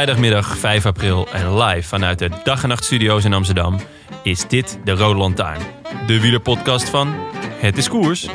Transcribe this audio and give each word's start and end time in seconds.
Vrijdagmiddag 0.00 0.58
5 0.58 0.86
april 0.86 1.28
en 1.32 1.58
live 1.58 1.88
vanuit 1.88 2.18
de 2.18 2.30
Dag 2.44 2.62
en 2.62 2.68
Nacht 2.68 2.84
Studio's 2.84 3.24
in 3.24 3.32
Amsterdam 3.32 3.78
is 4.22 4.48
dit 4.48 4.78
de 4.84 4.92
Rode 4.92 5.18
Lantaarn. 5.18 5.60
De 6.06 6.20
wielerpodcast 6.20 6.88
van 6.88 7.14
Het 7.40 7.78
is 7.78 7.88
Koers. 7.88 8.28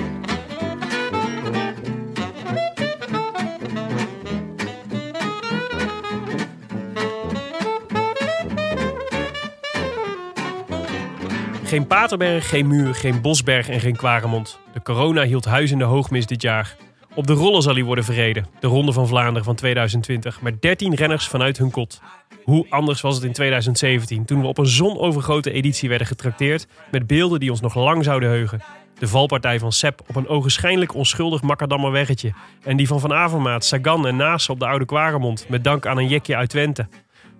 Geen 11.63 11.87
Paterberg, 11.87 12.49
geen 12.49 12.67
Muur, 12.67 12.95
geen 12.95 13.21
Bosberg 13.21 13.69
en 13.69 13.79
geen 13.79 13.95
Kwaremond. 13.95 14.59
De 14.73 14.81
corona 14.81 15.23
hield 15.23 15.45
huis 15.45 15.71
in 15.71 15.77
de 15.77 15.83
hoogmis 15.83 16.25
dit 16.25 16.41
jaar. 16.41 16.75
Op 17.15 17.27
de 17.27 17.33
rollen 17.33 17.61
zal 17.61 17.73
hij 17.73 17.83
worden 17.83 18.03
verreden, 18.03 18.45
de 18.59 18.67
Ronde 18.67 18.91
van 18.91 19.07
Vlaanderen 19.07 19.43
van 19.43 19.55
2020, 19.55 20.41
met 20.41 20.61
13 20.61 20.95
renners 20.95 21.27
vanuit 21.27 21.57
hun 21.57 21.71
kot. 21.71 22.01
Hoe 22.43 22.65
anders 22.69 23.01
was 23.01 23.15
het 23.15 23.23
in 23.23 23.31
2017, 23.31 24.25
toen 24.25 24.41
we 24.41 24.47
op 24.47 24.57
een 24.57 24.65
zonovergrote 24.65 25.51
editie 25.51 25.89
werden 25.89 26.07
getrakteerd 26.07 26.67
met 26.91 27.07
beelden 27.07 27.39
die 27.39 27.49
ons 27.49 27.61
nog 27.61 27.75
lang 27.75 28.03
zouden 28.03 28.29
heugen. 28.29 28.61
De 28.99 29.07
valpartij 29.07 29.59
van 29.59 29.71
Sepp 29.71 30.01
op 30.07 30.15
een 30.15 30.27
ogenschijnlijk 30.27 30.93
onschuldig 30.93 31.41
Makkerdammer 31.41 31.91
weggetje. 31.91 32.33
En 32.63 32.77
die 32.77 32.87
van 32.87 32.99
Van 32.99 33.13
Avermaat, 33.13 33.65
Sagan 33.65 34.07
en 34.07 34.15
Naas 34.15 34.49
op 34.49 34.59
de 34.59 34.67
Oude 34.67 34.85
Kwaremond, 34.85 35.45
met 35.49 35.63
dank 35.63 35.85
aan 35.85 35.97
een 35.97 36.07
jekje 36.07 36.35
uit 36.35 36.49
Twente. 36.49 36.87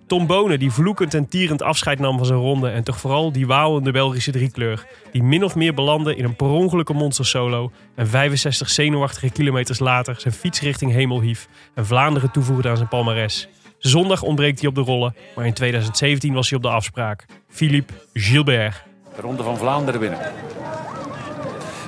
Tom 0.06 0.26
Bonen 0.26 0.58
die 0.58 0.70
vloekend 0.70 1.14
en 1.14 1.28
tierend 1.28 1.62
afscheid 1.62 1.98
nam 1.98 2.16
van 2.16 2.26
zijn 2.26 2.38
ronde. 2.38 2.68
En 2.68 2.84
toch 2.84 3.00
vooral 3.00 3.32
die 3.32 3.46
wauwende 3.46 3.90
Belgische 3.90 4.30
driekleur. 4.30 4.86
Die 5.12 5.22
min 5.22 5.44
of 5.44 5.54
meer 5.54 5.74
belandde 5.74 6.16
in 6.16 6.24
een 6.24 6.36
per 6.36 6.46
ongelukke 6.46 6.92
monstersolo. 6.92 7.72
En 7.94 8.08
65 8.08 8.70
zenuwachtige 8.70 9.30
kilometers 9.30 9.78
later 9.78 10.14
zijn 10.18 10.34
fiets 10.34 10.60
richting 10.60 10.92
hemel 10.92 11.20
hief. 11.20 11.48
En 11.74 11.86
Vlaanderen 11.86 12.30
toevoegde 12.30 12.68
aan 12.68 12.76
zijn 12.76 12.88
palmares. 12.88 13.48
Zondag 13.78 14.22
ontbreekt 14.22 14.60
hij 14.60 14.68
op 14.68 14.74
de 14.74 14.80
rollen. 14.80 15.16
Maar 15.36 15.46
in 15.46 15.54
2017 15.54 16.34
was 16.34 16.48
hij 16.48 16.58
op 16.58 16.64
de 16.64 16.70
afspraak. 16.70 17.24
Philippe 17.48 17.92
Gilbert. 18.12 18.82
de 19.16 19.22
Ronde 19.22 19.42
van 19.42 19.56
Vlaanderen 19.56 20.00
winnen. 20.00 20.18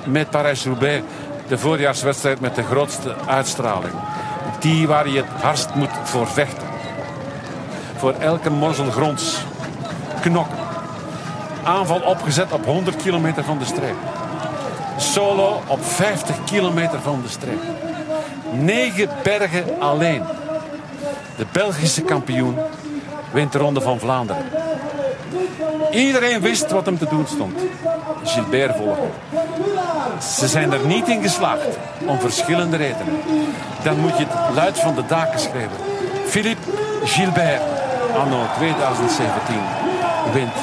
Met 0.05 0.29
Parijs-Roubaix, 0.29 1.03
de 1.47 1.57
voorjaarswedstrijd 1.57 2.39
met 2.39 2.55
de 2.55 2.63
grootste 2.63 3.15
uitstraling. 3.15 3.93
Die 4.59 4.87
waar 4.87 5.09
je 5.09 5.17
het 5.17 5.41
hardst 5.41 5.75
moet 5.75 5.91
voor 6.03 6.27
vechten. 6.27 6.78
Voor 7.99 8.13
elke 8.13 8.49
morsel 8.49 8.91
gronds. 8.91 9.37
Knokken. 10.21 10.57
Aanval 11.63 11.99
opgezet 11.99 12.51
op 12.51 12.65
100 12.65 12.95
kilometer 12.95 13.43
van 13.43 13.57
de 13.57 13.65
streep. 13.65 13.95
Solo 14.97 15.61
op 15.67 15.85
50 15.85 16.43
kilometer 16.43 17.01
van 17.01 17.21
de 17.21 17.29
streep. 17.29 17.61
Negen 18.51 19.09
bergen 19.23 19.65
alleen. 19.79 20.23
De 21.35 21.45
Belgische 21.51 22.01
kampioen 22.01 22.57
wint 23.31 23.51
de 23.51 23.57
Ronde 23.57 23.81
van 23.81 23.99
Vlaanderen. 23.99 24.45
Iedereen 25.91 26.41
wist 26.41 26.71
wat 26.71 26.85
hem 26.85 26.97
te 26.97 27.07
doen 27.09 27.27
stond. 27.27 27.59
Gilbert 28.23 28.75
volgen. 28.75 29.11
Ze 30.21 30.47
zijn 30.47 30.71
er 30.71 30.85
niet 30.85 31.07
in 31.07 31.21
geslaagd, 31.21 31.77
om 32.05 32.19
verschillende 32.19 32.77
redenen. 32.77 33.21
Dan 33.83 33.99
moet 33.99 34.17
je 34.17 34.25
het 34.27 34.55
luid 34.55 34.79
van 34.79 34.95
de 34.95 35.05
daken 35.05 35.39
schrijven. 35.39 35.77
Philippe 36.25 36.71
Gilbert, 37.03 37.61
anno 38.17 38.45
2017, 38.57 39.55
wint 40.33 40.53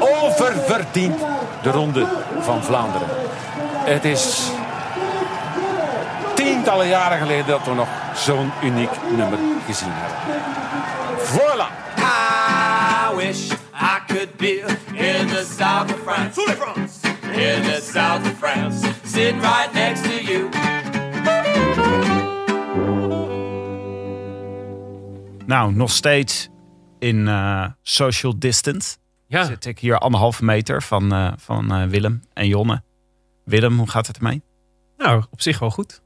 oververdiend 0.00 1.18
de 1.62 1.70
Ronde 1.70 2.06
van 2.40 2.62
Vlaanderen. 2.62 3.08
Het 3.84 4.04
is 4.04 4.50
tientallen 6.34 6.88
jaren 6.88 7.18
geleden 7.18 7.46
dat 7.46 7.64
we 7.64 7.74
nog 7.74 7.88
zo'n 8.14 8.52
uniek 8.62 8.90
nummer 9.16 9.38
gezien 9.66 9.92
hebben. 9.92 10.42
Voilà! 11.18 11.86
I 11.98 13.16
wish 13.16 13.50
I 13.74 13.98
could 14.06 14.36
be 14.36 14.64
in 14.92 15.26
the 15.26 15.46
south 15.58 15.92
of 15.92 16.00
France. 16.04 16.40
In 17.32 17.62
the 17.62 17.80
south 17.92 18.22
of 18.22 18.38
France. 18.38 18.88
Sitting 19.04 19.40
right 19.40 19.72
next 19.72 20.02
to 20.02 20.22
you. 20.22 20.48
Nou, 25.46 25.74
nog 25.74 25.90
steeds 25.90 26.48
in 26.98 27.28
eh, 27.28 27.64
social 27.82 28.38
distance. 28.38 28.96
Ja, 29.26 29.44
Zit 29.44 29.64
ik 29.66 29.78
hier 29.78 29.98
anderhalve 29.98 30.44
meter 30.44 30.82
van, 30.82 31.12
eh, 31.12 31.32
van 31.36 31.72
eh, 31.72 31.84
Willem 31.86 32.22
en 32.32 32.46
Jonne. 32.46 32.82
Willem, 33.44 33.78
hoe 33.78 33.90
gaat 33.90 34.06
het 34.06 34.16
ermee? 34.16 34.42
nou, 34.98 35.24
op 35.30 35.40
zich 35.40 35.58
wel 35.58 35.70
goed. 35.70 36.02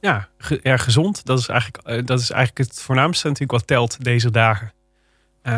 Ja, 0.00 0.28
ge- 0.38 0.60
erg 0.62 0.84
gezond. 0.84 1.24
Dat 1.24 1.38
is, 1.38 1.48
eigenlijk, 1.48 2.06
dat 2.06 2.20
is 2.20 2.30
eigenlijk 2.30 2.68
het 2.70 2.80
voornaamste 2.82 3.24
natuurlijk 3.26 3.52
wat 3.52 3.66
telt 3.66 4.04
deze 4.04 4.30
dagen. 4.30 4.72
Eh, 5.42 5.52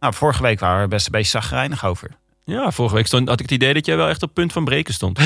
Nou, 0.00 0.14
vorige 0.14 0.42
week 0.42 0.60
waren 0.60 0.76
we 0.76 0.82
er 0.82 0.88
best 0.88 1.06
een 1.06 1.12
beetje 1.12 1.30
zagrijnig 1.30 1.84
over. 1.84 2.10
Ja, 2.44 2.70
vorige 2.70 2.94
week 2.94 3.06
stond, 3.06 3.28
had 3.28 3.40
ik 3.40 3.48
het 3.50 3.54
idee 3.62 3.74
dat 3.74 3.86
jij 3.86 3.96
wel 3.96 4.08
echt 4.08 4.22
op 4.22 4.34
punt 4.34 4.52
van 4.52 4.64
breken 4.64 4.94
stond. 4.94 5.18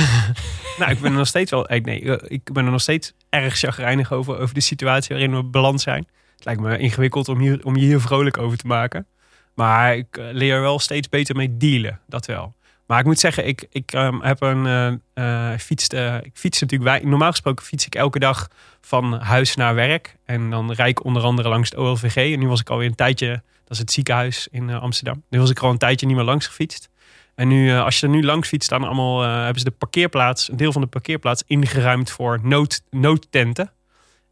Nou, 0.79 0.93
ik 0.93 1.01
ben 1.01 1.11
er 1.13 1.17
nog 1.19 1.27
steeds 1.27 1.51
wel. 1.51 1.73
Ik, 1.73 1.85
nee, 1.85 2.01
ik 2.29 2.53
ben 2.53 2.65
er 2.65 2.71
nog 2.71 2.81
steeds 2.81 3.13
erg 3.29 3.57
chagrijnig 3.59 4.13
over, 4.13 4.39
over 4.39 4.55
de 4.55 4.61
situatie 4.61 5.09
waarin 5.17 5.37
we 5.37 5.45
beland 5.45 5.81
zijn. 5.81 6.07
Het 6.41 6.49
lijkt 6.49 6.61
me 6.61 6.79
ingewikkeld 6.79 7.29
om, 7.29 7.39
hier, 7.39 7.65
om 7.65 7.77
je 7.77 7.85
hier 7.85 8.01
vrolijk 8.01 8.39
over 8.39 8.59
te 8.59 8.67
maken. 8.67 9.07
Maar 9.55 9.97
ik 9.97 10.17
eh, 10.17 10.25
leer 10.33 10.55
er 10.55 10.61
wel 10.61 10.79
steeds 10.79 11.09
beter 11.09 11.37
mee 11.37 11.57
dealen. 11.57 12.01
Dat 12.07 12.27
wel. 12.27 12.55
Maar 12.91 12.99
ik 12.99 13.05
moet 13.05 13.19
zeggen, 13.19 13.47
ik, 13.47 13.67
ik 13.71 13.93
ehm, 13.93 14.21
heb 14.21 14.41
een 14.41 14.67
eh, 14.67 15.53
eh, 15.53 16.15
eh, 16.15 16.25
ik 16.25 16.31
fiets 16.35 16.61
natuurlijk. 16.61 17.05
Normaal 17.05 17.31
gesproken 17.31 17.65
fiets 17.65 17.87
ik 17.87 17.95
elke 17.95 18.19
dag 18.19 18.49
van 18.81 19.13
huis 19.13 19.57
naar 19.57 19.75
werk. 19.75 20.17
En 20.25 20.51
dan 20.51 20.73
rijd 20.73 20.91
ik 20.91 21.05
onder 21.05 21.23
andere 21.23 21.49
langs 21.49 21.71
het 21.71 21.79
OLVG. 21.79 22.17
En 22.17 22.39
nu 22.39 22.49
was 22.49 22.61
ik 22.61 22.71
alweer 22.71 22.89
een 22.89 22.95
tijdje. 22.95 23.29
Dat 23.65 23.71
is 23.71 23.79
het 23.79 23.93
ziekenhuis 23.93 24.49
in 24.51 24.71
Amsterdam. 24.71 25.23
Nu 25.29 25.39
was 25.39 25.51
ik 25.51 25.59
al 25.59 25.71
een 25.71 25.79
tijdje 25.79 26.07
niet 26.07 26.17
meer 26.17 26.25
langs 26.25 26.47
gefietst. 26.47 26.89
En 27.35 27.49
nu, 27.49 27.73
als 27.73 28.01
je 28.01 28.07
er 28.07 28.13
nu 28.13 28.25
langs 28.25 28.49
fietst, 28.49 28.69
dan 28.69 28.85
allemaal, 28.85 29.21
hebben 29.21 29.59
ze 29.59 29.65
de 29.65 29.71
parkeerplaats, 29.71 30.51
een 30.51 30.57
deel 30.57 30.73
van 30.73 30.81
de 30.81 30.89
parkeerplaats 30.89 31.43
ingeruimd 31.47 32.11
voor 32.11 32.39
nood, 32.43 32.83
noodtenten. 32.91 33.73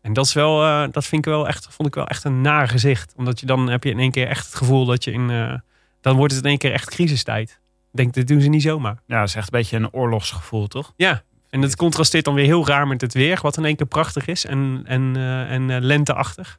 En 0.00 0.12
dat 0.12 0.26
is 0.26 0.32
wel, 0.32 0.64
eh, 0.64 0.88
dat 0.91 1.06
vind 1.06 1.26
ik 1.26 1.32
wel 1.32 1.48
echt, 1.48 1.66
vond 1.70 1.88
ik 1.88 1.94
wel 1.94 2.06
echt 2.06 2.25
een 2.25 2.41
naar 2.41 2.69
gezicht. 2.69 3.14
Omdat 3.16 3.41
je 3.41 3.47
dan 3.47 3.69
heb 3.69 3.84
je 3.84 3.91
in 3.91 3.98
één 3.98 4.10
keer 4.10 4.26
echt 4.26 4.47
het 4.47 4.54
gevoel 4.54 4.84
dat 4.84 5.04
je 5.04 5.12
in, 5.12 5.31
eh, 5.31 5.54
dan 6.00 6.16
wordt 6.16 6.34
het 6.34 6.42
in 6.42 6.48
één 6.48 6.59
keer 6.59 6.72
echt 6.72 6.91
crisistijd. 6.91 7.50
Ik 7.92 7.97
denk, 7.97 8.14
dat 8.14 8.26
doen 8.26 8.41
ze 8.41 8.48
niet 8.48 8.62
zomaar. 8.62 9.03
Ja, 9.06 9.19
dat 9.19 9.28
is 9.28 9.34
echt 9.34 9.53
een 9.53 9.58
beetje 9.58 9.76
een 9.76 9.92
oorlogsgevoel, 9.92 10.66
toch? 10.66 10.92
Ja, 10.97 11.22
en 11.50 11.60
dat 11.60 11.76
contrasteert 11.76 12.25
dan 12.25 12.34
weer 12.34 12.44
heel 12.44 12.66
raar 12.66 12.87
met 12.87 13.00
het 13.00 13.14
weer, 13.14 13.38
wat 13.42 13.56
in 13.56 13.64
één 13.64 13.76
keer 13.76 13.87
prachtig 13.87 14.26
is 14.26 14.44
en, 14.44 14.82
en, 14.84 15.16
eh, 15.16 15.50
en 15.50 15.84
lenteachtig. 15.84 16.58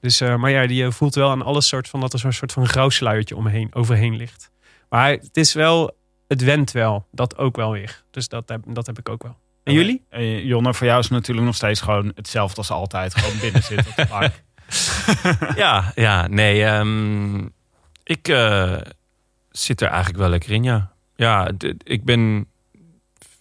Dus, 0.00 0.20
maar 0.20 0.50
ja, 0.50 0.60
je 0.60 0.92
voelt 0.92 1.14
wel 1.14 1.30
aan 1.30 1.42
alles 1.42 1.68
soort 1.68 1.88
van 1.88 2.00
dat 2.00 2.12
er 2.12 2.18
zo'n 2.18 2.32
soort 2.32 2.52
van 2.52 2.66
grauw 2.66 2.88
sluiertje 2.88 3.36
omheen, 3.36 3.74
overheen 3.74 4.16
ligt. 4.16 4.50
Maar 4.88 5.10
het 5.10 5.36
is 5.36 5.52
wel, 5.52 5.96
het 6.28 6.42
wendt 6.42 6.72
wel, 6.72 7.06
dat 7.10 7.38
ook 7.38 7.56
wel 7.56 7.70
weer. 7.70 8.04
Dus 8.10 8.28
dat 8.28 8.48
heb, 8.48 8.62
dat 8.66 8.86
heb 8.86 8.98
ik 8.98 9.08
ook 9.08 9.22
wel. 9.22 9.36
En 9.64 9.72
jullie? 9.72 10.04
Eh, 10.08 10.44
Jonne, 10.44 10.74
voor 10.74 10.86
jou 10.86 10.98
is 10.98 11.04
het 11.04 11.14
natuurlijk 11.14 11.46
nog 11.46 11.54
steeds 11.54 11.80
gewoon 11.80 12.12
hetzelfde 12.14 12.56
als 12.56 12.70
altijd. 12.70 13.14
Gewoon 13.14 13.38
binnen 13.40 13.62
zitten 13.72 13.86
op 13.90 13.96
de 13.96 14.06
bank. 14.06 14.32
ja, 15.64 15.92
ja, 15.94 16.26
nee. 16.26 16.64
ehm, 16.64 17.36
ik 18.04 18.28
eh, 18.28 18.76
zit 19.50 19.80
er 19.80 19.88
eigenlijk 19.88 20.18
wel 20.18 20.28
lekker 20.28 20.50
in, 20.50 20.62
ja. 20.62 20.92
Ja, 21.16 21.50
ik 21.84 22.04
ben 22.04 22.46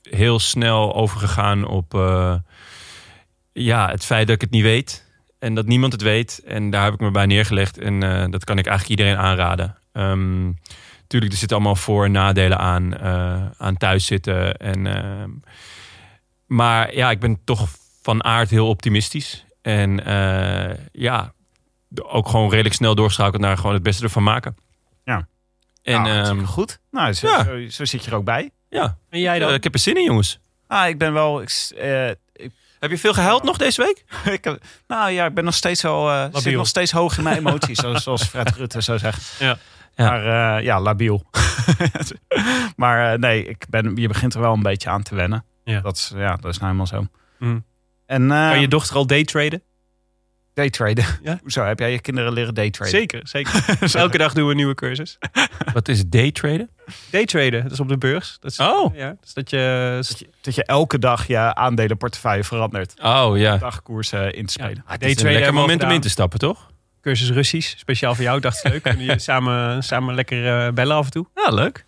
heel 0.01 0.39
snel 0.39 0.95
overgegaan 0.95 1.65
op 1.67 1.93
eh, 1.93 2.35
ja, 3.53 3.89
het 3.89 4.05
feit 4.05 4.27
dat 4.27 4.35
ik 4.35 4.41
het 4.41 4.51
niet 4.51 4.63
weet. 4.63 5.11
En 5.39 5.55
dat 5.55 5.65
niemand 5.65 5.91
het 5.93 6.01
weet. 6.01 6.41
En 6.45 6.69
daar 6.69 6.83
heb 6.83 6.93
ik 6.93 6.99
me 6.99 7.11
bij 7.11 7.25
neergelegd. 7.25 7.77
En 7.77 7.99
dat 8.31 8.43
kan 8.43 8.57
ik 8.57 8.65
eigenlijk 8.65 8.99
iedereen 8.99 9.21
aanraden. 9.21 9.77
Ehm 9.91 10.51
tuurlijk, 11.07 11.31
er 11.33 11.39
zitten 11.39 11.57
allemaal 11.57 11.75
voor- 11.75 12.05
en 12.05 12.11
nadelen 12.11 12.57
aan, 12.57 12.99
aan 13.57 13.77
thuiszitten. 13.77 14.57
En, 14.57 14.87
ehm, 14.87 15.29
maar 16.47 16.95
ja, 16.95 17.11
ik 17.11 17.19
ben 17.19 17.41
toch 17.43 17.67
van 18.01 18.23
aard 18.23 18.49
heel 18.49 18.67
optimistisch. 18.67 19.45
En 19.61 20.05
eh, 20.05 20.77
ja, 20.91 21.33
ook 22.03 22.27
gewoon 22.29 22.49
redelijk 22.49 22.75
snel 22.75 22.95
doorschakeld 22.95 23.41
naar 23.41 23.57
gewoon 23.57 23.73
het 23.73 23.83
beste 23.83 24.03
ervan 24.03 24.23
maken. 24.23 24.55
Ja. 25.03 25.27
En 25.83 26.01
Nou, 26.01 26.23
ehm, 26.39 26.43
goed. 26.43 26.79
Nou, 26.91 27.13
zo, 27.13 27.27
ja. 27.27 27.43
zo, 27.43 27.69
zo 27.69 27.85
zit 27.85 28.03
je 28.03 28.11
er 28.11 28.17
ook 28.17 28.23
bij. 28.25 28.51
ja, 28.69 28.97
En 29.09 29.19
jij 29.19 29.39
dan? 29.39 29.49
Eh, 29.49 29.55
ik 29.55 29.63
heb 29.63 29.73
er 29.73 29.79
zin 29.79 29.97
in, 29.97 30.03
jongens. 30.03 30.39
Ah, 30.67 30.87
ik 30.87 30.97
ben 30.97 31.13
wel... 31.13 31.41
Ik, 31.41 31.71
eh, 31.77 32.09
Heb 32.79 32.89
je 32.91 32.97
veel 32.97 33.13
gehuild 33.13 33.43
nog 33.43 33.57
deze 33.57 33.81
week? 33.81 34.05
ik 34.37 34.43
heb- 34.43 34.63
nou 34.87 35.11
ja, 35.11 35.25
ik 35.25 35.33
ben 35.33 35.43
nog 35.43 35.53
steeds 35.53 35.81
wel... 35.81 36.11
eh 36.11 36.25
zit 36.31 36.55
nog 36.55 36.67
steeds 36.67 36.91
hoog 36.91 37.17
in 37.17 37.23
mijn 37.23 37.37
emoties, 37.37 37.79
zoals, 37.81 38.03
zoals 38.03 38.23
Fred 38.23 38.55
Rutte 38.55 38.81
zou 38.81 38.97
zeggen. 38.99 39.45
Ja. 39.45 39.57
Ja. 39.95 40.09
Maar 40.09 40.57
eh, 40.57 40.63
ja, 40.63 40.81
labiel. 40.81 41.23
maar 42.75 43.13
eh, 43.13 43.19
nee, 43.19 43.45
ik 43.45 43.65
ben, 43.69 43.95
je 43.95 44.07
begint 44.07 44.33
er 44.33 44.39
wel 44.41 44.53
een 44.53 44.61
beetje 44.61 44.89
aan 44.89 45.03
te 45.03 45.15
wennen. 45.15 45.45
Ja. 45.63 45.79
Dat, 45.81 45.95
is, 45.95 46.11
ja, 46.15 46.35
dat 46.35 46.51
is 46.51 46.57
nou 46.59 46.65
helemaal 46.65 46.87
zo. 46.87 47.07
Mm. 47.39 47.63
En 48.05 48.31
eh 48.31 48.49
kan 48.49 48.61
je 48.61 48.67
dochter 48.67 48.95
al 48.95 49.07
daytraden? 49.07 49.61
daytraden. 50.53 51.05
Ja. 51.23 51.39
Hoezo, 51.41 51.63
heb 51.63 51.79
jij 51.79 51.91
je 51.91 52.01
kinderen 52.01 52.33
leren 52.33 52.53
daytraden? 52.53 52.93
Zeker, 52.93 53.21
zeker. 53.23 53.65
Elke 53.93 54.17
dag 54.17 54.33
doen 54.33 54.43
we 54.43 54.49
een 54.49 54.55
nieuwe 54.55 54.75
cursus. 54.75 55.17
Wat 55.73 55.87
is 55.87 56.07
daytraden? 56.07 56.69
Daytraden, 57.09 57.63
dat 57.63 57.71
is 57.71 57.79
op 57.79 57.87
de 57.87 57.97
beurs. 57.97 58.37
Dat 58.39 58.51
is, 58.51 58.59
Oh. 58.59 58.95
Ja, 58.95 59.15
dus 59.21 59.33
dat 59.33 59.49
je... 59.49 59.97
Dat 60.07 60.19
je, 60.19 60.29
dat 60.41 60.55
je 60.55 60.65
elke 60.65 60.99
dag 60.99 61.27
je 61.27 61.55
aandelenportefeuille 61.55 62.43
verandert. 62.43 62.93
Oh 63.01 63.37
ja. 63.37 63.57
Dagkoersen 63.57 64.33
in 64.33 64.45
te 64.45 64.51
spelen. 64.51 64.71
Het 64.71 64.77
is 64.77 64.91
een 64.91 64.99
Daytraden 64.99 65.23
lekker 65.23 65.31
hebben 65.31 65.53
we 65.53 65.59
moment 65.59 65.71
om 65.71 65.79
gedaan. 65.79 65.95
in 65.95 66.01
te 66.01 66.09
stappen, 66.09 66.39
toch? 66.39 66.71
Cursus 67.01 67.29
Russisch, 67.29 67.77
speciaal 67.77 68.15
voor 68.15 68.23
jou. 68.23 68.39
Dacht 68.39 68.65
ik 68.65 68.71
leuk. 68.71 68.83
Kunnen 68.83 69.05
jullie 69.05 69.19
samen, 69.19 69.83
samen 69.83 70.15
lekker 70.15 70.65
eh, 70.65 70.73
bellen 70.73 70.95
af 70.95 71.05
en 71.05 71.11
toe. 71.11 71.25
Ja, 71.35 71.49
leuk. 71.49 71.85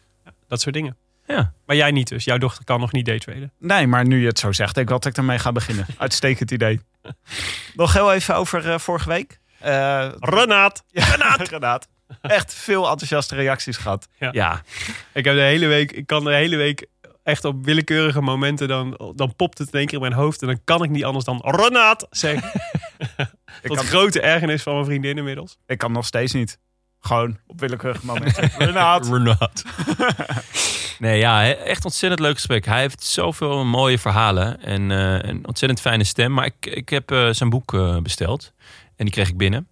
Dat 0.47 0.61
soort 0.61 0.75
dingen. 0.75 0.97
Ja. 1.27 1.53
Maar 1.65 1.75
jij 1.75 1.91
niet 1.91 2.07
dus. 2.07 2.23
Jouw 2.23 2.37
dochter 2.37 2.63
kan 2.63 2.79
nog 2.79 2.91
niet 2.91 3.05
daytraden. 3.05 3.51
Nee, 3.59 3.87
maar 3.87 4.05
nu 4.05 4.21
je 4.21 4.27
het 4.27 4.39
zo 4.39 4.51
zegt, 4.51 4.75
denk 4.75 4.87
ik 4.87 4.93
dat 4.93 5.05
ik 5.05 5.17
ermee 5.17 5.39
ga 5.39 5.51
beginnen. 5.51 5.85
Uitstekend 5.97 6.51
idee. 6.51 6.79
Nog 7.73 7.93
heel 7.93 8.13
even 8.13 8.35
over 8.35 8.71
eh, 8.71 8.79
vorige 8.79 9.09
week. 9.09 9.39
Eh 9.59 10.09
Renaat! 10.19 10.83
ja, 10.87 11.35
Renaat. 11.49 11.87
Echt 12.21 12.53
veel 12.53 12.89
enthousiaste 12.89 13.35
reacties 13.35 13.77
gehad. 13.77 14.07
Ja. 14.19 14.61
Ik 15.13 15.25
heb 15.25 15.35
de 15.35 15.41
hele 15.41 15.67
week, 15.67 15.91
ik 15.91 16.07
kan 16.07 16.23
de 16.23 16.33
hele 16.33 16.55
week 16.55 16.85
echt 17.23 17.45
op 17.45 17.65
willekeurige 17.65 18.21
momenten, 18.21 18.67
dan, 18.67 19.13
dan 19.15 19.35
popt 19.35 19.57
het 19.57 19.67
in 19.71 19.79
één 19.79 19.85
keer 19.85 19.95
in 19.95 20.01
mijn 20.01 20.13
hoofd. 20.13 20.41
En 20.41 20.47
dan 20.47 20.59
kan 20.63 20.83
ik 20.83 20.89
niet 20.89 21.03
anders 21.03 21.25
dan 21.25 21.41
Renaat 21.45 22.07
zeggen. 22.09 22.51
Ik 23.61 23.67
Tot 23.71 23.77
kan, 23.77 23.85
grote 23.85 24.21
ergernis 24.21 24.63
van 24.63 24.73
mijn 24.73 24.85
vriendin 24.85 25.17
inmiddels. 25.17 25.57
ik 25.65 25.77
kan 25.77 25.91
nog 25.91 26.05
steeds 26.05 26.33
niet. 26.33 26.59
Gewoon 27.05 27.37
op 27.47 27.59
willekeurige 27.59 28.05
momenten. 28.05 28.51
Renaat. 28.57 29.07
Renaat. 29.07 29.63
nee, 30.99 31.19
ja, 31.19 31.53
echt 31.53 31.85
ontzettend 31.85 32.21
leuk 32.21 32.35
gesprek. 32.35 32.65
Hij 32.65 32.79
heeft 32.79 33.03
zoveel 33.03 33.65
mooie 33.65 33.99
verhalen 33.99 34.61
en 34.61 34.91
eh, 34.91 35.29
een 35.29 35.47
ontzettend 35.47 35.81
fijne 35.81 36.03
stem. 36.03 36.31
Maar 36.33 36.45
ik, 36.45 36.65
ik 36.65 36.89
heb 36.89 37.11
eh, 37.11 37.29
zijn 37.29 37.49
boek 37.49 37.73
eh, 37.73 37.97
besteld 37.97 38.53
en 38.95 39.05
die 39.05 39.13
kreeg 39.13 39.29
ik 39.29 39.37
binnen. 39.37 39.67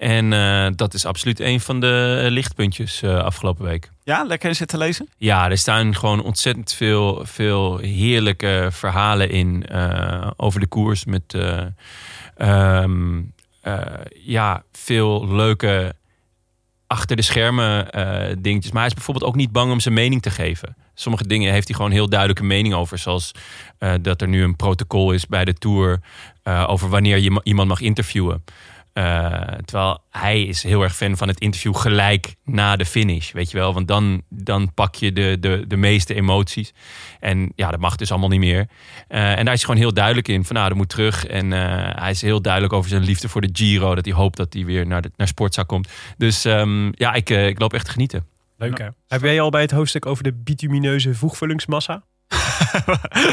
En 0.00 0.32
eh, 0.32 0.66
dat 0.74 0.94
is 0.94 1.04
absoluut 1.04 1.40
een 1.40 1.60
van 1.60 1.80
de 1.80 2.26
lichtpuntjes 2.30 3.02
eh, 3.02 3.18
afgelopen 3.18 3.64
week. 3.64 3.90
Ja, 4.04 4.24
lekker 4.24 4.48
in 4.48 4.56
zitten 4.56 4.78
lezen. 4.78 5.08
Ja, 5.16 5.50
er 5.50 5.58
staan 5.58 5.96
gewoon 5.96 6.22
ontzettend 6.22 6.72
veel, 6.72 7.20
veel 7.24 7.78
heerlijke 7.78 8.68
verhalen 8.72 9.30
in 9.30 9.66
eh, 9.66 10.30
over 10.36 10.60
de 10.60 10.66
koers. 10.66 11.04
Met 11.04 11.34
eh, 11.34 11.66
ehm, 12.36 13.20
eh, 13.60 13.76
ja, 14.24 14.62
veel 14.72 15.34
leuke 15.34 15.94
achter 16.90 17.16
de 17.16 17.22
schermen 17.22 17.90
eh, 17.90 18.36
dingetjes. 18.38 18.72
Maar 18.72 18.80
hij 18.80 18.90
is 18.90 18.94
bijvoorbeeld 18.96 19.26
ook 19.26 19.36
niet 19.36 19.52
bang 19.52 19.72
om 19.72 19.80
zijn 19.80 19.94
mening 19.94 20.22
te 20.22 20.30
geven. 20.30 20.76
Sommige 20.94 21.26
dingen 21.26 21.52
heeft 21.52 21.68
hij 21.68 21.76
gewoon 21.76 21.90
heel 21.90 22.08
duidelijke 22.08 22.44
mening 22.44 22.74
over. 22.74 22.98
Zoals 22.98 23.32
eh, 23.78 23.94
dat 24.02 24.20
er 24.20 24.28
nu 24.28 24.42
een 24.42 24.56
protocol 24.56 25.12
is 25.12 25.26
bij 25.26 25.44
de 25.44 25.54
Tour 25.54 26.00
eh, 26.42 26.64
over 26.68 26.88
wanneer 26.88 27.18
je 27.18 27.30
ma- 27.30 27.40
iemand 27.42 27.68
mag 27.68 27.80
interviewen. 27.80 28.44
Eh, 28.92 29.32
terwijl 29.64 29.98
hij 30.10 30.42
is 30.42 30.62
heel 30.62 30.82
erg 30.82 30.96
fan 30.96 31.16
van 31.16 31.28
het 31.28 31.40
interview 31.40 31.76
gelijk 31.76 32.34
na 32.44 32.76
de 32.76 32.84
finish. 32.86 33.32
Weet 33.32 33.50
je 33.50 33.56
wel, 33.56 33.74
want 33.74 33.88
dan, 33.88 34.22
dan 34.28 34.74
pak 34.74 34.94
je 34.94 35.12
de, 35.12 35.36
de, 35.40 35.64
de 35.68 35.76
meeste 35.76 36.14
emoties. 36.14 36.72
En 37.20 37.52
ja, 37.54 37.70
dat 37.70 37.80
mag 37.80 37.96
dus 37.96 38.10
allemaal 38.10 38.28
niet 38.28 38.40
meer. 38.40 38.68
Eh, 39.08 39.20
en 39.38 39.44
daar 39.44 39.54
is 39.54 39.60
hij 39.60 39.68
gewoon 39.68 39.76
heel 39.80 39.94
duidelijk 39.94 40.28
in. 40.28 40.44
Van 40.44 40.56
nou, 40.56 40.68
dat 40.68 40.76
moet 40.76 40.88
terug. 40.88 41.26
En 41.26 41.52
eh, 41.52 41.60
hij 42.02 42.10
is 42.10 42.22
heel 42.22 42.42
duidelijk 42.42 42.72
over 42.72 42.90
zijn 42.90 43.02
liefde 43.04 43.28
voor 43.28 43.40
de 43.40 43.50
Giro. 43.52 43.94
Dat 43.94 44.04
hij 44.04 44.14
hoopt 44.14 44.36
dat 44.36 44.52
hij 44.52 44.64
weer 44.64 44.86
naar, 44.86 45.02
de, 45.02 45.10
naar 45.16 45.28
Sportza 45.28 45.62
komt. 45.62 45.88
Dus 46.16 46.44
ehm, 46.44 46.86
ja, 46.92 47.12
ik, 47.12 47.30
ik 47.30 47.58
loop 47.60 47.72
echt 47.72 47.84
te 47.84 47.90
genieten. 47.90 48.26
Leuk 48.58 48.78
hè? 48.78 48.86
Heb 49.08 49.22
jij 49.22 49.40
al 49.40 49.50
bij 49.50 49.60
het 49.62 49.70
hoofdstuk 49.70 50.06
over 50.06 50.24
de 50.24 50.32
bitumineuze 50.32 51.14
voegvullingsmassa? 51.14 52.02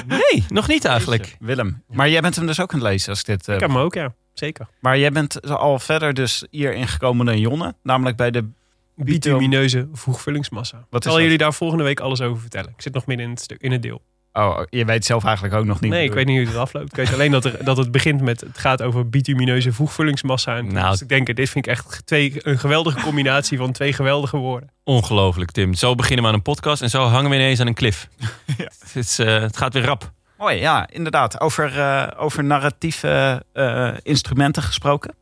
Nee, 0.07 0.45
nog 0.49 0.67
niet 0.67 0.85
eigenlijk. 0.85 1.35
Willem. 1.39 1.83
Maar 1.87 2.09
jij 2.09 2.21
bent 2.21 2.35
hem 2.35 2.45
dus 2.45 2.59
ook 2.61 2.73
aan 2.73 2.79
het 2.79 2.87
lezen 2.87 3.09
als 3.09 3.19
ik 3.19 3.25
dit... 3.25 3.47
eh, 3.47 3.53
Ik 3.55 3.59
heb 3.61 3.69
hem 3.69 3.77
ook, 3.79 3.93
ja. 3.93 4.13
Zeker. 4.39 4.67
maar 4.79 4.97
jij 4.97 5.11
bent 5.11 5.49
al 5.49 5.79
verder 5.79 6.13
dus 6.13 6.45
hierin 6.51 6.87
gekomen 6.87 7.25
dan 7.25 7.39
Jonne. 7.39 7.75
Namelijk 7.83 8.17
bij 8.17 8.31
de... 8.31 8.49
Bitumineuze 8.95 9.87
voegvullingsmassa. 9.93 10.85
Wat 10.89 11.03
Zal 11.03 11.21
jullie 11.21 11.37
daar 11.37 11.53
volgende 11.53 11.83
week 11.83 11.99
alles 11.99 12.21
over 12.21 12.41
vertellen? 12.41 12.69
Ik 12.69 12.81
zit 12.81 12.93
nog 12.93 13.05
midden 13.05 13.25
in 13.25 13.31
het, 13.31 13.41
stuk, 13.41 13.61
in 13.61 13.71
het 13.71 13.81
deel. 13.81 14.01
Oh, 14.37 14.59
je 14.69 14.85
weet 14.85 15.05
zelf 15.05 15.23
eigenlijk 15.23 15.55
ook 15.55 15.65
nog 15.65 15.79
niet. 15.79 15.91
Nee, 15.91 16.03
ik 16.03 16.13
weet 16.13 16.25
niet 16.25 16.37
hoe 16.37 16.47
het 16.47 16.55
afloopt. 16.55 16.87
Ik 16.87 16.95
weet 16.95 17.13
alleen 17.13 17.31
dat, 17.31 17.45
er, 17.45 17.63
dat 17.63 17.77
het 17.77 17.91
begint 17.91 18.21
met... 18.21 18.41
Het 18.41 18.57
gaat 18.57 18.81
over 18.81 19.09
bitumineuze 19.09 19.73
voegvullingsmassa. 19.73 20.57
En 20.57 20.73
Nou. 20.73 20.91
dus 20.91 21.01
ik 21.01 21.09
denk, 21.09 21.35
dit 21.35 21.49
vind 21.49 21.65
ik 21.65 21.71
echt 21.71 22.01
twee, 22.05 22.33
een 22.37 22.59
geweldige 22.59 22.99
combinatie 22.99 23.57
van 23.57 23.71
twee 23.71 23.93
geweldige 23.93 24.37
woorden. 24.37 24.69
Ongelooflijk, 24.83 25.51
Tim. 25.51 25.73
Zo 25.73 25.95
beginnen 25.95 26.23
we 26.23 26.29
aan 26.29 26.35
een 26.35 26.41
podcast 26.41 26.81
en 26.81 26.89
zo 26.89 27.03
hangen 27.03 27.29
we 27.29 27.35
ineens 27.35 27.59
aan 27.59 27.67
een 27.67 27.73
klif. 27.73 28.07
het, 28.55 28.95
is, 28.95 29.19
eh, 29.19 29.41
het 29.41 29.57
gaat 29.57 29.73
weer 29.73 29.83
rap. 29.83 30.11
Mooi, 30.37 30.59
ja, 30.59 30.87
inderdaad. 30.89 31.39
Over, 31.41 31.79
eh, 31.79 32.07
over 32.23 32.43
narratieve 32.43 33.43
eh, 33.53 33.93
instrumenten 34.01 34.63
gesproken. 34.63 35.15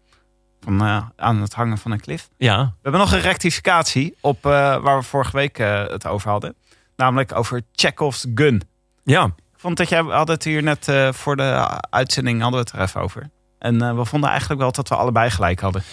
Van, 0.62 0.82
eh, 0.82 1.04
aan 1.16 1.42
het 1.42 1.54
hangen 1.54 1.78
van 1.78 1.92
een 1.92 2.00
klif. 2.00 2.30
Ja, 2.38 2.58
We 2.64 2.72
hebben 2.82 3.02
nog 3.02 3.12
een 3.12 3.20
rectificatie 3.22 4.16
op 4.22 4.44
waar 4.44 4.98
we 4.98 5.04
vorige 5.04 5.32
week 5.38 5.58
het 5.92 6.08
over 6.08 6.30
hadden. 6.30 6.56
Namelijk 6.96 7.36
over 7.36 7.62
Chekhov's 7.72 8.26
gun. 8.36 8.62
ja. 9.04 9.26
Ik 9.26 9.72
vond 9.72 9.78
dat 9.78 9.90
jij 9.90 10.02
hadden 10.02 10.36
het 10.36 10.44
hier 10.44 10.64
net 10.64 10.92
voor 11.16 11.36
de 11.36 11.80
uitzending 11.90 12.42
hadden 12.42 12.60
we 12.60 12.66
het 12.66 12.76
er 12.76 12.82
even 12.82 13.02
over. 13.02 13.30
En 13.66 13.82
eh, 13.82 13.96
we 13.96 14.06
vonden 14.06 14.30
eigenlijk 14.30 14.62
wel 14.62 14.72
dat 14.72 14.90
we 14.90 14.96
allebei 14.96 15.30
gelijk 15.30 15.60
hadden. 15.60 15.84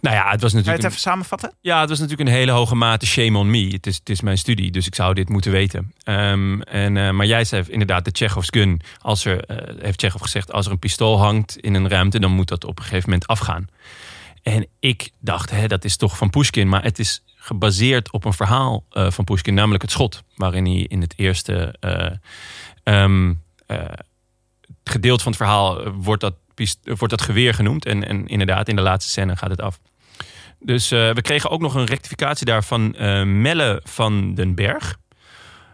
Nou 0.00 0.16
ja, 0.16 0.30
het 0.30 0.40
was 0.40 0.52
Kan 0.52 0.60
je 0.60 0.66
natuurlijk 0.66 0.82
het 0.82 0.92
even 0.92 1.00
samenvatten? 1.00 1.52
Ja, 1.60 1.80
het 1.80 1.88
was 1.88 1.98
natuurlijk 1.98 2.28
een 2.28 2.34
hele 2.34 2.52
hoge 2.52 2.74
mate 2.74 3.06
shame 3.06 3.38
on 3.38 3.50
me. 3.50 3.68
Het 3.72 3.86
is, 3.86 3.96
het 3.96 4.08
is 4.08 4.20
mijn 4.20 4.38
studie, 4.38 4.70
dus 4.70 4.86
ik 4.86 4.94
zou 4.94 5.14
dit 5.14 5.28
moeten 5.28 5.50
weten. 5.50 5.92
Ehm, 6.02 6.60
en, 6.60 6.96
eh, 6.96 7.10
maar 7.10 7.26
jij 7.26 7.44
zei 7.44 7.64
inderdaad 7.68 8.04
de 8.04 8.10
Chekhov's 8.12 8.48
gun. 8.50 8.80
Als 8.98 9.24
er, 9.24 9.44
eh, 9.44 9.82
heeft 9.82 10.00
Chekhov 10.00 10.22
gezegd, 10.22 10.52
als 10.52 10.66
er 10.66 10.72
een 10.72 10.78
pistool 10.78 11.18
hangt 11.18 11.56
in 11.56 11.74
een 11.74 11.88
ruimte... 11.88 12.20
dan 12.20 12.30
moet 12.30 12.48
dat 12.48 12.64
op 12.64 12.78
een 12.78 12.84
gegeven 12.84 13.10
moment 13.10 13.28
afgaan. 13.28 13.66
En 14.42 14.66
ik 14.80 15.10
dacht, 15.20 15.50
hè, 15.50 15.66
dat 15.66 15.84
is 15.84 15.96
toch 15.96 16.16
van 16.16 16.30
Pushkin. 16.30 16.68
Maar 16.68 16.82
het 16.82 16.98
is 16.98 17.22
gebaseerd 17.36 18.12
op 18.12 18.24
een 18.24 18.32
verhaal 18.32 18.84
van 18.90 19.24
Pushkin, 19.24 19.54
namelijk 19.54 19.82
het 19.82 19.90
schot. 19.90 20.22
Waarin 20.36 20.64
hij 20.64 20.74
in 20.74 21.00
het 21.00 21.14
eerste 21.16 21.74
eh, 21.80 22.10
ehm, 22.82 23.32
eh, 23.66 23.78
gedeelte 24.84 25.22
van 25.22 25.32
het 25.32 25.40
verhaal 25.40 25.90
wordt 25.90 26.20
dat, 26.20 26.34
wordt 26.82 27.10
dat 27.10 27.22
geweer 27.22 27.54
genoemd. 27.54 27.86
En, 27.86 28.08
en 28.08 28.26
inderdaad, 28.26 28.68
in 28.68 28.76
de 28.76 28.82
laatste 28.82 29.10
scène 29.10 29.36
gaat 29.36 29.50
het 29.50 29.60
af. 29.60 29.80
Dus 30.64 30.90
eh, 30.90 31.10
we 31.10 31.22
kregen 31.22 31.50
ook 31.50 31.60
nog 31.60 31.74
een 31.74 31.84
rectificatie 31.84 32.46
daar 32.46 32.64
van 32.64 32.94
eh, 32.94 33.22
Melle 33.22 33.80
van 33.84 34.34
den 34.34 34.54
Berg. 34.54 34.96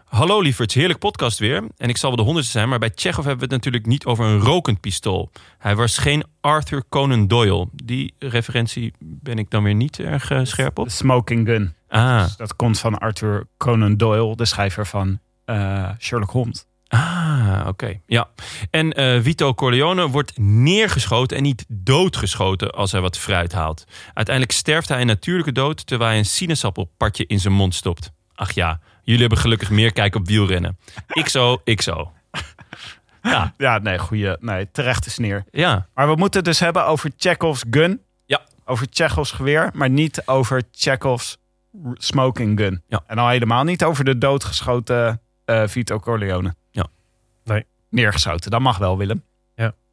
Hallo 0.05 0.41
lieverds, 0.41 0.73
heerlijk 0.73 0.99
podcast 0.99 1.39
weer. 1.39 1.63
En 1.77 1.89
ik 1.89 1.97
zal 1.97 2.09
wel 2.09 2.17
de 2.17 2.23
honderdste 2.23 2.57
zijn, 2.57 2.69
maar 2.69 2.79
bij 2.79 2.91
Chekhov 2.95 3.25
hebben 3.25 3.47
we 3.47 3.53
het 3.53 3.63
natuurlijk 3.63 3.85
niet 3.85 4.05
over 4.05 4.25
een 4.25 4.39
rokend 4.39 4.79
pistool. 4.79 5.31
Hij 5.57 5.75
was 5.75 5.97
geen 5.97 6.23
Arthur 6.41 6.83
Conan 6.89 7.27
Doyle. 7.27 7.67
Die 7.73 8.13
referentie 8.19 8.93
ben 8.99 9.37
ik 9.37 9.49
dan 9.49 9.63
weer 9.63 9.73
niet 9.73 9.99
erg 9.99 10.31
eh, 10.31 10.39
scherp 10.43 10.79
op. 10.79 10.85
De 10.85 10.91
smoking 10.91 11.47
gun. 11.47 11.73
Ah, 11.87 12.23
Dus 12.23 12.35
dat 12.35 12.55
komt 12.55 12.79
van 12.79 12.97
Arthur 12.97 13.47
Conan 13.57 13.97
Doyle, 13.97 14.35
de 14.35 14.45
schrijver 14.45 14.87
van 14.87 15.19
Sherlock 15.99 16.29
Holmes. 16.29 16.65
Ah 16.89 17.65
oké. 17.67 17.99
Ja. 18.05 18.29
En 18.71 18.93
eh, 18.93 19.21
Vito 19.21 19.53
Corleone 19.53 20.07
wordt 20.09 20.37
neergeschoten 20.37 21.37
en 21.37 21.43
niet 21.43 21.65
doodgeschoten 21.67 22.71
als 22.71 22.91
hij 22.91 23.01
wat 23.01 23.17
fruit 23.17 23.51
haalt. 23.51 23.83
Uiteindelijk 24.13 24.55
sterft 24.57 24.89
hij 24.89 25.01
een 25.01 25.07
natuurlijke 25.07 25.51
dood 25.51 25.87
terwijl 25.87 26.09
hij 26.09 26.19
een 26.19 26.25
sinaasappelpartje 26.25 27.25
in 27.25 27.39
zijn 27.39 27.53
mond 27.53 27.75
stopt. 27.75 28.11
Ach 28.35 28.51
ja, 28.51 28.79
jullie 29.03 29.21
hebben 29.21 29.37
gelukkig 29.39 29.69
meer 29.69 29.93
kijk 29.93 30.15
op 30.15 30.27
wielrennen. 30.27 30.77
Ik 31.07 31.27
zo, 31.27 31.61
ik 31.63 31.81
zo. 31.81 32.11
Ja, 33.23 33.53
Ja, 33.57 33.77
nee, 33.77 33.97
goede, 33.99 34.37
nee, 34.39 34.71
terechte 34.71 35.09
sneer. 35.09 35.43
ja. 35.51 35.87
Maar 35.93 36.07
we 36.07 36.15
moeten 36.15 36.39
het 36.39 36.49
dus 36.49 36.59
hebben 36.59 36.85
over 36.85 37.11
Chekhov's 37.17 37.63
gun. 37.71 38.01
Ja. 38.25 38.41
Over 38.65 38.87
Chekhov's 38.89 39.31
geweer, 39.31 39.69
maar 39.73 39.89
niet 39.89 40.21
over 40.25 40.63
Chekhov's 40.71 41.37
smoking 41.93 42.59
gun. 42.59 42.83
Ja. 42.87 43.03
En 43.07 43.17
al 43.17 43.29
helemaal 43.29 43.63
niet 43.63 43.83
over 43.83 44.03
de 44.05 44.17
doodgeschoten 44.17 45.21
eh, 45.45 45.63
Vito 45.67 45.99
Corleone. 45.99 46.55
Ja. 47.89 47.95
Nee. 47.95 48.03
Neergeschoten, 48.03 48.51
dat 48.51 48.59
mag 48.61 48.77
wel, 48.77 48.97
Willem. 48.97 49.23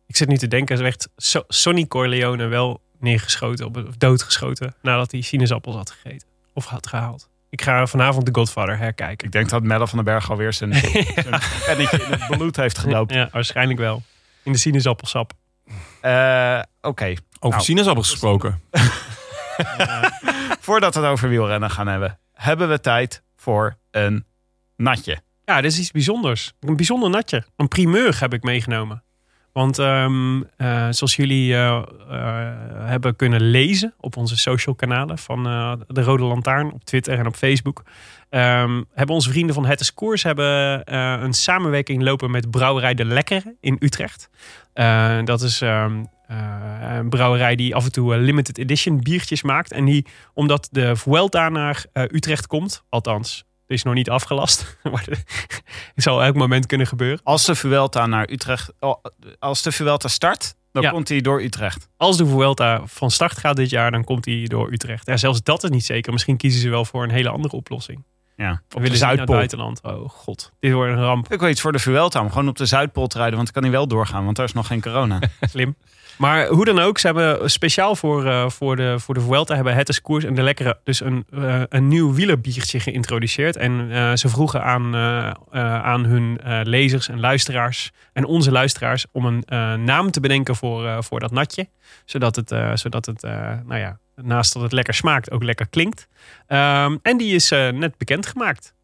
Ik 0.08 0.16
zit 0.16 0.28
nu 0.28 0.36
te 0.36 0.48
denken, 0.48 0.76
er 0.76 0.82
werd 0.82 1.08
So- 1.16 1.44
Sonny 1.48 1.86
Corleone 1.86 2.46
wel 2.46 2.80
neergeschoten, 2.98 3.66
op, 3.66 3.76
of 3.76 3.96
doodgeschoten, 3.96 4.74
nadat 4.82 5.10
hij 5.10 5.20
sinaasappels 5.20 5.74
had 5.76 5.90
gegeten. 5.90 6.28
Of 6.54 6.66
had 6.66 6.86
gehaald. 6.86 7.28
Ik 7.50 7.62
ga 7.62 7.86
vanavond 7.86 8.26
The 8.26 8.34
Godfather 8.34 8.78
herkijken. 8.78 9.26
Ik 9.26 9.32
denk 9.32 9.48
dat 9.48 9.62
Melle 9.62 9.86
van 9.88 9.96
den 9.96 10.04
Berg 10.04 10.30
alweer 10.30 10.52
zijn, 10.52 10.74
zijn 11.14 11.40
pennetje 11.66 12.02
in 12.04 12.10
het 12.12 12.26
bloed 12.36 12.56
heeft 12.56 12.78
gelopen. 12.78 13.16
Ja, 13.16 13.28
waarschijnlijk 13.32 13.78
wel. 13.78 14.02
In 14.42 14.52
de 14.52 14.58
sinaasappelsap. 14.58 15.32
Eh, 16.00 16.60
Oké, 16.80 17.04
Over 17.38 17.50
Nou. 17.50 17.62
sinaasappels 17.62 18.10
gesproken. 18.10 18.60
Voordat 20.60 20.94
we 20.94 21.00
het 21.00 21.08
over 21.10 21.28
wielrennen 21.28 21.70
gaan 21.70 21.86
hebben, 21.86 22.18
hebben 22.32 22.68
we 22.68 22.80
tijd 22.80 23.22
voor 23.36 23.76
een 23.90 24.24
natje. 24.76 25.18
Ja, 25.46 25.60
dit 25.60 25.72
is 25.72 25.78
iets 25.78 25.90
bijzonders. 25.90 26.52
Een 26.60 26.76
bijzonder 26.76 27.10
natje. 27.10 27.44
Een 27.56 27.68
primeur 27.68 28.20
heb 28.20 28.34
ik 28.34 28.42
meegenomen. 28.42 29.02
Want 29.52 29.78
ehm, 29.78 30.42
eh, 30.56 30.86
zoals 30.90 31.16
jullie 31.16 31.54
eh, 31.54 31.82
eh, 32.08 32.54
hebben 32.88 33.16
kunnen 33.16 33.40
lezen 33.40 33.94
op 34.00 34.16
onze 34.16 34.36
social 34.36 34.74
kanalen 34.74 35.18
van 35.18 35.42
de 35.88 36.02
Rode 36.02 36.24
Lantaarn 36.24 36.72
op 36.72 36.84
Twitter 36.84 37.18
en 37.18 37.26
op 37.26 37.34
Facebook, 37.34 37.82
ehm, 38.28 38.82
hebben 38.94 39.14
onze 39.14 39.30
vrienden 39.30 39.54
van 39.54 39.66
Het 39.66 39.80
is 39.80 39.94
Koers 39.94 40.22
hebben, 40.22 40.92
een 41.24 41.34
samenwerking 41.34 42.02
lopen 42.02 42.30
met 42.30 42.50
Brouwerij 42.50 42.94
De 42.94 43.04
Lekkere 43.04 43.56
in 43.60 43.76
Utrecht. 43.80 44.30
Dat 45.24 45.42
is 45.42 45.60
ehm, 45.60 46.04
eh, 46.26 46.96
een 46.96 47.08
brouwerij 47.08 47.56
die 47.56 47.74
af 47.74 47.84
en 47.84 47.92
toe 47.92 48.16
limited 48.16 48.58
edition 48.58 49.00
biertjes 49.00 49.42
maakt. 49.42 49.72
En 49.72 49.84
die, 49.84 50.06
omdat 50.34 50.68
de 50.70 50.96
Vuelta 50.96 51.48
naar 51.48 51.84
Utrecht 51.92 52.46
komt, 52.46 52.84
althans, 52.88 53.44
is 53.66 53.82
nog 53.82 53.94
niet 53.94 54.10
afgelast, 54.10 54.76
maar 54.92 55.04
het 55.94 56.02
zal 56.02 56.22
elk 56.22 56.34
moment 56.34 56.66
kunnen 56.66 56.86
gebeuren. 56.86 57.20
Als 57.22 57.44
de 57.44 57.54
Vuelta 57.54 58.06
naar 58.06 58.30
Utrecht, 58.30 58.72
oh, 58.80 59.04
als 59.38 59.62
de 59.62 59.72
Vuelta 59.72 60.08
start, 60.08 60.54
dan 60.72 60.82
Ja. 60.82 60.90
komt 60.90 61.08
hij 61.08 61.20
door 61.20 61.42
Utrecht. 61.42 61.88
Als 61.96 62.16
de 62.16 62.26
Vuelta 62.26 62.80
van 62.84 63.10
start 63.10 63.38
gaat 63.38 63.56
dit 63.56 63.70
jaar, 63.70 63.90
dan 63.90 64.04
komt 64.04 64.24
hij 64.24 64.44
door 64.46 64.72
Utrecht. 64.72 65.06
Ja, 65.06 65.16
zelfs 65.16 65.42
dat 65.42 65.64
is 65.64 65.70
niet 65.70 65.84
zeker. 65.84 66.12
Misschien 66.12 66.36
kiezen 66.36 66.60
ze 66.60 66.68
wel 66.68 66.84
voor 66.84 67.02
een 67.02 67.10
hele 67.10 67.28
andere 67.28 67.54
oplossing. 67.56 68.04
Ja, 68.36 68.50
Of 68.50 68.58
op 68.58 68.70
de 68.70 68.80
willen 68.80 68.96
ze 68.98 69.06
het 69.06 69.24
buitenland? 69.24 69.80
Oh 69.82 70.08
god, 70.08 70.52
dit 70.60 70.72
wordt 70.72 70.92
een 70.92 70.98
ramp. 71.02 71.32
Ik 71.32 71.40
wil 71.40 71.48
iets 71.48 71.60
voor 71.60 71.72
de 71.72 71.78
Vuelta 71.78 72.20
om 72.20 72.28
gewoon 72.28 72.48
op 72.48 72.56
de 72.56 72.66
Zuidpool 72.66 73.06
te 73.06 73.16
rijden, 73.16 73.36
want 73.36 73.52
dan 73.52 73.62
kan 73.62 73.70
hij 73.70 73.78
wel 73.80 73.88
doorgaan, 73.88 74.24
want 74.24 74.36
daar 74.36 74.46
is 74.46 74.52
nog 74.52 74.66
geen 74.66 74.80
corona. 74.80 75.18
Slim. 75.50 75.76
Maar 76.16 76.46
hoe 76.46 76.64
dan 76.64 76.78
ook, 76.78 76.98
ze 76.98 77.06
hebben 77.06 77.50
speciaal 77.50 77.96
voor, 77.96 78.26
eh, 78.26 78.48
voor, 78.48 78.76
de, 78.76 78.98
voor 78.98 79.14
de 79.14 79.20
Vuelta 79.20 79.54
hebben 79.54 79.74
het 79.74 80.00
koers 80.02 80.24
en 80.24 80.34
de 80.34 80.42
lekkere 80.42 80.78
dus 80.84 81.00
een, 81.00 81.24
eh, 81.30 81.62
een 81.68 81.88
nieuw 81.88 82.14
wielerbiertje 82.14 82.80
geïntroduceerd. 82.80 83.56
En 83.56 83.90
eh, 83.90 84.14
ze 84.14 84.28
vroegen 84.28 84.62
aan, 84.62 84.96
aan 85.84 86.04
hun 86.04 86.40
lezers 86.62 87.08
en 87.08 87.20
luisteraars 87.20 87.90
en 88.12 88.24
onze 88.24 88.52
luisteraars 88.52 89.06
om 89.12 89.26
een 89.26 89.44
naam 89.84 90.10
te 90.10 90.20
bedenken 90.20 90.56
voor, 90.56 91.04
voor 91.04 91.20
dat 91.20 91.30
natje. 91.30 91.68
Zodat 92.04 92.36
het, 92.36 92.54
zodat 92.74 93.06
het 93.06 93.22
nou 93.66 93.76
ja, 93.76 93.98
naast 94.14 94.52
dat 94.52 94.62
het 94.62 94.72
lekker 94.72 94.94
smaakt, 94.94 95.30
ook 95.30 95.42
lekker 95.42 95.68
klinkt. 95.68 96.08
Ehm, 96.46 96.96
en 97.02 97.16
die 97.16 97.34
is 97.34 97.50
net 97.50 97.98
bekendgemaakt. 97.98 98.74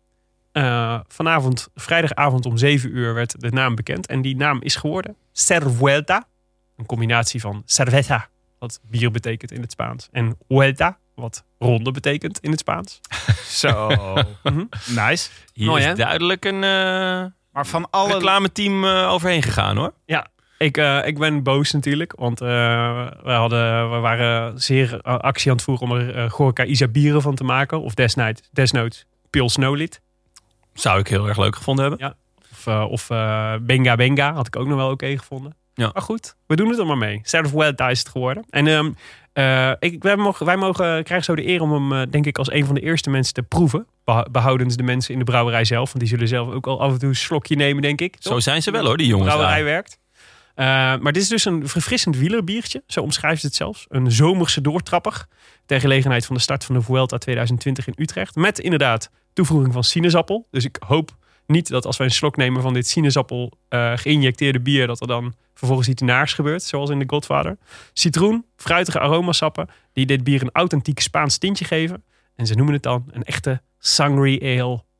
Eh, 0.52 1.00
vanavond, 1.08 1.68
vrijdagavond 1.74 2.46
om 2.46 2.56
7 2.56 2.96
uur 2.96 3.14
werd 3.14 3.40
de 3.40 3.50
naam 3.50 3.74
bekend. 3.74 4.06
En 4.06 4.22
die 4.22 4.36
naam 4.36 4.62
is 4.62 4.76
geworden 4.76 5.16
Cervuelta. 5.32 6.26
Een 6.76 6.86
combinatie 6.86 7.40
van 7.40 7.62
cerveza, 7.66 8.28
wat 8.58 8.80
bier 8.90 9.10
betekent 9.10 9.52
in 9.52 9.60
het 9.60 9.72
Spaans. 9.72 10.08
En 10.12 10.36
vuelta, 10.48 10.98
wat 11.14 11.44
ronde 11.58 11.90
betekent 11.90 12.38
in 12.38 12.50
het 12.50 12.60
Spaans. 12.60 13.00
Zo. 13.60 13.88
Mhm. 14.42 14.64
nice. 14.86 15.30
Hier 15.52 15.66
Mooi, 15.66 15.82
is 15.82 15.88
hè? 15.88 15.94
duidelijk 15.94 16.44
een 16.44 16.54
eh 16.64 17.24
Maar 17.52 17.66
van 17.66 17.90
alle... 17.90 18.12
reclameteam 18.12 18.84
eh, 18.84 19.10
overheen 19.10 19.42
gegaan 19.42 19.76
hoor. 19.76 19.92
Ik, 20.58 20.76
eh, 20.76 21.06
ik 21.06 21.18
ben 21.18 21.42
boos 21.42 21.72
natuurlijk, 21.72 22.12
want 22.16 22.40
eh, 22.40 22.48
we, 23.22 23.30
hadden, 23.30 23.90
we 23.90 23.96
waren 23.96 24.60
zeer 24.60 25.02
actie 25.02 25.50
aan 25.50 25.56
het 25.56 25.64
voeren 25.64 25.90
om 25.90 25.96
er 25.96 26.16
uh, 26.16 26.30
Gorka 26.30 26.64
Isabieren 26.64 27.22
van 27.22 27.34
te 27.34 27.44
maken. 27.44 27.80
Of 27.80 27.94
desnoods, 27.94 28.48
desnoods 28.52 29.06
Pil 29.30 29.48
Snowlit. 29.48 30.00
Zou 30.74 30.98
ik 30.98 31.08
heel 31.08 31.28
erg 31.28 31.38
leuk 31.38 31.56
gevonden 31.56 31.88
hebben. 31.88 32.16
Of, 32.50 32.66
eh, 32.66 32.86
of 32.90 33.10
eh, 33.10 33.54
Benga 33.60 33.96
Benga 33.96 34.32
had 34.32 34.46
ik 34.46 34.56
ook 34.56 34.66
nog 34.66 34.76
wel 34.76 34.90
oké 34.90 35.18
gevonden. 35.18 35.56
Ja. 35.74 35.90
Maar 35.92 36.02
goed, 36.02 36.36
we 36.46 36.56
doen 36.56 36.68
het 36.68 36.78
er 36.78 36.86
maar 36.86 36.98
mee. 36.98 37.20
Self-Vuelta 37.22 37.88
is 37.88 37.98
het 37.98 38.08
geworden. 38.08 38.44
En 38.50 38.66
ehm, 38.66 38.90
eh, 39.32 39.72
ik, 39.78 40.02
wij, 40.02 40.16
mogen, 40.16 40.46
wij 40.46 40.56
mogen, 40.56 41.04
krijgen 41.04 41.24
zo 41.24 41.34
de 41.34 41.46
eer 41.46 41.60
om 41.60 41.72
hem, 41.72 41.92
eh, 41.92 42.10
denk 42.10 42.26
ik, 42.26 42.38
als 42.38 42.52
een 42.52 42.66
van 42.66 42.74
de 42.74 42.80
eerste 42.80 43.10
mensen 43.10 43.34
te 43.34 43.42
proeven. 43.42 43.86
Behoudens 44.30 44.76
de 44.76 44.82
mensen 44.82 45.12
in 45.12 45.18
de 45.18 45.24
brouwerij 45.24 45.64
zelf. 45.64 45.86
Want 45.86 45.98
die 45.98 46.08
zullen 46.08 46.28
zelf 46.28 46.54
ook 46.54 46.66
al 46.66 46.80
af 46.80 46.92
en 46.92 46.98
toe 46.98 47.08
een 47.08 47.16
slokje 47.16 47.56
nemen, 47.56 47.82
denk 47.82 48.00
ik. 48.00 48.16
Zo 48.18 48.40
zijn 48.40 48.62
ze 48.62 48.70
wel 48.70 48.84
hoor, 48.84 48.96
die 48.96 49.06
jongens. 49.06 49.26
brouwerij 49.28 49.56
daar. 49.56 49.64
werkt. 49.64 49.98
Eh, 50.54 50.66
maar 51.00 51.12
dit 51.12 51.22
is 51.22 51.28
dus 51.28 51.44
een 51.44 51.68
verfrissend 51.68 52.16
wielerbiertje. 52.16 52.82
Zo 52.86 53.00
omschrijft 53.00 53.40
ze 53.40 53.46
het 53.46 53.56
zelfs. 53.56 53.86
Een 53.88 54.12
zomerse 54.12 54.60
doortrapper. 54.60 55.26
Ter 55.66 55.80
gelegenheid 55.80 56.26
van 56.26 56.34
de 56.34 56.40
start 56.40 56.64
van 56.64 56.74
de 56.74 56.82
Vuelta 56.82 57.18
2020 57.18 57.86
in 57.86 57.94
Utrecht. 57.96 58.34
Met 58.34 58.58
inderdaad 58.58 59.10
toevoeging 59.32 59.72
van 59.72 59.84
sinaasappel. 59.84 60.46
Dus 60.50 60.64
ik 60.64 60.76
hoop 60.86 61.16
niet 61.46 61.68
dat 61.68 61.87
als 61.87 61.96
wij 61.96 62.06
een 62.06 62.12
slok 62.12 62.37
nemen 62.37 62.62
van 62.62 62.75
dit 62.75 62.88
sinaasappel 62.88 63.52
eh, 63.68 63.92
geïnjecteerde 63.96 64.61
bier... 64.61 64.87
dat 64.87 65.00
er 65.00 65.06
dan 65.06 65.34
vervolgens 65.54 65.88
iets 65.88 66.02
naars 66.02 66.32
gebeurt, 66.32 66.62
zoals 66.62 66.90
in 66.90 66.99
The 66.99 67.04
Godfather. 67.06 67.56
Citroen, 67.92 68.44
fruitige 68.56 69.00
aromasappen... 69.00 69.68
die 69.92 70.06
dit 70.06 70.25
bier 70.25 70.42
een 70.42 70.50
authentiek 70.52 71.00
Spaans 71.00 71.38
tintje 71.38 71.64
geven. 71.64 72.04
En 72.37 72.46
ze 72.46 72.54
noemen 72.54 72.75
het 72.75 72.82
dan 72.82 73.04
een 73.11 73.22
echte 73.22 73.62
Sangry 73.78 74.58
Ale. 74.58 74.82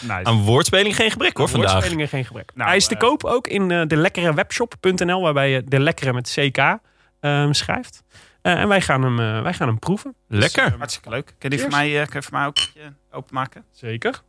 Nice. 0.00 0.24
Aan 0.24 0.42
woordspeling 0.42 0.96
geen 0.96 1.10
gebrek 1.10 1.36
hoor 1.36 1.48
vandaag. 1.48 1.70
Woordspelingen 1.70 2.08
geen 2.08 2.24
gebrek. 2.24 2.50
Nou, 2.54 2.68
Hij 2.68 2.76
is 2.76 2.86
te 2.86 2.94
eh, 2.94 3.00
koop 3.00 3.24
ook 3.24 3.46
in 3.46 3.70
eh, 3.70 3.82
de 3.86 3.96
lekkere 3.96 4.34
webshop.nl, 4.34 5.20
waarbij 5.20 5.50
je 5.50 5.64
de 5.64 5.80
lekkere 5.80 6.12
met 6.12 6.36
CK 6.38 6.78
ehm, 7.20 7.52
schrijft. 7.52 8.02
Eh, 8.42 8.60
en 8.60 8.68
wij 8.68 8.80
gaan, 8.80 9.02
hem, 9.02 9.42
wij 9.42 9.54
gaan 9.54 9.68
hem 9.68 9.78
proeven. 9.78 10.14
Lekker. 10.28 10.74
Hartstikke 10.78 11.08
leuk. 11.08 11.26
Kun 11.26 11.34
je 11.38 11.48
die 11.48 11.60
voor 11.60 11.70
mij, 11.70 12.00
eh, 12.00 12.06
kun 12.06 12.20
je 12.20 12.22
voor 12.22 12.38
mij 12.38 12.46
ook 12.46 12.56
een 12.56 12.68
beetje 12.74 12.92
openmaken? 13.10 13.64
Zeker. 13.72 14.22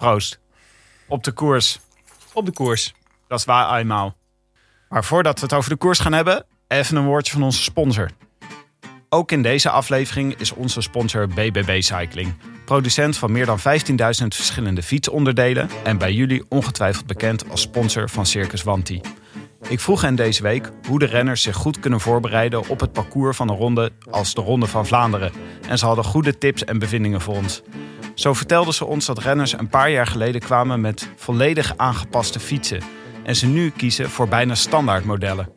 Proost. 0.00 0.38
Op 1.08 1.24
de 1.24 1.32
koers. 1.32 1.80
Op 2.32 2.46
de 2.46 2.52
koers. 2.52 2.94
Dat 3.28 3.38
is 3.38 3.44
waar 3.44 3.78
eenmaal. 3.78 4.16
Maar 4.88 5.04
voordat 5.04 5.40
we 5.40 5.44
het 5.44 5.54
over 5.54 5.70
de 5.70 5.76
koers 5.76 5.98
gaan 5.98 6.12
hebben, 6.12 6.46
even 6.68 6.96
een 6.96 7.04
woordje 7.04 7.32
van 7.32 7.42
onze 7.42 7.62
sponsor. 7.62 8.10
Ook 9.08 9.32
in 9.32 9.42
deze 9.42 9.70
aflevering 9.70 10.34
is 10.34 10.52
onze 10.52 10.80
sponsor 10.80 11.28
BBB 11.28 11.82
Cycling. 11.82 12.34
Producent 12.64 13.16
van 13.16 13.32
meer 13.32 13.46
dan 13.46 13.58
15.000 13.58 13.64
verschillende 14.28 14.82
fietsonderdelen 14.82 15.68
en 15.84 15.98
bij 15.98 16.12
jullie 16.12 16.44
ongetwijfeld 16.48 17.06
bekend 17.06 17.50
als 17.50 17.60
sponsor 17.60 18.10
van 18.10 18.26
Circus 18.26 18.62
Wanti. 18.62 19.00
Ik 19.68 19.80
vroeg 19.80 20.00
hen 20.00 20.14
deze 20.14 20.42
week 20.42 20.70
hoe 20.86 20.98
de 20.98 21.06
renners 21.06 21.42
zich 21.42 21.56
goed 21.56 21.80
kunnen 21.80 22.00
voorbereiden 22.00 22.68
op 22.68 22.80
het 22.80 22.92
parcours 22.92 23.36
van 23.36 23.48
een 23.48 23.56
ronde 23.56 23.92
als 24.10 24.34
de 24.34 24.40
Ronde 24.40 24.66
van 24.66 24.86
Vlaanderen. 24.86 25.32
En 25.68 25.78
ze 25.78 25.86
hadden 25.86 26.04
goede 26.04 26.38
tips 26.38 26.64
en 26.64 26.78
bevindingen 26.78 27.20
voor 27.20 27.36
ons. 27.36 27.62
Zo 28.14 28.34
vertelden 28.34 28.74
ze 28.74 28.84
ons 28.84 29.06
dat 29.06 29.18
renners 29.18 29.58
een 29.58 29.68
paar 29.68 29.90
jaar 29.90 30.06
geleden 30.06 30.40
kwamen 30.40 30.80
met 30.80 31.08
volledig 31.16 31.76
aangepaste 31.76 32.40
fietsen. 32.40 32.82
En 33.22 33.36
ze 33.36 33.46
nu 33.46 33.70
kiezen 33.70 34.10
voor 34.10 34.28
bijna 34.28 34.54
standaard 34.54 35.04
modellen. 35.04 35.52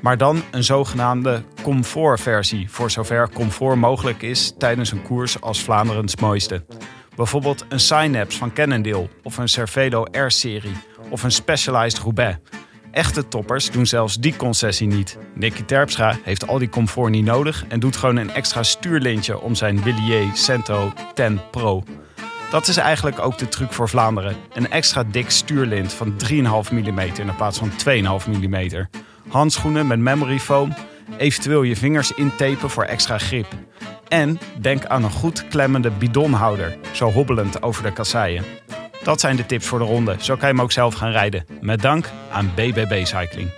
Maar 0.00 0.16
dan 0.16 0.42
een 0.50 0.64
zogenaamde 0.64 1.42
comfortversie, 1.62 2.70
voor 2.70 2.90
zover 2.90 3.30
comfort 3.30 3.76
mogelijk 3.76 4.22
is 4.22 4.54
tijdens 4.58 4.92
een 4.92 5.02
koers 5.02 5.40
als 5.40 5.62
Vlaanderens 5.62 6.16
mooiste. 6.16 6.64
Bijvoorbeeld 7.16 7.64
een 7.68 7.80
Synapse 7.80 8.38
van 8.38 8.52
Cannondale 8.52 9.08
of 9.22 9.38
een 9.38 9.48
Cervelo 9.48 10.06
R-serie 10.12 10.76
of 11.10 11.22
een 11.22 11.30
Specialized 11.30 11.98
Roubaix. 11.98 12.38
Echte 12.96 13.28
toppers 13.28 13.70
doen 13.70 13.86
zelfs 13.86 14.16
die 14.16 14.36
concessie 14.36 14.86
niet. 14.86 15.18
Nicky 15.34 15.62
Terpstra 15.62 16.18
heeft 16.22 16.46
al 16.46 16.58
die 16.58 16.68
comfort 16.68 17.10
niet 17.10 17.24
nodig 17.24 17.64
en 17.68 17.80
doet 17.80 17.96
gewoon 17.96 18.16
een 18.16 18.30
extra 18.30 18.62
stuurlintje 18.62 19.40
om 19.40 19.54
zijn 19.54 19.82
Willier 19.82 20.30
Cento 20.34 20.92
10 21.14 21.40
Pro. 21.50 21.82
Dat 22.50 22.68
is 22.68 22.76
eigenlijk 22.76 23.18
ook 23.18 23.38
de 23.38 23.48
truc 23.48 23.72
voor 23.72 23.88
Vlaanderen. 23.88 24.36
Een 24.54 24.70
extra 24.70 25.04
dik 25.04 25.30
stuurlint 25.30 25.92
van 25.92 26.14
3,5 26.30 26.72
mm 26.72 26.98
in 26.98 27.34
plaats 27.36 27.58
van 27.58 27.70
2,5 27.70 28.28
mm. 28.30 28.86
Handschoenen 29.28 29.86
met 29.86 29.98
memory 29.98 30.38
foam. 30.38 30.74
Eventueel 31.16 31.62
je 31.62 31.76
vingers 31.76 32.12
intapen 32.12 32.70
voor 32.70 32.84
extra 32.84 33.18
grip. 33.18 33.46
En 34.08 34.38
denk 34.60 34.84
aan 34.84 35.04
een 35.04 35.10
goed 35.10 35.48
klemmende 35.48 35.90
bidonhouder, 35.90 36.76
zo 36.92 37.10
hobbelend 37.10 37.62
over 37.62 37.82
de 37.82 37.92
kasseien. 37.92 38.44
Dat 39.06 39.20
zijn 39.20 39.36
de 39.36 39.46
tips 39.46 39.66
voor 39.66 39.78
de 39.78 39.84
ronde. 39.84 40.16
Zo 40.18 40.36
kan 40.36 40.48
je 40.48 40.54
hem 40.54 40.62
ook 40.62 40.72
zelf 40.72 40.94
gaan 40.94 41.10
rijden. 41.10 41.46
Met 41.60 41.82
dank 41.82 42.10
aan 42.30 42.50
BBB 42.54 43.04
Cycling. 43.04 43.50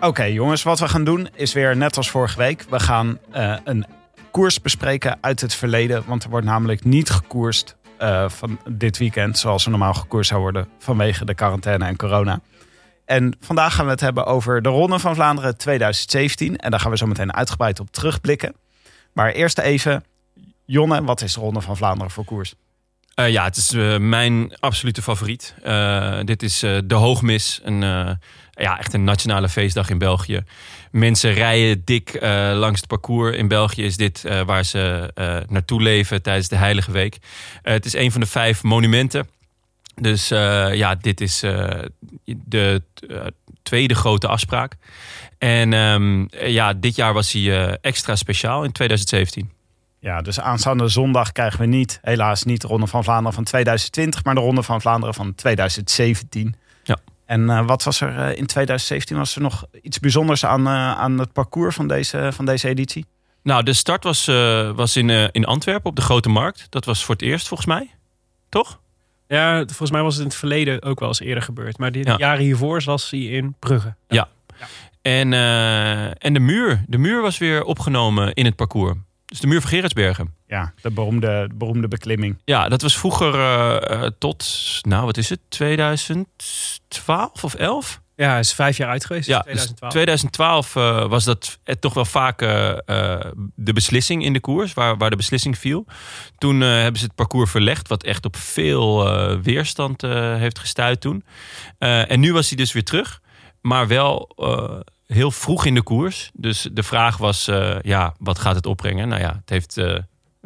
Oké 0.00 0.22
jongens, 0.22 0.62
wat 0.62 0.78
we 0.78 0.88
gaan 0.88 1.04
doen 1.04 1.28
is 1.34 1.52
weer 1.52 1.76
net 1.76 1.96
als 1.96 2.10
vorige 2.10 2.38
week. 2.38 2.64
We 2.70 2.80
gaan 2.80 3.18
eh, 3.30 3.56
een 3.64 3.86
koers 4.30 4.60
bespreken 4.60 5.18
uit 5.20 5.40
het 5.40 5.54
verleden. 5.54 6.02
Want 6.06 6.24
er 6.24 6.30
wordt 6.30 6.46
namelijk 6.46 6.84
niet 6.84 7.10
gekoerst 7.10 7.76
eh, 7.98 8.28
van 8.28 8.58
dit 8.68 8.98
weekend 8.98 9.38
zoals 9.38 9.64
er 9.64 9.70
normaal 9.70 9.94
gekoerst 9.94 10.28
zou 10.28 10.40
worden 10.40 10.68
vanwege 10.78 11.24
de 11.24 11.34
quarantaine 11.34 11.84
en 11.84 11.96
corona. 11.96 12.40
En 13.04 13.36
vandaag 13.40 13.74
gaan 13.74 13.84
we 13.84 13.90
het 13.90 14.00
hebben 14.00 14.26
over 14.26 14.62
de 14.62 14.68
Ronde 14.68 14.98
van 14.98 15.14
Vlaanderen 15.14 15.56
2017. 15.56 16.56
En 16.56 16.70
daar 16.70 16.80
gaan 16.80 16.90
we 16.90 16.96
zo 16.96 17.06
meteen 17.06 17.34
uitgebreid 17.34 17.80
op 17.80 17.90
terugblikken. 17.90 18.54
Maar 19.12 19.32
eerst 19.32 19.58
even, 19.58 20.04
Jonne, 20.64 21.04
wat 21.04 21.20
is 21.20 21.34
de 21.34 21.40
Ronde 21.40 21.60
van 21.60 21.76
Vlaanderen 21.76 22.10
voor 22.10 22.24
koers? 22.24 22.54
Eh, 23.16 23.30
ja, 23.30 23.44
het 23.44 23.56
is 23.56 23.72
eh, 23.72 23.98
mijn 23.98 24.56
absolute 24.60 25.02
favoriet. 25.02 25.54
Eh, 25.62 26.18
dit 26.24 26.42
is 26.42 26.58
de 26.58 26.94
Hoogmis. 26.94 27.60
Een, 27.64 27.80
ja, 28.50 28.78
echt 28.78 28.94
een 28.94 29.04
nationale 29.04 29.48
feestdag 29.48 29.90
in 29.90 29.98
België. 29.98 30.44
Mensen 30.90 31.32
rijden 31.32 31.82
dik 31.84 32.18
langs 32.54 32.80
het 32.80 32.88
parcours. 32.88 33.36
In 33.36 33.48
België 33.48 33.84
is 33.84 33.96
dit 33.96 34.24
waar 34.46 34.64
ze 34.64 35.12
naartoe 35.48 35.82
leven 35.82 36.22
tijdens 36.22 36.48
de 36.48 36.56
Heilige 36.56 36.90
Week. 36.90 37.18
Het 37.62 37.84
is 37.84 37.94
een 37.94 38.12
van 38.12 38.20
de 38.20 38.26
vijf 38.26 38.62
monumenten. 38.62 39.28
Dus 39.94 40.28
ja, 40.28 40.94
dit 40.94 41.20
is 41.20 41.40
de, 42.24 42.82
tweede 43.62 43.94
grote 43.94 44.28
afspraak. 44.28 44.74
En 45.38 45.72
ehm, 45.72 46.26
ja, 46.50 46.72
dit 46.72 46.96
jaar 46.96 47.12
was 47.12 47.32
hij 47.32 47.78
extra 47.80 48.16
speciaal 48.16 48.64
in 48.64 48.72
2017. 48.72 49.55
Ja, 50.06 50.22
dus 50.22 50.40
aanstaande 50.40 50.88
zondag 50.88 51.32
krijgen 51.32 51.60
we 51.60 51.66
niet, 51.66 51.98
helaas 52.02 52.42
niet 52.42 52.60
de 52.60 52.66
Ronde 52.66 52.86
van 52.86 53.04
Vlaanderen 53.04 53.32
van 53.32 53.44
2020, 53.44 54.24
maar 54.24 54.34
de 54.34 54.40
Ronde 54.40 54.62
van 54.62 54.80
Vlaanderen 54.80 55.14
van 55.14 55.34
2017. 55.34 56.54
Ja. 56.82 56.96
En 57.24 57.50
eh, 57.50 57.66
wat 57.66 57.82
was 57.82 58.00
er 58.00 58.18
eh, 58.18 58.38
in 58.38 58.46
2017? 58.46 59.16
Was 59.16 59.34
er 59.36 59.42
nog 59.42 59.64
iets 59.82 59.98
bijzonders 60.00 60.44
aan, 60.44 60.66
eh, 60.66 60.72
aan 60.98 61.18
het 61.18 61.32
parcours 61.32 61.74
van 61.74 61.88
deze, 61.88 62.30
van 62.32 62.44
deze 62.44 62.68
editie? 62.68 63.06
Nou, 63.42 63.62
de 63.62 63.72
start 63.72 64.04
was, 64.04 64.28
eh, 64.28 64.70
was 64.70 64.96
in, 64.96 65.10
eh, 65.10 65.28
in 65.32 65.44
Antwerpen 65.44 65.90
op 65.90 65.96
de 65.96 66.02
Grote 66.02 66.28
Markt. 66.28 66.66
Dat 66.70 66.84
was 66.84 67.04
voor 67.04 67.14
het 67.14 67.24
eerst 67.24 67.48
volgens 67.48 67.68
mij. 67.68 67.90
Toch? 68.48 68.80
Ja, 69.28 69.56
volgens 69.66 69.90
mij 69.90 70.02
was 70.02 70.12
het 70.12 70.22
in 70.22 70.28
het 70.28 70.38
verleden 70.38 70.82
ook 70.82 70.98
wel 70.98 71.08
eens 71.08 71.20
eerder 71.20 71.42
gebeurd. 71.42 71.78
Maar 71.78 71.96
Ja. 71.96 72.14
jaren 72.16 72.44
hiervoor 72.44 72.82
was 72.84 73.10
hij 73.10 73.20
in 73.20 73.54
Brugge. 73.58 73.94
En, 75.02 75.32
eh, 75.32 76.24
en 76.24 76.32
de 76.32 76.40
muur. 76.40 76.84
De 76.86 76.98
muur 76.98 77.22
was 77.22 77.38
weer 77.38 77.62
opgenomen 77.64 78.34
in 78.34 78.44
het 78.44 78.56
parcours. 78.56 78.96
Dus 79.26 79.40
de 79.40 79.46
muur 79.46 79.60
van 79.60 79.70
Gerardsbergen. 79.70 80.34
Ja, 80.46 80.72
de 80.82 80.90
beroemde, 80.90 81.46
de 81.48 81.54
beroemde 81.54 81.88
beklimming. 81.88 82.38
Ja, 82.44 82.68
dat 82.68 82.82
was 82.82 82.98
vroeger 82.98 83.34
eh, 83.34 84.04
eh, 84.04 84.10
tot, 84.18 84.46
nou 84.82 85.04
wat 85.04 85.16
is 85.16 85.28
het, 85.28 85.40
2012 85.48 87.44
of 87.44 87.54
11? 87.54 88.00
Ja, 88.16 88.30
hij 88.30 88.38
is 88.40 88.52
vijf 88.52 88.76
jaar 88.76 88.88
uit 88.88 89.04
geweest. 89.04 89.26
Ja, 89.26 89.34
Ja, 89.46 89.52
dus 89.52 89.62
2012. 89.72 89.92
2012 89.92 90.76
eh, 90.76 91.08
was 91.08 91.24
dat 91.24 91.58
eh, 91.64 91.74
toch 91.74 91.94
wel 91.94 92.04
vaak 92.04 92.38
de 93.54 93.72
beslissing 93.72 94.24
in 94.24 94.32
de 94.32 94.40
koers, 94.40 94.74
waar, 94.74 94.96
waar 94.96 95.10
de 95.10 95.16
beslissing 95.16 95.58
viel. 95.58 95.84
Toen 96.38 96.62
eh, 96.62 96.68
hebben 96.68 97.00
ze 97.00 97.06
het 97.06 97.14
parcours 97.14 97.50
verlegd, 97.50 97.88
wat 97.88 98.02
echt 98.02 98.24
op 98.24 98.36
veel 98.36 99.08
eh, 99.08 99.38
weerstand 99.42 100.02
eh, 100.02 100.36
heeft 100.36 100.58
gestuurd 100.58 101.00
toen. 101.00 101.24
Eh, 101.78 102.10
en 102.10 102.20
nu 102.20 102.32
was 102.32 102.48
hij 102.48 102.56
dus 102.56 102.72
weer 102.72 102.84
terug, 102.84 103.20
maar 103.60 103.86
wel 103.88 104.30
eh, 104.36 104.80
heel 105.06 105.30
vroeg 105.30 105.64
in 105.64 105.74
de 105.74 105.82
koers. 105.82 106.30
Dus 106.34 106.68
de 106.72 106.82
vraag 106.82 107.16
was, 107.16 107.48
eh, 107.48 107.76
ja, 107.80 108.14
wat 108.18 108.38
gaat 108.38 108.54
het 108.54 108.66
opbrengen? 108.66 109.08
Nou 109.08 109.20
ja, 109.20 109.34
het 109.40 109.50
heeft... 109.50 109.76
eh, 109.76 109.96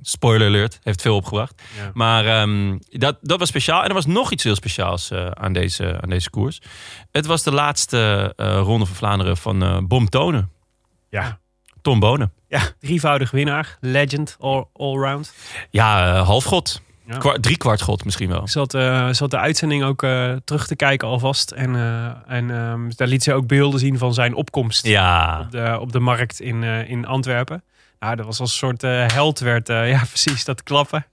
Spoiler 0.03 0.47
alert, 0.49 0.79
heeft 0.83 1.03
veel 1.03 1.17
opgebracht. 1.17 1.63
Ja. 1.77 1.91
Maar 1.95 2.27
ehm, 2.27 2.79
dat, 2.91 3.19
dat 3.21 3.39
was 3.39 3.49
speciaal. 3.49 3.83
En 3.83 3.89
er 3.89 3.95
was 3.95 4.07
nog 4.07 4.31
iets 4.31 4.45
heel 4.45 4.55
speciaals 4.55 5.11
eh, 5.11 5.27
aan, 5.31 5.53
deze, 5.53 5.99
aan 6.01 6.09
deze 6.09 6.31
koers. 6.31 6.61
Het 7.11 7.27
was 7.27 7.43
de 7.43 7.53
laatste 7.53 8.33
ronde 8.37 8.87
van 8.87 8.95
Vlaanderen 8.97 9.37
van 9.37 9.63
eh 9.63 9.79
Bom 9.83 10.09
Tonen. 10.09 10.51
Ja. 11.11 11.39
Tom 11.83 12.01
Bonen. 12.01 12.33
Drievoudig 12.81 13.31
winnaar, 13.31 13.77
legend, 13.81 14.37
all, 14.41 14.65
allround. 14.73 15.35
Ja, 15.71 16.15
eh, 16.17 16.27
halfgod. 16.27 16.83
Ja. 17.11 17.17
Kwa- 17.17 17.37
drie 17.41 17.57
kwart 17.57 17.83
god 17.83 18.05
misschien 18.05 18.29
wel. 18.29 18.43
Ik 18.43 18.49
zat, 18.49 18.75
eh, 18.75 19.09
zat 19.11 19.31
de 19.31 19.39
uitzending 19.39 19.85
ook 19.85 20.03
eh, 20.03 20.33
terug 20.45 20.67
te 20.67 20.77
kijken 20.77 21.09
alvast. 21.09 21.51
En, 21.51 21.77
eh, 21.77 22.37
en 22.37 22.51
ehm, 22.51 22.91
daar 22.97 23.09
liet 23.09 23.23
ze 23.23 23.33
ook 23.33 23.47
beelden 23.47 23.81
zien 23.81 23.99
van 23.99 24.15
zijn 24.15 24.35
opkomst 24.35 24.87
Ja, 24.87 25.41
op, 25.41 25.51
de, 25.51 25.77
op 25.81 25.93
de 25.93 26.01
markt 26.01 26.41
in, 26.41 26.63
in 26.63 27.07
Antwerpen. 27.07 27.63
Nou, 27.99 28.17
dat 28.17 28.27
was 28.27 28.41
als 28.41 28.51
een 28.51 28.57
soort 28.57 28.83
held 29.13 29.39
werd, 29.39 29.67
ja 29.95 30.05
precies, 30.09 30.45
dat 30.45 30.63
klappen. 30.63 31.07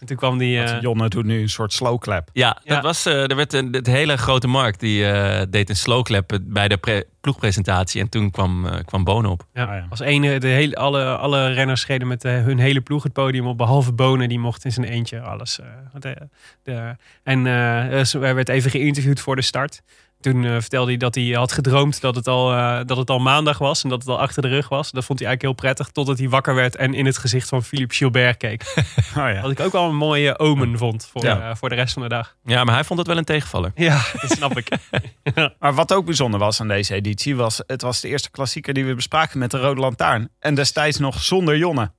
En 0.00 0.06
toen 0.06 0.16
kwam 0.16 0.38
die... 0.38 0.60
eh, 0.62 0.70
Want 0.70 0.82
Jonne 0.82 1.08
doet 1.08 1.24
nu 1.24 1.40
een 1.40 1.48
soort 1.48 1.72
slow 1.72 1.98
clap. 1.98 2.28
ja, 2.32 2.60
Ja. 2.64 2.74
dat 2.74 2.82
was, 2.82 3.06
eh, 3.06 3.30
er 3.30 3.36
werd 3.36 3.52
een 3.52 3.72
het 3.72 3.86
hele 3.86 4.16
grote 4.16 4.46
markt 4.48 4.80
die 4.80 5.06
eh, 5.10 5.46
deed 5.50 5.68
een 5.68 5.76
slow 5.76 6.04
clap 6.04 6.38
bij 6.42 6.68
de 6.68 6.76
pre- 6.76 7.02
ploegpresentatie. 7.20 8.00
En 8.00 8.08
toen 8.08 8.30
kwam, 8.30 8.66
eh, 8.66 8.78
kwam 8.84 9.04
Bonen 9.04 9.30
op. 9.30 9.46
Ja, 9.54 9.64
Ah, 9.64 9.74
ja. 9.74 9.86
als 9.90 10.00
ene, 10.00 10.38
de 10.40 10.46
hele, 10.48 10.76
alle, 10.76 11.16
alle 11.16 11.52
renners 11.52 11.86
reden 11.86 12.08
met 12.08 12.22
hun 12.22 12.58
hele 12.58 12.80
ploeg 12.80 13.02
het 13.02 13.12
podium 13.12 13.46
op, 13.46 13.56
behalve 13.58 13.92
Bonen, 13.92 14.28
die 14.28 14.38
mocht 14.38 14.64
in 14.64 14.72
zijn 14.72 14.86
eentje 14.86 15.20
alles. 15.20 15.60
eh, 15.60 15.66
de, 16.00 16.16
de, 16.62 16.96
en 17.22 17.46
eh, 17.46 17.88
dus 17.90 18.12
werd 18.12 18.48
even 18.48 18.70
geïnterviewd 18.70 19.20
voor 19.20 19.36
de 19.36 19.42
start. 19.42 19.82
Toen 20.20 20.44
eh, 20.44 20.50
vertelde 20.52 20.90
hij 20.90 20.96
dat 20.96 21.14
hij 21.14 21.24
had 21.24 21.52
gedroomd 21.52 22.00
dat 22.00 22.14
het, 22.16 22.28
al, 22.28 22.52
eh, 22.52 22.80
dat 22.86 22.96
het 22.96 23.10
al 23.10 23.18
maandag 23.18 23.58
was 23.58 23.82
en 23.82 23.88
dat 23.88 23.98
het 24.00 24.08
al 24.08 24.20
achter 24.20 24.42
de 24.42 24.48
rug 24.48 24.68
was. 24.68 24.90
Dat 24.90 25.04
vond 25.04 25.18
hij 25.18 25.28
eigenlijk 25.28 25.42
heel 25.58 25.66
prettig, 25.68 25.92
totdat 25.94 26.18
hij 26.18 26.28
wakker 26.28 26.54
werd 26.54 26.76
en 26.76 26.94
in 26.94 27.06
het 27.06 27.18
gezicht 27.18 27.48
van 27.48 27.62
Philippe 27.62 27.94
Gilbert 27.94 28.36
keek. 28.36 28.62
Oh, 29.16 29.30
ja. 29.32 29.40
Wat 29.40 29.50
ik 29.50 29.60
ook 29.60 29.72
wel 29.72 29.88
een 29.88 29.96
mooie 29.96 30.38
omen 30.38 30.78
vond 30.78 31.06
voor, 31.12 31.24
Ja. 31.24 31.48
eh, 31.50 31.56
voor 31.56 31.68
de 31.68 31.74
rest 31.74 31.92
van 31.92 32.02
de 32.02 32.08
dag. 32.08 32.36
Ja, 32.44 32.64
maar 32.64 32.74
hij 32.74 32.84
vond 32.84 32.98
het 32.98 33.08
wel 33.08 33.16
een 33.16 33.24
tegenvaller. 33.24 33.72
Ja, 33.74 34.04
dat 34.20 34.30
snap 34.30 34.56
ik. 34.58 34.68
Maar 35.58 35.74
wat 35.74 35.92
ook 35.92 36.04
bijzonder 36.04 36.40
was 36.40 36.60
aan 36.60 36.68
deze 36.68 36.94
editie, 36.94 37.36
was 37.36 37.62
het 37.66 37.82
was 37.82 38.00
de 38.00 38.08
eerste 38.08 38.30
klassieker 38.30 38.74
die 38.74 38.84
we 38.84 38.94
bespraken 38.94 39.38
met 39.38 39.50
de 39.50 39.58
Rode 39.58 39.80
Lantaarn. 39.80 40.28
En 40.38 40.54
destijds 40.54 40.98
nog 40.98 41.20
zonder 41.22 41.56
Jonne. 41.56 41.92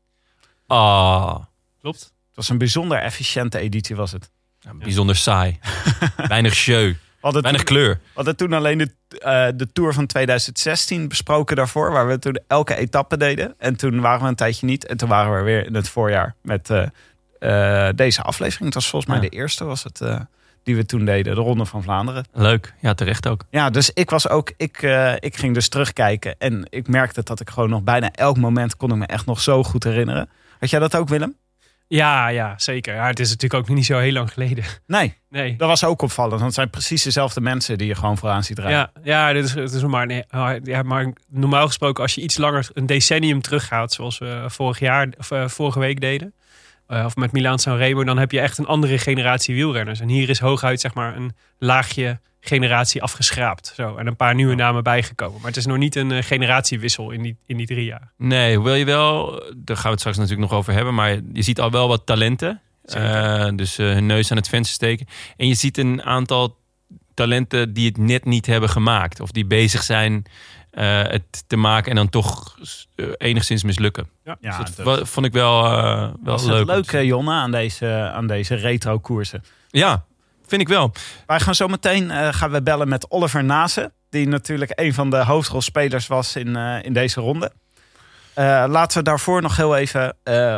Ah, 0.68 1.36
Klopt. 1.82 2.00
Het 2.02 2.36
was 2.46 2.50
een 2.50 2.58
bijzonder 2.58 2.98
efficiënte 2.98 3.60
editie 3.60 3.96
was 3.96 4.12
het. 4.12 4.32
bijzonder 4.74 5.16
saai. 5.16 5.60
Weinig 6.28 6.66
jeu, 6.66 6.88
We 6.88 6.98
hadden 7.34 7.52
weinig 7.52 7.64
toen, 7.64 7.76
kleur. 7.76 7.94
we 7.94 8.12
hadden 8.14 8.36
toen 8.36 8.54
alleen 8.54 8.78
de, 8.78 8.90
eh, 9.20 9.48
de 9.56 9.72
Tour 9.74 9.94
van 9.94 10.06
2016 10.06 11.08
besproken 11.08 11.56
daarvoor, 11.56 11.92
waar 11.92 12.08
we 12.08 12.20
toen 12.20 12.40
elke 12.48 12.76
etappe 12.76 13.18
deden. 13.18 13.54
En 13.58 13.76
toen 13.76 14.02
waren 14.02 14.22
we 14.22 14.28
een 14.28 14.36
tijdje 14.36 14.66
niet. 14.66 14.86
En 14.86 14.98
toen 14.98 15.10
waren 15.10 15.38
we 15.38 15.42
weer 15.42 15.66
in 15.66 15.76
het 15.76 15.90
voorjaar 15.90 16.36
met 16.42 16.70
eh, 16.70 16.88
eh, 17.40 17.96
deze 17.96 18.22
aflevering. 18.22 18.66
Het 18.66 18.74
was 18.74 18.90
volgens 18.90 19.12
mij 19.12 19.30
de 19.30 19.36
eerste 19.36 19.64
was 19.64 19.84
het, 19.84 20.02
die 20.64 20.76
we 20.76 20.86
toen 20.86 21.06
deden, 21.06 21.36
de 21.36 21.42
Ronde 21.42 21.66
van 21.66 21.84
Vlaanderen. 21.84 22.26
Leuk, 22.34 22.74
ja 22.80 22.94
terecht 22.94 23.28
ook. 23.28 23.44
Ja, 23.50 23.70
dus 23.70 23.92
ik 23.94 24.10
was 24.10 24.30
ook, 24.30 24.52
ik, 24.58 24.82
ik 25.20 25.38
ging 25.38 25.54
dus 25.54 25.70
terugkijken 25.70 26.36
en 26.38 26.68
ik 26.70 26.88
merkte 26.88 27.24
dat 27.24 27.40
ik 27.40 27.50
gewoon 27.50 27.70
nog 27.70 27.84
bijna 27.84 28.12
elk 28.12 28.38
moment 28.38 28.78
kon 28.78 28.92
ik 28.92 28.98
me 28.98 29.06
echt 29.06 29.26
nog 29.26 29.42
zo 29.42 29.64
goed 29.64 29.84
herinneren. 29.84 30.30
Had 30.60 30.70
jij 30.70 30.80
dat 30.80 30.96
ook, 30.96 31.08
Willem? 31.08 31.36
Ja, 31.88 32.28
ja, 32.28 32.54
zeker. 32.58 32.94
Ja, 32.94 33.08
het 33.08 33.20
is 33.20 33.30
natuurlijk 33.30 33.70
ook 33.70 33.76
niet 33.76 33.86
zo 33.86 33.98
heel 33.98 34.12
lang 34.12 34.34
geleden. 34.34 34.64
Nee, 34.88 35.16
Nee. 35.30 35.56
dat 35.56 35.68
was 35.68 35.84
ook 35.84 36.02
opvallend. 36.02 36.34
Want 36.34 36.46
het 36.46 36.54
zijn 36.54 36.70
precies 36.70 37.04
dezelfde 37.04 37.42
mensen 37.42 37.78
die 37.78 37.88
je 37.88 37.96
gewoon 37.96 38.18
vooraan 38.18 38.44
ziet 38.44 38.60
rijden. 38.60 38.78
Ja, 38.78 38.92
ja, 39.04 39.34
dit 39.34 39.44
is, 39.46 39.54
het 39.54 39.72
is 39.72 39.84
maar, 39.84 40.06
nee, 40.06 40.24
ja, 40.64 40.84
maar 40.84 41.14
normaal 41.30 41.66
gesproken 41.68 42.04
als 42.04 42.16
je 42.16 42.22
iets 42.22 42.38
langer 42.38 42.70
een 42.74 42.86
decennium 42.86 43.42
teruggaat, 43.42 43.94
zoals 43.94 44.18
we 44.18 44.44
vorig 44.48 44.80
jaar 44.80 45.08
of 45.18 45.32
eh, 45.32 45.48
vorige 45.48 45.80
week 45.80 46.02
deden, 46.02 46.34
eh, 46.88 47.06
of 47.06 47.16
met 47.16 47.32
Milaan 47.32 47.60
Sanremo, 47.60 48.04
dan 48.04 48.18
heb 48.18 48.32
je 48.32 48.40
echt 48.40 48.58
een 48.58 48.66
andere 48.66 48.98
generatie 48.98 49.56
wielrenners. 49.56 50.00
En 50.00 50.08
hier 50.08 50.30
is 50.30 50.40
hooguit 50.40 50.82
zeg 50.82 50.94
maar 50.94 51.16
een 51.16 51.36
laagje 51.58 52.20
generatie 52.48 53.02
afgeschraapt. 53.02 53.74
Zo, 53.76 53.96
en 53.96 54.08
een 54.08 54.16
paar 54.16 54.36
nieuwe 54.36 54.56
namen 54.56 54.84
bijgekomen. 54.84 55.38
Maar 55.38 55.48
het 55.50 55.58
is 55.58 55.66
nog 55.66 55.78
niet 55.78 55.96
een 55.96 56.12
eh, 56.12 56.24
generatiewissel 56.24 57.12
in 57.12 57.22
die, 57.22 57.38
in 57.46 57.58
die 57.58 57.66
drie 57.68 57.86
jaar. 57.86 58.12
Nee, 58.18 58.56
hoewel 58.56 58.76
je 58.76 58.86
wel, 58.86 59.32
daar 59.58 59.76
gaan 59.76 59.84
we 59.86 59.90
het 59.90 60.00
straks 60.00 60.18
natuurlijk 60.18 60.50
nog 60.50 60.60
over 60.60 60.74
hebben, 60.74 60.94
maar 60.94 61.20
je 61.34 61.42
ziet 61.42 61.60
al 61.60 61.72
wel 61.72 61.88
wat 61.88 62.06
talenten. 62.06 62.62
Eh, 62.84 63.48
dus 63.56 63.78
eh, 63.78 63.86
hun 63.86 64.06
neus 64.06 64.32
aan 64.32 64.38
het 64.38 64.50
venster 64.50 64.74
steken. 64.76 65.08
En 65.38 65.48
je 65.48 65.54
ziet 65.54 65.78
een 65.78 66.04
aantal 66.04 66.58
talenten 67.14 67.74
die 67.74 67.88
het 67.88 67.98
net 67.98 68.26
niet 68.26 68.46
hebben 68.46 68.70
gemaakt. 68.70 69.20
Of 69.20 69.32
die 69.32 69.46
bezig 69.46 69.84
zijn 69.84 70.26
eh, 70.72 71.02
het 71.04 71.44
te 71.48 71.56
maken 71.56 71.90
en 71.90 71.96
dan 71.96 72.10
toch 72.10 72.58
enigszins 73.18 73.64
mislukken. 73.64 74.10
Ja, 74.24 74.38
Dus 74.58 74.76
dat 74.76 75.10
vond 75.10 75.26
ik 75.26 75.32
wel, 75.32 75.66
eh, 75.66 75.72
wel 76.00 76.14
was 76.22 76.44
leuk. 76.44 76.58
het 76.58 76.68
leuke, 76.68 77.06
Jonne, 77.06 77.32
aan 77.32 77.52
deze, 77.52 78.12
aan 78.14 78.28
deze 78.28 78.56
retro 78.56 79.00
koersen. 79.00 79.44
Ja, 79.70 80.06
vind 80.48 80.62
ik 80.62 80.68
wel. 80.68 80.92
Wij 81.26 81.40
gaan 81.40 81.56
zo 81.56 81.68
meteen 81.68 82.12
eh, 82.12 82.34
gaan 82.34 82.52
we 82.52 82.62
bellen 82.62 82.88
met 82.88 83.12
Oliver 83.12 83.44
Nase. 83.44 83.92
Die 84.10 84.28
natuurlijk 84.28 84.72
een 84.76 84.94
van 84.94 85.10
de 85.10 85.24
hoofdrolspelers 85.24 86.08
was 86.08 86.36
in, 86.36 86.56
eh, 86.56 86.84
in 86.84 86.94
deze 86.94 87.22
ronde. 87.22 87.52
Eh, 88.34 88.66
laten 88.68 88.98
we 88.98 89.04
daarvoor 89.04 89.42
nog 89.42 89.56
heel 89.58 89.76
even 89.76 90.16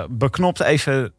beknopt 0.09 0.59
even 0.59 1.13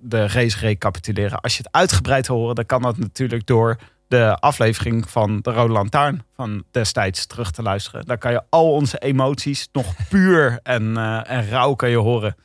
de 0.00 0.26
race 0.26 0.58
recapituleren. 0.58 1.40
Als 1.40 1.56
je 1.56 1.62
het 1.62 1.72
uitgebreid 1.72 2.26
horen, 2.26 2.54
dan 2.54 2.66
kan 2.66 2.82
dat 2.82 2.98
natuurlijk 2.98 3.46
door 3.46 3.76
de 4.08 4.34
aflevering 4.34 5.10
van 5.10 5.38
de 5.42 5.52
Rode 5.52 5.72
Lantaarn 5.72 6.24
van 6.34 6.64
destijds 6.70 7.26
terug 7.26 7.50
te 7.50 7.62
luisteren. 7.62 8.06
Daar 8.06 8.18
kan 8.18 8.32
je 8.32 8.42
al 8.50 8.72
onze 8.72 8.98
emoties 8.98 9.68
nog 9.72 9.94
puur 10.08 10.58
en, 10.62 10.96
en 11.26 11.48
rauw 11.48 11.74
kan 11.74 11.90
je 11.90 11.96
horen. 11.96 12.36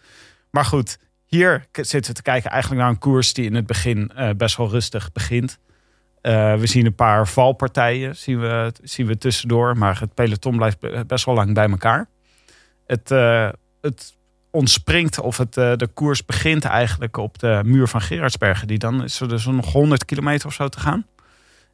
Maar 0.51 0.65
goed, 0.65 0.97
hier 1.31 1.65
zitten 1.71 2.11
we 2.11 2.13
te 2.13 2.21
kijken 2.21 2.51
eigenlijk 2.51 2.81
naar 2.81 2.89
een 2.89 2.97
koers 2.99 3.33
die 3.33 3.45
in 3.45 3.55
het 3.55 3.65
begin 3.65 4.11
eh, 4.15 4.29
best 4.37 4.57
wel 4.57 4.69
rustig 4.69 5.11
begint. 5.11 5.59
Eh, 6.21 6.55
we 6.55 6.67
zien 6.67 6.85
een 6.85 6.95
paar 6.95 7.27
valpartijen 7.27 8.15
zien 8.15 8.39
we, 8.39 8.73
zien 8.83 9.07
we 9.07 9.17
tussendoor, 9.17 9.77
maar 9.77 9.99
het 9.99 10.13
peloton 10.13 10.55
blijft 10.57 10.79
be- 10.79 11.03
best 11.07 11.25
wel 11.25 11.35
lang 11.35 11.53
bij 11.53 11.69
elkaar. 11.69 12.07
Het, 12.87 13.11
eh, 13.11 13.49
het 13.81 14.15
ontspringt 14.49 15.19
of 15.19 15.37
het, 15.37 15.53
de 15.53 15.89
koers 15.93 16.25
begint 16.25 16.65
eigenlijk 16.65 17.17
op 17.17 17.39
de 17.39 17.61
muur 17.65 17.87
van 17.87 18.01
Gerardsbergen. 18.01 18.67
Die 18.67 18.77
dan 18.77 19.03
is 19.03 19.19
er 19.19 19.29
dus 19.29 19.45
nog 19.45 19.71
100 19.71 20.05
kilometer 20.05 20.47
of 20.47 20.53
zo 20.53 20.67
te 20.67 20.79
gaan. 20.79 21.05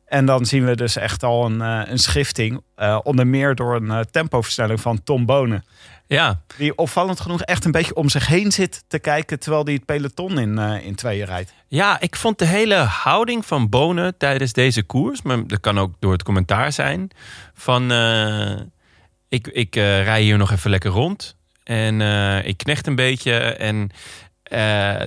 En 0.06 0.26
dan 0.26 0.46
zien 0.46 0.65
we 0.65 0.76
dus 0.76 0.96
echt 0.96 1.24
al 1.24 1.46
een, 1.46 1.60
een 1.91 2.00
schifting. 2.00 2.62
onder 3.04 3.28
meer 3.28 3.56
door 3.56 3.76
een 3.76 4.06
tempoversnelling 4.12 4.82
van 4.82 5.04
Tom 5.04 5.26
Bonen. 5.26 5.63
Ja, 6.08 6.41
Die 6.58 6.78
opvallend 6.78 7.20
genoeg 7.20 7.41
echt 7.41 7.65
een 7.65 7.72
beetje 7.72 7.96
om 7.96 8.10
zich 8.10 8.28
heen 8.28 8.52
zit 8.52 8.84
te 8.88 9.00
kijken. 9.00 9.39
Terwijl 9.39 9.63
hij 9.63 9.74
het 9.74 9.86
peloton 9.86 10.39
in, 10.39 10.58
eh, 10.58 10.86
in 10.86 10.96
tweeën 10.96 11.26
rijdt. 11.26 11.54
Ja, 11.67 12.00
ik 12.00 12.15
vond 12.15 12.39
de 12.39 12.46
hele 12.46 12.76
houding 12.76 13.46
van 13.46 13.70
Bonen 13.70 14.17
tijdens 14.17 14.54
deze 14.54 14.84
koers, 14.84 15.22
maar 15.22 15.48
dat 15.48 15.60
kan 15.60 15.80
ook 15.80 15.93
door 16.00 16.12
het 16.12 16.24
commentaar 16.24 16.72
zijn, 16.72 17.10
van 17.54 17.91
eh, 17.91 18.56
ik, 19.30 19.48
ik 19.48 19.76
eh, 19.76 20.04
rij 20.04 20.22
hier 20.22 20.38
nog 20.38 20.52
even 20.52 20.70
lekker 20.70 20.91
rond 20.91 21.36
en 21.63 22.02
ik 22.46 22.58
knecht 22.58 22.88
een 22.88 22.96
beetje 22.96 23.34
en 23.39 23.89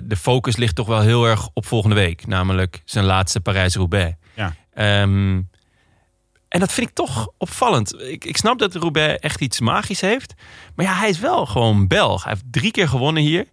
de 0.05 0.17
focus 0.19 0.57
ligt 0.57 0.75
toch 0.75 0.87
wel 0.87 1.01
heel 1.01 1.27
erg 1.27 1.49
op 1.53 1.67
volgende 1.67 1.97
week, 1.97 2.27
namelijk 2.27 2.83
zijn 2.85 3.05
laatste 3.05 3.41
Parijs-Roubaix. 3.41 4.15
Ja. 4.35 4.55
Ehm, 4.75 5.41
En 6.51 6.61
dat 6.61 6.73
vind 6.73 6.89
ik 6.89 6.95
toch 6.95 7.29
opvallend. 7.39 8.01
Ik, 8.01 8.25
ik 8.25 8.37
snap 8.37 8.59
dat 8.59 8.75
Roubaix 8.75 9.19
echt 9.21 9.41
iets 9.41 9.61
magisch 9.61 10.01
heeft. 10.01 10.35
Maar 10.75 10.87
ja, 10.87 10.95
hij 10.95 11.09
is 11.09 11.19
wel 11.19 11.47
gewoon 11.47 11.87
Belg. 11.87 12.25
Hij 12.25 12.33
heeft 12.33 12.53
drie 12.53 12.71
keer 12.71 12.89
gewonnen 12.89 13.23
hier. 13.23 13.47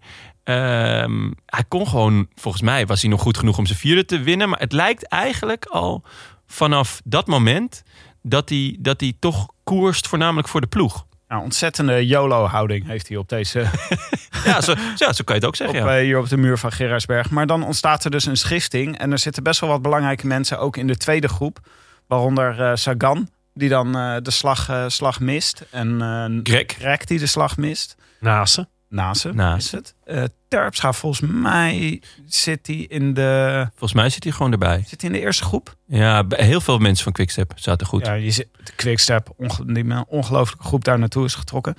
Ehm, 0.44 1.32
hij 1.46 1.64
kon 1.68 1.88
gewoon, 1.88 2.28
volgens 2.36 2.64
mij 2.64 2.86
was 2.86 3.02
hij 3.02 3.10
nog 3.10 3.22
goed 3.22 3.38
genoeg 3.38 3.58
om 3.58 3.66
zijn 3.66 3.80
vierde 3.80 4.06
te 4.06 4.20
winnen. 4.20 4.50
Maar 4.50 4.60
het 4.60 4.72
lijkt 4.72 5.08
eigenlijk 5.08 5.66
al 5.66 6.04
vanaf 6.48 7.02
dat 7.04 7.28
moment 7.28 7.84
dat 8.22 8.50
hij, 8.50 8.78
dat 8.80 9.00
hij 9.00 9.14
toch 9.20 9.48
koerst 9.64 10.08
voornamelijk 10.08 10.48
voor 10.48 10.62
de 10.62 10.68
ploeg. 10.68 11.06
Nou, 11.28 11.44
ontzettende 11.44 12.08
YOLO-houding 12.08 12.88
heeft 12.88 13.08
hij 13.08 13.18
op 13.18 13.30
deze, 13.30 13.66
Ja, 14.46 14.62
zo, 14.62 14.74
ja, 14.96 15.14
zo 15.14 15.24
kan 15.24 15.36
je 15.36 15.42
het 15.42 15.46
ook 15.46 15.56
zeggen. 15.56 15.80
op, 15.80 15.86
ja. 15.86 15.98
eh, 15.98 16.04
hier 16.04 16.20
op 16.20 16.30
de 16.30 16.38
muur 16.38 16.58
van 16.58 16.72
Gerardsberg. 16.72 17.30
Maar 17.30 17.48
dan 17.48 17.64
ontstaat 17.64 18.04
er 18.04 18.12
dus 18.12 18.26
een 18.26 18.38
schifting. 18.38 18.98
En 18.98 19.12
er 19.12 19.20
zitten 19.20 19.44
best 19.44 19.60
wel 19.60 19.70
wat 19.70 19.82
belangrijke 19.82 20.28
mensen 20.28 20.60
ook 20.60 20.78
in 20.78 20.88
de 20.88 20.98
tweede 20.98 21.28
groep. 21.28 21.60
Waaronder 22.08 22.62
eh, 22.62 22.76
Sagan, 22.76 23.30
die 23.54 23.70
dan 23.70 23.98
eh, 23.98 24.16
de 24.22 24.32
slag, 24.32 24.70
eh, 24.70 24.84
slag 24.88 25.20
mist. 25.20 25.66
En 25.72 26.40
Greg. 26.44 26.66
Greg, 26.68 27.06
die 27.06 27.20
de 27.20 27.28
slag 27.28 27.58
mist. 27.58 27.96
Nase. 28.20 28.68
Nase, 28.90 29.34
is 29.58 29.72
het. 29.72 29.96
Eh 30.06 30.24
Terpstra, 30.48 30.94
volgens 30.94 31.32
mij 31.32 32.02
zit 32.26 32.68
hij 32.68 32.76
in 32.76 33.14
de, 33.14 33.66
Volgens 33.70 33.94
mij 33.94 34.10
zit 34.10 34.24
hij 34.24 34.34
gewoon 34.34 34.52
erbij. 34.52 34.84
zit 34.88 35.02
hij 35.02 35.10
in 35.10 35.16
de 35.16 35.22
eerste 35.22 35.44
groep. 35.44 35.76
Ja, 35.86 36.26
heel 36.28 36.62
veel 36.62 36.78
mensen 36.78 37.04
van 37.04 37.14
Quickstep 37.14 37.52
zaten 37.56 37.88
goed. 37.88 38.06
Ja, 38.06 38.14
je 38.14 38.32
zit, 38.32 38.48
de 38.64 38.72
Quickstep, 38.76 39.30
onge, 39.38 39.74
die 39.74 40.06
ongelooflijke 40.08 40.64
groep 40.64 40.84
daar 40.84 41.00
naartoe 41.00 41.26
is 41.26 41.36
getrokken. 41.36 41.76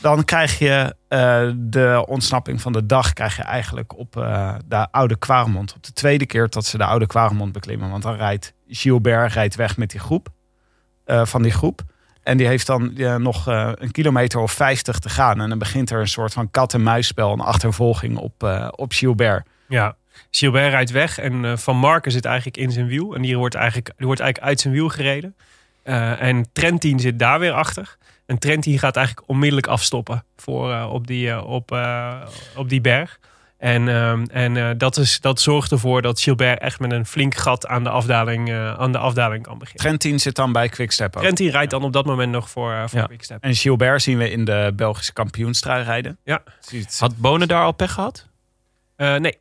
Dan 0.00 0.24
krijg 0.24 0.58
je 0.58 0.96
de 1.56 2.04
ontsnapping 2.08 2.60
van 2.60 2.72
de 2.72 2.86
dag 2.86 3.12
krijg 3.12 3.36
je 3.36 3.42
eigenlijk 3.42 3.98
op 3.98 4.12
de 4.66 4.88
Oude 4.90 5.16
Kwaremond. 5.16 5.74
Op 5.74 5.82
de 5.82 5.92
tweede 5.92 6.26
keer 6.26 6.48
dat 6.48 6.64
ze 6.64 6.78
de 6.78 6.84
Oude 6.84 7.06
Kwaremond 7.06 7.52
beklimmen. 7.52 7.90
Want 7.90 8.02
dan 8.02 8.14
rijdt 8.14 8.54
Gilbert 8.74 9.32
rijdt 9.32 9.54
weg 9.54 9.76
met 9.76 9.90
die 9.90 10.00
groep. 10.00 10.28
eh, 11.04 11.26
van 11.26 11.42
die 11.42 11.52
groep. 11.52 11.80
En 12.22 12.36
die 12.36 12.46
heeft 12.46 12.66
dan 12.66 12.92
nog 13.22 13.48
eh, 13.48 13.70
een 13.74 13.90
kilometer 13.90 14.40
of 14.40 14.52
50 14.52 14.98
te 14.98 15.08
gaan. 15.08 15.40
En 15.40 15.48
dan 15.48 15.58
begint 15.58 15.90
er 15.90 16.00
een 16.00 16.08
soort 16.08 16.32
van 16.32 16.50
kat-en-muisspel, 16.50 17.32
een 17.32 17.40
achtervolging 17.40 18.16
op, 18.16 18.42
eh, 18.42 18.68
op 18.70 18.92
Gilbert. 18.92 19.46
Ja. 19.68 19.96
Gilbert 20.30 20.70
rijdt 20.70 20.90
weg 20.90 21.18
en 21.18 21.58
Van 21.58 21.76
Marken 21.76 22.12
zit 22.12 22.24
eigenlijk 22.24 22.56
in 22.56 22.70
zijn 22.70 22.86
wiel. 22.86 23.14
En 23.14 23.22
die 23.22 23.38
wordt 23.38 23.54
eigenlijk, 23.54 23.92
die 23.96 24.06
wordt 24.06 24.20
eigenlijk 24.20 24.50
uit 24.50 24.60
zijn 24.60 24.74
wiel 24.74 24.88
gereden. 24.88 25.36
En 26.18 26.46
Trentin 26.52 27.00
zit 27.00 27.18
daar 27.18 27.38
weer 27.38 27.52
achter. 27.52 27.96
En 28.26 28.38
Trentin 28.38 28.78
gaat 28.78 28.96
eigenlijk 28.96 29.28
onmiddellijk 29.28 29.66
afstoppen 29.66 30.24
voor, 30.36 30.84
op, 30.84 31.06
die, 31.06 31.44
op, 31.44 31.78
op 32.56 32.68
die 32.68 32.80
berg. 32.80 33.18
En, 33.64 33.88
ehm, 33.88 34.24
en 34.30 34.56
eh, 34.56 34.70
dat, 34.76 34.96
is, 34.96 35.20
dat 35.20 35.40
zorgt 35.40 35.70
ervoor 35.70 36.02
dat 36.02 36.20
Gilbert 36.20 36.60
echt 36.60 36.80
met 36.80 36.92
een 36.92 37.06
flink 37.06 37.34
gat 37.34 37.66
aan 37.66 37.84
de 37.84 37.90
afdaling, 37.90 38.50
eh, 38.50 38.74
aan 38.74 38.92
de 38.92 38.98
afdaling 38.98 39.42
kan 39.42 39.58
beginnen. 39.58 39.82
Trentin 39.84 40.18
zit 40.20 40.34
dan 40.36 40.52
bij 40.52 40.68
Quickstep 40.68 41.16
ook. 41.16 41.22
Trentin 41.22 41.48
rijdt 41.50 41.70
dan 41.70 41.82
op 41.82 41.92
dat 41.92 42.04
moment 42.06 42.32
nog 42.32 42.50
voor, 42.50 42.72
eh 42.72 42.82
voor 42.86 42.98
Ja. 42.98 43.06
Quickstep. 43.06 43.42
En 43.42 43.54
Gilbert 43.54 44.02
zien 44.02 44.18
we 44.18 44.30
in 44.30 44.44
de 44.44 44.72
Belgische 44.76 45.12
kampioenstrui 45.12 45.84
rijden. 45.84 46.18
Ja. 46.24 46.42
Ziet- 46.60 46.98
Had 46.98 47.16
Bonen 47.16 47.48
daar 47.48 47.64
al 47.64 47.72
pech 47.72 47.92
gehad? 47.92 48.28
Eh, 48.96 49.14
nee, 49.16 49.38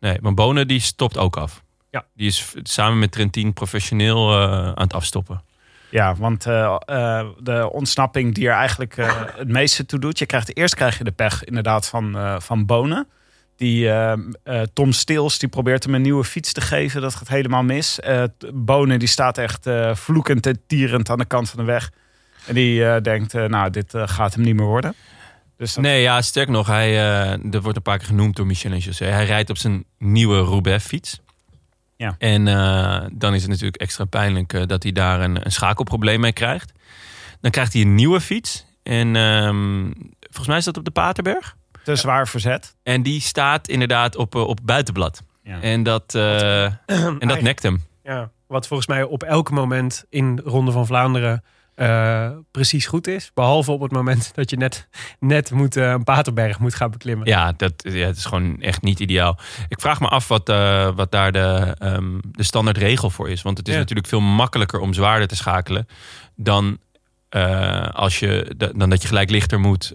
Nee, 0.00 0.18
maar 0.20 0.34
Bonen 0.34 0.68
die 0.68 0.80
stopt 0.80 1.18
ook 1.18 1.36
af. 1.36 1.62
Ja. 1.90 2.04
Die 2.14 2.26
is 2.26 2.52
samen 2.62 2.98
met 2.98 3.12
Trentin 3.12 3.52
professioneel 3.52 4.32
eh, 4.32 4.48
aan 4.52 4.74
het 4.82 4.94
afstoppen. 4.94 5.42
Ja, 5.90 6.14
want 6.14 6.46
eh, 6.46 6.76
eh, 6.84 7.26
de 7.38 7.70
ontsnapping 7.72 8.34
die 8.34 8.48
er 8.48 8.54
eigenlijk 8.54 8.96
het 9.36 9.48
meeste 9.48 9.86
toe 9.86 9.98
doet. 9.98 10.18
Je 10.18 10.26
krijgt, 10.26 10.56
eerst 10.56 10.74
krijg 10.74 10.98
je 10.98 11.04
de 11.04 11.10
pech 11.12 11.44
inderdaad 11.44 11.88
van, 11.88 12.16
eh, 12.18 12.40
van 12.40 12.66
Bonen. 12.66 13.06
Die, 13.56 13.88
eh, 13.90 14.12
eh, 14.42 14.62
Tom 14.72 14.92
Stils 14.92 15.38
die 15.38 15.48
probeert 15.48 15.84
hem 15.84 15.94
een 15.94 16.02
nieuwe 16.02 16.24
fiets 16.24 16.52
te 16.52 16.60
geven. 16.60 17.00
Dat 17.00 17.14
gaat 17.14 17.28
helemaal 17.28 17.62
mis. 17.62 17.94
T- 18.38 18.50
Bonen 18.54 18.98
die 18.98 19.08
staat 19.08 19.38
echt 19.38 19.66
eh, 19.66 19.94
vloekend 19.94 20.46
en 20.46 20.60
tierend 20.66 21.10
aan 21.10 21.18
de 21.18 21.24
kant 21.24 21.50
van 21.50 21.58
de 21.58 21.64
weg. 21.64 21.90
En 22.46 22.54
die 22.54 23.00
denkt, 23.00 23.32
nou, 23.32 23.70
dit 23.70 23.92
gaat 23.96 24.34
hem 24.34 24.42
niet 24.44 24.54
meer 24.56 24.66
worden. 24.66 24.94
Dus 25.56 25.74
dat- 25.74 25.84
Nee, 25.84 26.02
ja, 26.02 26.22
sterk 26.22 26.48
nog. 26.48 26.66
Hij, 26.66 26.96
er 27.50 27.60
wordt 27.62 27.76
een 27.76 27.82
paar 27.82 27.98
keer 27.98 28.06
genoemd 28.06 28.36
door 28.36 28.46
Michel 28.46 28.70
en 28.72 28.78
José. 28.78 29.04
Hij 29.04 29.24
rijdt 29.24 29.50
op 29.50 29.56
zijn 29.56 29.84
nieuwe 29.98 30.38
Roubaix-fiets. 30.38 31.20
Ja. 31.96 32.14
En 32.18 32.44
dan 33.12 33.34
is 33.34 33.40
het 33.42 33.50
natuurlijk 33.50 33.76
extra 33.80 34.04
pijnlijk 34.04 34.68
dat 34.68 34.82
hij 34.82 34.92
daar 34.92 35.20
een, 35.20 35.44
een 35.44 35.52
schakelprobleem 35.52 36.20
mee 36.20 36.32
krijgt. 36.32 36.72
Dan 37.40 37.50
krijgt 37.50 37.72
hij 37.72 37.82
een 37.82 37.94
nieuwe 37.94 38.20
fiets. 38.20 38.66
En 38.82 39.16
ehm, 39.16 39.90
volgens 40.20 40.46
mij 40.46 40.56
is 40.56 40.64
dat 40.64 40.76
op 40.76 40.84
de 40.84 40.90
Paterberg. 40.90 41.56
Te 41.86 41.96
zwaar 41.96 42.28
verzet. 42.28 42.74
En 42.82 43.02
die 43.02 43.20
staat 43.20 43.68
inderdaad 43.68 44.16
op, 44.16 44.34
eh, 44.34 44.40
op 44.46 44.58
buitenblad. 44.62 45.22
Ja. 45.42 45.60
En 45.60 45.82
dat, 45.82 46.14
eh, 46.14 46.64
en 46.64 47.18
dat 47.32 47.40
nekt 47.40 47.62
hem. 47.62 47.84
Ja, 48.04 48.30
wat 48.46 48.66
volgens 48.66 48.88
mij 48.88 49.02
op 49.02 49.22
elk 49.22 49.50
moment 49.50 50.04
in 50.08 50.40
Ronde 50.44 50.72
van 50.72 50.86
Vlaanderen 50.86 51.44
eh, 51.74 52.30
precies 52.50 52.86
goed 52.86 53.06
is. 53.06 53.30
Behalve 53.34 53.72
op 53.72 53.80
het 53.80 53.92
moment 53.92 54.30
dat 54.34 54.50
je 54.50 54.56
net, 54.56 54.88
net 55.18 55.50
moet, 55.50 55.76
eh, 55.76 55.90
een 55.90 56.04
Paterberg 56.04 56.58
moet 56.58 56.74
gaan 56.74 56.90
beklimmen. 56.90 57.26
Ja, 57.26 57.52
dat 57.56 57.72
ja, 57.76 58.06
het 58.06 58.16
is 58.16 58.24
gewoon 58.24 58.60
echt 58.62 58.82
niet 58.82 59.00
ideaal. 59.00 59.38
Ik 59.68 59.80
vraag 59.80 60.00
me 60.00 60.08
af 60.08 60.28
wat, 60.28 60.48
eh, 60.48 60.88
wat 60.94 61.10
daar 61.10 61.32
de, 61.32 61.74
ehm, 61.78 62.18
de 62.22 62.42
standaard 62.42 62.76
regel 62.78 63.10
voor 63.10 63.30
is. 63.30 63.42
Want 63.42 63.58
het 63.58 63.66
is 63.68 63.74
Ja. 63.74 63.80
natuurlijk 63.80 64.08
veel 64.08 64.20
makkelijker 64.20 64.80
om 64.80 64.92
zwaarder 64.94 65.28
te 65.28 65.36
schakelen 65.36 65.88
dan, 66.36 66.78
eh, 67.28 67.88
als 67.88 68.18
je, 68.18 68.54
da- 68.56 68.72
dan 68.74 68.90
dat 68.90 69.02
je 69.02 69.08
gelijk 69.08 69.30
lichter 69.30 69.60
moet. 69.60 69.92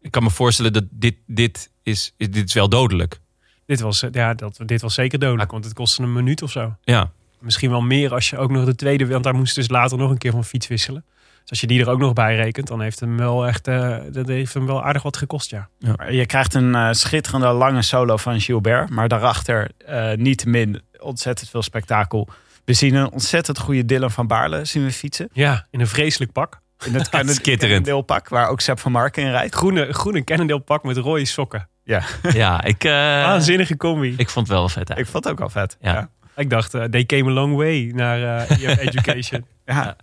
Ik 0.00 0.10
kan 0.10 0.22
me 0.22 0.30
voorstellen 0.30 0.72
dat 0.72 0.84
dit, 0.90 1.16
dit, 1.26 1.70
is, 1.82 2.12
is, 2.16 2.28
dit 2.30 2.48
is 2.48 2.54
wel 2.54 2.68
dodelijk. 2.68 3.20
Dit, 3.66 3.80
was, 3.80 4.02
eh, 4.02 4.10
ja, 4.12 4.34
dat, 4.34 4.60
dit 4.66 4.80
was 4.80 4.94
zeker 4.94 5.18
dodelijk, 5.18 5.50
want 5.50 5.64
het 5.64 5.74
kostte 5.74 6.02
een 6.02 6.12
minuut 6.12 6.42
of 6.42 6.50
zo. 6.50 6.76
Ja, 6.82 7.10
Misschien 7.40 7.70
wel 7.70 7.80
meer 7.80 8.14
als 8.14 8.30
je 8.30 8.38
ook 8.38 8.50
nog 8.50 8.64
de 8.64 8.74
tweede... 8.74 9.06
Want 9.06 9.24
daar 9.24 9.34
moest 9.34 9.54
dus 9.54 9.68
later 9.68 9.98
nog 9.98 10.10
een 10.10 10.18
keer 10.18 10.32
van 10.32 10.44
fiets 10.44 10.66
wisselen. 10.66 11.04
Dus 11.40 11.50
als 11.50 11.60
je 11.60 11.66
die 11.66 11.80
er 11.80 11.88
ook 11.88 11.98
nog 11.98 12.12
bij 12.12 12.36
rekent, 12.36 12.66
dan 12.66 12.80
heeft 12.80 13.00
hem 13.00 13.16
wel 13.16 13.46
echt... 13.46 13.68
eh, 13.68 13.98
dat 14.12 14.28
heeft 14.28 14.54
hem 14.54 14.66
wel 14.66 14.84
aardig 14.84 15.02
wat 15.02 15.16
gekost, 15.16 15.50
ja. 15.50 15.68
Maar 15.96 16.12
Je 16.12 16.26
krijgt 16.26 16.54
een 16.54 16.74
eh, 16.74 16.92
schitterende 16.92 17.46
lange 17.46 17.82
solo 17.82 18.16
van 18.16 18.40
Gilbert. 18.40 18.90
Maar 18.90 19.08
daarachter 19.08 19.70
eh 19.78 20.12
niet 20.12 20.46
min 20.46 20.82
ontzettend 20.98 21.50
veel 21.50 21.62
spektakel. 21.62 22.28
We 22.64 22.72
zien 22.72 22.94
een 22.94 23.10
ontzettend 23.10 23.58
goede 23.58 23.84
Dylan 23.84 24.10
van 24.10 24.26
Baarle 24.26 24.64
zien 24.64 24.84
we 24.84 24.92
fietsen. 24.92 25.28
Ja, 25.32 25.66
in 25.70 25.80
een 25.80 25.86
vreselijk 25.86 26.32
pak. 26.32 26.60
In 26.84 26.94
het 26.94 27.84
deelpak 27.84 28.28
waar 28.28 28.48
ook 28.48 28.60
Sepp 28.60 28.78
van 28.78 28.92
Marken 28.92 29.22
in 29.22 29.30
rijdt. 29.30 29.54
Groene, 29.54 29.92
groene 29.92 30.24
Cannondale 30.24 30.60
pak 30.60 30.82
met 30.82 30.96
rode 30.96 31.24
sokken. 31.24 31.68
Ja, 31.84 32.02
ja 32.32 32.64
ik, 32.64 32.84
eh, 32.84 32.92
Waanzinnige 32.92 33.76
combi. 33.76 34.12
Ik, 34.12 34.18
ik 34.18 34.30
vond 34.30 34.48
het 34.48 34.56
wel 34.56 34.68
vet. 34.68 34.90
ik 34.90 35.06
vond 35.06 35.24
het 35.24 35.32
ook 35.32 35.40
al 35.40 35.50
vet. 35.50 35.76
Ja. 35.80 36.10
Ja. 36.34 36.44
dacht, 36.44 36.74
eh, 36.74 36.84
they 36.84 37.04
came 37.04 37.30
a 37.30 37.32
long 37.32 37.56
way 37.56 37.90
naar 37.94 38.46
eh 38.48 38.62
EF 38.62 38.78
Education. 38.86 39.46
Ja. 39.64 39.96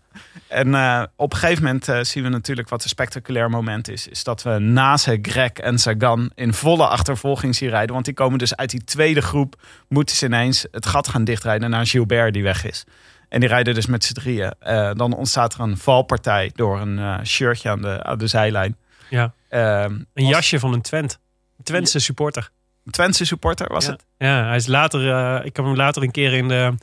En 0.47 0.67
op 1.15 1.33
een 1.33 1.39
gegeven 1.39 1.63
moment 1.63 2.07
zien 2.07 2.23
we 2.23 2.29
natuurlijk 2.29 2.69
wat 2.69 2.83
een 2.83 2.89
spectaculair 2.89 3.49
moment 3.49 3.89
is. 3.89 4.07
Is 4.07 4.23
dat 4.23 4.43
we 4.43 4.59
Nase, 4.59 5.19
Greg 5.21 5.51
en 5.51 5.79
Sagan 5.79 6.31
in 6.36 6.53
volle 6.53 6.88
achtervolging 6.88 7.55
zien 7.55 7.69
rijden. 7.69 7.93
Want 7.93 8.05
die 8.05 8.13
komen 8.13 8.39
dus 8.39 8.55
uit 8.55 8.69
die 8.69 8.83
tweede 8.83 9.21
groep. 9.21 9.62
Moeten 9.88 10.15
ze 10.15 10.25
ineens 10.25 10.65
het 10.71 10.86
gat 10.86 11.07
gaan 11.07 11.23
dichtrijden 11.23 11.69
naar 11.69 11.86
Gilbert 11.86 12.33
die 12.33 12.43
weg 12.43 12.65
is. 12.65 12.86
En 13.33 13.39
die 13.39 13.49
rijden 13.49 13.73
dus 13.73 13.85
met 13.85 14.03
z'n 14.03 14.13
drieën. 14.13 14.53
Eh, 14.59 14.91
dan 14.93 15.13
ontstaat 15.13 15.53
er 15.53 15.59
een 15.59 15.77
valpartij 15.77 16.51
door 16.55 16.79
een 16.79 16.99
eh, 16.99 17.19
shirtje 17.23 17.69
aan 17.69 17.81
de, 17.81 18.03
aan 18.03 18.17
de 18.17 18.27
zijlijn. 18.27 18.77
Ja. 19.09 19.33
Ehm, 19.49 19.99
Een 20.13 20.25
jasje 20.25 20.59
van 20.59 20.73
een 20.73 20.81
Twent. 20.81 21.19
Een 21.57 21.63
Twentse 21.63 21.99
supporter. 21.99 22.51
Een 22.85 22.91
Twentse 22.91 23.25
supporter 23.25 23.67
was 23.67 23.85
ja. 23.85 23.91
het? 23.91 24.05
Ja, 24.17 24.45
hij 24.45 24.55
is 24.55 24.67
later, 24.67 25.11
eh, 25.11 25.45
ik 25.45 25.55
heb 25.55 25.65
hem 25.65 25.75
later 25.75 26.03
een 26.03 26.11
keer 26.11 26.33
in 26.33 26.47
de, 26.47 26.73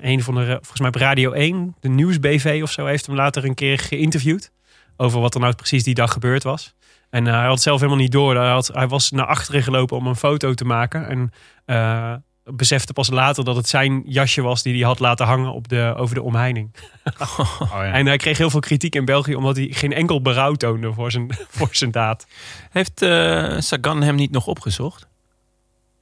een 0.00 0.22
van 0.22 0.34
de, 0.34 0.46
volgens 0.46 0.80
mij 0.80 0.88
op 0.88 0.94
Radio 0.94 1.32
1, 1.32 1.76
de 1.80 1.88
Nieuwsbv 1.88 2.60
of 2.62 2.70
zo, 2.70 2.86
heeft 2.86 3.06
hem 3.06 3.14
later 3.14 3.44
een 3.44 3.54
keer 3.54 3.78
geïnterviewd. 3.78 4.50
Over 4.96 5.20
wat 5.20 5.34
er 5.34 5.40
nou 5.40 5.54
precies 5.54 5.84
die 5.84 5.94
dag 5.94 6.12
gebeurd 6.12 6.42
was. 6.42 6.74
En 7.10 7.24
hij 7.24 7.46
had 7.46 7.62
zelf 7.62 7.80
helemaal 7.80 8.02
niet 8.02 8.12
door. 8.12 8.36
Hij, 8.36 8.50
had, 8.50 8.66
hij 8.66 8.88
was 8.88 9.10
naar 9.10 9.26
achteren 9.26 9.62
gelopen 9.62 9.96
om 9.96 10.06
een 10.06 10.16
foto 10.16 10.54
te 10.54 10.64
maken. 10.64 11.08
En 11.08 11.32
besefte 12.44 12.92
pas 12.92 13.10
later 13.10 13.44
dat 13.44 13.56
het 13.56 13.68
zijn 13.68 14.02
jasje 14.06 14.42
was 14.42 14.62
die 14.62 14.74
hij 14.74 14.82
had 14.82 14.98
laten 14.98 15.26
hangen 15.26 15.52
op 15.52 15.68
de, 15.68 15.94
over 15.96 16.14
de 16.14 16.22
omheining. 16.22 16.70
Oh, 17.18 17.68
ja. 17.70 17.92
En 17.92 18.06
hij 18.06 18.16
kreeg 18.16 18.38
heel 18.38 18.50
veel 18.50 18.60
kritiek 18.60 18.94
in 18.94 19.04
België 19.04 19.34
omdat 19.34 19.56
hij 19.56 19.68
geen 19.70 19.92
enkel 19.92 20.22
berouw 20.22 20.54
toonde 20.54 20.92
voor 20.92 21.10
zijn, 21.10 21.26
voor 21.56 21.68
zijn 21.70 21.90
daad. 21.90 22.26
Heeft 22.70 23.02
eh, 23.02 23.56
Sagan 23.58 24.02
hem 24.02 24.14
niet 24.14 24.30
nog 24.30 24.46
opgezocht? 24.46 25.06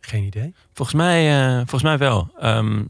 Geen 0.00 0.24
idee. 0.24 0.54
Volgens 0.72 0.96
mij, 0.96 1.46
eh, 1.46 1.56
volgens 1.56 1.82
mij 1.82 1.98
wel. 1.98 2.30
Ehm, 2.38 2.82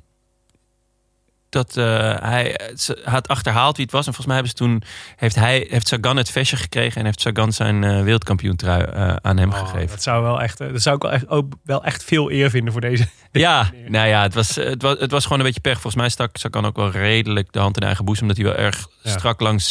dat 1.50 1.76
eh, 1.76 1.84
hij 2.20 2.60
had 3.04 3.28
achterhaald 3.28 3.76
wie 3.76 3.84
het 3.84 3.94
was. 3.94 4.06
En 4.06 4.14
volgens 4.14 4.26
mij 4.26 4.34
hebben 4.36 4.52
ze 4.56 4.64
toen, 4.64 4.82
heeft, 5.16 5.34
hij, 5.34 5.66
heeft 5.70 5.88
Sagan 5.88 6.16
het 6.16 6.30
vestje 6.30 6.56
gekregen 6.56 6.98
en 7.00 7.04
heeft 7.04 7.20
Sagan 7.20 7.52
zijn 7.52 7.84
eh 7.84 8.02
wereldkampioentrui 8.02 8.82
eh, 8.82 9.16
aan 9.20 9.36
hem 9.36 9.50
Oh, 9.50 9.58
gegeven. 9.58 9.88
dat 9.88 10.02
zou 10.02 10.22
wel 10.22 10.40
echt, 10.42 10.58
dat 10.58 10.82
zou 10.82 10.96
ik 10.96 11.02
wel 11.02 11.12
echt, 11.12 11.28
ook 11.28 11.52
wel 11.64 11.84
echt 11.84 12.04
veel 12.04 12.30
eer 12.30 12.50
vinden 12.50 12.72
voor 12.72 12.80
deze. 12.80 13.06
Ja, 13.32 13.70
nou 13.88 14.08
ja, 14.08 14.22
het 14.22 14.34
was, 14.34 14.54
het, 14.54 14.82
was, 14.82 14.98
het 14.98 15.10
was 15.10 15.22
gewoon 15.22 15.38
een 15.38 15.44
beetje 15.44 15.60
pech. 15.60 15.72
Volgens 15.72 15.94
mij 15.94 16.08
stak 16.08 16.36
Sagan 16.36 16.66
ook 16.66 16.76
wel 16.76 16.90
redelijk 16.90 17.52
de 17.52 17.58
hand 17.58 17.76
in 17.76 17.86
eigen 17.86 18.04
boezem. 18.04 18.22
Omdat 18.28 18.44
hij 18.44 18.54
wel 18.54 18.64
erg 18.64 18.86
Ja. 19.02 19.10
strak 19.10 19.40
langs, 19.40 19.70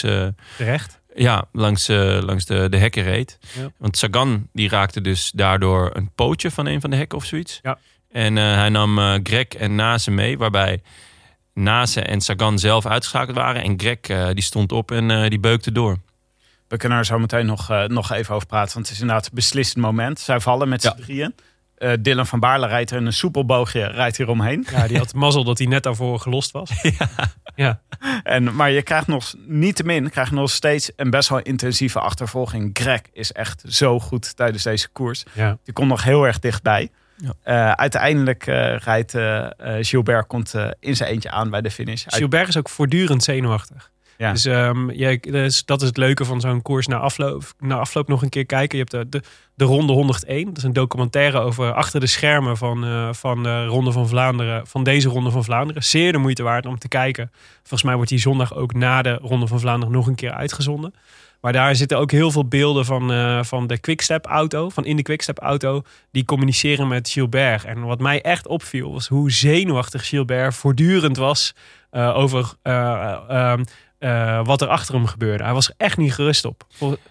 Terecht. 0.58 1.00
ja, 1.16 1.44
langs, 1.52 1.88
langs 2.20 2.46
de, 2.46 2.68
de 2.70 2.78
hekken 2.78 3.04
reed. 3.04 3.38
Ja. 3.60 3.72
Want 3.78 3.98
Sagan 3.98 4.48
die 4.54 4.70
raakte 4.70 5.02
dus 5.02 5.32
daardoor 5.36 5.90
een 5.94 6.12
pootje 6.16 6.52
van 6.52 6.66
een 6.66 6.82
van 6.82 6.90
de 6.90 6.96
hekken 6.96 7.18
of 7.18 7.26
zoiets. 7.26 7.60
Ja. 7.62 7.78
En 8.12 8.36
hij 8.36 8.70
nam 8.70 9.20
Greg 9.24 9.48
en 9.48 9.76
Nase 9.76 10.12
mee, 10.12 10.38
waarbij 10.38 10.82
Nase 11.60 12.02
en 12.02 12.22
Sagan 12.22 12.60
zelf 12.60 12.86
uitgeschakeld 12.86 13.36
waren. 13.38 13.64
En 13.64 13.80
Greg 13.80 13.98
eh, 14.02 14.28
die 14.34 14.44
stond 14.44 14.72
op 14.72 14.92
en 14.92 15.12
eh, 15.12 15.30
die 15.30 15.40
beukte 15.40 15.72
door. 15.72 15.98
We 16.68 16.78
kunnen 16.78 16.98
er 16.98 17.06
zo 17.06 17.20
meteen 17.20 17.46
nog, 17.46 17.70
eh, 17.70 17.84
nog 17.84 18.12
even 18.12 18.36
over 18.36 18.48
praten. 18.48 18.74
Want 18.74 18.86
het 18.86 18.96
is 18.96 19.02
inderdaad 19.02 19.26
een 19.26 19.32
beslissend 19.36 19.84
moment. 19.84 20.20
Zij 20.20 20.40
vallen 20.40 20.70
met 20.70 20.82
z'n 20.82 20.88
Ja. 20.88 20.94
drieën. 21.04 21.36
Eh, 21.78 21.92
Dylan 22.00 22.26
van 22.28 22.40
Baarle 22.40 22.68
rijdt 22.68 22.92
er 22.92 22.98
in 22.98 23.06
een 23.06 23.14
soepelboogje 23.14 23.86
rijdt 23.86 24.18
hier 24.18 24.30
omheen. 24.30 24.66
Ja, 24.72 24.88
die 24.88 24.98
had 24.98 25.14
mazzel 25.14 25.44
dat 25.44 25.58
hij 25.58 25.68
net 25.68 25.84
daarvoor 25.84 26.20
gelost 26.20 26.52
was. 26.52 26.72
Ja. 27.56 27.82
En, 28.24 28.56
maar 28.56 28.72
je 28.72 28.82
krijgt 28.82 29.08
nog 29.08 29.34
niettemin 29.48 30.10
krijg 30.10 30.30
je 30.30 30.36
nog 30.36 30.50
steeds 30.52 30.92
een 30.96 31.10
best 31.10 31.30
wel 31.30 31.40
intensieve 31.40 32.00
achtervolging. 32.00 32.70
Greg 32.74 33.02
is 33.14 33.32
echt 33.32 33.64
zo 33.68 34.00
goed 34.00 34.36
tijdens 34.36 34.64
deze 34.64 34.90
koers. 34.90 35.24
Ja. 35.34 35.58
Die 35.64 35.74
komt 35.74 35.88
nog 35.90 36.04
heel 36.04 36.24
erg 36.28 36.40
dichtbij. 36.40 36.90
Ja. 37.20 37.34
Eh, 37.42 37.72
uiteindelijk 37.72 38.48
eh, 38.48 38.78
rijdt 38.78 39.16
eh, 39.16 39.48
Gilbert 39.80 40.28
komt, 40.28 40.54
in 40.80 40.96
zijn 40.96 41.10
eentje 41.10 41.32
aan 41.32 41.50
bij 41.50 41.62
de 41.62 41.72
finish. 41.72 42.04
Gilbert 42.08 42.48
is 42.48 42.58
ook 42.58 42.70
voortdurend 42.70 43.24
zenuwachtig. 43.24 43.92
Ja. 44.18 44.32
Dus 44.32 44.46
ehm, 44.46 44.92
ja, 44.92 45.18
dus 45.22 45.66
dat 45.66 45.82
is 45.82 45.88
het 45.88 45.98
leuke 45.98 46.26
van 46.26 46.42
zo'n 46.42 46.62
koers 46.62 46.88
na 46.88 46.98
afloop, 46.98 47.54
na 47.60 47.76
afloop 47.76 48.08
nog 48.08 48.22
een 48.22 48.30
keer 48.30 48.46
kijken. 48.46 48.78
Je 48.78 48.86
hebt 48.90 49.12
de, 49.12 49.20
de, 49.20 49.28
de 49.54 49.66
Ronde 49.66 49.94
101. 49.94 50.46
Dat 50.46 50.58
is 50.58 50.64
een 50.64 50.74
documentaire 50.74 51.40
over 51.40 51.74
achter 51.74 52.00
de 52.00 52.08
schermen 52.08 52.58
van, 52.58 53.16
van 53.16 53.44
de 53.44 53.66
Ronde 53.66 53.92
van 53.92 54.08
Vlaanderen. 54.08 54.68
Van 54.68 54.84
deze 54.84 55.10
Ronde 55.10 55.32
van 55.32 55.44
Vlaanderen. 55.44 55.84
Zeer 55.84 56.12
de 56.12 56.18
moeite 56.18 56.44
waard 56.44 56.66
om 56.66 56.78
te 56.78 56.88
kijken. 56.88 57.32
Volgens 57.58 57.84
mij 57.84 57.96
wordt 57.96 58.10
die 58.10 58.20
zondag 58.20 58.56
ook 58.56 58.74
na 58.74 59.02
de 59.02 59.14
Ronde 59.14 59.48
van 59.48 59.60
Vlaanderen 59.60 59.94
nog 59.94 60.08
een 60.08 60.16
keer 60.16 60.32
uitgezonden. 60.32 60.94
Maar 61.42 61.54
daar 61.54 61.76
zitten 61.76 61.98
ook 61.98 62.12
heel 62.12 62.32
veel 62.32 62.46
beelden 62.48 62.86
van, 62.86 63.12
eh, 63.12 63.44
van 63.44 63.68
de 63.68 63.78
Quickstep 63.78 64.26
auto. 64.26 64.70
Van 64.70 64.86
in 64.86 64.96
de 64.96 65.02
Quickstep 65.02 65.40
auto. 65.40 65.82
Die 66.12 66.26
communiceren 66.26 66.88
met 66.88 67.10
Gilbert. 67.10 67.66
En 67.66 67.82
wat 67.82 68.00
mij 68.00 68.22
echt 68.22 68.48
opviel 68.48 68.92
was 68.92 69.08
hoe 69.08 69.32
zenuwachtig 69.32 70.08
Gilbert 70.08 70.56
voortdurend 70.56 71.18
was. 71.18 71.56
eh, 71.90 72.18
over 72.18 72.54
eh, 72.62 73.18
ehm, 73.28 73.64
eh, 73.98 74.46
wat 74.46 74.62
er 74.62 74.68
achter 74.68 74.94
hem 74.96 75.06
gebeurde. 75.06 75.44
Hij 75.44 75.54
was 75.54 75.68
er 75.68 75.74
echt 75.78 75.98
niet 75.98 76.14
gerust 76.14 76.46
op. 76.46 76.68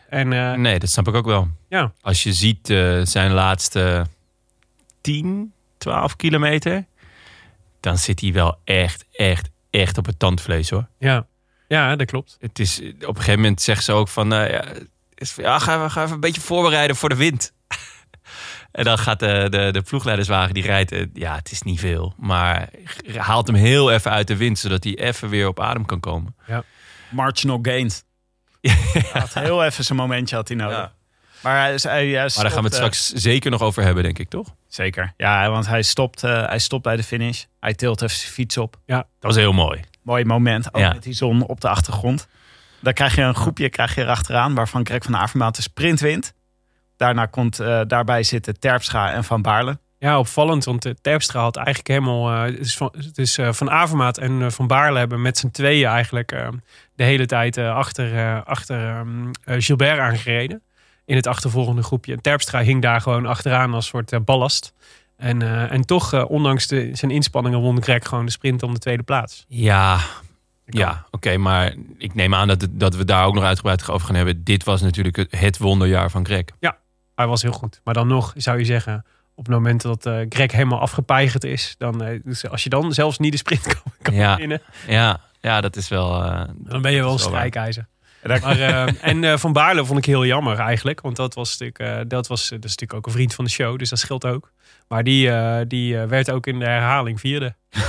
En 0.08 0.28
Nee, 0.60 0.78
dat 0.78 0.88
snap 0.90 1.08
ik 1.08 1.14
ook 1.14 1.26
wel. 1.26 1.48
ja, 1.68 1.92
Als 2.00 2.22
je 2.22 2.32
ziet 2.32 2.66
zijn 3.02 3.32
laatste 3.32 4.06
10, 5.00 5.52
12 5.78 6.16
kilometer... 6.16 6.84
dan 7.80 7.98
zit 7.98 8.20
hij 8.20 8.32
wel 8.32 8.58
echt, 8.64 9.04
echt, 9.12 9.50
echt 9.70 9.98
op 9.98 10.06
het 10.06 10.18
tandvlees 10.18 10.70
hoor. 10.70 10.86
ja, 10.98 11.26
ja, 11.68 11.96
dat 11.96 12.06
klopt. 12.06 12.36
Het 12.40 12.58
is, 12.58 12.78
op 12.80 13.08
een 13.08 13.16
gegeven 13.16 13.40
moment 13.40 13.62
zeggen 13.62 13.84
ze 13.84 13.92
ook 13.92 14.08
van... 14.08 14.32
eh, 14.32 14.50
ja, 14.50 14.64
is, 15.14 15.34
ja, 15.34 15.58
ga, 15.58 15.74
even- 15.76 15.90
ga 15.90 16.02
even 16.02 16.14
een 16.14 16.20
beetje 16.20 16.40
voorbereiden 16.40 16.96
voor 16.96 17.08
de 17.08 17.16
wind. 17.16 17.52
en 18.72 18.84
dan 18.84 18.98
gaat 18.98 19.20
de, 19.20 19.46
de, 19.50 19.68
de 19.72 19.82
ploegleiderswagen, 19.82 20.54
die 20.54 20.62
rijdt... 20.62 20.92
eh, 20.92 21.04
ja, 21.14 21.34
het 21.34 21.50
is 21.50 21.62
niet 21.62 21.80
veel. 21.80 22.14
Maar 22.16 22.68
haalt 23.16 23.46
hem 23.46 23.56
heel 23.56 23.90
even 23.92 24.10
uit 24.10 24.26
de 24.26 24.36
wind... 24.36 24.58
zodat 24.58 24.84
hij 24.84 24.98
even 24.98 25.28
weer 25.28 25.48
op 25.48 25.60
adem 25.60 25.86
kan 25.86 26.00
komen. 26.00 26.36
Marginal 27.10 27.58
gains. 27.62 28.02
Had 29.12 29.34
heel 29.34 29.64
even 29.64 29.84
zijn 29.84 29.98
momentje 29.98 30.36
had 30.36 30.48
hij 30.48 30.56
nodig. 30.56 30.76
Ja. 30.76 30.92
Maar, 31.42 31.60
hij, 31.60 31.74
is- 31.74 31.82
hij, 31.82 32.06
hij 32.08 32.12
Maar 32.34 32.42
daar 32.42 32.50
gaan 32.50 32.60
we 32.62 32.66
het 32.66 32.74
straks 32.74 33.08
zeker 33.12 33.50
nog 33.50 33.60
over 33.62 33.82
hebben, 33.82 34.02
denk 34.02 34.18
ik, 34.18 34.28
toch? 34.28 34.54
Zeker. 34.68 35.12
Ja, 35.16 35.50
want 35.50 35.66
hij 35.66 35.82
stopt, 35.82 36.22
eh, 36.24 36.46
hij 36.46 36.58
stopt 36.58 36.82
bij 36.82 36.96
de 36.96 37.02
finish. 37.02 37.44
Hij 37.60 37.74
tilt 37.74 38.02
even 38.02 38.16
zijn 38.16 38.32
fiets 38.32 38.56
op. 38.56 38.76
Dat 38.96 39.06
was 39.20 39.36
heel 39.36 39.52
mooi. 39.52 39.80
Mooi 40.08 40.24
moment. 40.24 40.74
Ook 40.74 40.80
Ja. 40.80 40.92
met 40.92 41.02
die 41.02 41.12
zon 41.14 41.46
op 41.46 41.60
de 41.60 41.68
achtergrond. 41.68 42.28
Dan 42.80 42.92
krijg 42.92 43.14
je 43.14 43.22
een 43.22 43.34
groepje 43.34 43.68
krijg 43.68 43.94
je 43.94 44.00
erachteraan. 44.02 44.54
Waarvan 44.54 44.86
Greg 44.86 45.02
van 45.02 45.16
Avermaat 45.16 45.56
de 45.56 45.62
sprint 45.62 46.00
wint. 46.00 46.34
Daarna 46.96 47.26
komt, 47.26 47.60
eh, 47.60 47.80
daarbij 47.86 48.22
zitten 48.22 48.58
Terpstra 48.58 49.12
en 49.12 49.24
Van 49.24 49.42
Baarle. 49.42 49.78
Ja, 49.98 50.18
opvallend. 50.18 50.64
Want 50.64 50.86
uh, 50.86 50.92
Terpstra 51.00 51.40
had 51.40 51.56
eigenlijk 51.56 51.88
helemaal... 51.88 52.30
eh, 52.32 52.42
het 52.42 52.58
is 52.58 52.76
van, 52.76 52.94
het 52.96 53.18
is, 53.18 53.38
eh, 53.38 53.52
van 53.52 53.70
Avermaat 53.70 54.18
en 54.18 54.42
eh, 54.42 54.50
Van 54.50 54.66
Baarle 54.66 54.98
hebben 54.98 55.22
met 55.22 55.38
z'n 55.38 55.50
tweeën 55.50 55.88
eigenlijk... 55.88 56.32
eh, 56.32 56.48
de 56.94 57.04
hele 57.04 57.26
tijd 57.26 57.56
eh, 57.56 57.74
achter, 57.74 58.16
eh, 58.16 58.40
achter 58.44 58.88
ehm, 58.88 59.30
eh, 59.44 59.56
Gilbert 59.58 59.98
aangereden. 59.98 60.62
In 61.04 61.16
het 61.16 61.26
achtervolgende 61.26 61.82
groepje. 61.82 62.12
En 62.12 62.20
Terpstra 62.20 62.60
hing 62.62 62.82
daar 62.82 63.00
gewoon 63.00 63.26
achteraan 63.26 63.74
als 63.74 63.86
soort 63.86 64.12
eh, 64.12 64.20
ballast. 64.24 64.72
En, 65.18 65.42
eh, 65.42 65.72
en 65.72 65.82
toch, 65.86 66.12
eh, 66.12 66.24
ondanks 66.30 66.66
de, 66.66 66.90
zijn 66.92 67.10
inspanningen, 67.10 67.58
won 67.60 67.82
Greg 67.82 68.06
gewoon 68.08 68.24
de 68.24 68.30
sprint 68.30 68.62
om 68.62 68.72
de 68.72 68.78
tweede 68.78 69.02
plaats. 69.02 69.44
Ja, 69.48 69.98
ja 70.64 71.06
oké. 71.10 71.36
maar 71.36 71.74
ik 71.98 72.14
neem 72.14 72.34
aan 72.34 72.48
dat, 72.48 72.60
het- 72.60 72.80
dat 72.80 72.94
we 72.96 73.04
daar 73.04 73.24
ook 73.26 73.34
nog 73.34 73.44
uitgebreid 73.44 73.88
over 73.88 74.06
gaan 74.06 74.16
hebben. 74.16 74.44
Dit 74.44 74.64
was 74.64 74.80
natuurlijk 74.80 75.16
het, 75.16 75.30
het 75.40 75.58
wonderjaar 75.58 76.10
van 76.10 76.24
Greg. 76.26 76.44
Hij 77.14 77.26
was 77.26 77.42
heel 77.42 77.52
goed. 77.52 77.80
Maar 77.84 77.94
dan 77.94 78.06
nog 78.06 78.32
zou 78.36 78.58
je 78.58 78.64
zeggen, 78.64 79.04
op 79.34 79.44
het 79.46 79.54
moment 79.54 79.82
dat 79.82 80.06
eh, 80.06 80.20
Greg 80.28 80.52
helemaal 80.52 80.80
afgepeigerd 80.80 81.44
is, 81.44 81.74
dan, 81.78 82.20
dus 82.24 82.48
als 82.48 82.62
je 82.62 82.68
dan 82.70 82.92
zelfs 82.92 83.18
niet 83.18 83.32
de 83.32 83.38
sprint 83.38 83.66
kan, 83.82 83.92
kan 84.02 84.14
Ja. 84.14 84.36
winnen, 84.36 84.60
Ja, 84.88 85.20
ja 85.40 85.60
dat 85.60 85.76
is 85.76 85.88
wel... 85.88 86.10
dan 86.56 86.82
ben 86.82 86.92
je 86.92 87.00
wel 87.02 87.12
een 87.12 87.18
strijkijzer. 87.18 87.86
Maar, 88.22 88.60
eh, 88.60 88.86
en 89.00 89.24
eh, 89.24 89.36
Van 89.36 89.52
Baarle 89.52 89.84
vond 89.84 89.98
ik 89.98 90.04
heel 90.04 90.24
jammer 90.26 90.58
eigenlijk. 90.58 91.00
Want 91.00 91.16
dat 91.16 91.34
was 91.34 91.50
natuurlijk, 91.58 91.78
eh, 91.78 92.04
dat 92.08 92.26
was, 92.26 92.40
dat 92.48 92.64
is 92.64 92.70
natuurlijk 92.70 92.94
ook 92.94 93.06
een 93.06 93.12
vriend 93.12 93.34
van 93.34 93.44
de 93.44 93.50
show. 93.50 93.78
Dus 93.78 93.88
dat 93.90 93.98
scheelt 93.98 94.24
ook. 94.26 94.52
Maar 94.88 95.04
die, 95.04 95.30
eh, 95.30 95.60
die 95.68 95.98
eh, 96.00 96.08
werd 96.08 96.30
ook 96.30 96.46
in 96.46 96.58
de 96.58 96.64
herhaling 96.64 97.20
vierde. 97.20 97.54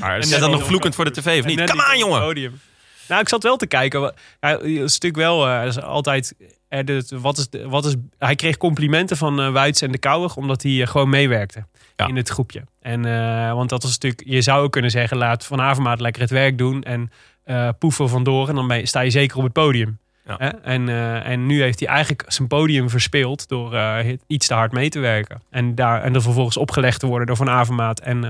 Maar 0.00 0.14
En 0.14 0.20
Is 0.20 0.28
net 0.30 0.40
dat 0.40 0.48
niet 0.48 0.58
nog 0.58 0.66
vloekend 0.68 0.94
voor 0.94 1.04
de 1.04 1.10
tv 1.10 1.38
of 1.40 1.44
niet? 1.46 1.70
Kom 1.70 1.80
aan, 1.80 1.98
jongen! 1.98 2.20
Podium. 2.20 2.60
Nou, 3.08 3.20
ik 3.20 3.28
zat 3.28 3.42
wel 3.42 3.56
te 3.56 3.66
kijken. 3.66 4.14
Hij 4.40 4.54
is 4.56 4.78
natuurlijk 4.80 5.16
wel, 5.16 5.46
eh, 5.48 5.58
dat 5.64 5.76
is 5.76 5.82
altijd, 5.82 6.34
eh, 6.68 6.84
dit- 6.84 7.10
wat 7.10 7.38
is, 7.38 7.46
wat 7.66 7.84
is, 7.84 7.94
hij 8.18 8.34
kreeg 8.34 8.56
complimenten 8.56 9.16
van 9.16 9.40
eh 9.40 9.52
Wuits 9.52 9.82
en 9.82 9.92
de 9.92 9.98
Kouwig, 9.98 10.36
omdat 10.36 10.62
hij 10.62 10.80
eh, 10.82 10.86
gewoon 10.88 11.08
meewerkte 11.08 11.64
Ja. 11.96 12.06
in 12.06 12.16
het 12.16 12.28
groepje. 12.28 12.62
En, 12.80 13.04
eh, 13.04 13.52
want 13.52 13.68
dat 13.70 13.82
was 13.82 13.90
natuurlijk, 13.92 14.22
je 14.26 14.42
zou 14.42 14.62
ook 14.64 14.72
kunnen 14.72 14.90
zeggen, 14.90 15.16
laat 15.16 15.46
Van 15.46 15.60
Avermaat 15.60 16.00
lekker 16.00 16.22
het 16.22 16.30
werk 16.30 16.58
doen 16.58 16.82
en 16.82 17.10
eh 17.44 17.68
poeven 17.78 18.08
vandoor 18.08 18.48
en 18.48 18.54
dan 18.54 18.66
ben 18.68 18.78
je- 18.78 18.86
sta 18.86 19.00
je 19.00 19.10
zeker 19.10 19.36
op 19.36 19.42
het 19.44 19.52
podium. 19.52 19.98
Ja. 20.26 20.34
Hè? 20.38 20.48
En, 20.48 20.88
eh, 20.88 21.26
en 21.28 21.46
nu 21.46 21.62
heeft 21.62 21.78
hij 21.80 21.88
eigenlijk 21.88 22.24
zijn 22.26 22.48
podium 22.48 22.90
verspeeld 22.90 23.48
door 23.48 23.74
eh, 23.74 24.16
iets 24.26 24.46
te 24.46 24.54
hard 24.54 24.72
mee 24.72 24.88
te 24.90 24.98
werken. 24.98 25.42
En, 25.50 25.74
daar, 25.74 26.02
en 26.02 26.14
er 26.14 26.22
vervolgens 26.22 26.56
opgelegd 26.56 27.00
te 27.00 27.06
worden 27.06 27.26
door 27.26 27.36
Van 27.36 27.48
Avermaat 27.50 28.00
en 28.00 28.24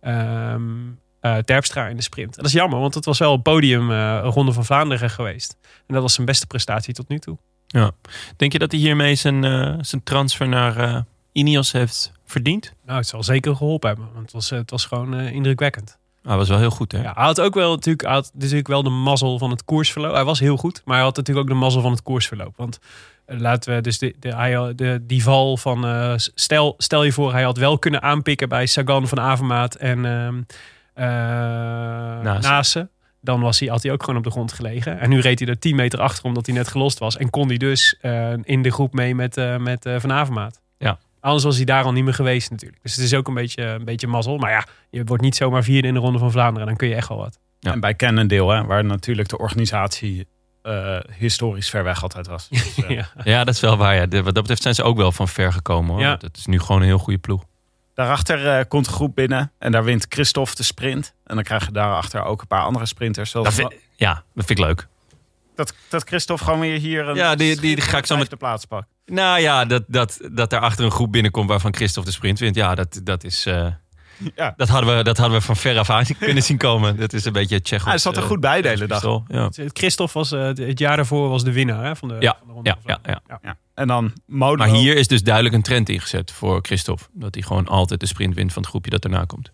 eh, 0.00 1.36
Terpstra 1.44 1.86
in 1.88 1.96
de 1.96 2.02
sprint. 2.02 2.36
Dat 2.36 2.44
is 2.46 2.52
jammer, 2.52 2.78
want 2.78 2.94
het 2.94 3.04
was 3.04 3.18
wel 3.18 3.34
een 3.34 3.42
podium 3.42 3.92
Ronde 4.20 4.52
van 4.52 4.64
Vlaanderen 4.64 5.10
geweest. 5.10 5.56
En 5.62 5.94
dat 5.94 6.02
was 6.02 6.14
zijn 6.14 6.26
beste 6.26 6.46
prestatie 6.46 6.94
tot 6.94 7.08
nu 7.08 7.18
toe. 7.18 7.38
Denk 8.36 8.52
je 8.52 8.58
dat 8.58 8.70
hij 8.72 8.80
hiermee 8.80 9.14
zijn, 9.14 9.42
zijn 9.84 10.02
transfer 10.02 10.48
naar 10.48 11.04
Ineos 11.32 11.72
heeft 11.72 12.12
verdiend? 12.24 12.74
Nou, 12.86 12.98
het 12.98 13.06
zal 13.06 13.22
zeker 13.22 13.56
geholpen 13.56 13.88
hebben, 13.88 14.08
want 14.12 14.22
het 14.24 14.32
was, 14.32 14.50
het 14.50 14.70
was 14.70 14.84
gewoon 14.84 15.14
indrukwekkend. 15.20 15.98
Hij 16.28 16.36
was 16.36 16.48
wel 16.48 16.58
heel 16.58 16.70
goed, 16.70 16.92
hè? 16.92 17.02
Ja, 17.02 17.12
hij 17.14 17.24
had 17.24 17.40
ook 17.40 17.54
wel 17.54 17.70
natuurlijk, 17.70 18.02
hij 18.02 18.14
had 18.14 18.30
natuurlijk 18.34 18.68
wel 18.68 18.82
de 18.82 18.90
mazzel 18.90 19.38
van 19.38 19.50
het 19.50 19.64
koersverloop. 19.64 20.14
Hij 20.14 20.24
was 20.24 20.40
heel 20.40 20.56
goed, 20.56 20.82
maar 20.84 20.96
hij 20.96 21.04
had 21.04 21.16
natuurlijk 21.16 21.46
ook 21.46 21.52
de 21.52 21.60
mazzel 21.60 21.80
van 21.80 21.90
het 21.90 22.02
koersverloop. 22.02 22.56
Want 22.56 22.78
eh, 23.24 23.38
laten 23.38 23.74
we 23.74 23.80
dus 23.80 23.98
de, 23.98 24.14
de, 24.18 24.72
de, 24.76 25.00
die 25.02 25.22
val 25.22 25.56
van 25.56 25.86
eh, 25.86 26.12
stel, 26.16 26.74
stel 26.78 27.04
je 27.04 27.12
voor, 27.12 27.32
hij 27.32 27.42
had 27.42 27.56
wel 27.56 27.78
kunnen 27.78 28.02
aanpikken 28.02 28.48
bij 28.48 28.66
Sagan 28.66 29.08
van 29.08 29.20
Avermaat 29.20 29.74
en 29.74 30.04
eh, 30.94 31.04
Nase. 32.22 32.88
Dan 33.20 33.40
was 33.40 33.60
hij, 33.60 33.68
had 33.68 33.82
hij 33.82 33.92
ook 33.92 34.02
gewoon 34.02 34.18
op 34.18 34.24
de 34.24 34.30
grond 34.30 34.52
gelegen. 34.52 34.98
En 34.98 35.08
nu 35.08 35.20
reed 35.20 35.38
hij 35.38 35.48
er 35.48 35.58
10 35.58 35.76
meter 35.76 36.00
achter 36.00 36.24
omdat 36.24 36.46
hij 36.46 36.54
net 36.54 36.68
gelost 36.68 36.98
was. 36.98 37.16
En 37.16 37.30
kon 37.30 37.48
hij 37.48 37.56
dus 37.56 37.98
in 38.42 38.62
de 38.62 38.70
groep 38.70 38.92
mee 38.92 39.14
met, 39.14 39.58
met 39.58 39.88
Van 39.98 40.12
Avermaat. 40.12 40.60
Ja. 40.78 40.98
Anders 41.28 41.44
was 41.44 41.56
hij 41.56 41.64
daar 41.64 41.84
al 41.84 41.92
niet 41.92 42.04
meer 42.04 42.14
geweest 42.14 42.50
natuurlijk. 42.50 42.82
Dus 42.82 42.94
het 42.94 43.04
is 43.04 43.14
ook 43.14 43.28
een 43.28 43.34
beetje, 43.34 43.62
een 43.62 43.84
beetje 43.84 44.06
mazzel. 44.06 44.36
Maar 44.38 44.50
ja, 44.50 44.66
je 44.90 45.04
wordt 45.04 45.22
niet 45.22 45.36
zomaar 45.36 45.62
vierde 45.62 45.88
in 45.88 45.94
de 45.94 46.00
Ronde 46.00 46.18
van 46.18 46.30
Vlaanderen. 46.30 46.66
Dan 46.66 46.76
kun 46.76 46.88
je 46.88 46.94
echt 46.94 47.08
wel 47.08 47.18
wat. 47.18 47.38
Ja. 47.60 47.72
En 47.72 47.80
bij 47.80 47.94
Cannondale, 47.94 48.54
hè, 48.54 48.64
waar 48.64 48.84
natuurlijk 48.84 49.28
de 49.28 49.38
organisatie 49.38 50.26
eh, 50.62 50.96
historisch 51.18 51.70
ver 51.70 51.84
weg 51.84 52.02
altijd 52.02 52.26
was. 52.26 52.48
Dus, 52.48 52.78
eh, 52.84 52.90
ja. 52.90 53.08
Ja, 53.24 53.44
dat 53.44 53.54
is 53.54 53.60
wel 53.60 53.76
waar. 53.76 53.94
Ja. 53.94 54.06
De- 54.06 54.16
wat 54.22 54.24
dat 54.34 54.42
betreft 54.42 54.62
zijn 54.62 54.74
ze 54.74 54.82
ook 54.82 54.96
wel 54.96 55.12
van 55.12 55.28
ver 55.28 55.52
gekomen. 55.52 55.90
Hoor. 55.90 56.00
Ja. 56.00 56.16
Dat 56.16 56.36
is 56.36 56.46
nu 56.46 56.60
gewoon 56.60 56.80
een 56.80 56.86
heel 56.86 56.98
goede 56.98 57.18
ploeg. 57.18 57.44
Daarachter 57.94 58.46
eh, 58.58 58.64
komt 58.68 58.84
de 58.84 58.90
groep 58.90 59.14
binnen 59.14 59.52
en 59.58 59.72
daar 59.72 59.84
wint 59.84 60.06
Christophe 60.08 60.54
de 60.54 60.62
sprint. 60.62 61.14
En 61.24 61.34
dan 61.34 61.44
krijg 61.44 61.66
je 61.66 61.72
daarachter 61.72 62.22
ook 62.22 62.40
een 62.40 62.46
paar 62.46 62.62
andere 62.62 62.86
sprinters. 62.86 63.30
Zoals 63.30 63.46
Dat 63.46 63.56
vind, 63.56 63.74
ja, 63.96 64.12
dat 64.34 64.44
vind 64.46 64.58
ik 64.58 64.64
leuk. 64.64 64.88
Dat, 65.58 65.74
dat 65.88 66.02
Christophe 66.08 66.44
gewoon 66.44 66.60
weer 66.60 66.78
hier 66.78 67.08
een 67.08 67.14
Ja, 67.16 67.34
die- 67.34 67.60
die 67.60 67.80
ga 67.80 67.98
ik 67.98 68.06
zo 68.06 68.16
met- 68.16 68.30
de 68.30 68.36
plaats 68.36 68.64
pakt. 68.64 68.86
Nou 69.06 69.40
ja, 69.40 69.64
dat, 69.64 69.84
dat, 69.86 70.18
dat 70.32 70.50
daar 70.50 70.60
achter 70.60 70.84
een 70.84 70.90
groep 70.90 71.12
binnenkomt 71.12 71.48
waarvan 71.48 71.74
Christophe 71.74 72.08
de 72.10 72.14
sprint 72.16 72.38
wint. 72.38 72.54
Ja, 72.54 72.74
dat, 72.74 73.00
dat 73.04 73.24
is... 73.24 73.46
eh, 73.46 73.66
Ja. 74.36 74.54
dat, 74.56 74.68
hadden 74.68 74.96
we, 74.96 75.02
dat 75.04 75.16
hadden 75.16 75.38
we 75.38 75.44
van 75.44 75.56
ver 75.56 75.78
af 75.78 75.90
aan 75.90 76.04
kunnen 76.18 76.42
zien 76.42 76.56
komen. 76.58 76.96
Dat 76.96 77.12
is 77.12 77.24
een 77.24 77.32
beetje 77.32 77.60
Tsjechos. 77.62 77.88
Hij 77.88 77.98
zat 77.98 78.16
er 78.16 78.22
eh, 78.22 78.28
goed 78.28 78.40
bij 78.40 78.62
de 78.62 78.68
hele 78.68 78.86
dag. 78.86 78.88
pistool. 79.00 79.24
Ja. 79.28 79.48
Christophe 79.72 80.12
was 80.18 80.32
eh, 80.32 80.42
het 80.46 80.78
jaar 80.78 80.96
daarvoor 80.96 81.28
was 81.28 81.44
de 81.44 81.52
winnaar 81.52 81.84
hè, 81.84 81.96
van, 81.96 82.08
de, 82.08 82.16
Ja, 82.20 82.36
van 82.38 82.46
de 82.46 82.52
Ronde 82.52 82.74
ja, 82.84 82.98
ja. 83.04 83.20
Ja. 83.42 83.56
En 83.74 83.86
dan 83.86 84.12
Modelo. 84.26 84.56
Maar 84.70 84.78
hier 84.80 84.96
is 84.96 85.08
dus 85.08 85.22
duidelijk 85.22 85.54
een 85.54 85.62
trend 85.62 85.88
ingezet 85.88 86.32
voor 86.32 86.58
Christophe. 86.62 87.04
Dat 87.12 87.34
hij 87.34 87.42
gewoon 87.42 87.66
altijd 87.68 88.00
de 88.00 88.06
sprint 88.06 88.34
wint 88.34 88.52
van 88.52 88.62
het 88.62 88.70
groepje 88.70 88.90
dat 88.90 89.04
erna 89.04 89.24
komt. 89.24 89.50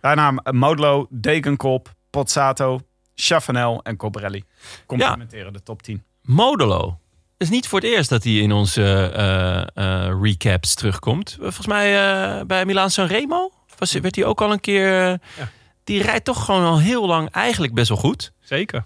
Daarna 0.00 0.34
Modelo, 0.50 1.06
Degenkop, 1.10 1.94
Pozzato, 2.10 2.80
Chavanel 3.22 3.80
en 3.82 3.96
Cobrelli. 3.96 4.44
Complementeren 4.86 5.52
de 5.52 5.62
top 5.62 5.82
10. 5.82 6.02
Modelo. 6.22 6.98
Het 7.38 7.50
is 7.50 7.56
niet 7.56 7.68
voor 7.68 7.80
het 7.80 7.88
eerst 7.88 8.08
dat 8.10 8.24
hij 8.24 8.32
in 8.32 8.52
onze 8.52 8.82
eh, 9.14 9.60
eh, 10.06 10.16
recaps 10.22 10.74
terugkomt. 10.74 11.36
Volgens 11.40 11.66
mij 11.66 11.98
eh, 12.38 12.44
bij 12.44 12.64
Milaan 12.64 12.90
Sanremo 12.90 13.50
was, 13.78 13.92
werd 13.92 14.16
hij 14.16 14.24
ook 14.24 14.40
al 14.40 14.52
een 14.52 14.60
keer... 14.60 15.10
eh, 15.10 15.46
die 15.84 16.02
rijdt 16.02 16.24
toch 16.24 16.44
gewoon 16.44 16.64
al 16.64 16.78
heel 16.80 17.06
lang 17.06 17.30
eigenlijk 17.30 17.74
best 17.74 17.88
wel 17.88 17.98
goed. 17.98 18.32
Zeker. 18.40 18.84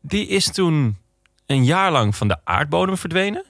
Die 0.00 0.26
is 0.26 0.52
toen 0.52 0.96
een 1.46 1.64
jaar 1.64 1.92
lang 1.92 2.16
van 2.16 2.28
de 2.28 2.36
aardbodem 2.44 2.96
verdwenen. 2.96 3.44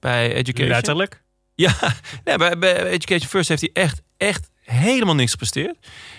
Bij 0.00 0.32
Education. 0.34 0.68
Letterlijk. 0.68 1.22
Ja, 1.54 1.74
nee, 2.24 2.36
bij, 2.36 2.58
bij 2.58 2.86
Education 2.86 3.28
First 3.28 3.48
heeft 3.48 3.60
hij 3.60 3.70
echt, 3.72 4.02
echt 4.16 4.50
helemaal 4.62 5.14
niks 5.14 5.30
gepresteerd. 5.30 5.76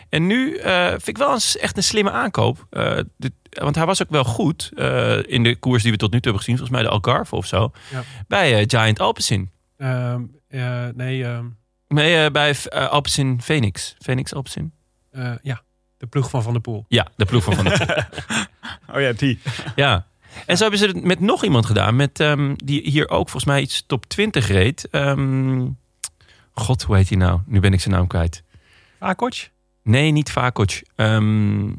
En 0.09 0.27
nu 0.27 0.55
eh, 0.57 0.87
vind 0.89 1.07
ik 1.07 1.17
wel 1.17 1.31
een, 1.33 1.41
echt 1.61 1.77
een 1.77 1.83
slimme 1.83 2.11
aankoop. 2.11 2.67
Eh, 2.69 2.99
dit- 3.17 3.33
want 3.49 3.75
hij 3.75 3.85
was 3.85 4.01
ook 4.01 4.09
wel 4.09 4.23
goed 4.23 4.71
eh, 4.75 5.17
in 5.25 5.43
de 5.43 5.55
koers 5.55 5.83
die 5.83 5.91
we 5.91 5.97
tot 5.97 6.11
nu 6.11 6.19
toe 6.19 6.31
hebben 6.31 6.41
gezien. 6.43 6.57
Volgens 6.57 6.77
mij 6.79 6.87
de 6.89 6.93
Algarve 6.95 7.35
of 7.35 7.45
zo. 7.45 7.71
Ja. 7.91 8.03
Bij 8.27 8.63
Giant 8.67 8.99
Alpecin. 8.99 9.49
Ehm, 9.77 10.21
eh, 10.47 10.87
nee, 10.95 11.23
ehm, 11.25 11.45
Nee, 11.87 12.31
bij 12.31 12.49
uh, 12.73 12.87
Alpecin 12.89 13.41
Phoenix. 13.41 13.95
Phoenix 13.99 14.33
Alpecin. 14.33 14.73
eh, 15.11 15.31
ja. 15.41 15.61
De 15.97 16.07
ploeg 16.07 16.29
van 16.29 16.43
Van 16.43 16.51
der 16.53 16.61
Poel. 16.61 16.85
Ja, 16.87 17.07
de 17.15 17.25
ploeg 17.25 17.43
van 17.43 17.53
Van 17.55 17.63
der 17.65 17.85
Poel. 17.85 17.95
Oh 18.95 19.01
ja, 19.01 19.11
die. 19.11 19.39
Ja. 19.75 20.07
En 20.45 20.55
zo 20.57 20.61
hebben 20.61 20.79
ze 20.79 20.85
het 20.87 21.03
met 21.03 21.19
nog 21.19 21.43
iemand 21.43 21.65
gedaan. 21.65 21.95
Met, 21.95 22.19
ehm, 22.19 22.53
die 22.55 22.81
hier 22.89 23.09
ook 23.09 23.29
volgens 23.29 23.45
mij 23.45 23.61
iets 23.61 23.83
top 23.87 24.05
20 24.05 24.47
reed. 24.47 24.87
Ehm, 24.91 25.67
God, 26.51 26.81
hoe 26.83 26.95
heet 26.95 27.09
hij 27.09 27.17
nou? 27.17 27.39
Nu 27.45 27.59
ben 27.59 27.73
ik 27.73 27.81
zijn 27.81 27.93
naam 27.95 28.07
kwijt. 28.07 28.43
Akotsch? 28.99 29.47
Nee, 29.83 30.11
niet 30.11 30.31
Vakoc. 30.31 30.81
Ehm, 30.95 31.69
Ik 31.69 31.77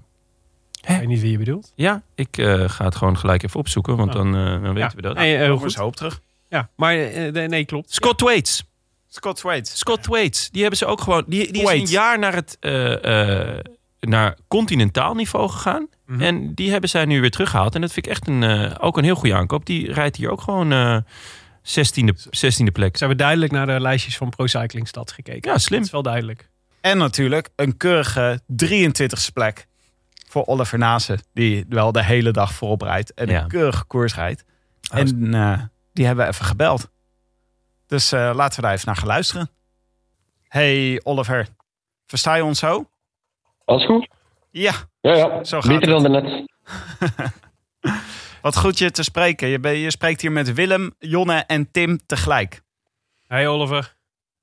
weet 0.87 1.07
niet 1.07 1.21
wie 1.21 1.31
je 1.31 1.39
bedoelt. 1.39 1.73
ja, 1.75 2.03
ik 2.15 2.37
eh, 2.39 2.69
ga 2.69 2.85
het 2.85 2.95
gewoon 2.97 3.19
gelijk 3.19 3.43
even 3.43 3.61
opzoeken. 3.61 3.97
Want 3.97 4.09
Oh. 4.15 4.17
dan, 4.17 4.37
eh, 4.37 4.45
dan 4.45 4.61
weten 4.63 4.75
Ja. 4.79 4.91
we 4.95 5.03
dat. 5.03 5.15
Nee, 5.17 5.35
eh, 5.37 5.41
heel 5.41 5.55
goed. 5.57 5.65
eens 5.65 5.75
hoop 5.75 5.97
terug. 5.97 6.21
Ja, 6.49 6.69
maar 6.77 6.97
eh, 6.99 7.49
nee, 7.49 7.65
klopt. 7.65 7.95
Scott 7.95 8.19
Thwaites. 8.19 8.65
Scott 9.09 9.37
Thwaites. 9.37 9.79
Scott. 9.79 10.09
Die 10.53 10.61
hebben 10.61 10.79
ze 10.79 10.87
ook 10.87 11.01
gewoon... 11.01 11.25
Die, 11.27 11.53
die 11.53 11.63
is 11.63 11.71
een 11.71 11.87
jaar 11.87 12.19
naar 12.19 12.35
het... 12.35 12.57
eh, 12.61 13.51
eh, 13.55 13.59
naar 14.01 14.37
continentaal 14.49 15.15
niveau 15.15 15.49
gegaan. 15.49 15.89
Mhm. 16.07 16.21
En 16.21 16.55
die 16.55 16.71
hebben 16.71 16.91
zij 16.91 17.05
nu 17.05 17.21
weer 17.21 17.31
teruggehaald. 17.31 17.75
En 17.75 17.81
dat 17.81 17.93
vind 17.93 18.07
ik 18.07 18.13
echt 18.13 18.27
een, 18.29 18.43
eh, 18.43 18.75
ook 18.81 18.97
een 18.99 19.05
heel 19.05 19.15
goede 19.15 19.35
aankoop. 19.35 19.67
Die 19.67 19.93
rijdt 19.93 20.17
hier 20.17 20.31
ook 20.31 20.41
gewoon 20.41 20.73
eh 20.73 20.97
16e, 21.63 22.13
16e 22.31 22.73
plek. 22.73 22.93
Ze 22.97 22.99
hebben 22.99 23.17
duidelijk 23.19 23.53
naar 23.53 23.67
de 23.67 23.81
lijstjes 23.81 24.17
van 24.17 24.31
Pro 24.31 24.47
Cycling 24.47 24.89
Stats 24.89 25.13
gekeken. 25.13 25.51
Ja, 25.51 25.59
slim. 25.59 25.79
Dat 25.79 25.87
is 25.87 25.93
wel 25.93 26.03
duidelijk. 26.03 26.49
En 26.81 26.99
natuurlijk 26.99 27.49
een 27.57 27.77
keurige 27.77 28.41
23e 28.65 29.33
plek 29.33 29.67
voor 30.29 30.47
Oliver 30.47 30.79
Nase. 30.79 31.19
Die 31.33 31.65
wel 31.69 31.93
de 31.93 32.05
hele 32.05 32.31
dag 32.31 32.53
voorop 32.53 32.83
rijdt. 32.83 33.15
En 33.15 33.27
Ja. 33.29 33.43
een 33.43 33.49
keurige 33.49 33.85
koers 33.85 34.15
rijdt. 34.15 34.45
Oh, 34.93 34.99
En 34.99 35.35
eh, 35.35 35.59
die 35.93 36.07
hebben 36.07 36.25
we 36.27 36.31
even 36.33 36.45
gebeld. 36.45 36.91
Dus 37.87 38.13
eh, 38.13 38.31
laten 38.35 38.57
we 38.57 38.63
daar 38.63 38.73
even 38.75 38.87
naar 38.87 38.97
gaan 38.97 39.07
luisteren. 39.07 39.51
Hey 40.49 41.01
Oliver, 41.05 41.47
versta 42.07 42.35
je 42.35 42.45
ons 42.45 42.59
zo? 42.59 42.91
Alles 43.65 43.85
goed? 43.87 44.09
Ja, 44.51 44.73
Ja, 45.01 45.15
ja. 45.15 45.45
Zo 45.45 45.61
gaat 45.61 45.79
Beter 45.79 45.89
dan 45.89 46.13
daarnet. 46.13 46.53
wat 48.43 48.57
goed 48.57 48.79
je 48.79 48.91
te 48.91 49.03
spreken. 49.03 49.49
Je, 49.49 49.61
ben- 49.61 49.77
je 49.77 49.91
spreekt 49.91 50.21
hier 50.21 50.33
met 50.33 50.55
Willem, 50.55 50.95
Jonne 50.99 51.35
en 51.47 51.71
Tim 51.71 52.01
tegelijk. 52.07 52.63
Hey 53.27 53.49
Oliver. 53.49 53.97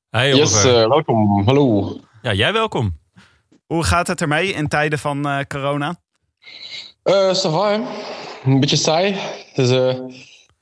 Hey, 0.09 0.33
Yes, 0.35 0.53
Oliver. 0.65 0.81
eh, 0.83 0.89
welkom. 0.89 1.45
Hallo. 1.45 1.99
Ja, 2.27 2.33
jij 2.33 2.53
welkom. 2.53 2.97
Hoe 3.65 3.83
gaat 3.83 4.07
het 4.07 4.21
ermee 4.21 4.53
in 4.53 4.67
tijden 4.67 4.99
van 4.99 5.27
eh, 5.27 5.39
corona? 5.47 5.99
Eh 7.03 7.33
ça 7.33 7.49
va, 7.49 7.71
hè? 7.71 7.81
Een 8.51 8.59
beetje 8.59 8.75
saai. 8.75 9.15
Dus, 9.53 9.69
eh, 9.69 9.87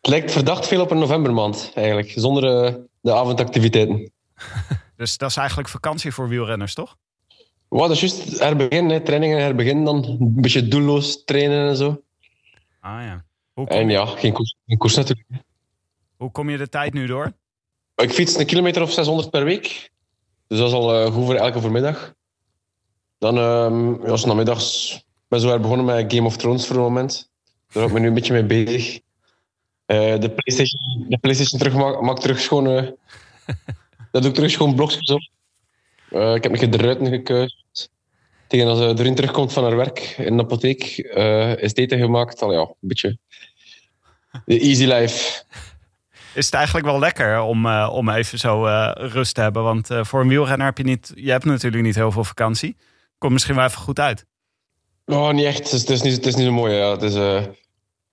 het 0.02 0.08
lijkt 0.08 0.32
verdacht 0.32 0.68
veel 0.68 0.82
op 0.82 0.92
een 0.92 0.98
novembermaand, 0.98 1.72
eigenlijk. 1.76 2.12
Zonder 2.16 2.66
eh, 2.66 2.74
de 3.02 3.14
avondactiviteiten. 3.14 4.12
Dus 4.98 5.18
dat 5.18 5.30
is 5.30 5.38
eigenlijk 5.38 5.70
vakantie 5.70 6.12
voor 6.12 6.30
wielrenners, 6.30 6.74
toch? 6.74 6.98
Wat 7.68 7.92
is 7.92 8.00
juist 8.00 8.40
herbeginnen, 8.40 8.92
hè. 8.92 9.02
trainingen 9.02 9.40
herbeginnen 9.40 9.84
dan. 9.84 10.04
Een 10.04 10.42
beetje 10.42 10.68
doelloos 10.68 11.24
trainen 11.24 11.70
en 11.70 11.76
zo. 11.76 12.02
Ah 12.80 13.02
ja. 13.02 13.26
Hoe 13.54 13.68
kom, 13.68 13.78
En 13.78 13.90
ja, 13.90 14.06
geen 14.06 14.34
koers, 14.34 14.56
geen 14.66 14.78
koers 14.78 14.96
natuurlijk. 14.96 15.28
hoe 16.18 16.32
kom 16.32 16.50
je 16.50 16.58
de 16.58 16.70
tijd 16.70 16.94
nu 16.94 17.06
door? 17.06 17.34
Ik 17.96 18.12
fiets 18.12 18.38
een 18.38 18.46
kilometer 18.46 18.82
of 18.82 18.92
600 18.92 19.30
per 19.30 19.44
week. 19.44 19.94
Dus 20.48 20.58
dat 20.58 20.68
is 20.68 20.74
al 20.74 20.94
eh, 20.94 21.14
goed 21.14 21.26
voor 21.26 21.36
elke 21.36 21.62
voormiddag. 21.62 22.14
Dan, 23.18 23.36
ja, 24.06 24.16
's 24.16 24.26
namiddags 24.26 25.06
ben 25.28 25.40
zo 25.40 25.48
weer 25.48 25.60
begonnen 25.60 25.86
met 25.86 26.14
Game 26.14 26.28
of 26.28 26.38
Thrones 26.38 26.68
voor 26.68 26.76
een 26.76 26.82
moment. 26.82 27.30
Daar 27.72 27.84
ben 27.84 27.86
ik 27.86 27.94
me 27.94 28.00
nu 28.00 28.08
een 28.08 28.14
beetje 28.14 28.34
mee 28.34 28.64
bezig. 28.64 29.00
Eh, 29.86 30.20
de 30.20 30.30
PlayStation, 30.30 31.06
de 31.10 31.18
PlayStation 31.18 31.60
terug 31.60 31.74
maakt 31.74 32.02
maak 32.02 32.20
terug 32.20 32.40
schoon. 32.40 32.68
eh 32.68 32.74
daar 34.12 34.22
doe 34.22 34.30
ik 34.30 34.34
terug 34.34 34.52
schoon 34.52 34.76
blokjes 34.76 35.10
op. 35.12 35.22
Ik 36.10 36.44
heb 36.44 36.52
me 36.52 36.70
de 36.70 36.78
ruiten 36.78 37.08
gekuist. 37.08 37.90
Tegen 38.48 38.68
als 38.68 38.80
uh, 38.80 39.00
erin 39.00 39.16
terugkomt 39.16 39.54
van 39.54 39.64
haar 39.64 39.76
werk 39.76 40.00
in 40.18 40.38
de 40.38 40.44
apotheek, 40.44 40.84
is 41.58 41.70
het 41.70 41.78
eten 41.78 42.00
gemaakt. 42.00 42.42
Al 42.42 42.52
ja, 42.52 42.60
een 42.60 42.76
beetje. 42.80 43.18
De 44.46 44.60
easy 44.60 44.86
life. 44.86 45.44
Is 46.36 46.46
het 46.46 46.54
eigenlijk 46.54 46.86
wel 46.86 47.00
lekker 47.00 47.42
om, 47.42 47.66
eh, 47.66 47.90
om 47.94 48.10
even 48.10 48.40
zo 48.40 48.66
eh, 48.66 48.92
rust 48.96 49.36
te 49.36 49.42
hebben? 49.42 49.64
Want 49.64 49.90
eh, 49.90 50.04
voor 50.04 50.22
een 50.22 50.28
wielrenner 50.28 50.66
heb 50.66 50.78
je 50.78 50.84
niet... 50.84 51.12
Je 51.16 51.32
hebt 51.32 51.46
natuurlijk 51.46 51.84
niet 51.84 51.96
heel 51.96 52.12
veel 52.12 52.24
vakantie. 52.24 52.76
Komt 53.18 53.34
misschien 53.34 53.56
wel 53.56 53.66
even 53.66 53.82
goed 53.82 54.00
uit. 54.00 54.26
Oh, 55.06 55.32
niet 55.32 55.46
echt. 55.46 55.72
Het 55.72 55.90
is, 55.90 56.02
niet, 56.02 56.16
het 56.16 56.26
is 56.26 56.36
niet 56.36 56.46
zo 56.46 56.52
mooi. 56.52 56.74
Ja. 56.74 56.92
Het 56.92 57.02
is, 57.02 57.46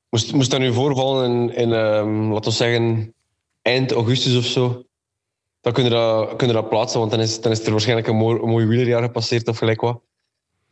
moest, 0.09 0.33
moest 0.33 0.51
dat 0.51 0.61
nu 0.61 0.73
voorvallen 0.73 1.31
in, 1.31 1.55
in 1.55 1.73
ehm, 1.73 2.33
laten 2.33 2.51
we 2.51 2.57
zeggen, 2.57 3.15
eind 3.63 3.93
augustus 3.93 4.37
of 4.37 4.45
zo, 4.45 4.85
dan 5.61 5.73
kun 5.73 5.85
je 5.85 5.91
dat, 5.91 6.37
kun 6.37 6.47
je 6.47 6.53
dat 6.53 6.69
plaatsen, 6.69 6.99
want 6.99 7.11
dan 7.11 7.21
is, 7.21 7.41
dan 7.41 7.53
is 7.53 7.65
er 7.65 7.71
waarschijnlijk 7.71 8.09
een 8.09 8.17
mooi, 8.17 8.67
wielerjaar 8.67 9.03
gepasseerd 9.03 9.49
of 9.49 9.59
gelijk 9.59 9.81
wat. 9.81 10.01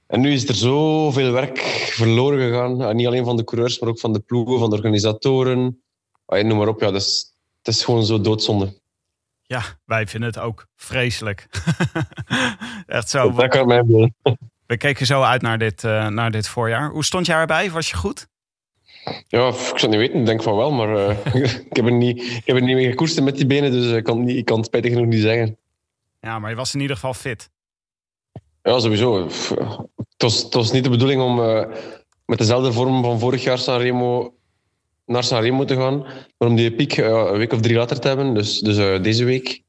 En 0.07 0.21
nu 0.21 0.33
is 0.33 0.49
er 0.49 0.55
zoveel 0.55 1.33
werk 1.33 1.59
verloren 1.99 2.41
gegaan. 2.41 2.83
En 2.83 2.97
niet 2.97 3.07
alleen 3.07 3.25
van 3.25 3.37
de 3.37 3.45
coureurs, 3.45 3.79
maar 3.79 3.89
ook 3.89 4.01
van 4.01 4.13
de 4.13 4.21
ploegen, 4.21 4.59
van 4.59 4.71
de 4.71 4.77
organisatoren. 4.77 5.83
Ah, 6.27 6.45
noem 6.45 6.59
maar 6.59 6.69
op. 6.69 6.81
Ja, 6.81 6.91
dus, 6.91 7.30
het 7.63 7.75
is 7.75 7.85
gewoon 7.85 8.05
zo 8.05 8.21
doodzonde. 8.21 8.79
Ja, 9.43 9.63
wij 9.85 10.07
vinden 10.07 10.29
het 10.29 10.39
ook 10.39 10.67
vreselijk. 10.77 11.49
Echt 12.87 13.09
zo. 13.09 13.33
Dat 13.33 13.49
kan 13.49 13.67
mij. 13.67 13.83
We 14.67 14.77
keken 14.77 15.07
zo 15.07 15.23
uit 15.23 15.43
naar 15.43 15.59
dit, 15.59 15.85
eh, 15.85 16.07
naar 16.07 16.31
dit 16.31 16.49
voorjaar. 16.49 16.91
Hoe 16.91 17.05
stond 17.05 17.27
je 17.27 17.33
erbij? 17.33 17.71
Was 17.71 17.91
je 17.91 17.97
goed? 17.97 18.29
Ja, 19.29 19.49
ik 19.49 19.55
zou 19.55 19.73
het 19.73 19.89
niet 19.89 19.99
weten. 19.99 20.19
Ik 20.19 20.27
denk 20.27 20.43
van 20.43 20.57
wel, 20.57 20.73
maar 20.73 20.97
eh, 20.97 21.35
ik, 21.71 21.77
heb 21.77 21.85
er 21.85 21.93
niet, 21.93 22.23
ik 22.23 22.47
heb 22.47 22.57
er 22.57 22.63
niet 22.63 22.75
mee 22.75 22.89
gekoerst 22.89 23.21
met 23.21 23.37
die 23.37 23.47
benen, 23.47 23.73
dus 23.73 23.93
ik 23.93 24.05
kan, 24.05 24.17
het 24.17 24.27
niet, 24.27 24.37
ik 24.37 24.45
kan 24.45 24.57
het 24.57 24.67
spijtig 24.67 24.93
genoeg 24.93 25.07
niet 25.07 25.21
zeggen. 25.21 25.59
Ja, 26.21 26.39
maar 26.39 26.51
je 26.51 26.57
was 26.57 26.75
in 26.75 26.81
ieder 26.81 26.97
geval 26.97 27.15
fit. 27.15 27.51
Ja, 28.63 28.79
sowieso. 28.79 29.25
Het 29.25 30.23
was, 30.23 30.43
het 30.43 30.55
was 30.55 30.73
niet 30.73 30.85
de 30.85 30.91
bedoeling 30.91 31.23
om 31.23 31.43
eh, 31.43 31.67
met 32.25 32.39
dezelfde 32.39 32.73
vorm 32.73 33.03
van 33.03 33.19
vorig 33.19 33.43
jaar 33.43 33.59
Sanremo 33.59 34.35
naar 35.11 35.25
Sanremo 35.25 35.65
te 35.65 35.77
gaan, 35.77 35.99
maar 36.39 36.49
om 36.49 36.55
die 36.55 36.73
piek 36.73 36.97
eh, 36.97 37.07
een 37.07 37.39
week 37.39 37.53
of 37.53 37.61
drie 37.61 37.77
later 37.77 38.01
te 38.01 38.09
hebben, 38.09 38.35
dus, 38.35 38.59
dus 38.59 38.77
eh, 38.77 39.03
deze 39.03 39.25
week. 39.25 39.63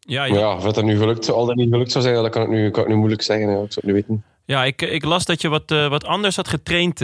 Ja, 0.00 0.28
Maar 0.28 0.38
ja. 0.38 0.54
of 0.54 0.72
dat 0.72 0.84
nu 0.84 0.98
gelukt, 0.98 1.30
al 1.30 1.46
dat 1.46 1.56
niet 1.56 1.70
gelukt 1.70 1.92
zou 1.92 2.04
zijn, 2.04 2.14
dat 2.14 2.30
kan 2.30 2.42
ik 2.42 2.48
nu, 2.48 2.70
kan 2.70 2.82
ik 2.82 2.88
nu 2.88 2.94
moeilijk 2.94 3.22
zeggen. 3.22 3.50
Ja. 3.50 3.62
Ik 3.62 3.72
zou 3.72 3.74
het 3.74 3.84
niet 3.84 3.94
weten. 3.94 4.24
ja 4.44 4.64
ik, 4.64 4.82
ik 4.82 5.04
las 5.04 5.24
dat 5.24 5.40
je 5.40 5.48
wat, 5.48 5.70
eh, 5.70 5.88
wat 5.88 6.04
anders 6.04 6.36
had 6.36 6.48
getraind 6.48 6.98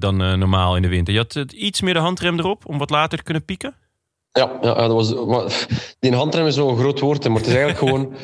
dan 0.00 0.16
normaal 0.16 0.76
in 0.76 0.82
de 0.82 0.88
winter. 0.88 1.14
Je 1.14 1.20
had 1.20 1.34
iets 1.52 1.80
meer 1.80 1.94
de 1.94 2.00
handrem 2.00 2.38
erop 2.38 2.66
om 2.66 2.78
wat 2.78 2.90
later 2.90 3.18
te 3.18 3.24
kunnen 3.24 3.44
pieken. 3.44 3.74
Ja, 4.32 4.58
ja, 4.60 4.74
dat 4.74 4.92
was, 4.92 5.14
maar, 5.26 5.66
die 6.00 6.14
handrem 6.14 6.46
is 6.46 6.54
zo'n 6.54 6.78
groot 6.78 7.00
woord, 7.00 7.28
maar 7.28 7.36
het 7.36 7.46
is 7.46 7.54
eigenlijk 7.54 7.78
gewoon... 7.78 8.12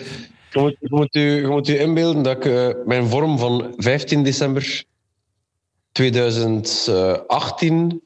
Je 0.51 0.61
moet, 0.63 0.77
je, 0.81 0.87
moet 0.91 1.15
u, 1.15 1.41
je 1.41 1.47
moet 1.47 1.69
u 1.69 1.81
inbeelden 1.81 2.23
dat 2.23 2.45
ik 2.45 2.77
mijn 2.87 3.07
vorm 3.07 3.39
van 3.39 3.75
15 3.77 4.23
december 4.23 4.85
2018, 5.93 8.06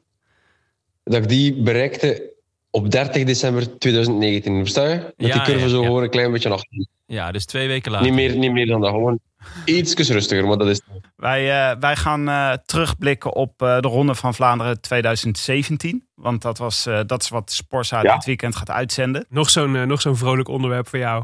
dat 1.11 1.23
ik 1.23 1.29
die 1.29 1.53
bereikte 1.53 2.31
op 2.69 2.91
30 2.91 3.23
december 3.23 3.77
2019. 3.77 4.57
Versta 4.59 4.87
je? 4.87 4.95
Met 5.17 5.27
Ja, 5.27 5.33
die 5.33 5.41
curve 5.41 5.59
ja, 5.59 5.67
zo 5.67 5.79
ja. 5.79 5.85
gewoon 5.85 6.03
een 6.03 6.09
klein 6.09 6.31
beetje 6.31 6.49
achter. 6.49 6.85
Ja, 7.05 7.31
dus 7.31 7.45
twee 7.45 7.67
weken 7.67 7.91
later. 7.91 8.07
Niet 8.07 8.15
meer, 8.15 8.35
niet 8.37 8.51
meer 8.51 8.65
dan 8.65 8.81
dat, 8.81 8.89
gewoon 8.89 9.19
iets 9.65 9.93
rustiger, 9.93 10.47
maar 10.47 10.57
dat 10.57 10.67
is 10.67 10.81
het. 10.85 11.09
Wij, 11.15 11.69
eh, 11.71 11.77
wij 11.79 11.95
gaan 11.95 12.29
eh, 12.29 12.53
terugblikken 12.65 13.33
op 13.33 13.61
eh, 13.61 13.79
de 13.79 13.87
Ronde 13.87 14.15
van 14.15 14.33
Vlaanderen 14.33 14.81
2017. 14.81 16.07
Want 16.15 16.41
dat, 16.41 16.57
was, 16.57 16.85
eh, 16.85 16.99
dat 17.05 17.21
is 17.21 17.29
wat 17.29 17.51
Sporza 17.51 18.01
Ja. 18.03 18.13
dit 18.15 18.25
weekend 18.25 18.55
gaat 18.55 18.69
uitzenden. 18.69 19.25
Nog 19.29 19.49
zo'n 19.49 19.87
nog 19.87 20.01
zo'n 20.01 20.17
vrolijk 20.17 20.47
onderwerp 20.47 20.87
voor 20.87 20.99
jou. 20.99 21.23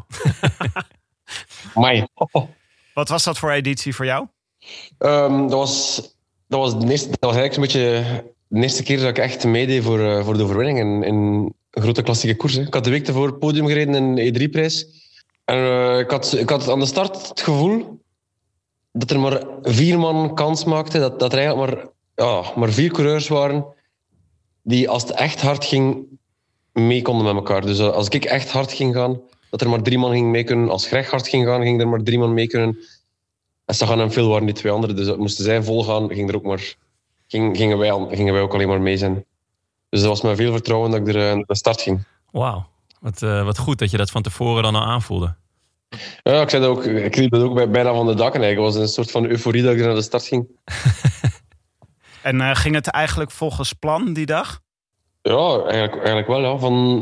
Amai. 1.74 2.05
Wat 2.93 3.09
was 3.09 3.24
dat 3.24 3.38
voor 3.38 3.51
editie 3.51 3.95
voor 3.95 4.05
jou? 4.05 4.28
Ehm, 4.97 5.41
dat, 5.41 5.51
was, 5.51 5.95
dat, 6.47 6.59
was 6.59 6.74
dat 6.74 7.18
was 7.20 7.36
eigenlijk 7.36 7.55
een 7.55 7.61
beetje 7.61 8.03
de 8.48 8.62
eerste 8.62 8.84
keer 8.84 9.00
dat 9.00 9.10
ik 9.10 9.18
echt 9.18 9.45
meedeed 9.45 9.84
voor, 9.84 10.00
eh, 10.00 10.26
voor 10.26 10.38
de 10.38 10.43
overwinning 10.43 10.80
in, 10.80 11.04
een 11.04 11.54
grote 11.72 12.02
klassieke 12.02 12.36
koers. 12.36 12.54
Hè. 12.54 12.62
Ik 12.62 12.74
had 12.74 12.84
de 12.84 12.89
week 12.89 13.08
ervoor 13.08 13.38
podium 13.38 13.68
gereden 13.68 13.95
in 13.95 14.16
de 14.16 14.48
E3-prijs. 14.48 14.88
En 15.45 15.58
eh, 15.58 16.00
ik, 16.00 16.12
had, 16.12 16.34
ik 16.38 16.50
had 16.50 16.70
aan 16.70 16.80
de 16.80 16.86
start 16.86 17.28
het 17.28 17.41
gevoel 17.41 18.00
dat 18.91 19.12
er 19.12 19.20
maar 19.20 19.43
vier 19.62 20.00
man 20.00 20.36
kans 20.36 20.64
maakte. 20.64 21.00
Dat, 21.00 21.20
dat 21.20 21.34
er 21.34 21.39
eigenlijk 21.39 21.72
maar, 21.72 21.88
ja, 22.16 22.54
maar 22.56 22.72
vier 22.72 22.91
coureurs 22.91 23.28
waren 23.28 23.66
die 24.62 24.89
als 24.89 25.02
het 25.02 25.12
echt 25.12 25.41
hard 25.41 25.66
ging, 25.66 26.06
mee 26.72 27.02
konden 27.02 27.26
met 27.26 27.36
elkaar. 27.36 27.62
Dus 27.62 27.80
eh, 27.80 27.89
als 27.89 28.08
ik 28.08 28.26
echt 28.26 28.52
hard 28.52 28.72
ging 28.72 28.95
gaan, 28.95 29.22
dat 29.50 29.62
er 29.62 29.70
maar 29.70 29.82
drie 29.82 29.98
man 29.98 30.12
ging 30.12 30.28
mee 30.28 30.43
kunnen. 30.43 30.70
Als 30.70 30.88
Greg 30.88 31.10
hard 31.10 31.28
ging 31.28 31.45
gaan, 31.45 31.62
ging 31.62 31.82
er 31.82 31.88
maar 31.88 32.04
drie 32.04 32.20
man 32.20 32.34
mee 32.34 32.48
kunnen. 32.48 32.78
En 33.66 33.76
Sagan 33.76 34.00
en 34.00 34.12
Phil 34.12 34.30
waren 34.30 34.45
die 34.45 34.56
twee 34.56 34.72
anderen. 34.72 34.95
Dus 34.95 35.16
moesten 35.16 35.43
zij 35.43 35.64
volgaan, 35.64 36.10
ging 36.10 36.30
er 36.30 36.36
ook 36.36 36.43
maar, 36.43 36.76
ging, 37.28 37.57
gingen, 37.57 37.78
wij, 37.78 37.91
al- 37.91 38.09
gingen 38.09 38.34
wij 38.34 38.41
ook 38.41 38.53
alleen 38.53 38.67
maar 38.67 38.82
mee 38.82 38.97
zijn. 38.97 39.25
Dus 39.89 39.99
dat 39.99 40.09
was 40.09 40.21
met 40.21 40.38
veel 40.38 40.51
vertrouwen 40.51 40.91
dat 40.91 40.99
ik 40.99 41.07
er 41.07 41.30
eh, 41.30 41.36
naar 41.36 41.43
de 41.47 41.55
start 41.55 41.82
ging. 41.82 42.03
Wauw. 42.32 42.67
Wat, 42.99 43.21
eh, 43.21 43.43
wat 43.43 43.57
goed 43.57 43.80
dat 43.80 43.91
je 43.91 43.97
dat 43.97 44.11
van 44.11 44.21
tevoren 44.21 44.63
dan 44.63 44.75
al 44.75 44.84
aanvoelde. 44.86 45.36
Ja, 46.23 46.41
ik 46.41 46.49
zei 46.49 46.61
dat 46.61 46.71
ook. 46.71 46.84
Ik 46.84 47.15
liep 47.15 47.32
dat 47.32 47.41
ook 47.41 47.53
bij, 47.53 47.69
bijna 47.69 47.93
van 47.93 48.05
de 48.05 48.13
daken. 48.13 48.41
eigenlijk. 48.41 48.67
Het 48.67 48.75
was 48.75 48.84
een 48.84 48.93
soort 48.93 49.11
van 49.11 49.25
euforie 49.25 49.63
dat 49.63 49.73
ik 49.73 49.80
er 49.80 49.86
naar 49.86 49.95
de 49.95 50.01
start 50.01 50.23
ging. 50.28 50.47
En 52.21 52.41
eh, 52.41 52.55
ging 52.55 52.75
het 52.75 52.88
eigenlijk 52.88 53.32
volgens 53.32 53.73
plan 53.73 54.13
die 54.13 54.25
dag? 54.25 54.59
Ja, 55.21 55.61
eigenlijk, 55.61 55.95
eigenlijk 55.95 56.28
wel. 56.28 56.41
Ja. 56.41 56.57
Van, 56.57 57.01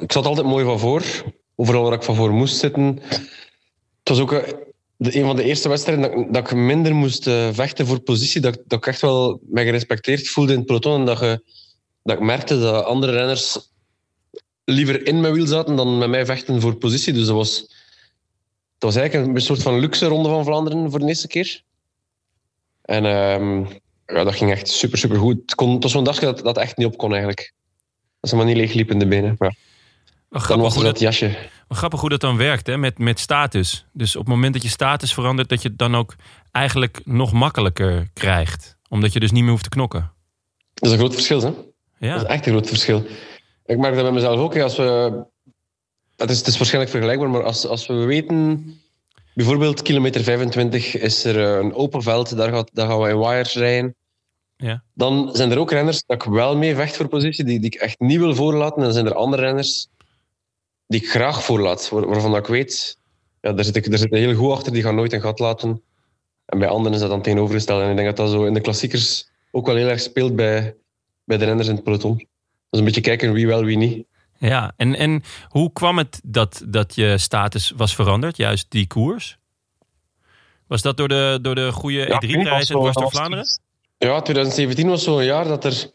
ik 0.00 0.12
zat 0.12 0.26
altijd 0.26 0.46
mooi 0.46 0.64
van 0.64 0.78
voor. 0.78 1.02
Overal 1.56 1.82
waar 1.82 1.92
ik 1.92 2.02
van 2.02 2.14
voor 2.14 2.30
moest 2.30 2.56
zitten. 2.56 2.98
Het 3.98 4.08
was 4.08 4.20
ook 4.20 4.44
de, 5.00 5.16
een 5.16 5.24
van 5.24 5.36
de 5.36 5.42
eerste 5.42 5.68
wedstrijden 5.68 6.10
dat, 6.10 6.32
dat 6.32 6.50
ik 6.50 6.56
minder 6.56 6.94
moest 6.94 7.26
eh, 7.26 7.48
vechten 7.52 7.86
voor 7.86 8.00
positie. 8.00 8.40
Dat, 8.40 8.58
dat 8.66 8.78
ik 8.78 8.86
echt 8.86 9.00
wel 9.00 9.40
mij 9.42 9.64
gerespecteerd 9.64 10.28
voelde 10.28 10.52
in 10.52 10.58
het 10.58 10.66
peloton. 10.66 11.00
En 11.00 11.06
dat, 11.06 11.18
je, 11.18 11.42
dat 12.02 12.16
ik 12.16 12.22
merkte 12.22 12.58
dat 12.58 12.84
andere 12.84 13.12
renners 13.12 13.70
liever 14.64 15.06
in 15.06 15.20
mijn 15.20 15.34
wiel 15.34 15.46
zaten 15.46 15.76
dan 15.76 15.98
met 15.98 16.08
mij 16.08 16.26
vechten 16.26 16.60
voor 16.60 16.74
positie. 16.74 17.12
Dus 17.12 17.26
dat 17.26 17.34
was, 17.34 17.60
dat 18.78 18.92
was 18.92 18.96
eigenlijk 18.96 19.34
een 19.34 19.42
soort 19.42 19.62
van 19.62 19.78
luxe 19.78 20.06
ronde 20.06 20.28
van 20.28 20.44
Vlaanderen 20.44 20.90
voor 20.90 20.98
de 20.98 21.06
eerste 21.06 21.26
keer. 21.26 21.62
En 22.82 23.04
ehm, 23.04 23.64
ja, 24.06 24.24
dat 24.24 24.34
ging 24.34 24.50
echt 24.50 24.68
super, 24.68 24.98
super 24.98 25.18
goed. 25.18 25.36
Het, 25.40 25.54
kon, 25.54 25.72
het 25.72 25.82
was 25.82 25.92
zo'n 25.92 26.04
dagje 26.04 26.26
dat 26.26 26.38
dat 26.38 26.58
echt 26.58 26.76
niet 26.76 26.86
op 26.86 26.96
kon 26.96 27.10
eigenlijk. 27.10 27.52
Dat 28.20 28.30
ze 28.30 28.36
maar 28.36 28.44
niet 28.44 28.56
leeg 28.56 28.72
liepen 28.72 28.92
in 28.92 28.98
de 28.98 29.06
benen. 29.06 29.34
Maar 29.38 29.56
Wat 30.30 30.40
dan 30.40 30.40
grappig, 30.40 30.64
was 30.64 30.74
hoe 30.74 30.84
er 30.84 30.92
dat, 30.92 31.00
dat 31.00 31.08
jasje. 31.08 31.36
wat 31.68 31.78
grappig 31.78 32.00
hoe 32.00 32.08
dat 32.08 32.20
dan 32.20 32.36
werkt 32.36 32.66
hè? 32.66 32.76
Met, 32.76 32.98
met 32.98 33.18
status. 33.18 33.86
Dus 33.92 34.16
op 34.16 34.24
het 34.24 34.34
moment 34.34 34.52
dat 34.52 34.62
je 34.62 34.68
status 34.68 35.14
verandert, 35.14 35.48
dat 35.48 35.62
je 35.62 35.68
het 35.68 35.78
dan 35.78 35.96
ook 35.96 36.14
eigenlijk 36.50 37.00
nog 37.04 37.32
makkelijker 37.32 38.08
krijgt. 38.12 38.76
Omdat 38.88 39.12
je 39.12 39.20
dus 39.20 39.30
niet 39.30 39.42
meer 39.42 39.50
hoeft 39.50 39.62
te 39.62 39.68
knokken. 39.68 40.12
Dat 40.74 40.84
is 40.84 40.90
een 40.90 40.98
groot 40.98 41.14
verschil, 41.14 41.40
hè? 41.40 41.52
Ja. 42.06 42.14
Dat 42.14 42.22
is 42.22 42.28
echt 42.28 42.46
een 42.46 42.52
groot 42.52 42.68
verschil. 42.68 43.06
Ik 43.66 43.78
merk 43.78 43.94
dat 43.94 44.02
bij 44.02 44.12
mezelf 44.12 44.38
ook. 44.38 44.58
Als 44.58 44.76
we, 44.76 45.22
het, 46.16 46.30
is, 46.30 46.38
het 46.38 46.46
is 46.46 46.56
waarschijnlijk 46.56 46.92
vergelijkbaar, 46.92 47.30
maar 47.30 47.42
als, 47.42 47.66
als 47.66 47.86
we 47.86 47.94
weten... 47.94 48.64
Bijvoorbeeld 49.34 49.82
kilometer 49.82 50.22
25 50.22 50.96
is 50.96 51.24
er 51.24 51.44
eh, 51.44 51.58
een 51.58 51.74
open 51.74 52.02
veld, 52.02 52.36
daar, 52.36 52.52
gaat, 52.52 52.70
daar 52.72 52.88
gaan 52.88 53.00
we 53.00 53.08
in 53.08 53.18
wires 53.18 53.54
rijden. 53.54 53.94
Ja. 54.56 54.82
Dan 54.94 55.30
zijn 55.32 55.50
er 55.50 55.58
ook 55.58 55.70
renners 55.70 56.02
dat 56.06 56.24
ik 56.24 56.30
wel 56.30 56.56
mee 56.56 56.74
vecht 56.74 56.96
voor 56.96 57.08
positie, 57.08 57.44
die, 57.44 57.60
die 57.60 57.70
ik 57.70 57.80
echt 57.80 58.00
niet 58.00 58.18
wil 58.18 58.34
voorlaten. 58.34 58.76
En 58.76 58.82
dan 58.82 58.92
zijn 58.92 59.06
er 59.06 59.14
andere 59.14 59.42
renners 59.42 59.88
die 60.90 61.00
ik 61.00 61.10
graag 61.10 61.44
voorlaat, 61.44 61.88
waar- 61.88 62.06
waarvan 62.06 62.36
ik 62.36 62.46
weet... 62.46 62.98
Ja, 63.40 63.52
daar 63.52 63.64
zit 63.64 63.76
ik 63.76 63.90
daar 63.90 63.98
zit 63.98 64.10
heel 64.10 64.34
goed 64.34 64.52
achter, 64.52 64.72
die 64.72 64.82
gaan 64.82 64.94
nooit 64.94 65.12
een 65.12 65.20
gat 65.20 65.38
laten. 65.38 65.82
En 66.46 66.58
bij 66.58 66.68
anderen 66.68 66.92
is 66.92 67.00
dat 67.00 67.10
dan 67.10 67.22
tegenovergesteld. 67.22 67.82
En 67.82 67.90
ik 67.90 67.96
denk 67.96 68.08
dat 68.08 68.16
dat 68.16 68.30
zo 68.30 68.44
in 68.44 68.54
de 68.54 68.60
klassiekers 68.60 69.30
ook 69.50 69.66
wel 69.66 69.76
heel 69.76 69.88
erg 69.88 70.00
speelt 70.00 70.36
bij, 70.36 70.76
bij 71.24 71.38
de 71.38 71.44
renners 71.44 71.68
in 71.68 71.74
het 71.74 71.84
peloton. 71.84 72.16
Dus 72.70 72.78
een 72.78 72.84
beetje 72.84 73.00
kijken 73.00 73.32
wie 73.32 73.46
wel, 73.46 73.64
wie 73.64 73.76
niet. 73.76 74.06
Ja, 74.38 74.72
en, 74.76 74.94
en 74.94 75.22
hoe 75.48 75.72
kwam 75.72 75.98
het 75.98 76.20
dat, 76.24 76.62
dat 76.66 76.94
je 76.94 77.18
status 77.18 77.72
was 77.76 77.94
veranderd, 77.94 78.36
juist 78.36 78.66
die 78.68 78.86
koers? 78.86 79.38
Was 80.66 80.82
dat 80.82 80.96
door 80.96 81.08
de, 81.08 81.38
door 81.42 81.54
de 81.54 81.72
goede 81.72 81.96
Ja, 81.98 82.04
ik 82.04 82.20
weet 82.20 82.36
niet, 82.36 82.46
E3-reis 82.46 82.70
in 82.70 82.76
dwars 82.76 82.96
door 82.96 83.10
Vlaanderen? 83.10 83.46
Ja, 83.98 84.20
2017 84.20 84.88
was 84.88 85.02
zo'n 85.02 85.24
jaar 85.24 85.44
dat, 85.44 85.64
er, 85.64 85.90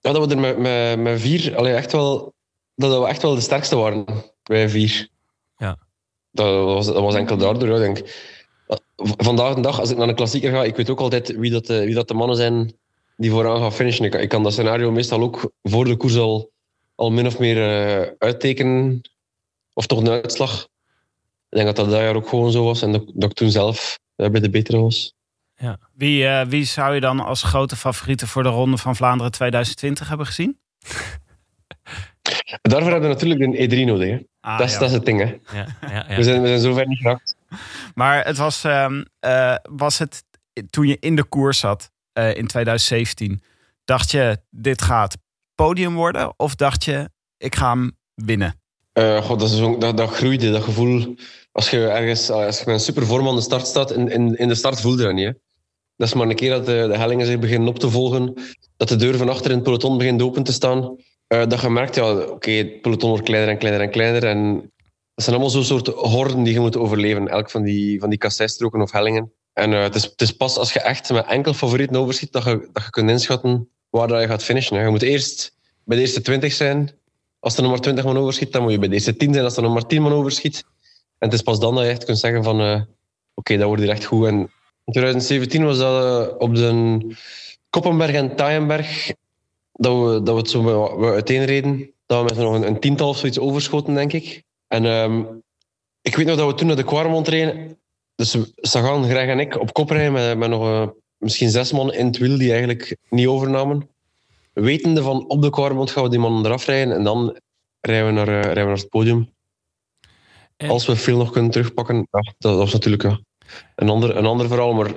ja, 0.00 0.12
dat 0.12 0.26
we 0.26 0.34
er 0.34 0.40
met, 0.40 0.58
met, 0.58 0.98
met 0.98 1.20
vier 1.20 1.56
allee, 1.56 1.74
echt 1.74 1.92
wel, 1.92 2.32
dat 2.80 3.00
we 3.02 3.06
echt 3.08 3.22
wel 3.22 3.34
de 3.34 3.40
sterkste 3.40 3.76
waren. 3.76 4.04
Wij 4.42 4.68
vier. 4.68 5.08
Ja. 5.56 5.78
Dat 6.30 6.64
was, 6.64 6.86
dat 6.86 6.94
was 7.02 7.14
enkel 7.14 7.36
daardoor, 7.36 7.68
ja, 7.68 7.78
denk 7.78 7.98
ik. 7.98 8.28
Vandaag 8.96 9.54
de 9.54 9.60
dag, 9.60 9.80
als 9.80 9.90
ik 9.90 9.96
naar 9.96 10.08
een 10.08 10.14
klassieker 10.14 10.50
ga, 10.52 10.64
ik 10.64 10.76
weet 10.76 10.90
ook 10.90 11.00
altijd 11.00 11.36
wie 11.36 11.50
dat 11.50 11.66
de, 11.66 11.84
wie 11.84 11.94
dat 11.94 12.08
de 12.08 12.14
mannen 12.14 12.36
zijn 12.36 12.74
die 13.16 13.30
vooraan 13.30 13.58
gaan 13.60 13.72
finishen. 13.72 14.04
Ik, 14.04 14.10
kan- 14.10 14.20
ik 14.20 14.28
kan 14.28 14.42
dat 14.42 14.52
scenario 14.52 14.90
meestal 14.90 15.20
ook 15.20 15.52
voor 15.62 15.84
de 15.84 15.96
koers 15.96 16.16
al, 16.16 16.50
al 16.94 17.10
min 17.10 17.26
of 17.26 17.38
meer 17.38 17.56
eh, 17.56 18.10
uittekenen. 18.18 19.00
Of 19.72 19.86
toch 19.86 19.98
een 19.98 20.08
uitslag. 20.08 20.62
Ik 21.48 21.56
denk 21.56 21.66
dat 21.66 21.76
dat 21.76 21.90
dat 21.90 22.00
jaar 22.00 22.14
ook 22.16 22.28
gewoon 22.28 22.52
zo 22.52 22.64
was. 22.64 22.82
En 22.82 22.92
dat, 22.92 23.04
dat 23.14 23.30
ik 23.30 23.36
toen 23.36 23.50
zelf 23.50 23.98
eh, 24.16 24.28
bij 24.30 24.40
de 24.40 24.50
betere 24.50 24.78
was. 24.78 25.14
Wie, 25.94 26.26
eh, 26.26 26.46
wie 26.46 26.64
zou 26.64 26.94
je 26.94 27.00
dan 27.00 27.20
als 27.20 27.42
grote 27.42 27.76
favorieten 27.76 28.28
voor 28.28 28.42
de 28.42 28.48
Ronde 28.48 28.76
van 28.76 28.96
Vlaanderen 28.96 29.32
2020 29.32 30.08
hebben 30.08 30.26
gezien? 30.26 30.58
Daarvoor 32.62 32.90
hebben 32.90 33.08
we 33.08 33.14
natuurlijk 33.14 33.40
een 33.40 33.70
E3 33.70 33.86
nodig. 33.86 34.08
Hè. 34.08 34.18
Ah, 34.40 34.58
dat, 34.58 34.66
is, 34.66 34.72
ja. 34.72 34.78
dat 34.78 34.88
is 34.88 34.94
het 34.94 35.04
ding. 35.04 35.20
Hè. 35.20 35.58
Ja, 35.58 35.66
ja, 35.80 36.04
ja. 36.08 36.16
We, 36.16 36.22
zijn, 36.22 36.42
we 36.42 36.46
zijn 36.48 36.60
zover 36.60 36.86
niet 36.86 36.98
geraakt. 36.98 37.36
Maar 37.94 38.24
het 38.24 38.36
was, 38.36 38.64
ehm, 38.64 39.04
eh, 39.20 39.54
was 39.62 39.98
het 39.98 40.24
toen 40.70 40.86
je 40.86 40.96
in 41.00 41.16
de 41.16 41.24
koers 41.24 41.58
zat 41.58 41.90
eh, 42.12 42.36
in 42.36 42.46
2017, 42.46 43.42
dacht 43.84 44.10
je 44.10 44.40
dit 44.50 44.82
gaat 44.82 45.16
podium 45.54 45.94
worden? 45.94 46.32
Of 46.36 46.54
dacht 46.54 46.84
je 46.84 47.10
ik 47.36 47.54
ga 47.54 47.70
hem 47.70 47.96
winnen? 48.14 48.60
Eh, 48.92 49.22
god, 49.22 49.40
dat, 49.40 49.50
is 49.50 49.58
dat, 49.78 49.96
dat 49.96 50.10
groeide, 50.10 50.50
dat 50.50 50.62
gevoel. 50.62 51.14
Als 51.52 51.70
je 51.70 51.86
ergens 51.88 52.30
als 52.30 52.58
je 52.58 52.64
met 52.66 52.74
een 52.74 52.80
supervorm 52.80 53.28
aan 53.28 53.34
de 53.34 53.40
start 53.40 53.66
staat, 53.66 53.92
in, 53.92 54.08
in, 54.08 54.38
in 54.38 54.48
de 54.48 54.54
start 54.54 54.80
voelde 54.80 54.98
je 54.98 55.06
dat 55.06 55.14
niet. 55.14 55.26
Hè. 55.26 55.32
Dat 55.96 56.08
is 56.08 56.14
maar 56.14 56.28
een 56.28 56.36
keer 56.36 56.50
dat 56.50 56.66
de, 56.66 56.86
de 56.90 56.96
hellingen 56.96 57.26
zich 57.26 57.38
beginnen 57.38 57.68
op 57.68 57.78
te 57.78 57.90
volgen, 57.90 58.34
dat 58.76 58.88
de 58.88 58.96
deur 58.96 59.16
van 59.16 59.28
achter 59.28 59.50
in 59.50 59.56
het 59.56 59.64
peloton 59.64 59.98
begint 59.98 60.22
open 60.22 60.42
te 60.42 60.52
staan. 60.52 60.96
Eh, 61.30 61.46
dat 61.46 61.60
je 61.60 61.70
merkt, 61.70 61.94
ja, 61.94 62.12
oké, 62.12 62.50
het 62.50 62.80
peloton 62.80 63.08
wordt 63.08 63.24
kleiner 63.24 63.50
en 63.50 63.58
kleiner 63.58 63.82
en 63.82 63.90
kleiner. 63.90 64.24
En 64.24 64.54
dat 65.14 65.24
zijn 65.24 65.36
allemaal 65.36 65.54
zo'n 65.54 65.64
soort 65.64 65.86
horden 65.86 66.42
die 66.42 66.52
je 66.52 66.60
moet 66.60 66.76
overleven, 66.76 67.28
elk 67.28 67.50
van 67.50 67.62
die, 67.62 68.00
van 68.00 68.08
die 68.10 68.18
kasseistroken 68.18 68.80
of 68.80 68.92
hellingen. 68.92 69.32
En 69.52 69.72
eh, 69.72 69.82
het, 69.82 69.94
is, 69.94 70.02
het 70.02 70.20
is 70.20 70.32
pas 70.32 70.56
als 70.56 70.72
je 70.72 70.80
echt 70.80 71.10
met 71.10 71.26
enkel 71.26 71.52
favorieten 71.52 71.96
overschiet, 71.96 72.32
dat 72.32 72.44
je, 72.44 72.68
dat 72.72 72.84
je 72.84 72.90
kunt 72.90 73.10
inschatten 73.10 73.68
waar 73.90 74.08
dat 74.08 74.20
je 74.20 74.26
gaat 74.26 74.44
finishen. 74.44 74.82
Je 74.82 74.88
moet 74.88 75.02
eerst 75.02 75.56
bij 75.84 75.96
de 75.96 76.02
eerste 76.02 76.20
20 76.20 76.52
zijn, 76.52 76.90
als 77.38 77.56
er 77.56 77.62
nog 77.62 77.70
maar 77.70 77.80
20 77.80 78.04
man 78.04 78.18
overschiet, 78.18 78.52
dan 78.52 78.62
moet 78.62 78.72
je 78.72 78.78
bij 78.78 78.88
de 78.88 78.94
eerste 78.94 79.16
10 79.16 79.32
zijn 79.32 79.44
als 79.44 79.56
er 79.56 79.62
nog 79.62 79.72
maar 79.72 79.86
10 79.86 80.02
man 80.02 80.12
overschiet. 80.12 80.64
En 81.18 81.28
het 81.28 81.32
is 81.32 81.42
pas 81.42 81.60
dan 81.60 81.74
dat 81.74 81.84
je 81.84 81.90
echt 81.90 82.04
kunt 82.04 82.18
zeggen 82.18 82.44
van 82.44 82.60
eh, 82.60 82.80
oké, 83.34 83.56
dat 83.56 83.66
wordt 83.66 83.82
hier 83.82 83.90
echt 83.90 84.04
goed. 84.04 84.26
En 84.26 84.38
in 84.84 84.92
2017 84.92 85.64
was 85.64 85.78
dat 85.78 86.38
op 86.38 86.54
de 86.54 86.98
Koppenberg 87.70 88.12
en 88.12 88.36
Taaienberg 88.36 89.12
dat 89.80 89.96
we, 89.96 90.22
dat 90.22 90.34
we 90.34 90.40
het 90.40 90.50
zo 90.50 90.98
we, 90.98 91.06
uiteenreden. 91.10 91.92
Dat 92.06 92.18
we 92.18 92.24
met 92.34 92.44
nog 92.44 92.54
een, 92.54 92.66
een 92.66 92.80
tiental 92.80 93.08
of 93.08 93.18
zoiets 93.18 93.38
overschoten, 93.38 93.94
denk 93.94 94.12
ik. 94.12 94.42
En 94.66 94.84
ehm, 94.84 95.24
ik 96.00 96.16
weet 96.16 96.26
nog 96.26 96.36
dat 96.36 96.46
we 96.46 96.54
toen 96.54 96.66
naar 96.66 96.76
de 96.76 96.84
Quaremont 96.84 97.28
reden. 97.28 97.78
Dus 98.14 98.36
Sagan, 98.56 99.04
Greg 99.04 99.28
en 99.28 99.38
ik 99.40 99.60
op 99.60 99.72
kop 99.72 99.90
rijden 99.90 100.12
met, 100.12 100.38
met 100.38 100.48
nog 100.50 100.62
eh, 100.62 100.88
misschien 101.16 101.50
zes 101.50 101.72
man 101.72 101.92
in 101.92 102.06
het 102.06 102.18
wiel 102.18 102.38
die 102.38 102.50
eigenlijk 102.50 102.96
niet 103.08 103.26
overnamen. 103.26 103.88
Wetende 104.52 105.02
van 105.02 105.28
op 105.28 105.42
de 105.42 105.50
Quaremont 105.50 105.90
gaan 105.90 106.02
we 106.02 106.10
die 106.10 106.18
mannen 106.18 106.44
eraf 106.46 106.66
rijden 106.66 106.94
en 106.94 107.04
dan 107.04 107.38
rijden 107.80 108.06
we 108.06 108.12
naar, 108.12 108.28
eh, 108.28 108.34
rijden 108.34 108.62
we 108.62 108.68
naar 108.68 108.76
het 108.76 108.88
podium. 108.88 109.32
En- 110.56 110.70
Als 110.70 110.86
we 110.86 110.96
veel 110.96 111.16
nog 111.16 111.30
kunnen 111.30 111.50
terugpakken, 111.50 111.96
ja, 111.96 112.04
dat, 112.10 112.34
dat 112.38 112.56
was 112.56 112.72
natuurlijk 112.72 113.02
een, 113.74 113.88
ander, 113.88 114.16
een 114.16 114.26
ander 114.26 114.48
verhaal. 114.48 114.72
Maar 114.72 114.90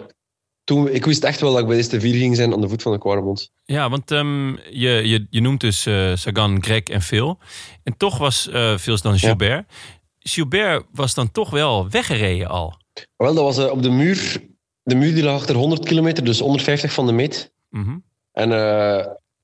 toen, 0.63 0.89
ik 0.89 1.05
wist 1.05 1.23
echt 1.23 1.41
wel 1.41 1.51
dat 1.51 1.61
ik 1.61 1.67
bij 1.67 1.75
deze 1.75 1.99
vier 1.99 2.15
ging 2.15 2.35
zijn 2.35 2.53
aan 2.53 2.61
de 2.61 2.69
voet 2.69 2.81
van 2.81 2.91
de 2.91 2.97
Quaremont. 2.97 3.51
Ja, 3.63 3.89
want 3.89 4.11
ehm, 4.11 4.55
je, 4.55 4.89
je, 4.89 5.27
je 5.29 5.41
noemt 5.41 5.61
dus 5.61 5.85
eh, 5.85 6.15
Sagan, 6.15 6.63
Greg 6.63 6.83
en 6.83 7.01
Phil. 7.01 7.39
En 7.83 7.97
toch 7.97 8.17
was 8.17 8.49
eh 8.49 8.77
Phil's 8.77 9.01
dan 9.01 9.19
Gilbert. 9.19 9.71
Gilbert 10.19 10.85
was 10.91 11.13
dan 11.13 11.31
toch 11.31 11.49
wel 11.49 11.89
weggereden 11.89 12.47
al. 12.47 12.77
Wel, 13.17 13.33
dat 13.33 13.43
was 13.43 13.57
eh, 13.57 13.71
op 13.71 13.83
de 13.83 13.89
muur. 13.89 14.41
De 14.83 14.95
muur 14.95 15.13
die 15.13 15.23
lag 15.23 15.35
achter 15.35 15.55
100 15.55 15.85
kilometer, 15.85 16.23
dus 16.23 16.39
150 16.39 16.93
van 16.93 17.05
de 17.05 17.11
meet. 17.11 17.53
Mhm. 17.69 17.97
En 18.31 18.49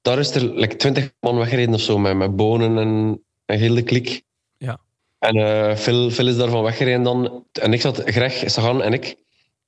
daar 0.01 0.20
is 0.20 0.36
er 0.36 0.41
like, 0.41 0.76
20 0.76 1.13
man 1.20 1.38
weggereden 1.38 1.74
of 1.74 1.82
zo, 1.82 1.97
met, 1.97 2.15
met 2.15 2.36
bonen 2.36 2.78
en, 2.78 3.22
en 3.45 3.59
heel 3.59 3.76
de 3.76 3.82
klik. 3.82 4.22
Ja. 4.57 4.80
En 5.20 5.78
Phil, 5.78 6.11
Phil 6.11 6.28
is 6.28 6.38
daarvan 6.38 6.63
weggereden 6.63 7.03
dan. 7.03 7.45
En 7.51 7.74
ik 7.74 7.82
zat, 7.82 8.01
Greg, 8.05 8.43
Sagan 8.45 8.82
en 8.82 8.93
ik, 8.93 9.15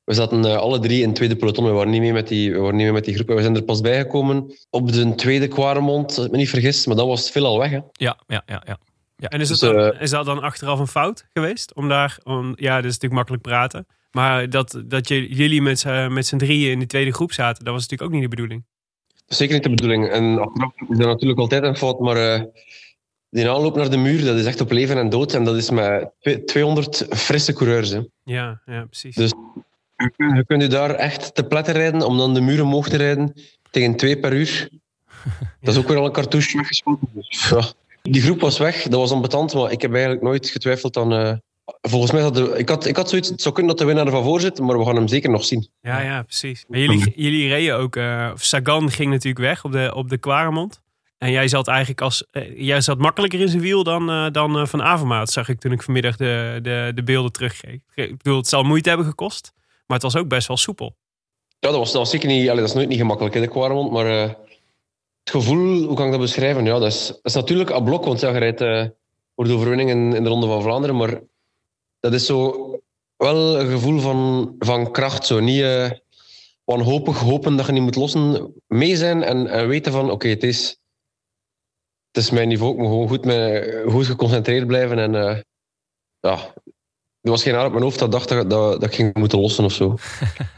we 0.03 0.13
zaten 0.13 0.45
eh, 0.45 0.55
alle 0.55 0.79
drie 0.79 1.01
in 1.01 1.07
het 1.07 1.15
tweede 1.15 1.35
peloton. 1.35 1.65
We 1.65 1.71
waren 1.71 1.91
niet 1.91 2.01
mee 2.01 2.13
met 2.13 2.27
die, 2.27 2.51
we 2.51 2.57
waren 2.59 2.75
niet 2.75 2.83
mee 2.85 2.93
met 2.93 3.05
die 3.05 3.13
groep. 3.15 3.29
En 3.29 3.35
we 3.35 3.41
zijn 3.41 3.55
er 3.55 3.63
pas 3.63 3.81
bijgekomen 3.81 4.53
op 4.69 4.91
de 4.91 5.15
tweede 5.15 5.47
Quaremont, 5.47 6.17
als 6.17 6.25
ik 6.25 6.31
me 6.31 6.37
niet 6.37 6.49
vergis. 6.49 6.85
Maar 6.85 6.95
dat 6.95 7.07
was 7.07 7.29
Phil 7.29 7.45
al 7.45 7.57
weg. 7.59 7.69
Hè. 7.71 7.79
Ja, 7.91 8.19
ja, 8.27 8.43
ja, 8.45 8.63
ja. 8.65 8.77
En 9.29 9.39
is, 9.41 9.47
Dus, 9.47 9.61
het 9.61 9.71
dan, 9.73 9.93
eh, 9.93 10.01
is 10.01 10.09
dat 10.09 10.25
dan 10.25 10.41
achteraf 10.41 10.79
een 10.79 10.87
fout 10.87 11.25
geweest? 11.33 11.73
Om 11.75 11.87
daar, 11.89 12.17
om, 12.23 12.53
ja, 12.55 12.75
dat 12.75 12.85
is 12.85 12.91
natuurlijk 12.99 13.13
makkelijk 13.13 13.43
praten. 13.43 13.85
Maar 14.11 14.49
dat, 14.49 14.81
dat 14.85 15.07
je, 15.07 15.33
jullie 15.35 15.61
met, 15.61 15.79
z'n- 15.79 16.13
met 16.13 16.25
z'n 16.27 16.37
drieën 16.37 16.71
in 16.71 16.79
de 16.79 16.85
tweede 16.85 17.13
groep 17.13 17.31
zaten, 17.31 17.63
dat 17.63 17.73
was 17.73 17.81
natuurlijk 17.81 18.09
ook 18.09 18.15
niet 18.19 18.29
de 18.29 18.35
bedoeling. 18.35 18.65
Zeker 19.25 19.53
niet 19.53 19.63
de 19.63 19.69
bedoeling. 19.69 20.09
En 20.09 20.39
achteraf 20.39 20.73
is 20.89 20.97
dat 20.97 21.07
natuurlijk 21.07 21.39
altijd 21.39 21.63
een 21.63 21.75
fout, 21.77 21.99
maar 21.99 22.15
eh, 22.33 22.41
die 23.29 23.49
aanloop 23.49 23.75
naar 23.75 23.89
de 23.89 23.97
muur, 23.97 24.25
dat 24.25 24.35
is 24.37 24.45
echt 24.45 24.61
op 24.61 24.71
leven 24.71 24.97
en 24.97 25.09
dood. 25.09 25.33
En 25.33 25.43
dat 25.43 25.55
is 25.55 25.69
met 25.69 26.11
twe- 26.19 26.43
200 26.43 27.05
frisse 27.09 27.53
coureurs. 27.53 27.89
Hè. 27.89 27.99
Ja, 28.23 28.61
ja 28.65 28.85
precies. 28.85 29.15
Dus- 29.15 29.33
Je 30.01 30.43
kunt- 30.47 30.61
je 30.61 30.67
daar 30.67 30.89
echt 30.93 31.35
te 31.35 31.43
pletten 31.43 31.73
rijden 31.73 32.01
om 32.07 32.17
dan 32.17 32.33
de 32.33 32.41
muur 32.41 32.63
omhoog 32.63 32.89
te 32.89 32.97
rijden 32.97 33.33
tegen 33.71 33.95
2 33.95 34.17
per 34.19 34.33
uur. 34.33 34.69
Dat 35.61 35.73
is 35.73 35.79
ook 35.79 35.87
weer 35.87 35.97
al 35.97 36.05
een 36.05 36.11
cartouche 36.11 36.57
weggeschoten. 36.57 37.07
Dus, 37.13 37.49
ja. 37.49 37.63
Die 38.01 38.21
groep 38.21 38.39
was 38.41 38.57
weg, 38.57 38.81
dat 38.83 38.99
was 38.99 39.11
ambetant, 39.11 39.53
maar 39.53 39.71
ik 39.71 39.81
heb 39.81 39.91
eigenlijk 39.91 40.21
nooit 40.23 40.49
getwijfeld 40.49 40.97
aan, 40.97 41.13
eh, 41.13 41.33
volgens 41.81 42.11
mij, 42.11 42.21
had 42.21 42.35
de, 42.35 42.53
ik, 42.57 42.69
had, 42.69 42.85
ik 42.85 42.95
had 42.95 43.09
zoiets, 43.09 43.29
het 43.29 43.41
zou 43.41 43.53
kunnen 43.55 43.71
dat 43.75 43.81
de 43.81 43.87
winnaar 43.93 44.05
ervan 44.05 44.23
voor 44.23 44.39
zit, 44.41 44.59
maar 44.59 44.77
we 44.79 44.85
gaan 44.85 44.95
hem 44.95 45.07
zeker 45.07 45.29
nog 45.29 45.45
zien. 45.45 45.67
Ja, 45.81 45.99
ja, 46.01 46.21
precies. 46.23 46.65
Maar 46.67 46.79
jullie, 46.79 47.13
jullie 47.15 47.47
reden 47.49 47.77
ook... 47.77 47.95
eh, 47.95 48.31
Sagan 48.35 48.91
ging 48.91 49.09
natuurlijk 49.11 49.45
weg 49.45 49.63
op 49.63 49.71
de, 49.71 49.91
op 49.95 50.09
de 50.09 50.17
Quaremont. 50.17 50.81
En 51.17 51.31
jij 51.31 51.47
zat 51.47 51.67
eigenlijk 51.67 52.01
als... 52.01 52.25
eh, 52.31 52.59
jij 52.59 52.81
zat 52.81 52.97
makkelijker 52.97 53.39
in 53.39 53.47
zijn 53.49 53.61
wiel 53.61 53.83
dan, 53.83 54.31
dan 54.31 54.67
Van 54.67 54.81
Avermaat, 54.83 55.31
zag 55.31 55.49
ik 55.49 55.59
toen 55.59 55.71
ik 55.71 55.83
vanmiddag 55.83 56.15
de, 56.15 56.59
de, 56.61 56.91
de 56.95 57.03
beelden 57.03 57.31
terugkeek. 57.31 57.81
Ik 57.95 58.17
bedoel, 58.17 58.37
het 58.37 58.47
zal 58.47 58.63
moeite 58.63 58.89
hebben 58.89 59.07
gekost. 59.07 59.53
Maar 59.91 59.99
het 59.99 60.11
was 60.11 60.21
ook 60.21 60.29
best 60.29 60.47
wel 60.47 60.57
soepel. 60.57 60.95
Ja, 61.59 61.69
dat 61.69 61.77
was, 61.77 61.91
dat 61.91 62.09
zeker 62.09 62.27
niet, 62.27 62.47
dat 62.47 62.59
is 62.59 62.73
nooit 62.73 62.87
niet 62.87 62.97
gemakkelijk, 62.97 63.35
hè, 63.35 63.41
de 63.41 63.47
Quaremont, 63.47 63.91
maar 63.91 64.05
eh, 64.05 64.29
het 65.19 65.29
gevoel, 65.29 65.83
hoe 65.83 65.95
kan 65.95 66.05
ik 66.05 66.11
dat 66.11 66.19
beschrijven? 66.19 66.65
Ja, 66.65 66.79
dat 66.79 66.91
is, 66.91 67.19
is 67.21 67.33
natuurlijk 67.33 67.69
een 67.69 67.83
blok, 67.83 68.05
want 68.05 68.19
ja, 68.19 68.29
je 68.29 68.37
rijdt 68.37 68.61
eh, 68.61 68.85
voor 69.35 69.45
de 69.45 69.53
overwinning 69.53 69.89
in, 69.89 70.13
in 70.13 70.23
de 70.23 70.29
Ronde 70.29 70.47
van 70.47 70.61
Vlaanderen, 70.61 70.95
maar 70.95 71.21
dat 71.99 72.13
is 72.13 72.25
zo 72.25 72.79
wel 73.17 73.59
een 73.59 73.69
gevoel 73.69 73.99
van, 73.99 74.55
van 74.59 74.91
kracht, 74.91 75.25
zo 75.25 75.39
niet 75.39 75.61
eh, 75.61 75.91
wanhopig 76.63 77.19
hopen 77.19 77.55
dat 77.55 77.65
je 77.65 77.71
niet 77.71 77.81
moet 77.81 77.95
lossen, 77.95 78.53
mee 78.67 78.95
zijn 78.95 79.23
en, 79.23 79.47
en 79.47 79.67
weten 79.67 79.91
van, 79.91 80.11
oké, 80.11 80.27
het 80.27 80.43
is 80.43 80.79
het 82.11 82.23
is 82.23 82.29
mijn 82.29 82.47
niveau, 82.47 82.71
ik 82.71 82.77
moet 82.77 82.87
gewoon 82.87 83.07
goed, 83.07 83.25
met, 83.25 83.83
goed 83.85 84.05
geconcentreerd 84.05 84.67
blijven 84.67 84.99
en 84.99 85.43
ja, 86.19 86.53
er 87.21 87.29
was 87.29 87.43
geen 87.43 87.53
haar 87.53 87.65
op 87.65 87.71
mijn 87.71 87.83
hoofd 87.83 87.99
dat 87.99 88.11
dacht 88.11 88.29
dat, 88.29 88.49
dat, 88.49 88.71
dat 88.81 88.83
ik 88.83 88.95
ging 88.95 89.13
moeten 89.13 89.39
lossen 89.39 89.63
of 89.65 89.73
zo. 89.73 89.95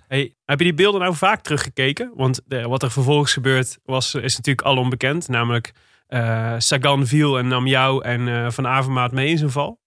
Hey, 0.08 0.34
heb 0.46 0.58
je 0.60 0.64
die 0.66 0.74
beelden 0.74 1.02
nou 1.02 1.16
vaak 1.16 1.42
teruggekeken? 1.42 2.12
Want 2.16 2.42
de- 2.46 2.68
wat 2.68 2.84
er 2.84 2.92
vervolgens 2.92 3.34
gebeurd 3.34 3.78
was, 3.86 4.16
is 4.16 4.36
natuurlijk 4.38 4.68
al 4.68 4.78
onbekend. 4.78 5.28
Namelijk 5.28 5.72
eh, 6.08 6.54
Sagan 6.58 7.08
viel 7.08 7.38
en 7.38 7.48
nam 7.48 7.68
jou 7.68 8.04
en 8.04 8.28
eh, 8.28 8.52
Van 8.52 8.68
Avermaat 8.68 9.12
mee 9.12 9.28
in 9.30 9.38
zijn 9.38 9.50
val. 9.50 9.80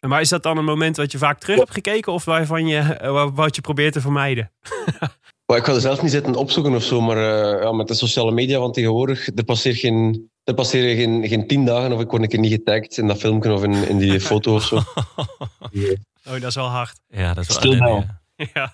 Maar 0.00 0.20
is 0.20 0.28
dat 0.28 0.42
dan 0.42 0.56
een 0.58 0.64
moment 0.64 0.96
wat 0.96 1.12
je 1.12 1.18
vaak 1.18 1.38
terug 1.38 1.56
hebt 1.58 1.70
gekeken 1.72 2.12
of 2.12 2.24
waarvan 2.24 2.66
je, 2.66 2.78
eh, 2.78 3.10
wa- 3.12 3.32
wat 3.32 3.54
je 3.56 3.60
probeert 3.60 3.92
te 3.92 4.00
vermijden? 4.00 4.50
Ik 5.56 5.64
ga 5.64 5.74
er 5.74 5.80
zelf 5.80 6.02
niet 6.02 6.10
zitten 6.10 6.34
opzoeken 6.34 6.74
of 6.74 6.82
zo, 6.82 7.00
maar 7.00 7.16
eh, 7.16 7.62
ja, 7.62 7.72
met 7.72 7.88
de 7.88 7.94
sociale 7.94 8.30
media 8.32 8.58
van 8.58 8.72
tegenwoordig, 8.72 9.26
er 9.34 9.44
passeert 9.44 9.76
geen, 9.76 10.30
er 10.44 10.54
passeren 10.54 10.96
geen, 10.96 11.28
geen 11.28 11.46
tien 11.46 11.64
dagen 11.64 11.92
of 11.92 12.00
ik 12.00 12.10
word 12.10 12.22
een 12.22 12.28
keer 12.28 12.38
niet 12.38 12.52
getagd 12.52 12.98
in 12.98 13.06
dat 13.06 13.18
filmpje 13.18 13.52
of 13.52 13.62
in, 13.62 13.88
in 13.88 13.98
die 13.98 14.20
foto 14.30 14.54
of 14.54 14.62
zo. 14.64 14.78
Oh, 16.28 16.32
dat 16.40 16.42
is 16.42 16.54
wel 16.54 16.66
hard. 16.66 17.00
Ja, 17.08 17.34
dat 17.34 17.48
is 17.48 17.48
wel 17.48 17.58
Stil 17.58 17.74
nou. 17.76 18.04
Ja. 18.54 18.72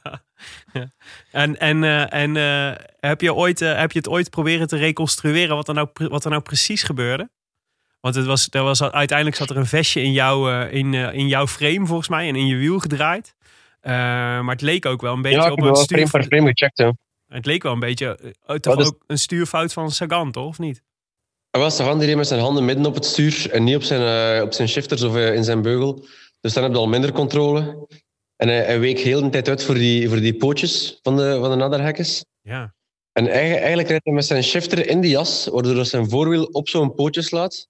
Ja. 0.73 0.91
En, 1.31 1.59
en, 1.61 1.85
eh, 1.85 2.13
en 2.13 2.37
eh, 2.37 2.85
heb, 3.01 3.21
je 3.21 3.35
ooit, 3.35 3.61
eh, 3.61 3.79
heb 3.79 3.93
je 3.93 3.99
het 3.99 4.09
ooit 4.09 4.31
proberen 4.31 4.67
te 4.67 4.77
reconstrueren 4.77 5.57
wat 5.57 5.69
er 5.69 5.75
nou, 5.75 5.87
pre- 5.87 6.09
wat 6.09 6.25
er 6.25 6.31
nou 6.31 6.43
precies 6.43 6.83
gebeurde? 6.83 7.31
Want 8.01 8.15
het 8.15 8.27
was, 8.27 8.47
er 8.51 8.63
was, 8.63 8.83
uiteindelijk 8.83 9.37
zat 9.37 9.51
er 9.51 9.57
een 9.57 9.67
vestje 9.67 10.03
in, 10.03 10.13
jou, 10.13 10.53
eh, 10.53 10.73
in, 10.73 10.95
in 10.95 11.29
jouw 11.29 11.47
frame 11.47 11.87
volgens 11.87 12.09
mij 12.09 12.29
en 12.29 12.37
in 12.37 12.47
je 12.47 12.57
wiel 12.57 12.79
gedraaid. 12.79 13.35
Eh, 13.81 13.93
maar 14.41 14.49
het 14.55 14.61
leek 14.61 14.87
ook 14.87 15.01
wel 15.01 15.13
een 15.13 15.23
beetje 15.23 15.39
Ja, 15.39 15.51
op 15.51 15.57
heb 15.59 15.67
een 15.69 15.77
stuur... 15.77 16.07
frame 16.07 16.11
per 16.11 16.37
frame 16.37 16.49
gecheckt. 16.49 16.79
Hè. 16.79 16.91
Het 17.29 17.47
leek 17.47 17.63
wel 17.63 17.73
een 17.73 17.79
beetje 17.81 18.35
toch 18.47 18.75
Wat 18.75 18.81
is- 18.81 18.87
ook 18.87 19.03
een 19.07 19.19
stuurfout 19.19 19.73
van 19.73 19.91
Sagan, 19.91 20.33
toch? 20.33 20.47
Of 20.47 20.59
niet? 20.59 20.83
Hij 21.51 21.61
was 21.61 21.77
Sagan 21.77 21.99
die 21.99 22.07
reed 22.07 22.17
met 22.17 22.27
zijn 22.27 22.41
handen 22.41 22.65
midden 22.65 22.87
op 22.87 22.95
het 22.95 23.05
stuur 23.05 23.51
en 23.51 23.65
niet 23.65 23.77
op 23.77 23.83
zijn, 23.83 24.37
eh, 24.37 24.43
op 24.43 24.53
zijn 24.53 24.69
shifters 24.69 25.03
of 25.03 25.17
in 25.17 25.45
zijn 25.45 25.63
beugel. 25.63 26.07
Dus 26.45 26.53
dan 26.53 26.63
heb 26.63 26.73
je 26.73 26.79
al 26.79 26.89
minder 26.89 27.13
controle. 27.13 27.87
En 28.37 28.49
hij, 28.49 28.65
hij 28.65 28.81
week 28.81 28.99
heel 28.99 29.23
de 29.23 29.29
tijd 29.29 29.49
uit 29.49 29.63
voor 29.65 29.75
die, 29.75 30.09
voor 30.09 30.21
die 30.21 30.35
pootjes 30.37 30.99
van 31.03 31.17
de, 31.17 31.37
van 31.41 31.51
de 31.51 31.57
naderhekkers. 31.57 32.25
Ja. 32.41 32.75
En 33.13 33.27
eigen- 33.27 33.59
eigenlijk 33.59 33.89
rijdt 33.89 34.05
hij 34.05 34.15
met 34.15 34.25
zijn 34.25 34.43
shifter 34.43 34.89
in 34.89 35.01
die 35.01 35.11
jas, 35.11 35.47
waardoor 35.47 35.75
hij 35.75 35.85
zijn 35.85 36.09
voorwiel 36.09 36.45
op 36.45 36.69
zo'n 36.69 36.95
pootje 36.95 37.23
slaat. 37.23 37.69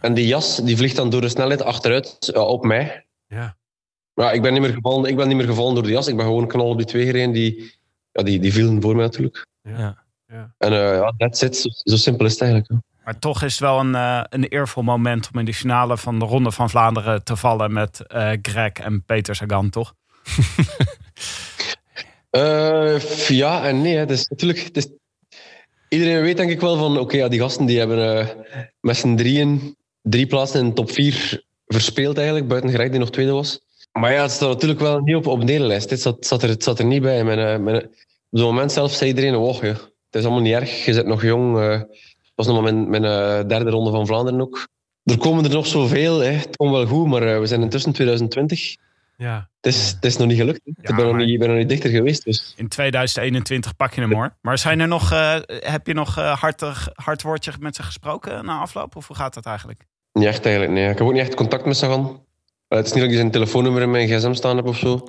En 0.00 0.14
die 0.14 0.26
jas 0.26 0.56
die 0.56 0.76
vliegt 0.76 0.96
dan 0.96 1.10
door 1.10 1.20
de 1.20 1.28
snelheid 1.28 1.62
achteruit 1.62 2.16
ja, 2.20 2.40
op 2.42 2.64
mij. 2.64 3.06
Ja. 3.26 3.56
Maar 4.14 4.34
ik 4.34 4.42
ben, 4.42 4.52
niet 4.52 4.62
meer 4.62 4.72
gevallen, 4.72 5.10
ik 5.10 5.16
ben 5.16 5.28
niet 5.28 5.36
meer 5.36 5.46
gevallen 5.46 5.74
door 5.74 5.82
de 5.82 5.90
jas. 5.90 6.06
Ik 6.08 6.16
ben 6.16 6.24
gewoon 6.24 6.46
knal 6.46 6.68
op 6.68 6.76
die 6.76 6.86
twee 6.86 7.04
gereden. 7.04 7.32
Die, 7.32 7.74
ja, 8.12 8.22
die, 8.22 8.40
die 8.40 8.52
vielen 8.52 8.82
voor 8.82 8.94
mij 8.96 9.04
natuurlijk. 9.04 9.46
Ja. 9.62 10.04
En 10.58 10.72
eh, 10.72 10.78
ja, 10.78 11.14
that's 11.16 11.42
it. 11.42 11.56
Zo, 11.56 11.68
zo 11.72 11.96
simpel 11.96 12.26
is 12.26 12.32
het 12.32 12.40
eigenlijk. 12.40 12.70
hè. 12.70 12.76
Maar 13.04 13.18
toch 13.18 13.42
is 13.42 13.52
het 13.52 13.60
wel 13.60 13.80
een, 13.80 13.94
eh, 13.94 14.22
een 14.28 14.44
eervol 14.44 14.82
moment 14.82 15.28
om 15.32 15.38
in 15.38 15.44
de 15.44 15.54
finale 15.54 15.98
van 15.98 16.18
de 16.18 16.24
Ronde 16.24 16.52
van 16.52 16.70
Vlaanderen 16.70 17.24
te 17.24 17.36
vallen 17.36 17.72
met 17.72 18.06
eh, 18.06 18.32
Greg 18.42 18.72
en 18.72 19.04
Peter 19.04 19.34
Sagan, 19.34 19.70
toch? 19.70 19.94
Eh, 22.30 23.28
ja 23.28 23.64
en 23.64 23.82
nee. 23.82 23.96
Het 23.96 24.10
is 24.10 24.28
natuurlijk, 24.28 24.58
het 24.58 24.76
is, 24.76 24.88
iedereen 25.88 26.22
weet 26.22 26.36
denk 26.36 26.50
ik 26.50 26.60
wel 26.60 26.76
van, 26.76 26.98
oké, 26.98 27.16
ja, 27.16 27.28
die 27.28 27.40
gasten 27.40 27.66
die 27.66 27.78
hebben 27.78 28.28
met 28.80 28.96
z'n 28.96 29.16
drieën 29.16 29.76
drie 30.02 30.26
plaatsen 30.26 30.60
in 30.60 30.66
de 30.66 30.72
top 30.72 30.90
vier 30.90 31.44
verspeeld 31.66 32.16
eigenlijk, 32.16 32.48
buiten 32.48 32.70
Greg 32.70 32.90
die 32.90 32.98
nog 32.98 33.10
tweede 33.10 33.32
was. 33.32 33.60
Maar 33.92 34.12
ja, 34.12 34.22
het 34.22 34.30
staat 34.30 34.48
natuurlijk 34.48 34.80
wel 34.80 35.00
niet 35.00 35.16
op, 35.16 35.26
op 35.26 35.46
de 35.46 35.60
lijst. 35.60 35.88
Dit 35.88 36.00
zat, 36.00 36.26
zat, 36.26 36.42
er, 36.42 36.54
zat 36.58 36.78
er 36.78 36.84
niet 36.84 37.02
bij. 37.02 37.20
Op 37.56 37.66
het 38.30 38.40
moment 38.40 38.72
zelf 38.72 38.92
zei 38.92 39.10
iedereen, 39.10 39.42
ja, 39.42 39.60
het 39.60 39.88
is 40.10 40.22
allemaal 40.22 40.42
niet 40.42 40.54
erg, 40.54 40.84
je 40.84 40.94
bent 40.94 41.06
nog 41.06 41.22
jong. 41.22 41.86
Was 42.44 42.54
nog 42.54 42.62
maar 42.62 42.74
mijn, 42.74 42.90
mijn 42.90 43.04
eh, 43.04 43.48
derde 43.48 43.70
ronde 43.70 43.90
van 43.90 44.06
Vlaanderen 44.06 44.40
ook. 44.40 44.68
Er 45.04 45.18
komen 45.18 45.44
er 45.44 45.50
nog 45.50 45.66
zoveel, 45.66 46.18
hè. 46.18 46.30
het 46.30 46.56
komt 46.56 46.70
wel 46.70 46.86
goed, 46.86 47.06
maar 47.06 47.22
eh, 47.22 47.38
we 47.38 47.46
zijn 47.46 47.62
intussen 47.62 47.92
2020. 47.92 48.76
Ja. 49.16 49.48
Het 49.60 49.74
is, 49.74 49.90
het 49.90 50.04
is 50.04 50.16
nog 50.16 50.26
niet 50.26 50.38
gelukt. 50.38 50.60
hè. 50.64 50.90
ik 50.90 50.96
ben 50.96 51.06
nog 51.06 51.16
niet, 51.16 51.28
ik 51.28 51.38
ben 51.38 51.48
nog 51.48 51.56
niet 51.56 51.68
dichter 51.68 51.90
geweest. 51.90 52.24
Dus. 52.24 52.54
In 52.56 52.68
2021 52.68 53.76
pak 53.76 53.94
je 53.94 54.00
hem 54.00 54.12
hoor. 54.12 54.36
Maar 54.40 54.58
zijn 54.58 54.80
er 54.80 54.88
nog, 54.88 55.12
eh, 55.12 55.36
heb 55.46 55.86
je 55.86 55.94
nog 55.94 56.14
hartig, 56.14 56.88
hard 56.94 57.22
woordje 57.22 57.52
met 57.60 57.76
ze 57.76 57.82
gesproken 57.82 58.44
na 58.44 58.58
afloop? 58.58 58.96
Of 58.96 59.06
hoe 59.06 59.16
gaat 59.16 59.34
dat 59.34 59.46
eigenlijk? 59.46 59.86
Niet 60.12 60.26
echt 60.26 60.44
eigenlijk, 60.44 60.74
nee. 60.74 60.90
Ik 60.90 60.98
heb 60.98 61.06
ook 61.06 61.12
niet 61.12 61.22
echt 61.22 61.34
contact 61.34 61.64
met 61.64 61.76
Sagan. 61.76 62.24
Eh, 62.70 62.78
het 62.78 62.86
is 62.86 62.92
niet 62.92 63.02
dat 63.02 63.10
ik 63.10 63.16
zijn 63.18 63.30
telefoonnummer 63.30 63.82
in 63.82 63.90
mijn 63.90 64.08
gsm 64.08 64.32
staan 64.32 64.56
heb 64.56 64.66
of 64.66 64.78
zo. 64.78 64.98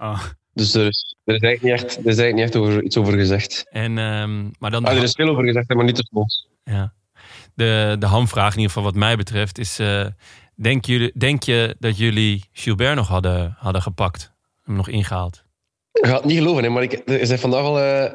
Oh. 0.00 0.22
Dus 0.56 0.74
er 0.74 0.86
is, 0.86 1.16
er 1.24 1.34
is 1.34 1.40
eigenlijk 1.40 1.62
niet 1.62 1.72
echt, 1.72 1.96
er 1.96 2.10
is 2.12 2.18
eigenlijk 2.18 2.34
niet 2.34 2.44
echt 2.44 2.56
over, 2.56 2.82
iets 2.82 2.96
over 2.96 3.12
gezegd. 3.12 3.66
En, 3.70 3.98
ehm, 3.98 4.44
maar 4.58 4.70
dan 4.70 4.84
Ah, 4.84 4.96
er 4.96 5.02
is 5.02 5.12
veel 5.12 5.28
over 5.28 5.44
gezegd, 5.44 5.68
maar 5.74 5.84
niet 5.84 5.94
tussen 5.94 6.16
ons. 6.16 6.48
Ja. 6.64 6.92
De, 7.54 7.96
de 7.98 8.06
hamvraag, 8.06 8.50
in 8.52 8.56
ieder 8.60 8.66
geval 8.72 8.82
wat 8.82 8.94
mij 8.94 9.16
betreft, 9.16 9.58
is: 9.58 9.78
eh, 9.78 10.06
denk, 10.54 10.84
jullie, 10.84 11.12
denk 11.18 11.42
je 11.42 11.76
dat 11.78 11.98
jullie 11.98 12.44
Gilbert 12.52 12.96
nog 12.96 13.08
hadden, 13.08 13.54
hadden 13.58 13.82
gepakt? 13.82 14.32
Hem 14.64 14.74
nog 14.76 14.88
ingehaald? 14.88 15.44
Je 15.92 16.06
gaat 16.06 16.16
het 16.16 16.24
niet 16.24 16.38
geloven, 16.38 16.62
hè, 16.64 16.68
maar 16.70 16.82
ik, 16.82 16.92
er 17.06 17.20
is 17.20 17.32
vandaag 17.40 17.60
al 17.62 17.80
eh, 17.80 18.12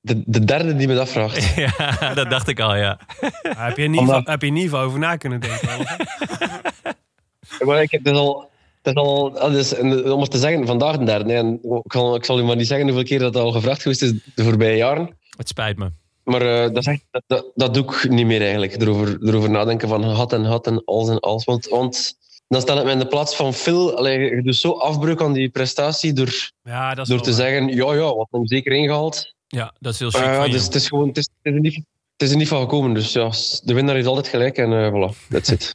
de, 0.00 0.22
de 0.26 0.44
derde 0.44 0.76
die 0.76 0.86
me 0.88 0.94
dat 0.94 1.08
vraagt. 1.08 1.54
ja, 1.78 2.14
dat 2.14 2.30
dacht 2.30 2.48
ik 2.48 2.60
al, 2.60 2.76
ja. 2.76 2.98
Heb, 3.42 3.76
je 3.76 3.82
er 3.82 3.88
niet 3.88 4.00
Omdat- 4.00 4.14
van- 4.22 4.30
heb 4.30 4.40
je 4.40 4.46
er 4.46 4.52
niet 4.52 4.70
van 4.70 4.80
over 4.80 4.98
na 4.98 5.16
kunnen 5.16 5.40
denken? 5.40 5.68
Maar 7.66 7.82
ik, 7.82 7.90
het 7.90 8.06
is 8.06 8.12
al... 8.12 8.50
Het 8.84 8.96
is 8.96 9.02
al 9.02 9.30
dus, 9.50 9.74
en, 9.74 10.12
om 10.12 10.20
het 10.20 10.30
te 10.30 10.38
zeggen, 10.38 10.66
vandaag 10.66 10.98
de 10.98 11.04
derde. 11.04 11.32
En 11.32 11.54
ik, 11.84 11.92
zal, 11.92 12.14
ik 12.14 12.24
zal 12.24 12.38
u 12.38 12.42
maar 12.42 12.56
niet 12.56 12.66
zeggen 12.66 12.86
hoeveel 12.86 13.04
keer 13.04 13.18
dat 13.18 13.36
al 13.36 13.52
gevraagd 13.52 13.82
geweest 13.82 14.02
is 14.02 14.12
de 14.34 14.44
voorbije 14.44 14.76
jaren. 14.76 15.16
Het 15.36 15.48
spijt 15.48 15.76
me. 15.78 15.90
Maar 16.24 16.42
eh, 16.42 16.72
dat, 16.74 16.86
echt, 16.86 17.04
dat, 17.26 17.50
dat, 17.54 17.74
doe 17.74 17.84
ik 17.84 18.08
niet 18.08 18.26
meer 18.26 18.40
eigenlijk. 18.40 18.82
Erover, 18.82 19.18
erover 19.22 19.50
nadenken 19.50 19.88
van 19.88 20.02
had 20.04 20.32
en 20.32 20.44
had 20.44 20.66
en 20.66 20.84
als 20.84 21.08
en 21.08 21.20
als. 21.20 21.44
Want, 21.44 21.68
want 21.68 22.14
dan 22.48 22.60
stel 22.60 22.78
ik 22.78 22.84
me 22.84 22.90
in 22.90 22.98
de 22.98 23.06
plaats 23.06 23.36
van 23.36 23.54
Phil. 23.54 23.96
Allee, 23.96 24.18
je 24.34 24.42
doet 24.42 24.56
zo 24.56 24.70
afbreuk 24.70 25.22
aan 25.22 25.32
die 25.32 25.48
prestatie 25.48 26.12
door, 26.12 26.50
Ja, 26.62 26.94
dat 26.94 27.04
is 27.04 27.10
door 27.10 27.22
te 27.22 27.30
waar. 27.30 27.38
zeggen: 27.40 27.68
ja, 27.68 27.94
ja, 27.94 28.14
wat 28.14 28.28
hem 28.30 28.46
zeker 28.46 28.72
ingehaald. 28.72 29.34
Ja, 29.46 29.74
dat 29.78 29.92
is 29.92 29.98
heel 29.98 30.10
chic 30.10 30.20
Eh, 30.22 30.36
van 30.36 30.46
je. 30.46 30.52
dus 30.52 30.64
het 30.64 30.74
is 30.74 30.88
gewoon, 30.88 31.08
het 31.08 31.16
is, 31.16 31.28
het 31.42 31.52
is, 31.52 31.52
er 31.54 31.60
niet, 31.60 31.74
het 32.12 32.22
is 32.22 32.30
er 32.30 32.36
niet 32.36 32.48
van 32.48 32.60
gekomen. 32.60 32.94
Dus 32.94 33.12
ja, 33.12 33.30
de 33.62 33.74
winnaar 33.74 33.96
is 33.96 34.06
altijd 34.06 34.28
gelijk 34.28 34.56
en 34.58 34.72
eh 34.72 34.92
voilà, 34.92 35.28
that's 35.28 35.50
it. 35.50 35.74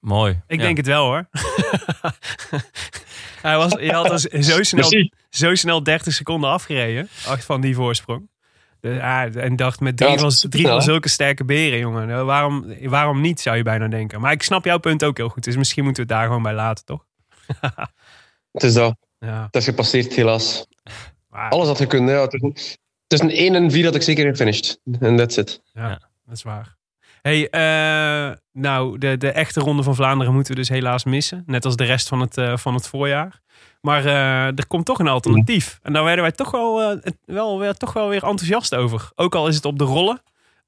Mooi. 0.00 0.42
Ik 0.46 0.58
Ja. 0.58 0.64
denk 0.64 0.76
het 0.76 0.86
wel 0.86 1.04
hoor. 1.04 1.28
Hij 3.42 3.56
was, 3.56 3.72
je 3.80 3.92
had 3.92 4.08
dus 4.08 4.22
zo 4.22 4.62
snel, 4.62 4.90
zo 5.30 5.54
snel 5.54 5.82
30 5.82 6.12
seconden 6.12 6.50
afgereden. 6.50 7.08
Acht 7.26 7.44
van 7.44 7.60
die 7.60 7.74
voorsprong. 7.74 8.28
Ja, 8.80 9.28
en 9.28 9.56
dacht 9.56 9.80
met 9.80 9.96
drie, 9.96 10.08
Ja, 10.08 10.14
het 10.14 10.22
van, 10.24 10.30
is 10.32 10.46
drie 10.48 10.66
van 10.66 10.82
zulke 10.82 11.08
sterke 11.08 11.44
beren, 11.44 11.78
jongen. 11.78 12.06
Nou, 12.06 12.24
waarom, 12.24 12.74
waarom 12.88 13.20
niet, 13.20 13.40
zou 13.40 13.56
je 13.56 13.62
bijna 13.62 13.88
denken. 13.88 14.20
Maar 14.20 14.32
ik 14.32 14.42
snap 14.42 14.64
jouw 14.64 14.78
punt 14.78 15.04
ook 15.04 15.16
heel 15.16 15.28
goed. 15.28 15.44
Dus 15.44 15.56
misschien 15.56 15.84
moeten 15.84 16.06
we 16.06 16.08
het 16.12 16.18
daar 16.18 16.28
gewoon 16.28 16.42
bij 16.42 16.54
laten, 16.54 16.84
toch? 16.84 17.04
Het 18.52 18.62
is 18.62 18.74
dat. 18.74 18.96
Ja. 19.18 19.44
Het 19.44 19.56
is 19.56 19.64
gepasseerd, 19.64 20.14
helaas. 20.14 20.66
Maar, 21.28 21.50
Alles 21.50 21.66
had 21.66 21.76
gekund. 21.76 22.08
Ja. 22.08 22.26
Tussen, 22.26 22.52
tussen 23.06 23.30
1 23.30 23.54
en 23.54 23.70
4 23.70 23.84
had 23.84 23.94
ik 23.94 24.02
zeker 24.02 24.26
gefinished. 24.30 24.80
En 25.00 25.16
that's 25.16 25.36
it. 25.36 25.62
dat 25.74 25.98
is 26.32 26.42
waar. 26.42 26.76
Hey, 27.26 27.48
eh, 27.50 28.36
nou, 28.52 28.98
de, 28.98 29.16
de 29.16 29.30
echte 29.30 29.60
Ronde 29.60 29.82
van 29.82 29.94
Vlaanderen 29.94 30.34
moeten 30.34 30.52
we 30.52 30.58
dus 30.58 30.68
helaas 30.68 31.04
missen. 31.04 31.42
Net 31.46 31.64
als 31.64 31.76
de 31.76 31.84
rest 31.84 32.08
van 32.08 32.20
het, 32.20 32.38
eh, 32.38 32.56
van 32.56 32.74
het 32.74 32.88
voorjaar. 32.88 33.40
Maar 33.80 34.04
eh, 34.04 34.46
er 34.46 34.66
komt 34.66 34.86
toch 34.86 34.98
een 34.98 35.08
alternatief. 35.08 35.78
En 35.82 35.92
daar 35.92 36.04
werden 36.04 36.22
wij 36.22 36.32
toch 36.32 36.50
wel, 36.50 37.00
wel, 37.24 37.58
weer, 37.58 37.74
toch 37.74 37.92
wel 37.92 38.08
weer 38.08 38.22
enthousiast 38.22 38.74
over. 38.74 39.10
Ook 39.14 39.34
al 39.34 39.48
is 39.48 39.54
het 39.54 39.64
op 39.64 39.78
de 39.78 39.84
rollen. 39.84 40.22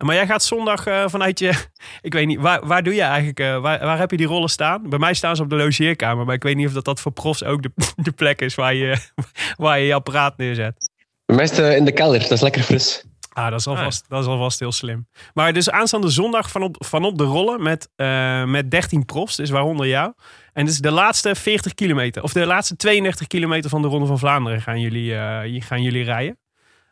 Maar 0.04 0.14
jij 0.14 0.26
gaat 0.26 0.42
zondag 0.42 0.82
vanuit 1.06 1.38
je... 1.38 1.52
Ik 2.00 2.12
weet 2.12 2.26
niet, 2.26 2.40
waar, 2.40 2.66
waar 2.66 2.82
doe 2.82 2.94
je 2.94 3.02
eigenlijk... 3.02 3.38
waar, 3.38 3.80
waar 3.80 3.98
heb 3.98 4.10
je 4.10 4.16
die 4.16 4.26
rollen 4.26 4.48
staan? 4.48 4.88
Bij 4.88 4.98
mij 4.98 5.14
staan 5.14 5.36
ze 5.36 5.42
op 5.42 5.50
de 5.50 5.56
logeerkamer. 5.56 6.24
Maar 6.24 6.34
ik 6.34 6.42
weet 6.42 6.56
niet 6.56 6.66
of 6.66 6.72
dat, 6.72 6.84
dat 6.84 7.00
voor 7.00 7.12
profs 7.12 7.44
ook 7.44 7.62
de, 7.62 7.70
de 7.96 8.12
plek 8.12 8.40
is 8.40 8.54
waar 8.54 8.74
je, 8.74 8.96
waar 9.56 9.78
je 9.78 9.86
je 9.86 9.94
apparaat 9.94 10.36
neerzet. 10.36 10.90
Bij 11.26 11.36
mij 11.36 11.44
is 11.44 11.58
in 11.58 11.84
de 11.84 11.92
kelder. 11.92 12.20
Dat 12.20 12.30
is 12.30 12.40
lekker 12.40 12.62
fris. 12.62 13.07
Ah, 13.38 13.50
dat 13.50 13.58
is, 13.60 13.66
Ah, 13.66 13.72
ja. 13.72 13.78
alvast, 13.78 14.04
dat 14.08 14.22
is 14.22 14.28
alvast 14.28 14.58
heel 14.58 14.72
slim. 14.72 15.08
Maar 15.34 15.52
dus 15.52 15.70
aanstaande 15.70 16.08
zondag 16.08 16.50
vanop, 16.50 16.76
vanop 16.78 17.18
de 17.18 17.24
rollen 17.24 17.62
met, 17.62 17.88
eh, 17.96 18.44
met 18.44 18.70
13 18.70 19.04
profs, 19.04 19.36
dus 19.36 19.50
waaronder 19.50 19.86
jou. 19.86 20.12
En 20.52 20.64
dus 20.66 20.78
de 20.78 20.90
laatste 20.90 21.34
40 21.34 21.74
kilometer, 21.74 22.22
of 22.22 22.32
de 22.32 22.46
laatste 22.46 22.76
32 22.76 23.26
kilometer 23.26 23.70
van 23.70 23.82
de 23.82 23.88
Ronde 23.88 24.06
van 24.06 24.18
Vlaanderen 24.18 24.62
gaan 24.62 24.80
jullie, 24.80 25.14
eh, 25.14 25.62
gaan 25.62 25.82
jullie 25.82 26.04
rijden. 26.04 26.38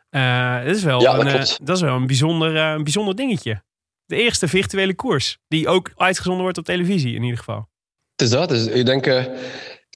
Eh, 0.09 0.65
dat, 0.65 0.75
is 0.75 0.83
wel 0.83 1.01
Ja, 1.01 1.15
dat 1.15 1.25
een, 1.25 1.65
dat 1.65 1.75
is 1.75 1.81
wel 1.81 1.95
een 1.95 2.07
bijzonder, 2.07 2.55
eh, 2.55 2.71
een 2.71 2.83
bijzonder 2.83 3.15
dingetje. 3.15 3.63
De 4.05 4.15
eerste 4.15 4.47
virtuele 4.47 4.95
koers, 4.95 5.37
die 5.47 5.67
ook 5.67 5.91
uitgezonden 5.95 6.41
wordt 6.41 6.57
op 6.57 6.65
televisie 6.65 7.15
in 7.15 7.21
ieder 7.23 7.37
geval. 7.37 7.69
Het 8.11 8.21
is 8.21 8.29
dat. 8.29 8.49
Dus 8.49 8.67
ik 8.67 8.85
denk, 8.85 9.05
eh, 9.05 9.25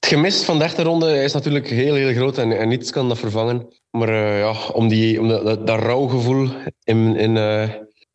het 0.02 0.10
gemis 0.10 0.44
van 0.44 0.58
de 0.58 0.64
echte 0.64 0.82
ronde 0.82 1.22
is 1.22 1.32
natuurlijk 1.32 1.68
heel, 1.68 1.94
heel 1.94 2.12
groot 2.12 2.38
en, 2.38 2.58
en 2.58 2.68
niets 2.68 2.90
kan 2.90 3.08
dat 3.08 3.18
vervangen. 3.18 3.68
Maar 3.90 4.08
eh, 4.08 4.38
ja, 4.38 4.68
om, 4.72 4.88
die, 4.88 5.20
om 5.20 5.28
dat, 5.28 5.44
dat, 5.44 5.66
dat 5.66 5.78
rouwgevoel 5.78 6.48
in, 6.84 7.16
in, 7.16 7.36
eh, 7.36 7.70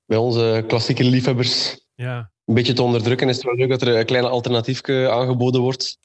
bij 0.05 0.17
onze 0.17 0.63
klassieke 0.67 1.03
liefhebbers 1.03 1.79
Ja, 1.95 2.31
een 2.45 2.53
beetje 2.53 2.73
te 2.73 2.81
onderdrukken, 2.81 3.29
is 3.29 3.35
het 3.35 3.45
wel 3.45 3.55
leuk 3.55 3.69
dat 3.69 3.81
er 3.81 3.97
een 3.97 4.05
kleine 4.05 4.29
alternatiefje 4.29 5.09
aangeboden 5.09 5.61
wordt. 5.61 5.97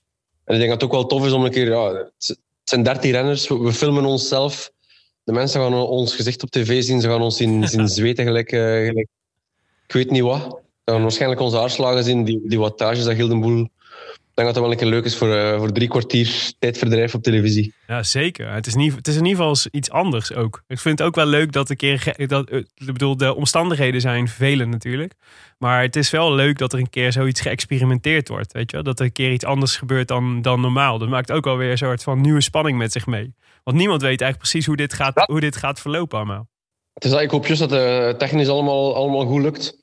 En 0.44 0.54
ik 0.54 0.60
denk 0.60 0.70
dat 0.70 0.80
het 0.80 0.90
ook 0.90 0.96
wel 0.96 1.06
tof 1.06 1.26
is 1.26 1.32
om 1.32 1.44
een 1.44 1.50
keer... 1.50 1.68
Ja, 1.68 1.92
het 1.92 2.38
zijn 2.64 2.82
dertig 2.82 3.10
renners, 3.10 3.48
we, 3.48 3.58
we 3.58 3.72
filmen 3.72 4.04
onszelf. 4.04 4.70
De 5.24 5.32
mensen 5.32 5.60
gaan 5.60 5.74
ons 5.74 6.14
gezicht 6.14 6.42
op 6.42 6.50
tv 6.50 6.82
zien, 6.82 7.00
ze 7.00 7.08
gaan 7.08 7.22
ons 7.22 7.36
zien, 7.36 7.68
zien 7.68 7.88
zweten 7.88 8.24
gelijk, 8.24 8.52
eh, 8.52 8.60
gelijk... 8.60 9.08
Ik 9.86 9.92
weet 9.92 10.10
niet 10.10 10.22
wat. 10.22 10.60
Ze 10.84 10.92
gaan 10.92 11.02
waarschijnlijk 11.02 11.40
onze 11.40 11.56
haarslagen 11.56 12.04
zien, 12.04 12.24
die, 12.24 12.40
die 12.48 12.58
wattages 12.58 13.04
dat 13.04 13.14
Gildenboel... 13.14 13.68
denk 14.34 14.46
dat 14.46 14.54
dat 14.54 14.62
wel 14.62 14.70
een 14.70 14.78
keer 14.78 14.86
leuk 14.86 15.04
is 15.04 15.16
voor, 15.16 15.34
eh, 15.34 15.58
voor 15.58 15.72
drie 15.72 15.88
kwartier 15.88 16.52
tijdverdrijf 16.58 17.14
op 17.14 17.22
televisie. 17.22 17.74
Ja, 17.86 18.02
zeker. 18.02 18.52
Het 18.52 18.66
is, 18.66 18.74
niet, 18.74 18.94
het 18.94 19.08
is 19.08 19.16
in 19.16 19.24
ieder 19.24 19.44
geval 19.44 19.70
iets 19.70 19.90
anders 19.90 20.34
ook. 20.34 20.62
Ik 20.66 20.78
vind 20.78 20.98
het 20.98 21.08
ook 21.08 21.14
wel 21.14 21.26
leuk 21.26 21.52
dat 21.52 21.70
een 21.70 21.76
keer. 21.76 22.14
Dat, 22.26 22.50
eh, 22.50 22.58
ik 22.58 22.86
bedoel, 22.86 23.16
de 23.16 23.34
omstandigheden 23.34 24.00
zijn 24.00 24.28
vervelend 24.28 24.70
natuurlijk. 24.70 25.12
Maar 25.58 25.82
het 25.82 25.96
is 25.96 26.10
wel 26.10 26.34
leuk 26.34 26.58
dat 26.58 26.72
er 26.72 26.78
een 26.78 26.90
keer 26.90 27.12
zoiets 27.12 27.40
geëxperimenteerd 27.40 28.28
wordt. 28.28 28.52
Weet 28.52 28.70
je? 28.70 28.82
Dat 28.82 28.98
er 28.98 29.04
een 29.04 29.12
keer 29.12 29.32
iets 29.32 29.44
anders 29.44 29.76
gebeurt 29.76 30.08
dan, 30.08 30.42
dan 30.42 30.60
normaal. 30.60 30.98
Dat 30.98 31.08
maakt 31.08 31.32
ook 31.32 31.46
alweer 31.46 31.70
een 31.70 31.78
soort 31.78 32.02
van 32.02 32.20
nieuwe 32.20 32.40
spanning 32.40 32.78
met 32.78 32.92
zich 32.92 33.06
mee. 33.06 33.34
Want 33.64 33.76
niemand 33.76 34.00
weet 34.00 34.20
eigenlijk 34.20 34.38
precies 34.38 34.66
hoe 34.66 34.76
dit 34.76 34.92
gaat, 34.92 35.24
hoe 35.26 35.40
dit 35.40 35.56
gaat 35.56 35.80
verlopen 35.80 36.18
allemaal. 36.18 36.48
Het 36.94 37.04
is 37.04 37.12
ik 37.12 37.30
hoop 37.30 37.46
dat 37.46 37.70
het 37.70 38.18
technisch 38.18 38.48
allemaal, 38.48 38.94
allemaal 38.94 39.26
goed 39.26 39.42
lukt. 39.42 39.81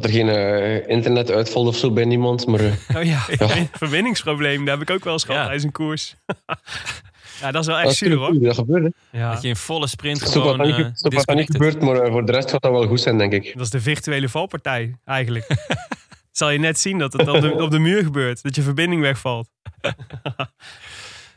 Dat 0.00 0.10
er 0.10 0.16
geen 0.16 0.28
eh, 0.28 0.88
internet 0.88 1.30
uitvalt 1.30 1.66
of 1.66 1.76
zo 1.76 1.90
bij 1.92 2.04
niemand. 2.04 2.46
Maar 2.46 2.60
eh, 2.60 2.96
Oh 2.96 3.02
ja, 3.04 3.18
verbindingsprobleem. 3.72 4.64
Dat 4.64 4.78
heb 4.78 4.88
ik 4.88 4.94
ook 4.94 5.04
wel 5.04 5.12
eens 5.12 5.24
gehad 5.24 5.36
Ja. 5.40 5.44
tijdens 5.46 5.64
een 5.66 5.72
koers. 5.72 6.14
ja, 7.40 7.50
dat 7.50 7.60
is 7.60 7.66
wel 7.66 7.76
dat 7.76 7.84
echt 7.84 7.92
is 7.92 7.98
zuur 7.98 8.16
hoor. 8.16 8.38
dat 8.40 8.54
gebeurt. 8.54 8.82
hè. 9.10 9.18
Ja. 9.18 9.32
Dat 9.32 9.42
je 9.42 9.48
in 9.48 9.56
volle 9.56 9.86
sprint 9.86 10.20
wat 10.20 10.30
gewoon 10.30 10.58
dat 10.58 10.66
niet, 10.66 10.76
eh, 10.76 11.12
wat 11.14 11.26
dat 11.26 11.36
niet 11.36 11.50
gebeurt, 11.50 11.80
maar 11.80 12.10
voor 12.10 12.26
de 12.26 12.32
rest 12.32 12.50
gaat 12.50 12.62
dat 12.62 12.70
wel 12.70 12.86
goed 12.86 13.00
zijn, 13.00 13.18
denk 13.18 13.32
ik. 13.32 13.52
Dat 13.52 13.62
is 13.62 13.70
de 13.70 13.80
virtuele 13.80 14.28
valpartij, 14.28 14.94
eigenlijk. 15.04 15.46
Zal 16.30 16.50
je 16.50 16.58
net 16.58 16.78
zien 16.78 16.98
dat 16.98 17.12
het 17.12 17.28
op 17.28 17.40
de, 17.40 17.52
op 17.62 17.70
de 17.70 17.78
muur 17.78 18.02
gebeurt. 18.02 18.42
Dat 18.42 18.54
je 18.54 18.62
verbinding 18.62 19.02
wegvalt. 19.02 19.48
Ja, 19.80 19.88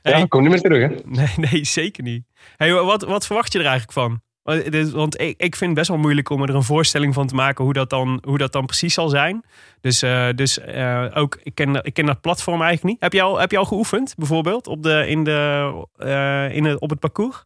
Hey. 0.02 0.22
ik 0.22 0.30
kom 0.30 0.42
niet 0.42 0.50
meer 0.52 0.62
terug. 0.62 0.90
Hè. 0.90 0.96
Nee, 1.06 1.34
nee, 1.52 1.66
zeker 1.66 2.04
niet. 2.04 2.24
Hey, 2.58 2.74
wat, 2.74 3.02
wat 3.04 3.26
verwacht 3.26 3.54
je 3.54 3.60
er 3.60 3.66
eigenlijk 3.66 3.94
van? 3.94 4.22
Want 4.44 5.20
ik, 5.20 5.42
ik 5.42 5.56
vind 5.56 5.70
het 5.70 5.74
best 5.74 5.88
wel 5.88 5.98
moeilijk 5.98 6.30
om 6.30 6.42
er 6.42 6.56
een 6.56 6.64
voorstelling 6.64 7.14
van 7.14 7.28
te 7.28 7.36
maken 7.36 7.64
hoe 7.64 7.74
dat 7.74 7.90
dan, 7.90 8.24
hoe 8.28 8.38
dat 8.38 8.52
dan 8.52 8.66
precies 8.66 8.94
zal 8.94 9.10
zijn. 9.10 9.44
Dus, 9.82 10.02
eh, 10.02 10.30
dus 10.36 10.60
eh, 10.60 11.08
ook, 11.14 11.40
ik 11.44 11.56
ken, 11.56 11.84
ik 11.84 11.94
ken 11.94 12.06
dat 12.06 12.22
platform 12.22 12.62
eigenlijk 12.62 12.94
niet. 12.94 13.02
Heb 13.02 13.14
je 13.14 13.22
al, 13.22 13.40
heb 13.40 13.52
je 13.52 13.58
al 13.58 13.66
geoefend, 13.66 14.16
bijvoorbeeld, 14.18 14.68
op, 14.68 14.84
de, 14.84 15.06
in 15.08 15.24
de, 15.24 15.72
eh, 15.98 16.56
in 16.56 16.66
het, 16.66 16.80
op 16.80 16.90
het 16.90 17.00
parcours? 17.00 17.46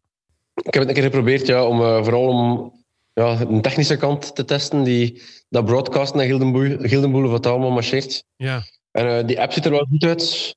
Ik 0.54 0.74
heb 0.74 0.82
het 0.84 0.88
een 0.88 0.94
keer 0.94 1.04
geprobeerd, 1.04 1.48
ja, 1.48 1.66
om, 1.66 1.78
vooral 1.78 2.28
om 2.28 2.74
ja, 3.14 3.40
een 3.40 3.62
technische 3.62 3.98
kant 3.98 4.36
te 4.36 4.46
testen. 4.46 4.84
Die, 4.84 5.22
dat 5.50 5.66
broadcasten 5.66 6.18
naar 6.18 6.26
Gildenboel, 6.26 6.78
Gildenboel 6.80 7.26
of 7.26 7.32
wat 7.32 7.46
allemaal 7.46 7.72
marcheert. 7.72 8.24
Ja. 8.36 8.64
En 8.92 9.26
die 9.26 9.42
app 9.42 9.52
ziet 9.52 9.66
er 9.66 9.72
wel 9.72 9.86
goed 9.90 10.04
uit. 10.04 10.56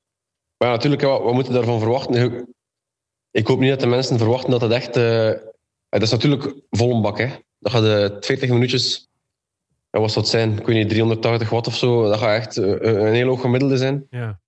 Maar 0.57 0.67
ja, 0.67 0.73
natuurlijk, 0.73 1.01
wat, 1.01 1.21
wat 1.21 1.33
moeten 1.33 1.53
we 1.53 1.57
daarvan 1.57 1.79
verwachten? 1.79 2.47
Ik 3.31 3.47
hoop 3.47 3.59
niet 3.59 3.69
dat 3.69 3.79
de 3.79 3.87
mensen 3.87 4.17
verwachten 4.17 4.51
dat 4.51 4.61
het 4.61 4.71
echt... 4.71 4.95
eh, 5.89 5.99
dat 5.99 6.01
is 6.01 6.11
natuurlijk 6.11 6.53
vol 6.69 6.95
een 6.95 7.01
bak, 7.01 7.17
hè. 7.17 7.27
Dat 7.59 7.71
gaat 7.71 7.81
de 7.81 8.17
40 8.19 8.49
minuutjes... 8.49 9.07
Ja, 9.91 9.99
wat 9.99 10.11
zou 10.11 10.25
het 10.25 10.33
zijn? 10.33 10.57
Ik 10.57 10.65
weet 10.65 10.75
niet, 10.75 10.89
380 10.89 11.49
watt 11.49 11.67
of 11.67 11.75
zo. 11.75 12.03
Dat 12.09 12.19
gaat 12.19 12.35
echt 12.35 12.57
eh, 12.57 13.05
een 13.05 13.13
heel 13.13 13.27
hoog 13.27 13.41
gemiddelde 13.41 13.77
zijn. 13.77 14.07
Ja. 14.09 14.39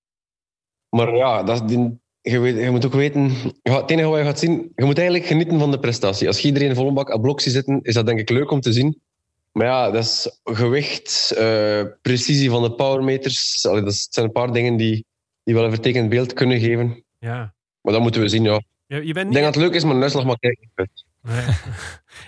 Maar 0.90 1.16
ja, 1.16 1.44
dat, 1.44 1.68
die, 1.68 2.00
je, 2.22 2.40
weet, 2.40 2.58
je 2.58 2.70
moet 2.70 2.86
ook 2.86 2.94
weten... 2.94 3.32
het 3.62 3.90
enige 3.90 4.08
wat 4.08 4.20
je 4.20 4.26
gaat 4.26 4.40
zien... 4.40 4.72
Je 4.76 4.86
moet 4.86 4.98
eigenlijk 4.98 5.28
genieten 5.28 5.60
van 5.60 5.72
de 5.72 5.80
prestatie. 5.80 6.28
Als 6.28 6.40
je 6.40 6.48
iedereen 6.48 6.76
vol 6.76 6.88
een 6.88 6.94
bak 6.94 7.12
aan 7.12 7.22
blok 7.22 7.42
ziet 7.42 7.54
zitten, 7.54 7.80
is 7.82 7.94
dat 7.94 8.06
denk 8.06 8.20
ik 8.20 8.30
leuk 8.30 8.52
om 8.52 8.62
te 8.62 8.74
zien. 8.74 9.02
Maar 9.52 9.66
ja, 9.66 9.92
dat 9.92 10.04
is 10.04 10.40
gewicht, 10.44 11.32
eh, 11.38 11.84
precisie 12.02 12.50
van 12.50 12.64
de 12.64 12.72
powermeters. 12.72 13.66
Allee, 13.66 13.84
dat 13.84 14.08
zijn 14.10 14.26
een 14.26 14.32
paar 14.32 14.54
dingen 14.54 14.78
die, 14.78 15.06
die 15.44 15.54
wel 15.54 15.64
een 15.64 15.72
vertekend 15.72 16.10
beeld 16.10 16.34
kunnen 16.34 16.60
geven. 16.60 17.04
ja. 17.20 17.54
Maar 17.82 17.94
dat 17.94 18.02
moeten 18.02 18.22
we 18.22 18.28
zien, 18.28 18.44
ja. 18.44 18.62
Je, 18.86 19.06
je 19.06 19.14
bent 19.14 19.18
Ik 19.18 19.24
niet 19.24 19.34
denk 19.34 19.46
dat 19.46 19.56
het 19.56 19.64
leuk 19.64 19.74
is, 19.74 19.84
maar 19.84 19.96
een 19.96 20.02
uitslag 20.02 20.26
maar 20.26 20.40
kijken. 20.40 20.70
Nee. 21.22 21.46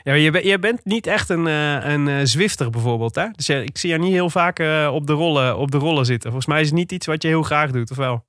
Ja, 0.03 0.11
maar 0.11 0.17
je, 0.19 0.31
bent- 0.31 0.45
je 0.45 0.59
bent 0.59 0.85
niet 0.85 1.07
echt 1.07 1.29
een, 1.29 1.47
eh, 1.47 1.85
een 1.93 2.07
eh, 2.07 2.19
Zwifter 2.23 2.69
bijvoorbeeld, 2.69 3.15
hè? 3.15 3.25
Dus 3.31 3.45
je- 3.45 3.63
ik 3.63 3.77
zie 3.77 3.89
je 3.89 3.97
niet 3.97 4.11
heel 4.11 4.29
vaak 4.29 4.59
eh, 4.59 4.89
op, 4.93 5.07
de 5.07 5.13
rollen, 5.13 5.57
op 5.57 5.71
de 5.71 5.77
rollen 5.77 6.05
zitten. 6.05 6.29
Volgens 6.31 6.51
mij 6.51 6.61
is 6.61 6.67
het 6.67 6.75
niet 6.75 6.91
iets 6.91 7.05
wat 7.05 7.21
je 7.21 7.27
heel 7.27 7.43
graag 7.43 7.71
doet, 7.71 7.91
of 7.91 7.97
wel? 7.97 8.25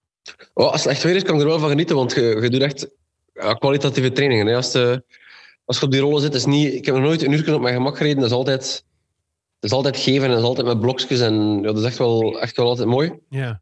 Oh, 0.54 0.70
als 0.72 0.82
het 0.84 0.92
echt 0.92 1.02
weer 1.02 1.14
is, 1.16 1.22
kan 1.22 1.34
ik 1.34 1.40
er 1.40 1.46
wel 1.46 1.58
van 1.58 1.68
genieten, 1.68 1.96
want 1.96 2.14
je, 2.14 2.38
je 2.42 2.50
doet 2.50 2.60
echt 2.60 2.90
ja, 3.34 3.54
kwalitatieve 3.54 4.12
trainingen. 4.12 4.46
Hè. 4.46 4.54
Als, 4.56 4.72
de, 4.72 5.04
als 5.64 5.78
je 5.78 5.84
op 5.84 5.90
die 5.90 6.00
rollen 6.00 6.20
zit, 6.22 6.34
is 6.34 6.44
niet... 6.44 6.74
Ik 6.74 6.84
heb 6.84 6.94
nog 6.94 7.04
nooit 7.04 7.22
een 7.22 7.32
uur 7.32 7.54
op 7.54 7.60
mijn 7.60 7.74
gemak 7.74 7.96
gereden. 7.96 8.18
Dat 8.20 8.30
is 8.30 8.36
altijd, 8.36 8.84
dat 9.60 9.70
is 9.70 9.72
altijd 9.72 9.96
geven 9.96 10.22
en 10.24 10.30
dat 10.30 10.38
is 10.38 10.44
altijd 10.44 10.66
met 10.66 10.80
blokjes. 10.80 11.20
En 11.20 11.34
ja, 11.56 11.62
dat 11.62 11.78
is 11.78 11.84
echt 11.84 11.98
wel, 11.98 12.40
echt 12.40 12.56
wel 12.56 12.66
altijd 12.66 12.88
mooi. 12.88 13.12
Ja. 13.28 13.60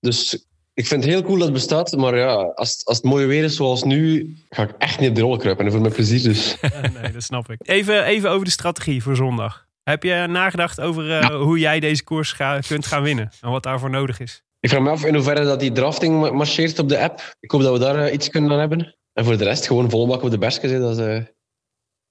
Dus 0.00 0.46
ik 0.74 0.86
vind 0.86 1.04
het 1.04 1.12
heel 1.12 1.22
cool 1.22 1.34
dat 1.34 1.44
het 1.44 1.52
bestaat. 1.52 1.96
Maar 1.96 2.16
ja, 2.16 2.34
als, 2.34 2.80
als 2.84 2.96
het 2.96 3.06
mooi 3.06 3.26
weer 3.26 3.44
is 3.44 3.56
zoals 3.56 3.82
nu, 3.84 4.34
ga 4.48 4.62
ik 4.62 4.70
echt 4.78 5.00
niet 5.00 5.08
op 5.08 5.14
de 5.14 5.20
rollen 5.20 5.38
kruipen. 5.38 5.64
En 5.64 5.72
voor 5.72 5.80
mijn 5.80 5.92
plezier 5.92 6.22
dus. 6.22 6.56
nee, 7.02 7.12
dat 7.12 7.22
snap 7.22 7.50
ik. 7.50 7.58
Even, 7.68 8.04
even 8.04 8.30
over 8.30 8.44
de 8.44 8.50
strategie 8.50 9.02
voor 9.02 9.16
zondag. 9.16 9.66
Heb 9.82 10.02
je 10.02 10.26
nagedacht 10.28 10.80
over 10.80 11.18
eh, 11.18 11.26
hoe 11.42 11.58
jij 11.58 11.80
deze 11.80 12.04
koers 12.04 12.32
ga- 12.32 12.60
kunt 12.66 12.86
gaan 12.86 13.02
winnen? 13.02 13.30
En 13.40 13.50
wat 13.50 13.62
daarvoor 13.62 13.90
nodig 13.90 14.20
is? 14.20 14.42
Ik 14.60 14.68
vraag 14.70 14.82
me 14.82 14.90
af 14.90 15.04
in 15.04 15.14
hoeverre 15.14 15.44
dat 15.44 15.60
die 15.60 15.72
drafting 15.72 16.20
ma- 16.20 16.30
marcheert 16.30 16.78
op 16.78 16.88
de 16.88 16.98
app. 16.98 17.34
Ik 17.40 17.50
hoop 17.50 17.60
dat 17.62 17.72
we 17.72 17.78
daar 17.78 17.98
eh, 18.04 18.12
iets 18.12 18.28
kunnen 18.28 18.50
aan 18.52 18.58
hebben. 18.58 18.96
En 19.12 19.24
voor 19.24 19.36
de 19.36 19.44
rest 19.44 19.66
gewoon 19.66 19.90
volle 19.90 20.06
bak 20.06 20.22
op 20.22 20.30
de 20.30 20.38
berskes. 20.38 20.70
hè. 20.70 20.78
Dat, 20.78 20.98
is, 20.98 21.04
eh, 21.06 21.24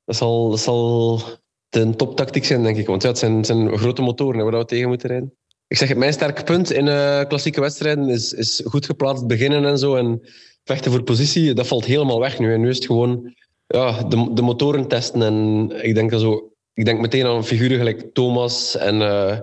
dat, 0.03 0.16
zal, 0.16 0.49
dat 0.49 0.59
zal 0.59 1.22
de 1.70 1.95
toptactiek 1.95 2.45
zijn, 2.45 2.64
denk 2.64 2.78
ik. 2.78 2.88
Want 2.88 3.01
ja, 3.01 3.07
het 3.09 3.18
zijn, 3.18 3.36
het 3.38 3.45
zijn 3.45 3.78
grote 3.78 4.01
motoren 4.01 4.38
hè, 4.38 4.43
waar 4.43 4.59
we 4.59 4.66
tegen 4.66 4.88
moeten 4.88 5.09
rijden. 5.09 5.34
Ik 5.72 5.78
zeg 5.78 5.89
het, 5.89 5.97
mijn 5.97 6.13
sterke 6.13 6.43
punt 6.43 6.72
in 6.72 6.88
eh, 6.88 7.22
klassieke 7.28 7.61
wedstrijden 7.61 8.09
is, 8.09 8.34
is 8.34 8.61
goed 8.65 8.86
geplaatst 8.86 9.28
beginnen 9.28 9.65
en 9.65 9.78
zo. 9.78 9.95
En 9.95 10.22
vechten 10.63 10.91
voor 10.91 11.03
positie, 11.03 11.53
dat 11.53 11.67
valt 11.67 11.86
helemaal 11.86 12.19
weg 12.19 12.39
nu. 12.39 12.53
En 12.53 12.61
nu 12.61 12.69
is 12.69 12.76
het 12.76 12.86
gewoon 12.86 13.34
ja, 13.67 14.03
de, 14.03 14.34
de 14.34 14.41
motoren 14.41 14.88
testen. 14.88 15.22
En 15.22 15.69
ik 15.86 15.95
denk, 15.95 16.11
dat 16.11 16.22
zo, 16.22 16.51
ik 16.74 16.86
denk 16.86 16.99
meteen 16.99 17.26
aan 17.26 17.45
figuren 17.45 17.78
gelijk 17.78 18.13
Thomas 18.13 18.78
en, 18.78 19.01
eh, 19.01 19.39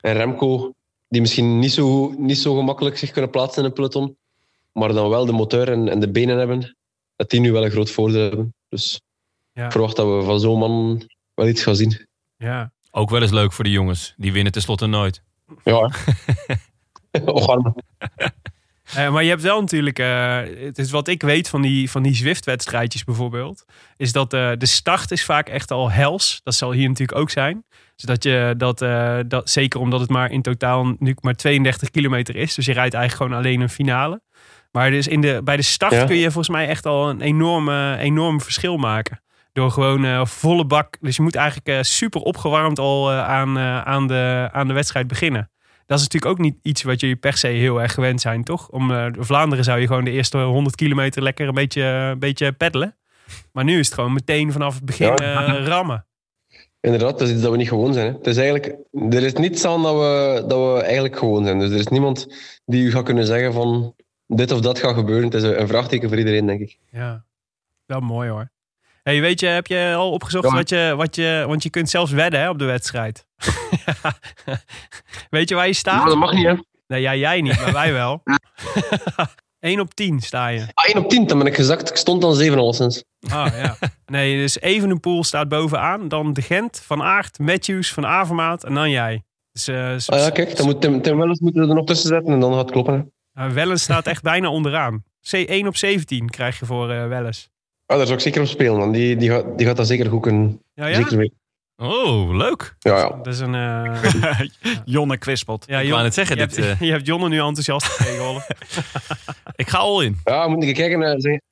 en 0.00 0.12
Remco 0.12 0.74
die 1.08 1.20
misschien 1.20 1.58
niet 1.58 1.72
zo, 1.72 2.14
niet 2.18 2.38
zo 2.38 2.56
gemakkelijk 2.56 2.98
zich 2.98 3.10
kunnen 3.10 3.30
plaatsen 3.30 3.62
in 3.62 3.68
een 3.68 3.74
peloton, 3.74 4.16
maar 4.72 4.92
dan 4.92 5.08
wel 5.08 5.26
de 5.26 5.32
motor 5.32 5.68
en, 5.68 5.88
en 5.88 6.00
de 6.00 6.10
benen 6.10 6.38
hebben, 6.38 6.76
dat 7.16 7.30
die 7.30 7.40
nu 7.40 7.52
wel 7.52 7.64
een 7.64 7.70
groot 7.70 7.90
voordeel 7.90 8.20
hebben. 8.20 8.54
Dus 8.68 9.00
Ja. 9.52 9.64
ik 9.64 9.72
verwacht 9.72 9.96
dat 9.96 10.06
we 10.06 10.22
van 10.24 10.40
zo'n 10.40 10.58
man 10.58 11.02
wel 11.34 11.48
iets 11.48 11.62
gaan 11.62 11.76
zien. 11.76 12.06
Ja. 12.36 12.72
Ook 12.90 13.10
wel 13.10 13.22
eens 13.22 13.32
leuk 13.32 13.52
voor 13.52 13.64
de 13.64 13.70
jongens. 13.70 14.14
Die 14.16 14.32
winnen 14.32 14.52
tenslotte 14.52 14.86
nooit. 14.86 15.22
Ja. 15.64 15.90
Eh, 18.94 19.12
maar 19.12 19.22
je 19.22 19.28
hebt 19.28 19.42
wel 19.42 19.60
natuurlijk, 19.60 19.98
eh, 19.98 20.38
het 20.58 20.78
is 20.78 20.90
wat 20.90 21.08
ik 21.08 21.22
weet 21.22 21.48
van 21.48 21.62
die, 21.62 21.90
van 21.90 22.02
die 22.02 22.14
Zwift-wedstrijdjes 22.14 23.04
bijvoorbeeld, 23.04 23.64
is 23.96 24.12
dat 24.12 24.32
eh, 24.32 24.50
de 24.58 24.66
start 24.66 25.10
is 25.10 25.24
vaak 25.24 25.48
echt 25.48 25.70
al 25.70 25.90
hels. 25.90 26.40
Dat 26.44 26.54
zal 26.54 26.72
hier 26.72 26.88
natuurlijk 26.88 27.18
ook 27.18 27.30
zijn. 27.30 27.64
Dus 27.96 28.04
dat 28.04 28.22
je 28.22 28.54
dat, 28.56 28.82
eh, 28.82 29.18
dat, 29.26 29.50
zeker 29.50 29.80
omdat 29.80 30.00
het 30.00 30.10
maar 30.10 30.30
in 30.30 30.42
totaal 30.42 30.94
nu 30.98 31.16
maar 31.20 31.34
32 31.34 31.90
kilometer 31.90 32.36
is. 32.36 32.54
Dus 32.54 32.66
je 32.66 32.72
rijdt 32.72 32.94
eigenlijk 32.94 33.22
gewoon 33.32 33.44
alleen 33.44 33.60
een 33.60 33.74
finale. 33.74 34.20
Maar 34.72 34.90
dus 34.90 35.08
in 35.08 35.20
de, 35.20 35.40
bij 35.44 35.56
de 35.56 35.62
start 35.62 35.92
Ja. 35.92 36.04
kun 36.04 36.16
je 36.16 36.30
volgens 36.30 36.48
mij 36.48 36.68
echt 36.68 36.86
al 36.86 37.10
een 37.10 37.20
enorme, 37.20 37.96
enorm 37.96 38.40
verschil 38.40 38.76
maken. 38.76 39.20
Door 39.52 39.70
gewoon 39.70 40.04
eh, 40.04 40.24
volle 40.24 40.64
bak. 40.64 40.96
Dus 41.00 41.16
je 41.16 41.22
moet 41.22 41.34
eigenlijk 41.34 41.68
eh, 41.68 41.82
super 41.82 42.20
opgewarmd 42.20 42.78
al 42.78 43.10
eh, 43.10 43.28
aan, 43.28 43.58
aan, 43.58 44.06
de, 44.06 44.48
aan 44.52 44.68
de 44.68 44.74
wedstrijd 44.74 45.06
beginnen. 45.06 45.50
Dat 45.86 45.98
is 45.98 46.04
natuurlijk 46.04 46.32
ook 46.32 46.38
niet 46.44 46.56
iets 46.62 46.82
wat 46.82 47.00
jullie 47.00 47.16
per 47.16 47.36
se 47.36 47.46
heel 47.46 47.82
erg 47.82 47.94
gewend 47.94 48.20
zijn, 48.20 48.44
toch? 48.44 48.68
Om 48.68 49.12
Vlaanderen 49.18 49.64
zou 49.64 49.80
je 49.80 49.86
gewoon 49.86 50.04
de 50.04 50.10
eerste 50.10 50.38
100 50.38 50.74
kilometer 50.76 51.22
lekker 51.22 51.48
een 51.48 51.54
beetje, 51.54 51.82
een 51.82 52.18
beetje 52.18 52.52
peddelen. 52.52 52.96
Maar 53.52 53.64
nu 53.64 53.78
is 53.78 53.86
het 53.86 53.94
gewoon 53.94 54.12
meteen 54.12 54.52
vanaf 54.52 54.74
het 54.74 54.84
begin 54.84 55.06
Ja. 55.16 55.58
rammen. 55.64 56.06
Inderdaad, 56.80 57.18
dat 57.18 57.28
is 57.28 57.32
iets 57.34 57.42
dat 57.42 57.50
we 57.50 57.56
niet 57.56 57.68
gewoon 57.68 57.92
zijn. 57.92 58.06
Hè. 58.06 58.12
Het 58.12 58.26
is 58.26 58.36
eigenlijk, 58.36 58.76
er 58.92 59.22
is 59.22 59.32
niets 59.32 59.64
aan 59.64 59.82
dat 59.82 59.94
we, 59.94 60.44
dat 60.48 60.74
we 60.74 60.82
eigenlijk 60.82 61.18
gewoon 61.18 61.44
zijn. 61.44 61.58
Dus 61.58 61.70
er 61.70 61.78
is 61.78 61.86
niemand 61.86 62.26
die 62.64 62.84
u 62.84 62.90
gaat 62.90 63.04
kunnen 63.04 63.26
zeggen 63.26 63.52
van 63.52 63.94
dit 64.26 64.52
of 64.52 64.60
dat 64.60 64.78
gaat 64.78 64.94
gebeuren. 64.94 65.24
Het 65.24 65.34
is 65.34 65.42
een 65.42 65.60
een 65.60 65.68
vraagteken 65.68 66.08
voor 66.08 66.18
iedereen, 66.18 66.46
denk 66.46 66.60
ik. 66.60 66.78
Ja, 66.90 67.24
wel 67.86 68.00
mooi 68.00 68.28
hoor. 68.30 68.50
Hey, 69.02 69.20
weet 69.20 69.40
je, 69.40 69.46
heb 69.46 69.66
je 69.66 69.92
al 69.96 70.10
opgezocht 70.10 70.48
Ja. 70.48 70.54
wat, 70.54 70.68
je, 70.68 70.94
wat 70.96 71.14
je... 71.16 71.44
Want 71.46 71.62
je 71.62 71.70
kunt 71.70 71.90
zelfs 71.90 72.12
wedden 72.12 72.40
hè, 72.40 72.48
op 72.48 72.58
de 72.58 72.64
wedstrijd. 72.64 73.26
weet 75.30 75.48
je 75.48 75.54
waar 75.54 75.66
je 75.66 75.72
staat? 75.72 75.96
Maar 75.98 76.06
dat 76.08 76.16
mag 76.18 76.32
niet, 76.32 76.46
hè. 76.46 76.54
Nee, 76.86 77.00
ja, 77.00 77.14
jij 77.14 77.40
niet, 77.40 77.60
maar 77.60 77.72
wij 77.72 77.92
wel. 77.92 78.22
1 79.60 79.80
op 79.84 79.94
10 79.94 80.20
sta 80.20 80.48
je. 80.48 80.66
Ah, 80.74 80.84
1 80.94 81.04
op 81.04 81.08
10, 81.10 81.26
dan 81.26 81.38
ben 81.38 81.46
ik 81.46 81.54
gezakt. 81.54 81.90
Ik 81.90 81.96
stond 81.96 82.20
dan 82.22 82.34
7 82.34 82.58
alleszins. 82.58 83.04
Ah, 83.28 83.46
ja. 83.56 83.76
Nee, 84.06 84.36
dus 84.36 84.60
Evenepoel 84.60 85.24
staat 85.24 85.48
bovenaan. 85.48 86.08
Dan 86.08 86.32
De 86.32 86.42
Gent, 86.42 86.82
Van 86.84 87.02
Aert, 87.02 87.38
Matthews, 87.38 87.92
Van 87.92 88.06
Avermaat 88.06 88.64
en 88.64 88.74
dan 88.74 88.90
jij. 88.90 89.22
Dus 89.52 89.68
eh, 89.68 89.92
Ah 90.06 90.18
ja, 90.18 90.30
kijk, 90.30 90.56
dan 90.56 90.66
moet 90.66 90.80
Tim, 90.80 91.02
Tim 91.02 91.18
Wellens 91.18 91.40
moeten 91.40 91.62
we 91.62 91.68
er 91.68 91.74
nog 91.74 91.84
tussen 91.86 92.08
zetten 92.08 92.32
en 92.32 92.40
dan 92.40 92.50
gaat 92.52 92.60
het 92.62 92.70
kloppen. 92.70 93.12
Hè. 93.32 93.44
eh, 93.46 93.52
Wellens 93.52 93.82
staat 93.82 94.06
echt 94.06 94.22
bijna 94.22 94.48
onderaan. 94.50 95.04
C 95.30 95.32
1 95.32 95.66
op 95.66 95.76
17 95.76 96.30
krijg 96.30 96.58
je 96.58 96.66
voor 96.66 96.86
Wellens. 96.86 97.48
Ah, 97.90 97.96
daar 97.96 98.06
zou 98.06 98.12
ik 98.18 98.20
zeker 98.24 98.40
op 98.40 98.46
spelen, 98.46 98.76
man. 98.76 98.92
Die, 98.92 99.16
die, 99.16 99.30
gaat, 99.30 99.58
die 99.58 99.66
gaat 99.66 99.76
dat 99.76 99.86
zeker 99.86 100.06
goed 100.10 100.22
kunnen. 100.22 100.62
Ja, 100.74 100.86
ja? 100.86 100.94
Zeker. 101.08 101.30
Oh, 101.76 102.36
leuk. 102.36 102.74
Ja, 102.78 102.96
ja. 102.96 103.08
Dat 103.08 103.26
is 103.26 103.38
een... 103.40 103.54
eh, 103.54 104.40
Jonne 104.84 105.18
Kwispelt. 105.18 105.64
ja, 105.66 105.76
Ik 105.78 105.82
Jon- 105.82 105.92
wou 105.92 106.02
net 106.04 106.14
zeggen, 106.14 106.38
je, 106.38 106.46
dit, 106.46 106.56
hebt, 106.56 106.80
eh, 106.80 106.80
je 106.88 106.92
hebt 106.92 107.06
Jonne 107.06 107.28
nu 107.28 107.38
enthousiast 107.40 107.86
gekregen. 107.86 108.42
Ik 109.62 109.68
ga 109.68 109.78
all 109.78 110.04
in. 110.04 110.20
ja, 110.24 110.42
we 110.44 110.48
moeten 110.50 110.68
even 110.68 110.80
kijken. 110.82 111.02
eh, 111.02 111.14
Zijn, 111.18 111.42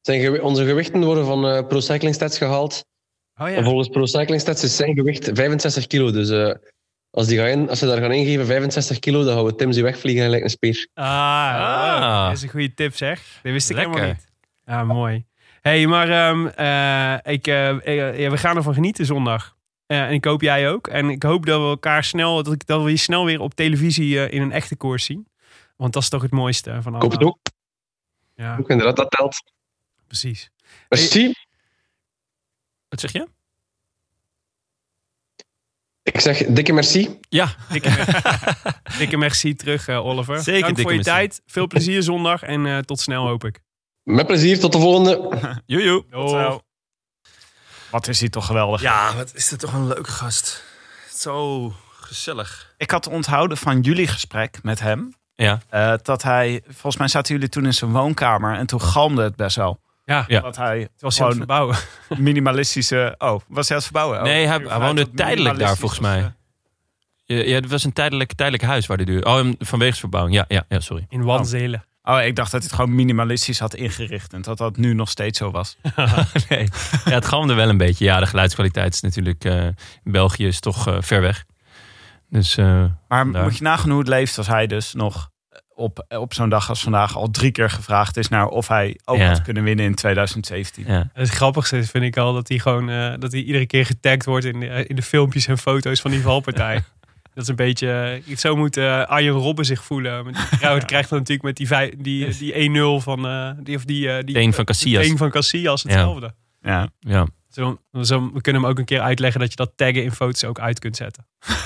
zijn 0.00 0.20
gewi- 0.20 0.38
onze 0.38 0.64
gewichten 0.64 1.04
worden 1.04 1.24
van 1.26 1.46
eh, 1.48 1.66
Pro 1.66 1.80
Cycling 1.80 2.14
Stats 2.14 2.38
gehaald. 2.38 2.84
Oh 3.36 3.46
En 3.48 3.52
ja. 3.54 3.62
volgens 3.62 3.88
Pro 3.88 4.06
Cycling 4.06 4.40
Stats 4.40 4.62
is 4.64 4.76
zijn 4.76 4.94
gewicht 4.94 5.30
65 5.34 5.86
kilo. 5.86 6.10
Dus 6.10 6.30
eh, 6.30 6.54
als, 7.10 7.26
die 7.26 7.38
gaan 7.38 7.46
in, 7.46 7.68
als 7.68 7.78
ze 7.78 7.86
daar 7.86 8.00
gaan 8.00 8.12
ingeven 8.12 8.46
65 8.46 8.98
kilo, 8.98 9.24
dan 9.24 9.34
gaan 9.34 9.44
we 9.44 9.54
Tim 9.54 9.72
ze 9.72 9.82
wegvliegen 9.82 10.24
en 10.24 10.30
lijkt 10.30 10.44
een 10.44 10.50
speer. 10.50 10.88
Ah, 10.94 11.06
Ah. 11.06 12.26
dat 12.28 12.36
is 12.36 12.42
een 12.42 12.48
goede 12.48 12.74
tip 12.74 12.96
zeg. 12.96 13.22
Dat 13.42 13.52
wist 13.52 13.70
ik 13.70 13.76
Lekker. 13.76 13.94
helemaal 13.94 14.14
niet. 14.14 14.26
Ja, 14.66 14.84
mooi. 14.84 15.24
Hey, 15.66 15.86
maar 15.86 16.08
ehm, 16.10 16.46
eh, 16.46 17.32
ik, 17.32 17.46
eh, 17.46 17.68
eh, 17.86 18.18
ja, 18.18 18.30
we 18.30 18.36
gaan 18.38 18.56
ervan 18.56 18.74
genieten 18.74 19.06
zondag. 19.06 19.56
Eh, 19.86 20.02
en 20.02 20.12
ik 20.12 20.24
hoop 20.24 20.40
jij 20.42 20.70
ook. 20.70 20.86
En 20.88 21.10
ik 21.10 21.22
hoop 21.22 21.46
dat 21.46 21.60
we 21.60 21.66
elkaar 21.66 22.04
snel, 22.04 22.42
dat, 22.42 22.52
ik, 22.52 22.66
dat 22.66 22.82
we 22.82 22.90
je 22.90 22.96
snel 22.96 23.24
weer 23.24 23.40
op 23.40 23.54
televisie 23.54 24.20
eh, 24.26 24.32
in 24.34 24.42
een 24.42 24.52
echte 24.52 24.76
koers 24.76 25.04
zien. 25.04 25.28
Want 25.76 25.92
dat 25.92 26.02
is 26.02 26.08
toch 26.08 26.22
het 26.22 26.30
mooiste 26.30 26.82
van 26.82 26.94
Ik 26.94 27.02
hoop 27.02 27.10
het 27.10 27.22
ook. 27.22 27.38
Ja, 28.34 28.56
ook. 28.58 28.68
Inderdaad, 28.70 28.96
dat 28.96 29.10
telt. 29.10 29.42
precies. 30.06 30.50
Merci. 30.88 31.32
Wat 32.88 33.00
zeg 33.00 33.12
je? 33.12 33.28
Ik 36.02 36.20
zeg 36.20 36.44
dikke 36.46 36.72
merci. 36.72 37.18
Ja, 37.28 37.54
Dikke, 37.68 37.88
mer- 37.88 38.80
dikke 38.98 39.16
merci 39.16 39.54
terug, 39.54 39.88
eh, 39.88 40.06
Oliver. 40.06 40.38
Zeker 40.42 40.60
Dank 40.62 40.80
voor 40.80 40.90
je 40.90 40.96
merci. 40.96 41.10
tijd. 41.10 41.42
Veel 41.46 41.66
plezier 41.66 42.02
zondag 42.02 42.42
en 42.42 42.66
eh, 42.66 42.78
tot 42.78 43.00
snel 43.00 43.26
hoop 43.26 43.44
ik. 43.44 43.60
Met 44.06 44.26
plezier, 44.26 44.60
tot 44.60 44.72
de 44.72 44.78
volgende. 44.78 45.30
joejoe. 45.66 46.04
Wat 47.90 48.08
is 48.08 48.20
hij 48.20 48.28
toch 48.28 48.46
geweldig. 48.46 48.80
Ja, 48.80 49.14
wat 49.14 49.34
is 49.34 49.48
dit 49.48 49.58
toch 49.58 49.72
een 49.72 49.86
leuke 49.86 50.10
gast. 50.10 50.64
Zo 51.14 51.72
gezellig. 52.00 52.74
Ik 52.76 52.90
had 52.90 53.06
onthouden 53.06 53.56
van 53.56 53.80
jullie 53.80 54.06
gesprek 54.06 54.58
met 54.62 54.80
hem. 54.80 55.14
Ja. 55.34 55.60
eh, 55.68 55.94
dat 56.02 56.22
hij, 56.22 56.62
volgens 56.68 56.96
mij 56.96 57.08
zaten 57.08 57.34
jullie 57.34 57.48
toen 57.48 57.64
in 57.64 57.74
zijn 57.74 57.90
woonkamer 57.92 58.54
en 58.56 58.66
toen 58.66 58.80
galmde 58.80 59.22
het 59.22 59.36
best 59.36 59.56
wel. 59.56 59.80
Ja, 60.04 60.24
Ja. 60.28 60.40
Dat 60.40 60.56
hij 60.56 60.78
het 60.80 60.90
was 61.00 61.16
gewoon 61.16 61.34
verbouwen. 61.34 61.76
minimalistische. 62.18 63.14
Oh, 63.18 63.40
was 63.48 63.68
hij 63.68 63.76
aan 63.76 63.82
het 63.82 63.84
verbouwen? 63.84 64.18
Oh, 64.18 64.24
Nee, 64.24 64.46
hij- 64.46 64.78
woonde 64.78 65.10
tijdelijk 65.10 65.58
daar, 65.58 65.76
volgens 65.76 66.00
mij. 66.00 66.32
ja, 67.24 67.54
het 67.54 67.70
was 67.70 67.84
een 67.84 67.92
tijdelijk, 67.92 68.32
tijdelijk 68.32 68.64
huis 68.64 68.86
waar 68.86 68.96
hij 68.96 69.06
duurde. 69.06 69.26
Oh, 69.26 69.52
vanwege 69.58 69.98
verbouwing. 69.98 70.34
Ja, 70.36 70.44
ja, 70.48 70.64
ja, 70.68 70.80
sorry. 70.80 71.06
In 71.08 71.22
Wanzelen. 71.24 71.84
Oh, 72.08 72.22
ik 72.22 72.36
dacht 72.36 72.50
dat 72.50 72.60
hij 72.60 72.68
het 72.70 72.78
gewoon 72.80 72.94
minimalistisch 72.94 73.58
had 73.58 73.74
ingericht 73.74 74.32
en 74.32 74.42
dat 74.42 74.58
dat 74.58 74.76
nu 74.76 74.94
nog 74.94 75.08
steeds 75.10 75.38
zo 75.38 75.50
was. 75.50 75.76
nee. 76.48 76.68
Ja, 77.04 77.10
het 77.10 77.26
galmde 77.26 77.54
wel 77.54 77.68
een 77.68 77.76
beetje. 77.76 78.04
Ja, 78.04 78.20
de 78.20 78.26
geluidskwaliteit 78.26 78.94
is 78.94 79.00
natuurlijk... 79.00 79.44
eh, 79.44 79.64
in 79.64 80.12
België 80.12 80.46
is 80.46 80.60
toch 80.60 80.86
eh, 80.88 80.96
ver 81.00 81.20
weg. 81.20 81.44
Dus 82.30 82.56
eh, 82.56 82.84
Maar 83.08 83.32
Daar. 83.32 83.42
moet 83.42 83.56
je 83.56 83.62
nagaan 83.62 83.90
hoe 83.90 83.98
het 83.98 84.08
leeft 84.08 84.38
als 84.38 84.46
hij 84.46 84.66
dus 84.66 84.92
nog 84.94 85.30
op, 85.74 86.04
op 86.08 86.34
zo'n 86.34 86.48
dag 86.48 86.68
als 86.68 86.82
vandaag 86.82 87.16
al 87.16 87.30
drie 87.30 87.50
keer 87.50 87.70
gevraagd 87.70 88.16
is 88.16 88.28
naar 88.28 88.46
of 88.46 88.68
hij 88.68 88.98
ook 89.04 89.16
Ja. 89.16 89.28
had 89.28 89.42
kunnen 89.42 89.62
winnen 89.62 89.84
in 89.84 89.94
2017. 89.94 90.84
ja. 90.86 91.10
Het 91.12 91.28
grappigste 91.28 91.82
vind 91.84 92.04
ik 92.04 92.16
al 92.16 92.32
dat 92.32 92.48
hij 92.48 92.58
gewoon 92.58 92.90
eh, 92.90 93.14
dat 93.18 93.32
hij 93.32 93.40
iedere 93.40 93.66
keer 93.66 93.86
getagd 93.86 94.24
wordt 94.24 94.44
in, 94.44 94.60
de- 94.60 94.86
in 94.86 94.96
de 94.96 95.02
filmpjes 95.02 95.46
en 95.46 95.58
foto's 95.58 96.00
van 96.00 96.10
die 96.10 96.20
valpartij. 96.22 96.82
dat 97.36 97.44
is 97.44 97.48
een 97.50 97.56
beetje. 97.56 98.20
eh, 98.26 98.36
zo 98.36 98.56
moet 98.56 98.76
eh, 98.76 99.02
Arjen 99.04 99.32
Robben 99.32 99.64
zich 99.64 99.84
voelen. 99.84 100.24
Met- 100.24 100.36
Hij 100.60 100.78
krijgt 100.92 101.08
dan 101.08 101.18
natuurlijk 101.18 101.46
met 101.46 101.56
die, 101.56 101.66
vij- 101.66 101.94
die, 101.98 102.36
die 102.36 102.70
1-0 103.00 103.02
van 103.02 103.26
eh, 103.26 103.50
die 103.58 103.76
of 103.76 103.84
die, 103.84 104.10
eh, 104.10 104.24
die 104.24 104.34
Teen 104.34 104.52
van 104.52 104.64
Casillas. 104.64 105.12
Van 105.16 105.30
Casillas 105.30 105.82
hetzelfde. 105.82 106.34
Ja. 106.62 106.88
ja. 107.00 107.26
Zo, 107.50 107.78
zo, 108.02 108.30
we 108.32 108.40
kunnen 108.40 108.62
hem 108.62 108.70
ook 108.70 108.78
een 108.78 108.84
keer 108.84 109.00
uitleggen 109.00 109.40
dat 109.40 109.50
je 109.50 109.56
dat 109.56 109.72
taggen 109.76 110.02
in 110.02 110.12
foto's 110.12 110.44
ook 110.44 110.58
uit 110.60 110.78
kunt 110.78 110.96
zetten. 110.96 111.26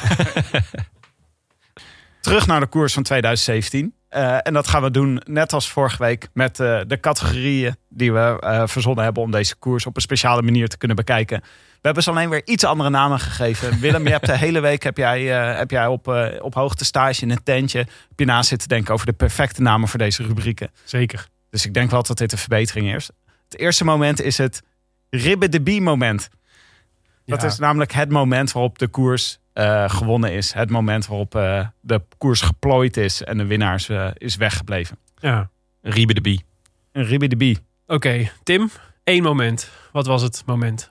Terug 2.21 2.47
naar 2.47 2.61
de 2.61 2.67
koers 2.67 2.93
van 2.93 3.03
2017. 3.03 3.95
Eh, 4.09 4.37
en 4.43 4.53
dat 4.53 4.69
gaan 4.69 4.83
we 4.83 4.91
doen 4.91 5.23
net 5.27 5.53
als 5.53 5.71
vorige 5.71 6.03
week 6.03 6.29
met 6.33 6.61
eh, 6.61 6.81
de 6.87 7.01
categorieën 7.01 7.77
die 7.89 8.13
we 8.13 8.37
eh, 8.41 8.67
verzonnen 8.67 9.05
hebben 9.05 9.23
om 9.23 9.31
deze 9.31 9.57
koers 9.57 9.87
op 9.87 9.97
een 9.97 10.03
speciale 10.03 10.43
manier 10.43 10.69
te 10.69 10.79
kunnen 10.79 10.97
bekijken. 10.97 11.43
We 11.81 11.87
hebben 11.87 12.03
ze 12.03 12.11
alleen 12.11 12.29
weer 12.31 12.43
iets 12.47 12.65
andere 12.65 12.91
namen 12.91 13.19
gegeven. 13.21 13.81
Willem, 13.81 14.05
je 14.05 14.11
hebt 14.11 14.27
de 14.27 14.37
hele 14.37 14.61
week 14.61 14.83
heb 14.83 14.97
jij, 14.97 15.41
eh, 15.51 15.59
heb 15.59 15.71
jij 15.71 15.87
op, 15.87 16.09
eh, 16.09 16.43
op 16.45 16.55
hoogte 16.55 16.85
stage 16.85 17.23
in 17.23 17.31
een 17.31 17.43
tentje 17.43 17.79
heb 17.79 17.89
je 18.17 18.25
na 18.25 18.43
zitten 18.43 18.69
denken 18.69 18.95
over 18.95 19.07
de 19.07 19.13
perfecte 19.13 19.63
namen 19.63 19.89
voor 19.89 19.99
deze 19.99 20.23
rubrieken. 20.23 20.71
Zeker. 20.85 21.27
Dus 21.51 21.67
ik 21.67 21.75
denk 21.75 21.91
wel 21.91 22.03
dat 22.03 22.19
dit 22.19 22.33
een 22.33 22.39
verbetering 22.39 22.95
is. 22.95 23.11
Het 23.49 23.59
eerste 23.59 23.85
moment 23.85 24.21
is 24.21 24.39
het 24.39 24.63
ribbe 25.11 25.49
de 25.49 25.61
bie 25.63 25.81
moment. 25.81 26.29
Dat 27.27 27.41
Ja. 27.41 27.47
is 27.47 27.59
namelijk 27.59 27.93
het 27.93 28.11
moment 28.11 28.53
waarop 28.53 28.79
de 28.79 28.89
koers 28.89 29.39
eh, 29.53 29.91
gewonnen 29.91 30.33
is. 30.33 30.53
Het 30.53 30.71
moment 30.71 31.07
waarop 31.07 31.35
eh, 31.35 31.67
de 31.81 32.03
koers 32.19 32.41
geplooid 32.41 32.97
is 32.97 33.23
en 33.23 33.39
de 33.39 33.47
winnaar 33.47 33.75
is, 33.75 33.89
is 34.15 34.37
weggebleven. 34.37 34.99
Ja. 35.19 35.51
Riebe 35.83 36.15
de 36.15 36.21
Bie. 36.21 36.45
Een 36.93 37.05
ribbe 37.05 37.27
de 37.29 37.37
bie. 37.37 37.59
Oké, 37.87 38.31
Tim, 38.43 38.71
één 39.05 39.23
moment. 39.23 39.71
Wat 39.93 40.07
was 40.07 40.23
het 40.23 40.43
moment? 40.47 40.91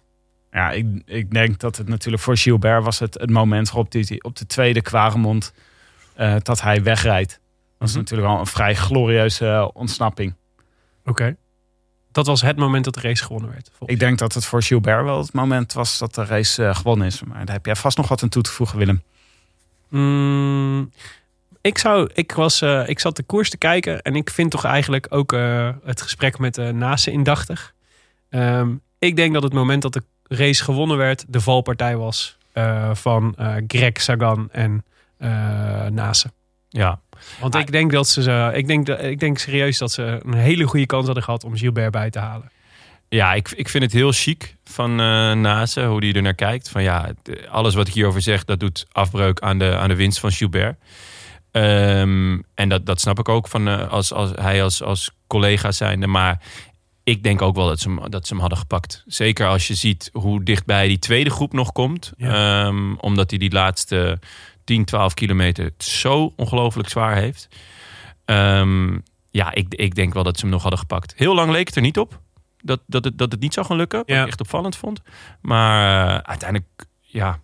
Ja, 0.52 0.72
ik, 0.72 0.86
ik 1.06 1.32
denk 1.32 1.60
dat 1.60 1.78
het 1.78 1.88
natuurlijk 1.88 2.24
voor 2.24 2.38
Gilbert 2.38 2.84
was 2.84 3.00
het, 3.00 3.14
het 3.14 3.30
moment 3.30 3.68
waarop 3.72 3.92
hij 3.92 4.20
op 4.22 4.36
de 4.36 4.46
tweede 4.46 4.82
Kwaremond 4.82 5.54
eh, 6.16 6.36
dat 6.42 6.62
hij 6.62 6.84
wegrijdt. 6.84 7.40
Dat 7.78 7.88
is 7.88 7.94
Mhm. 7.94 8.04
natuurlijk 8.04 8.30
wel 8.30 8.40
een 8.40 8.46
vrij 8.46 8.76
glorieuze 8.76 9.48
eh, 9.48 9.68
ontsnapping. 9.74 10.34
Oké. 11.06 11.36
Dat 12.12 12.26
was 12.26 12.42
het 12.42 12.58
moment 12.58 12.84
dat 12.86 12.94
de 12.94 13.02
race 13.02 13.24
gewonnen 13.24 13.52
werd. 13.52 13.72
Ik 13.86 14.00
denk 14.00 14.18
dat 14.18 14.34
het 14.34 14.46
voor 14.46 14.64
Gilbert 14.64 15.04
wel 15.04 15.18
het 15.18 15.34
moment 15.34 15.74
was 15.74 15.98
dat 15.98 16.16
de 16.16 16.26
race 16.26 16.66
eh, 16.66 16.76
gewonnen 16.76 17.08
is. 17.08 17.24
Maar 17.24 17.46
daar 17.46 17.56
heb 17.56 17.66
jij 17.66 17.76
vast 17.76 17.98
nog 17.98 18.08
wat 18.08 18.24
aan 18.24 18.30
toe 18.30 18.42
te 18.44 18.52
voegen, 18.52 18.78
Willem. 18.78 19.04
Mm, 19.90 20.92
ik, 21.62 21.78
zou, 21.78 22.10
ik, 22.14 22.32
was, 22.32 22.62
ik 22.62 23.00
zat 23.00 23.16
de 23.16 23.24
koers 23.24 23.50
te 23.50 23.58
kijken 23.58 24.02
en 24.02 24.16
ik 24.16 24.30
vind 24.30 24.52
toch 24.52 24.64
eigenlijk 24.64 25.08
ook 25.10 25.32
het 25.84 26.02
gesprek 26.02 26.38
met 26.40 26.56
de 26.56 26.72
Nase 26.74 27.12
indachtig. 27.12 27.74
Ehm, 28.30 28.76
ik 29.00 29.16
denk 29.16 29.34
dat 29.34 29.44
het 29.44 29.54
moment 29.54 29.82
dat 29.82 29.94
de 29.94 30.04
race 30.30 30.64
gewonnen 30.64 30.98
werd, 30.98 31.26
de 31.28 31.42
valpartij 31.42 31.98
was 31.98 32.38
eh, 32.54 32.90
van 32.94 33.34
eh, 33.38 33.56
Greg 33.68 34.02
Sagan 34.02 34.50
en 34.52 34.84
eh 35.18 35.30
Nase. 35.86 36.32
Ja. 36.70 37.00
Want 37.40 37.56
Ah. 37.56 37.62
ik 37.62 37.72
denk 37.72 37.92
dat 37.92 38.08
ze, 38.08 38.22
ze 38.22 38.52
ik, 38.54 38.68
denk 38.68 38.86
dat, 38.86 39.04
ik 39.04 39.20
denk 39.20 39.38
serieus 39.38 39.78
dat 39.78 39.92
ze 39.92 40.20
een 40.26 40.34
hele 40.34 40.64
goede 40.64 40.86
kans 40.86 41.06
hadden 41.06 41.24
gehad 41.24 41.44
om 41.44 41.58
Gilbert 41.58 41.92
bij 41.92 42.10
te 42.10 42.20
halen. 42.20 42.52
Ja, 43.10 43.34
ik, 43.34 43.52
ik 43.52 43.70
vind 43.70 43.84
het 43.84 43.94
heel 43.94 44.12
chic 44.12 44.56
van 44.64 44.92
eh 44.92 45.32
Nase, 45.34 45.86
hoe 45.86 46.00
die 46.02 46.14
er 46.14 46.22
naar 46.22 46.34
kijkt. 46.34 46.70
Van 46.70 46.84
ja, 46.84 47.10
alles 47.50 47.76
wat 47.76 47.88
ik 47.88 47.94
hierover 47.94 48.22
zeg, 48.22 48.46
dat 48.46 48.60
doet 48.60 48.86
afbreuk 48.92 49.40
aan 49.40 49.58
de, 49.60 49.78
aan 49.78 49.90
de 49.90 49.96
winst 49.96 50.20
van 50.20 50.32
Gilbert. 50.32 50.80
Ehm, 51.52 52.40
en 52.54 52.70
dat, 52.70 52.86
dat 52.86 53.02
snap 53.02 53.20
ik 53.20 53.30
ook 53.30 53.48
van 53.48 53.90
als, 53.90 54.14
als 54.14 54.32
hij 54.36 54.64
als, 54.64 54.84
als 54.84 55.12
collega 55.28 55.72
zijnde. 55.72 56.08
Maar 56.08 56.42
ik 57.10 57.24
denk 57.24 57.42
ook 57.42 57.56
wel 57.56 57.68
dat 57.68 57.80
ze, 57.80 57.90
hem, 57.90 58.10
dat 58.10 58.28
ze 58.28 58.32
hem 58.34 58.42
hadden 58.42 58.60
gepakt. 58.60 59.04
Zeker 59.08 59.48
als 59.48 59.68
je 59.68 59.74
ziet 59.74 60.10
hoe 60.14 60.44
dichtbij 60.44 60.88
die 60.88 61.00
tweede 61.00 61.30
groep 61.30 61.54
nog 61.54 61.72
komt. 61.72 62.12
Ja. 62.18 62.66
Ehm, 62.66 62.94
omdat 62.96 63.30
hij 63.30 63.40
die 63.40 63.52
laatste 63.52 64.20
10, 64.64 64.86
12 64.86 65.14
kilometer 65.14 65.64
het 65.64 65.84
zo 65.84 66.34
ongelooflijk 66.36 66.90
zwaar 66.90 67.16
heeft. 67.16 67.48
Ehm, 68.26 68.98
ja, 69.32 69.54
ik, 69.54 69.74
ik 69.74 69.96
denk 69.96 70.14
wel 70.14 70.24
dat 70.24 70.36
ze 70.36 70.42
hem 70.42 70.52
nog 70.52 70.62
hadden 70.62 70.80
gepakt. 70.80 71.14
Heel 71.16 71.36
lang 71.36 71.52
leek 71.52 71.68
het 71.68 71.76
er 71.76 71.82
niet 71.82 71.98
op 71.98 72.20
dat, 72.62 72.80
dat, 72.88 73.04
het, 73.04 73.18
dat 73.18 73.32
het 73.32 73.42
niet 73.42 73.54
zou 73.54 73.66
gaan 73.66 73.78
lukken. 73.78 74.00
Wat 74.00 74.08
Ja. 74.10 74.22
ik 74.22 74.28
echt 74.28 74.40
opvallend 74.42 74.76
vond. 74.76 75.02
Maar 75.42 76.08
eh, 76.08 76.30
uiteindelijk, 76.30 76.86
ja. 77.00 77.40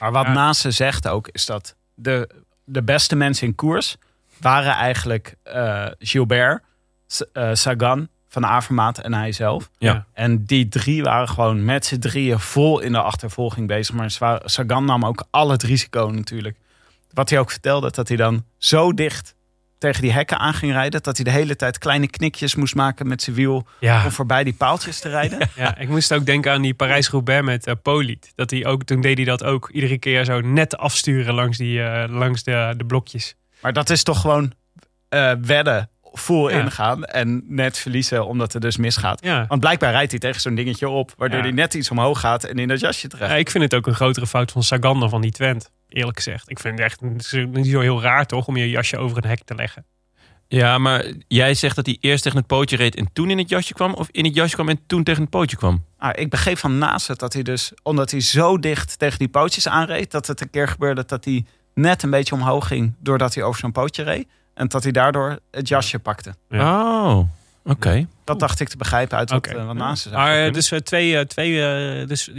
Maar 0.00 0.12
wat 0.12 0.26
Ja. 0.26 0.32
Nase 0.32 0.70
zegt 0.70 1.08
ook, 1.08 1.28
is 1.32 1.46
dat 1.46 1.76
de, 1.94 2.28
de 2.64 2.82
beste 2.82 3.16
mensen 3.16 3.46
in 3.46 3.54
koers 3.54 3.96
waren 4.40 4.72
eigenlijk 4.72 5.34
eh, 5.42 5.86
Gilbert, 5.98 6.62
S- 7.06 7.30
eh, 7.32 7.50
Sagan, 7.52 8.08
Van 8.36 8.46
Avermaat 8.46 8.98
en 8.98 9.14
hij 9.14 9.32
zelf. 9.32 9.70
Ja. 9.78 10.06
En 10.12 10.44
die 10.44 10.68
drie 10.68 11.02
waren 11.02 11.28
gewoon 11.28 11.64
met 11.64 11.86
z'n 11.86 11.98
drieën 11.98 12.40
vol 12.40 12.80
in 12.80 12.92
de 12.92 13.02
achtervolging 13.02 13.66
bezig. 13.66 13.94
Maar 13.94 14.10
Sa- 14.10 14.40
Sagan 14.44 14.84
nam 14.84 15.04
ook 15.04 15.24
al 15.30 15.50
het 15.50 15.62
risico 15.62 16.10
natuurlijk. 16.14 16.56
Wat 17.12 17.30
hij 17.30 17.38
ook 17.38 17.50
vertelde, 17.50 17.90
dat 17.90 18.08
hij 18.08 18.16
dan 18.16 18.44
zo 18.58 18.92
dicht 18.94 19.34
tegen 19.78 20.02
die 20.02 20.12
hekken 20.12 20.38
aan 20.38 20.54
ging 20.54 20.72
rijden. 20.72 21.02
Dat 21.02 21.16
hij 21.16 21.24
de 21.24 21.30
hele 21.30 21.56
tijd 21.56 21.78
kleine 21.78 22.08
knikjes 22.08 22.54
moest 22.54 22.74
maken 22.74 23.08
met 23.08 23.22
zijn 23.22 23.36
wiel 23.36 23.66
Ja. 23.80 24.04
om 24.04 24.10
voorbij 24.10 24.44
die 24.44 24.52
paaltjes 24.54 25.00
te 25.00 25.08
rijden. 25.08 25.38
Ja, 25.56 25.76
ik 25.78 25.88
moest 25.88 26.12
ook 26.12 26.26
denken 26.26 26.52
aan 26.52 26.62
die 26.62 26.74
Parijs-Roubaix 26.74 27.44
met 27.44 27.66
eh 27.66 27.74
Poliet. 27.82 28.32
Dat 28.34 28.50
hij 28.50 28.66
ook, 28.66 28.84
toen 28.84 29.00
deed 29.00 29.16
hij 29.16 29.26
dat 29.26 29.44
ook 29.44 29.70
iedere 29.70 29.98
keer 29.98 30.24
zo 30.24 30.40
net 30.40 30.76
afsturen 30.76 31.34
langs, 31.34 31.58
die, 31.58 31.82
eh, 31.82 32.10
langs 32.10 32.42
de, 32.42 32.74
de 32.76 32.84
blokjes. 32.84 33.34
Maar 33.60 33.72
dat 33.72 33.90
is 33.90 34.02
toch 34.02 34.20
gewoon 34.20 34.52
eh, 35.08 35.32
wedden, 35.42 35.90
full 36.18 36.50
Ja. 36.50 36.60
ingaan 36.60 37.04
en 37.04 37.42
net 37.46 37.78
verliezen 37.78 38.26
omdat 38.26 38.52
het 38.52 38.62
dus 38.62 38.76
misgaat. 38.76 39.24
Ja. 39.24 39.44
Want 39.48 39.60
blijkbaar 39.60 39.90
rijdt 39.90 40.10
hij 40.10 40.20
tegen 40.20 40.40
zo'n 40.40 40.54
dingetje 40.54 40.88
op, 40.88 41.12
waardoor 41.16 41.38
Ja. 41.38 41.44
hij 41.44 41.52
net 41.54 41.74
iets 41.74 41.90
omhoog 41.90 42.20
gaat 42.20 42.44
en 42.44 42.58
in 42.58 42.68
dat 42.68 42.80
jasje 42.80 43.08
terecht. 43.08 43.30
Ja, 43.30 43.36
ik 43.36 43.50
vind 43.50 43.64
het 43.64 43.74
ook 43.74 43.86
een 43.86 43.94
grotere 43.94 44.26
fout 44.26 44.52
van 44.52 44.62
Sagan 44.62 45.00
dan 45.00 45.10
van 45.10 45.20
die 45.20 45.30
Twent. 45.32 45.70
Eerlijk 45.88 46.16
gezegd. 46.16 46.50
Ik 46.50 46.58
vind 46.58 46.78
het 46.78 46.86
echt 46.86 47.00
niet 47.52 47.66
zo 47.66 47.80
heel 47.80 48.02
raar 48.02 48.26
toch 48.26 48.46
om 48.46 48.56
je 48.56 48.70
jasje 48.70 48.96
over 48.98 49.16
een 49.16 49.28
hek 49.28 49.44
te 49.44 49.54
leggen. 49.54 49.84
Ja, 50.48 50.78
maar 50.78 51.04
jij 51.28 51.54
zegt 51.54 51.76
dat 51.76 51.86
hij 51.86 51.96
eerst 52.00 52.22
tegen 52.22 52.38
het 52.38 52.46
pootje 52.46 52.76
reed 52.76 52.94
en 52.96 53.08
toen 53.12 53.30
in 53.30 53.38
het 53.38 53.48
jasje 53.48 53.72
kwam? 53.74 53.92
Of 53.94 54.08
in 54.10 54.24
het 54.24 54.34
jasje 54.34 54.54
kwam 54.54 54.68
en 54.68 54.80
toen 54.86 55.02
tegen 55.04 55.20
het 55.20 55.30
pootje 55.30 55.56
kwam? 55.56 55.84
Ah, 55.98 56.10
ik 56.14 56.30
begreep 56.30 56.58
van 56.58 56.78
naast 56.78 57.08
het 57.08 57.18
dat 57.18 57.32
hij 57.32 57.42
dus, 57.42 57.72
omdat 57.82 58.10
hij 58.10 58.20
zo 58.20 58.58
dicht 58.58 58.98
tegen 58.98 59.18
die 59.18 59.28
pootjes 59.28 59.68
aanreed, 59.68 60.10
dat 60.10 60.26
het 60.26 60.40
een 60.40 60.50
keer 60.50 60.68
gebeurde 60.68 61.04
dat 61.06 61.24
hij 61.24 61.44
net 61.74 62.02
een 62.02 62.10
beetje 62.10 62.34
omhoog 62.34 62.66
ging 62.66 62.94
doordat 62.98 63.34
hij 63.34 63.44
over 63.44 63.60
zo'n 63.60 63.72
pootje 63.72 64.02
reed. 64.02 64.26
En 64.56 64.68
dat 64.68 64.82
hij 64.82 64.92
daardoor 64.92 65.38
het 65.50 65.68
jasje 65.68 65.98
pakte. 65.98 66.34
Oh, 66.50 67.18
oké. 67.64 68.06
Dat 68.24 68.40
dacht 68.40 68.60
ik 68.60 68.68
te 68.68 68.76
begrijpen 68.76 69.18
uit 69.18 69.30
wat, 69.30 69.38
Oké. 69.46 69.58
eh, 69.58 69.66
wat 69.66 69.74
naast 69.74 70.02
ze 70.02 70.10
Maar 70.10 70.46
eh, 70.46 70.52
dus 70.52 70.70
eh, 70.70 70.78
twee, 70.78 71.18
eh, 71.18 71.24
twee 71.24 71.62
eh, 72.00 72.06
dus, 72.08 72.30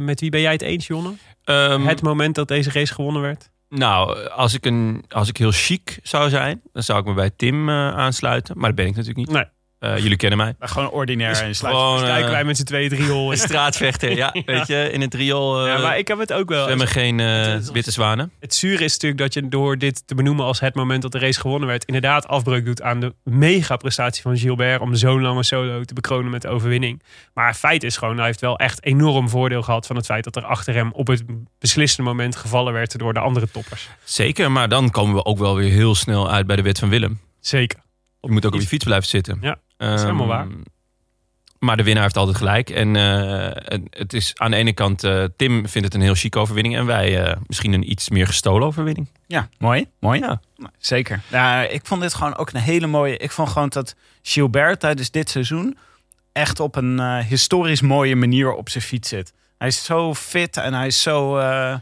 met 0.00 0.20
wie 0.20 0.30
ben 0.30 0.40
jij 0.40 0.52
het 0.52 0.62
eens, 0.62 0.86
Jonne? 0.86 1.12
Ehm, 1.44 1.86
het 1.86 2.02
moment 2.02 2.34
dat 2.34 2.48
deze 2.48 2.70
race 2.70 2.94
gewonnen 2.94 3.22
werd? 3.22 3.50
Nou, 3.68 4.28
als 4.28 4.54
ik, 4.54 4.64
een, 4.66 5.04
als 5.08 5.28
ik 5.28 5.36
heel 5.36 5.50
chic 5.52 5.98
zou 6.02 6.28
zijn, 6.28 6.60
dan 6.72 6.82
zou 6.82 6.98
ik 7.00 7.04
me 7.04 7.14
bij 7.14 7.30
Tim 7.36 7.70
aansluiten. 7.70 8.58
Maar 8.58 8.66
dat 8.66 8.76
ben 8.76 8.86
ik 8.86 8.96
natuurlijk 8.96 9.26
niet. 9.26 9.30
Nee. 9.36 9.44
Eh, 9.82 9.98
jullie 9.98 10.16
kennen 10.16 10.38
mij. 10.38 10.54
Nou, 10.58 10.70
gewoon 10.72 10.90
ordinair 10.90 11.28
en 11.42 11.54
sluit. 11.54 11.74
Gewoon 11.74 12.00
Dus 12.00 12.08
eh, 12.08 12.28
wij 12.30 12.44
met 12.44 12.56
z'n 12.56 12.64
tweeën 12.64 12.88
drie 12.88 13.06
hol. 13.08 13.30
een 13.32 13.38
straatvechter. 13.38 14.10
Ja, 14.22 14.34
weet 14.46 14.66
je, 14.66 14.88
in 14.92 15.00
het 15.00 15.14
riool 15.14 15.60
eh 15.60 15.66
Ja, 15.66 15.78
maar 15.78 15.98
ik 15.98 16.08
heb 16.08 16.18
het 16.18 16.32
ook 16.32 16.48
wel. 16.48 16.78
geen 16.78 17.20
eh, 17.20 17.46
het 17.46 17.62
is- 17.62 17.70
witte 17.70 17.90
zwanen. 17.90 18.32
Het 18.40 18.54
zure 18.54 18.84
is 18.84 18.92
natuurlijk 18.92 19.20
dat 19.20 19.34
je 19.34 19.48
door 19.48 19.78
dit 19.78 20.06
te 20.06 20.14
benoemen 20.14 20.44
als 20.44 20.60
het 20.60 20.74
moment 20.74 21.02
dat 21.02 21.12
de 21.12 21.18
race 21.18 21.40
gewonnen 21.40 21.68
werd, 21.68 21.84
inderdaad 21.84 22.28
afbreuk 22.28 22.64
doet 22.64 22.82
aan 22.82 23.00
de 23.00 23.14
mega 23.24 23.76
prestatie 23.76 24.22
van 24.22 24.36
Gilbert 24.38 24.80
om 24.80 24.94
zo'n 24.94 25.20
lange 25.22 25.42
solo 25.42 25.82
te 25.84 25.94
bekronen 25.94 26.30
met 26.30 26.42
de 26.42 26.48
overwinning. 26.48 27.02
Maar 27.34 27.46
het 27.46 27.56
feit 27.56 27.82
is 27.82 27.96
gewoon, 27.96 28.16
hij 28.16 28.26
heeft 28.26 28.40
wel 28.40 28.58
echt 28.58 28.84
enorm 28.84 29.28
voordeel 29.28 29.62
gehad 29.62 29.86
van 29.86 29.96
het 29.96 30.04
feit 30.06 30.24
dat 30.24 30.36
er 30.36 30.44
achter 30.44 30.74
hem 30.74 30.90
op 30.92 31.06
het 31.06 31.22
beslissende 31.58 32.10
moment 32.10 32.36
gevallen 32.36 32.72
werd 32.72 32.98
door 32.98 33.14
de 33.14 33.20
andere 33.20 33.50
toppers. 33.50 33.88
Zeker, 34.04 34.52
maar 34.52 34.68
dan 34.68 34.90
komen 34.90 35.14
we 35.14 35.24
ook 35.24 35.38
wel 35.38 35.56
weer 35.56 35.70
heel 35.70 35.94
snel 35.94 36.30
uit 36.30 36.46
bij 36.46 36.56
de 36.56 36.62
wet 36.62 36.78
van 36.78 36.88
Willem. 36.88 37.20
Zeker. 37.40 37.80
Je 38.20 38.30
moet 38.30 38.46
ook 38.46 38.54
op 38.54 38.60
je 38.60 38.66
fiets 38.66 38.84
blijven 38.84 39.08
zitten. 39.08 39.38
Ja, 39.40 39.56
dat 39.88 39.98
is 39.98 40.02
helemaal 40.04 40.26
waar. 40.26 40.46
Maar 41.58 41.76
de 41.76 41.82
winnaar 41.82 42.02
heeft 42.02 42.16
altijd 42.16 42.36
gelijk. 42.36 42.70
En 42.70 42.96
eh, 42.96 43.80
het 43.90 44.12
is 44.12 44.32
aan 44.34 44.50
de 44.50 44.56
ene 44.56 44.72
kant, 44.72 45.04
eh, 45.04 45.24
Tim 45.36 45.68
vindt 45.68 45.86
het 45.86 45.94
een 45.94 46.00
heel 46.02 46.14
chique 46.14 46.40
overwinning. 46.40 46.76
En 46.76 46.86
wij 46.86 47.24
eh, 47.24 47.36
misschien 47.46 47.72
een 47.72 47.90
iets 47.90 48.08
meer 48.08 48.26
gestolen 48.26 48.66
overwinning. 48.66 49.08
Ja, 49.26 49.48
mooi. 49.58 49.86
Mooi. 50.00 50.20
Ja. 50.20 50.40
Nou, 50.56 50.70
Zeker. 50.78 51.20
Ja, 51.28 51.62
ik 51.62 51.86
vond 51.86 52.00
dit 52.00 52.14
gewoon 52.14 52.36
ook 52.36 52.50
een 52.52 52.60
hele 52.60 52.86
mooie. 52.86 53.16
Ik 53.16 53.30
vond 53.30 53.48
gewoon 53.48 53.68
dat 53.68 53.94
Gilbert 54.22 54.80
tijdens 54.80 55.10
dit 55.10 55.30
seizoen 55.30 55.76
echt 56.32 56.60
op 56.60 56.76
een 56.76 56.98
eh, 57.00 57.18
historisch 57.18 57.80
mooie 57.80 58.16
manier 58.16 58.52
op 58.54 58.68
zijn 58.68 58.84
fiets 58.84 59.08
zit. 59.08 59.32
Hij 59.58 59.68
is 59.68 59.84
zo 59.84 60.14
fit 60.14 60.56
en 60.56 60.74
hij 60.74 60.86
is 60.86 61.02
zo. 61.02 61.38
eh, 61.38 61.74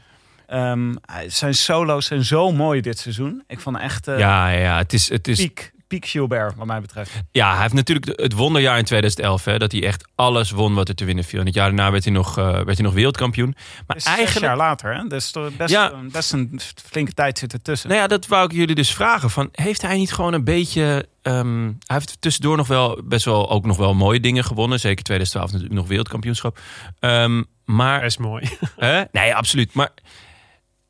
ehm, 0.47 0.95
hij- 1.05 1.31
zijn 1.31 1.55
solo's 1.55 2.07
zijn 2.07 2.25
zo 2.25 2.53
mooi 2.53 2.81
dit 2.81 2.99
seizoen. 2.99 3.43
Ik 3.47 3.61
vond 3.61 3.79
echt 3.79 4.07
ja, 4.07 4.17
ja, 4.19 4.49
ja, 4.49 4.77
het 4.79 4.93
is, 4.93 5.09
het 5.09 5.29
is 5.29 5.39
piek, 5.39 5.73
piek 5.91 6.07
Gilbert, 6.07 6.55
wat 6.57 6.67
mij 6.67 6.81
betreft. 6.81 7.11
Ja, 7.31 7.53
hij 7.53 7.63
heeft 7.63 7.75
natuurlijk 7.75 8.21
het 8.21 8.33
wonderjaar 8.33 8.79
in 8.79 8.85
2011. 8.85 9.45
Hè, 9.45 9.59
dat 9.59 9.73
hij 9.73 9.85
echt 9.87 10.09
alles 10.15 10.51
won 10.51 10.75
wat 10.75 10.89
er 10.89 10.95
te 10.95 11.05
winnen 11.05 11.25
viel. 11.25 11.41
En 11.41 11.47
het 11.47 11.55
jaar 11.55 11.67
daarna 11.67 11.91
werd 11.91 12.05
hij 12.05 12.13
nog, 12.13 12.39
eh, 12.39 12.45
werd 12.53 12.67
hij 12.77 12.83
nog 12.87 12.93
wereldkampioen. 12.95 13.55
Maar 13.87 13.97
Is 13.97 14.03
zes 14.03 14.13
eigenlijk... 14.15 14.47
jaar 14.47 14.57
later, 14.57 14.95
hè? 14.97 15.07
Dus 15.07 15.31
toch 15.31 15.57
best, 15.57 15.71
Ja. 15.71 15.93
een- 15.93 16.11
best 16.11 16.33
een 16.33 16.61
flinke 16.91 17.13
tijd 17.13 17.39
zit 17.39 17.53
ertussen. 17.53 17.89
Nou 17.89 18.01
ja, 18.01 18.07
dat 18.07 18.27
wou 18.27 18.45
ik 18.45 18.53
jullie 18.53 18.75
dus 18.75 18.95
vragen. 18.95 19.31
Van, 19.31 19.49
heeft 19.53 19.83
hij 19.83 19.97
niet 19.97 20.13
gewoon 20.13 20.33
een 20.33 20.45
beetje... 20.45 21.09
ehm, 21.23 21.65
hij 21.65 21.73
heeft 21.97 22.21
tussendoor 22.21 22.57
nog 22.57 22.67
wel 22.67 23.01
best 23.05 23.25
wel 23.25 23.51
ook 23.51 23.67
nog 23.67 23.77
wel 23.77 23.95
mooie 23.95 24.21
dingen 24.21 24.45
gewonnen. 24.45 24.81
Zeker 24.81 25.05
2012 25.05 25.51
natuurlijk 25.53 25.81
nog 25.81 25.89
wereldkampioenschap. 25.89 26.59
Ehm, 26.99 27.43
maar... 27.65 28.01
Best 28.01 28.19
mooi. 28.19 28.49
Hè? 28.77 29.03
Nee, 29.13 29.35
absoluut. 29.35 29.75
Maar 29.75 29.91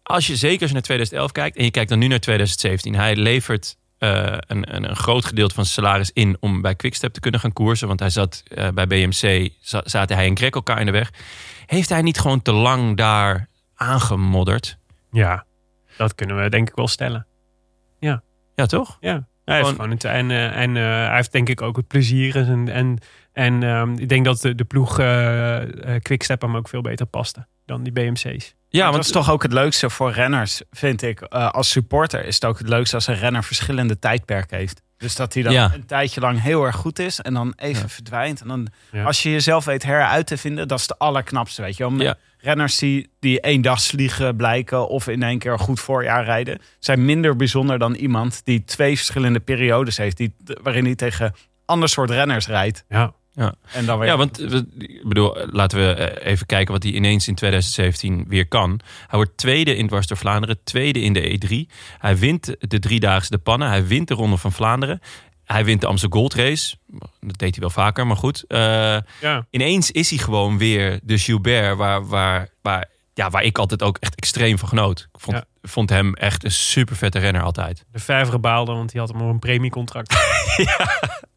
als 0.03 0.27
je 0.27 0.37
zeker 0.37 0.59
als 0.61 0.69
je 0.69 0.75
naar 0.75 0.83
2011 0.83 1.33
kijkt... 1.33 1.57
en 1.57 1.65
je 1.65 1.71
kijkt 1.71 1.89
dan 1.91 1.99
nu 1.99 2.07
naar 2.07 2.21
2017... 2.21 2.95
hij 2.95 3.17
levert 3.17 3.77
eh, 4.01 4.37
een, 4.39 4.75
een, 4.75 4.89
een 4.91 4.97
groot 4.97 5.25
gedeelte 5.25 5.55
van 5.55 5.65
zijn 5.65 5.85
salaris 5.85 6.11
in... 6.13 6.37
om 6.41 6.61
bij 6.63 6.75
Quickstep 6.75 7.13
te 7.13 7.21
kunnen 7.21 7.41
gaan 7.41 7.53
koersen. 7.53 7.89
Want 7.89 8.01
hij 8.01 8.11
zat 8.11 8.43
eh, 8.49 8.69
bij 8.69 8.87
BMC, 8.87 9.51
za- 9.61 9.83
zaten 9.85 10.17
hij 10.17 10.27
en 10.27 10.37
Greg 10.37 10.51
elkaar 10.51 10.81
in 10.81 10.87
de 10.87 10.93
weg. 10.93 11.13
Heeft 11.67 11.89
hij 11.89 12.03
niet 12.03 12.19
gewoon 12.21 12.43
te 12.43 12.53
lang 12.53 12.97
daar 12.97 13.49
aangemodderd? 13.75 14.79
Ja, 15.11 15.45
dat 15.97 16.15
kunnen 16.15 16.43
we 16.43 16.49
denk 16.49 16.69
ik 16.69 16.75
wel 16.75 16.89
stellen. 16.89 17.27
Ja, 18.55 18.67
toch? 18.67 18.97
Ja, 19.01 19.27
hij 19.45 19.57
heeft 19.57 19.69
Gewoon- 19.69 19.91
het, 19.91 20.05
en, 20.05 20.31
eh, 20.31 20.57
en 20.63 20.75
hij 20.75 21.15
heeft 21.17 21.33
denk 21.33 21.49
ik 21.49 21.63
ook 21.63 21.77
het 21.77 21.87
plezier. 21.87 22.37
En, 22.37 22.69
en, 22.69 22.99
en 23.33 23.63
ehm, 23.63 23.93
ik 23.99 24.09
denk 24.09 24.25
dat 24.25 24.41
de, 24.41 24.55
de 24.55 24.65
ploeg 24.65 24.95
Quickstep 26.03 26.41
hem 26.43 26.57
ook 26.57 26.69
veel 26.69 26.81
beter 26.83 27.07
paste 27.07 27.47
dan 27.67 27.83
die 27.83 27.93
BMC's. 27.93 28.55
Ja, 28.73 28.85
dat 28.85 28.93
want 28.93 29.05
is 29.05 29.11
toch 29.11 29.31
ook 29.31 29.43
het 29.43 29.53
leukste 29.53 29.91
voor 29.91 30.13
renners, 30.13 30.63
vind 30.71 31.03
ik. 31.03 31.21
Eh, 31.21 31.51
als 31.51 31.71
supporter 31.71 32.25
is 32.25 32.35
het 32.35 32.45
ook 32.45 32.59
het 32.59 32.69
leukste 32.69 32.95
als 32.95 33.07
een 33.07 33.15
renner 33.19 33.45
verschillende 33.45 33.99
tijdperken 33.99 34.59
heeft. 34.59 34.83
Dus 34.97 35.17
dat 35.17 35.35
hij 35.35 35.43
dan 35.43 35.53
Ja. 35.53 35.71
een 35.75 35.87
tijdje 35.87 36.21
lang 36.21 36.43
heel 36.43 36.65
erg 36.65 36.77
goed 36.77 36.99
is 36.99 37.21
en 37.21 37.35
dan 37.35 37.53
even 37.57 37.83
Ja. 37.83 37.89
verdwijnt. 37.89 38.41
En 38.41 38.49
dan, 38.49 38.69
Ja. 38.93 39.05
als 39.05 39.23
je 39.23 39.31
jezelf 39.31 39.65
weet 39.65 39.83
heruit 39.83 40.27
te 40.27 40.37
vinden, 40.37 40.69
dat 40.69 40.79
is 40.79 40.87
de 40.87 40.99
allerknapste, 40.99 41.63
weet 41.63 41.77
je. 41.77 41.91
Ja. 41.97 42.15
Renners 42.39 42.77
die, 42.79 43.11
die 43.21 43.39
eendagsvliegen 43.41 44.37
blijken 44.37 44.89
of 44.89 45.07
in 45.09 45.23
één 45.23 45.39
keer 45.39 45.53
een 45.53 45.59
goed 45.59 45.81
voorjaar 45.81 46.25
rijden, 46.25 46.59
zijn 46.79 47.05
minder 47.05 47.37
bijzonder 47.37 47.79
dan 47.79 47.95
iemand 47.95 48.41
die 48.45 48.65
twee 48.65 48.97
verschillende 48.97 49.41
periodes 49.41 49.97
heeft, 49.97 50.17
die, 50.17 50.35
waarin 50.63 50.85
hij 50.85 50.95
tegen 50.95 51.35
ander 51.65 51.89
soort 51.89 52.11
renners 52.11 52.47
rijdt. 52.47 52.85
Ja. 52.89 53.13
En 53.73 53.87
dan 53.87 53.99
weer 53.99 54.09
Ja, 54.09 54.17
want 54.17 54.41
ik 54.79 55.01
bedoel, 55.09 55.37
laten 55.51 55.79
we 55.79 55.93
eh, 55.95 56.33
even 56.33 56.47
kijken 56.47 56.73
wat 56.73 56.83
hij 56.83 56.93
ineens 56.93 57.29
in 57.29 57.35
2017 57.35 58.25
weer 58.29 58.49
kan. 58.49 58.81
Hij 59.07 59.19
wordt 59.19 59.37
tweede 59.37 59.77
in 59.77 59.87
Dwars 59.87 60.07
door 60.07 60.17
Vlaanderen, 60.17 60.59
tweede 60.65 61.01
in 61.01 61.13
de 61.13 61.39
E3. 61.69 61.75
Hij 61.99 62.17
wint 62.17 62.55
de 62.59 62.79
driedaagse 62.79 63.31
de 63.31 63.39
pannen, 63.39 63.69
hij 63.69 63.87
wint 63.87 64.09
de 64.09 64.15
Ronde 64.15 64.37
van 64.37 64.53
Vlaanderen. 64.53 65.01
Hij 65.45 65.65
wint 65.65 65.81
de 65.81 65.87
Amsterdam 65.87 66.19
Gold 66.21 66.35
Race. 66.35 66.77
Dat 67.21 67.39
deed 67.39 67.51
hij 67.55 67.61
wel 67.61 67.71
vaker, 67.71 68.07
maar 68.07 68.17
goed. 68.17 68.45
Eh, 68.47 68.59
Ja. 69.21 69.47
ineens 69.51 69.91
is 69.91 70.11
hij 70.11 70.19
gewoon 70.19 70.59
weer 70.59 71.01
de 71.03 71.19
Gilbert 71.19 71.77
waar, 71.77 72.07
waar, 72.07 72.49
waar, 72.63 72.89
ja, 73.15 73.31
waar 73.31 73.43
ik 73.43 73.59
altijd 73.59 73.83
ook 73.83 73.97
echt 73.99 74.15
extreem 74.15 74.59
van 74.59 74.69
genoot. 74.69 75.09
Ik 75.13 75.21
vond, 75.21 75.37
Ja. 75.37 75.45
Vond 75.63 75.91
hem 75.91 76.15
echt 76.15 76.45
een 76.45 76.51
super 76.51 76.97
vette 76.97 77.19
renner 77.19 77.43
altijd. 77.43 77.85
De 77.93 77.99
Vijvere 77.99 78.39
baalde, 78.39 78.73
want 78.73 78.91
die 78.91 79.01
had 79.01 79.09
hem 79.09 79.21
op 79.21 79.29
een 79.29 79.39
premiecontract. 79.39 80.13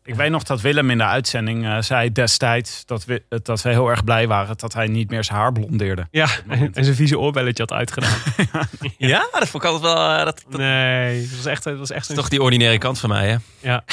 Ik 0.05 0.15
weet 0.15 0.29
nog 0.29 0.43
dat 0.43 0.61
Willem 0.61 0.89
in 0.89 0.97
de 0.97 1.03
uitzending 1.03 1.65
eh, 1.65 1.77
zei 1.81 2.11
destijds 2.11 2.85
dat 2.85 3.05
we, 3.05 3.23
dat 3.43 3.61
we 3.61 3.69
heel 3.69 3.89
erg 3.89 4.03
blij 4.03 4.27
waren 4.27 4.57
dat 4.57 4.73
hij 4.73 4.87
niet 4.87 5.09
meer 5.09 5.23
zijn 5.23 5.37
haar 5.37 5.51
blondeerde. 5.51 6.07
ja, 6.11 6.27
en, 6.47 6.73
en 6.73 6.83
zijn 6.83 6.95
vieze 6.95 7.19
oorbelletje 7.19 7.63
had 7.63 7.71
uitgedaan. 7.77 8.17
Ja, 8.97 9.27
dat 9.31 9.47
vond 9.47 9.63
ik 9.63 9.69
altijd 9.69 9.93
wel... 9.93 10.09
eh, 10.17 10.25
dat, 10.25 10.43
Nee, 10.49 11.21
dat 11.21 11.35
was 11.35 11.45
echt, 11.45 11.63
dat 11.63 11.77
was 11.77 11.91
echt 11.91 12.09
is 12.09 12.15
toch 12.15 12.29
die 12.29 12.41
ordinaire 12.41 12.77
kant 12.77 12.99
van 12.99 13.09
mij, 13.09 13.29
hè? 13.29 13.35
Ja, 13.69 13.83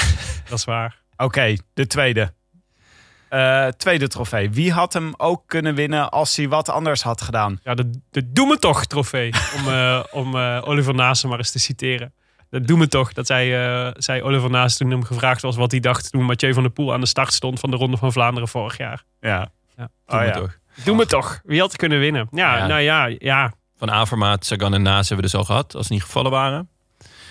dat 0.49 0.59
is 0.59 0.65
waar. 0.65 0.99
Oké, 1.17 1.57
de 1.75 1.87
tweede. 1.87 2.33
Eh, 3.31 3.67
tweede 3.67 4.09
trofee. 4.09 4.51
Wie 4.51 4.73
had 4.73 4.93
hem 4.93 5.15
ook 5.17 5.43
kunnen 5.47 5.75
winnen 5.75 6.11
als 6.11 6.37
hij 6.37 6.49
wat 6.49 6.69
anders 6.69 7.03
had 7.03 7.23
gedaan? 7.23 7.61
Ja, 7.65 7.75
de, 7.75 7.91
de 8.11 8.33
Doe 8.33 8.47
me 8.47 8.59
toch 8.59 8.85
trofee. 8.87 9.33
Om, 9.57 9.69
eh, 9.73 10.03
om 10.11 10.37
eh, 10.37 10.61
Oliver 10.65 10.95
Naasten 10.95 11.29
maar 11.29 11.39
eens 11.39 11.51
te 11.51 11.59
citeren. 11.59 12.13
Dat 12.51 12.67
doe 12.67 12.79
me 12.79 12.89
toch. 12.89 13.13
Dat 13.13 13.27
zei, 13.27 13.55
eh, 13.55 13.91
zei 13.97 14.23
Oliver 14.23 14.51
Naasten 14.51 14.87
toen 14.89 14.97
hem 14.99 15.07
gevraagd 15.07 15.43
was 15.43 15.57
wat 15.57 15.71
hij 15.71 15.81
dacht 15.81 16.11
toen 16.11 16.25
Mathieu 16.25 16.53
van 16.55 16.63
der 16.63 16.73
Poel 16.73 16.93
aan 16.93 17.01
de 17.01 17.07
start 17.07 17.33
stond 17.33 17.61
van 17.61 17.71
de 17.71 17.77
Ronde 17.77 17.97
van 17.97 18.13
Vlaanderen 18.13 18.49
vorig 18.49 18.77
jaar. 18.77 19.03
Ja. 19.21 19.49
Ja. 19.77 19.89
Doe 20.07 20.19
Oh, 20.19 20.19
me 20.21 20.25
ja. 20.27 20.33
toch. 20.33 20.57
Doe 20.85 20.97
me 20.97 21.07
toch. 21.07 21.41
Wie 21.45 21.61
had 21.61 21.77
kunnen 21.77 21.99
winnen? 21.99 22.29
Ja, 22.31 22.57
Ja. 22.57 22.67
nou 22.67 22.81
ja, 22.81 23.07
ja. 23.19 23.53
Van 23.77 23.91
Avermaat, 23.91 24.45
Sagan 24.45 24.75
en 24.75 24.83
Naas 24.83 25.09
hebben 25.09 25.17
we 25.27 25.31
dus 25.33 25.41
al 25.41 25.45
gehad, 25.47 25.75
als 25.75 25.87
ze 25.87 25.93
niet 25.93 26.03
gevallen 26.03 26.31
waren. 26.31 26.69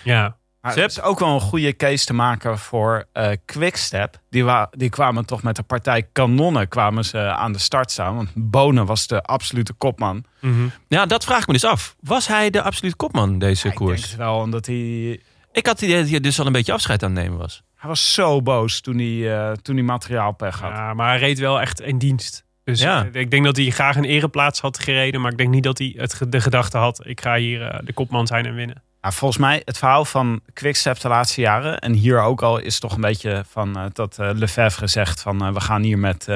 Ja, 0.04 0.38
Maar 0.62 0.78
is 0.78 1.02
ook 1.02 1.20
wel 1.20 1.30
een 1.34 1.40
goede 1.42 1.76
case 1.76 2.06
te 2.06 2.14
maken 2.14 2.58
voor 2.58 3.06
eh 3.14 3.32
Quickstep. 3.46 4.20
Die, 4.30 4.44
wa- 4.44 4.70
die 4.72 4.90
kwamen 4.90 5.26
toch 5.26 5.44
met 5.44 5.58
een 5.58 5.66
partij 5.66 6.08
kanonnen 6.12 6.68
kwamen 6.68 7.06
ze 7.06 7.20
aan 7.20 7.52
de 7.52 7.60
start 7.60 7.92
staan. 7.92 8.16
Want 8.16 8.30
Bonen 8.36 8.86
was 8.86 9.08
de 9.08 9.22
absolute 9.24 9.74
kopman. 9.74 10.24
Mhm. 10.42 10.68
Ja, 10.88 11.06
dat 11.06 11.24
vraag 11.26 11.42
ik 11.42 11.48
me 11.48 11.54
dus 11.54 11.64
af. 11.66 11.96
Was 12.00 12.28
hij 12.28 12.50
de 12.50 12.62
absoluut 12.62 12.96
kopman 12.96 13.40
deze 13.40 13.68
Ik 13.68 13.78
denk 13.78 13.90
koers? 13.90 14.02
het 14.02 14.16
wel, 14.16 14.36
omdat 14.40 14.66
hij... 14.66 15.12
Ik 15.52 15.66
had 15.66 15.80
het 15.80 15.82
idee 15.90 16.02
dat 16.02 16.10
hij 16.10 16.20
dus 16.20 16.40
al 16.40 16.46
een 16.46 16.52
beetje 16.52 16.74
afscheid 16.74 17.04
aan 17.04 17.16
het 17.16 17.24
nemen 17.24 17.38
was. 17.38 17.64
Hij 17.76 17.90
was 17.90 18.14
zo 18.14 18.42
boos 18.42 18.82
toen 18.82 18.98
hij, 18.98 19.38
eh, 19.38 19.52
toen 19.52 19.76
hij 19.76 19.84
materiaalpech 19.84 20.60
had. 20.60 20.72
ja, 20.72 20.94
maar 20.94 21.10
hij 21.10 21.20
reed 21.20 21.40
wel 21.40 21.62
echt 21.62 21.82
in 21.82 21.98
dienst. 21.98 22.46
Dus 22.64 22.82
Ja. 22.82 23.08
eh, 23.14 23.22
ik 23.22 23.32
denk 23.32 23.46
dat 23.46 23.56
hij 23.56 23.70
graag 23.70 23.96
een 23.96 24.04
ereplaats 24.06 24.60
had 24.62 24.80
gereden. 24.80 25.22
Maar 25.22 25.32
ik 25.32 25.38
denk 25.38 25.50
niet 25.50 25.64
dat 25.64 25.78
hij 25.78 25.94
het, 25.98 26.22
de 26.30 26.42
gedachte 26.42 26.78
had, 26.78 27.02
ik 27.06 27.22
ga 27.22 27.36
hier 27.36 27.82
de 27.84 27.94
kopman 27.94 28.28
zijn 28.28 28.46
en 28.46 28.56
winnen. 28.56 28.84
Ja, 29.02 29.12
volgens 29.12 29.40
mij 29.40 29.62
het 29.66 29.78
verhaal 29.78 30.06
van 30.06 30.42
Quickstep 30.54 31.00
de 31.00 31.08
laatste 31.08 31.42
jaren... 31.42 31.80
en 31.80 31.94
hier 31.94 32.22
ook 32.22 32.42
al 32.42 32.58
is 32.60 32.80
toch 32.80 32.94
een 32.94 33.02
beetje 33.02 33.44
van 33.48 33.78
eh, 33.78 33.86
dat 33.94 34.20
eh, 34.20 34.30
Lefebvre 34.34 34.88
zegt... 34.88 35.22
van 35.22 35.46
eh, 35.46 35.54
we 35.54 35.60
gaan 35.60 35.82
hier 35.82 36.00
met 36.00 36.28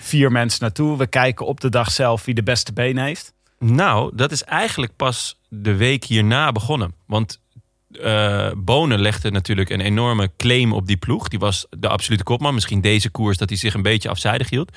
vier 0.00 0.32
mensen 0.32 0.62
naartoe. 0.62 0.98
We 0.98 1.06
kijken 1.06 1.46
op 1.46 1.60
de 1.60 1.68
dag 1.68 1.90
zelf 1.90 2.24
wie 2.24 2.34
de 2.34 2.42
beste 2.42 2.72
benen 2.72 3.04
heeft. 3.04 3.32
Nou, 3.58 4.10
dat 4.14 4.32
is 4.32 4.44
eigenlijk 4.44 4.96
pas 4.96 5.38
de 5.48 5.74
week 5.74 6.04
hierna 6.04 6.52
begonnen. 6.52 6.94
Want 7.06 7.40
Bonen 8.56 9.00
legde 9.00 9.30
natuurlijk 9.30 9.70
een 9.70 9.80
enorme 9.80 10.30
claim 10.36 10.72
op 10.72 10.86
die 10.86 10.96
ploeg. 10.96 11.28
Die 11.28 11.38
was 11.38 11.66
de 11.70 11.88
absolute 11.88 12.22
kopman. 12.22 12.54
Misschien 12.54 12.80
deze 12.80 13.10
koers 13.10 13.36
dat 13.36 13.48
hij 13.48 13.58
zich 13.58 13.74
een 13.74 13.82
beetje 13.82 14.08
afzijdig 14.08 14.50
hield. 14.50 14.76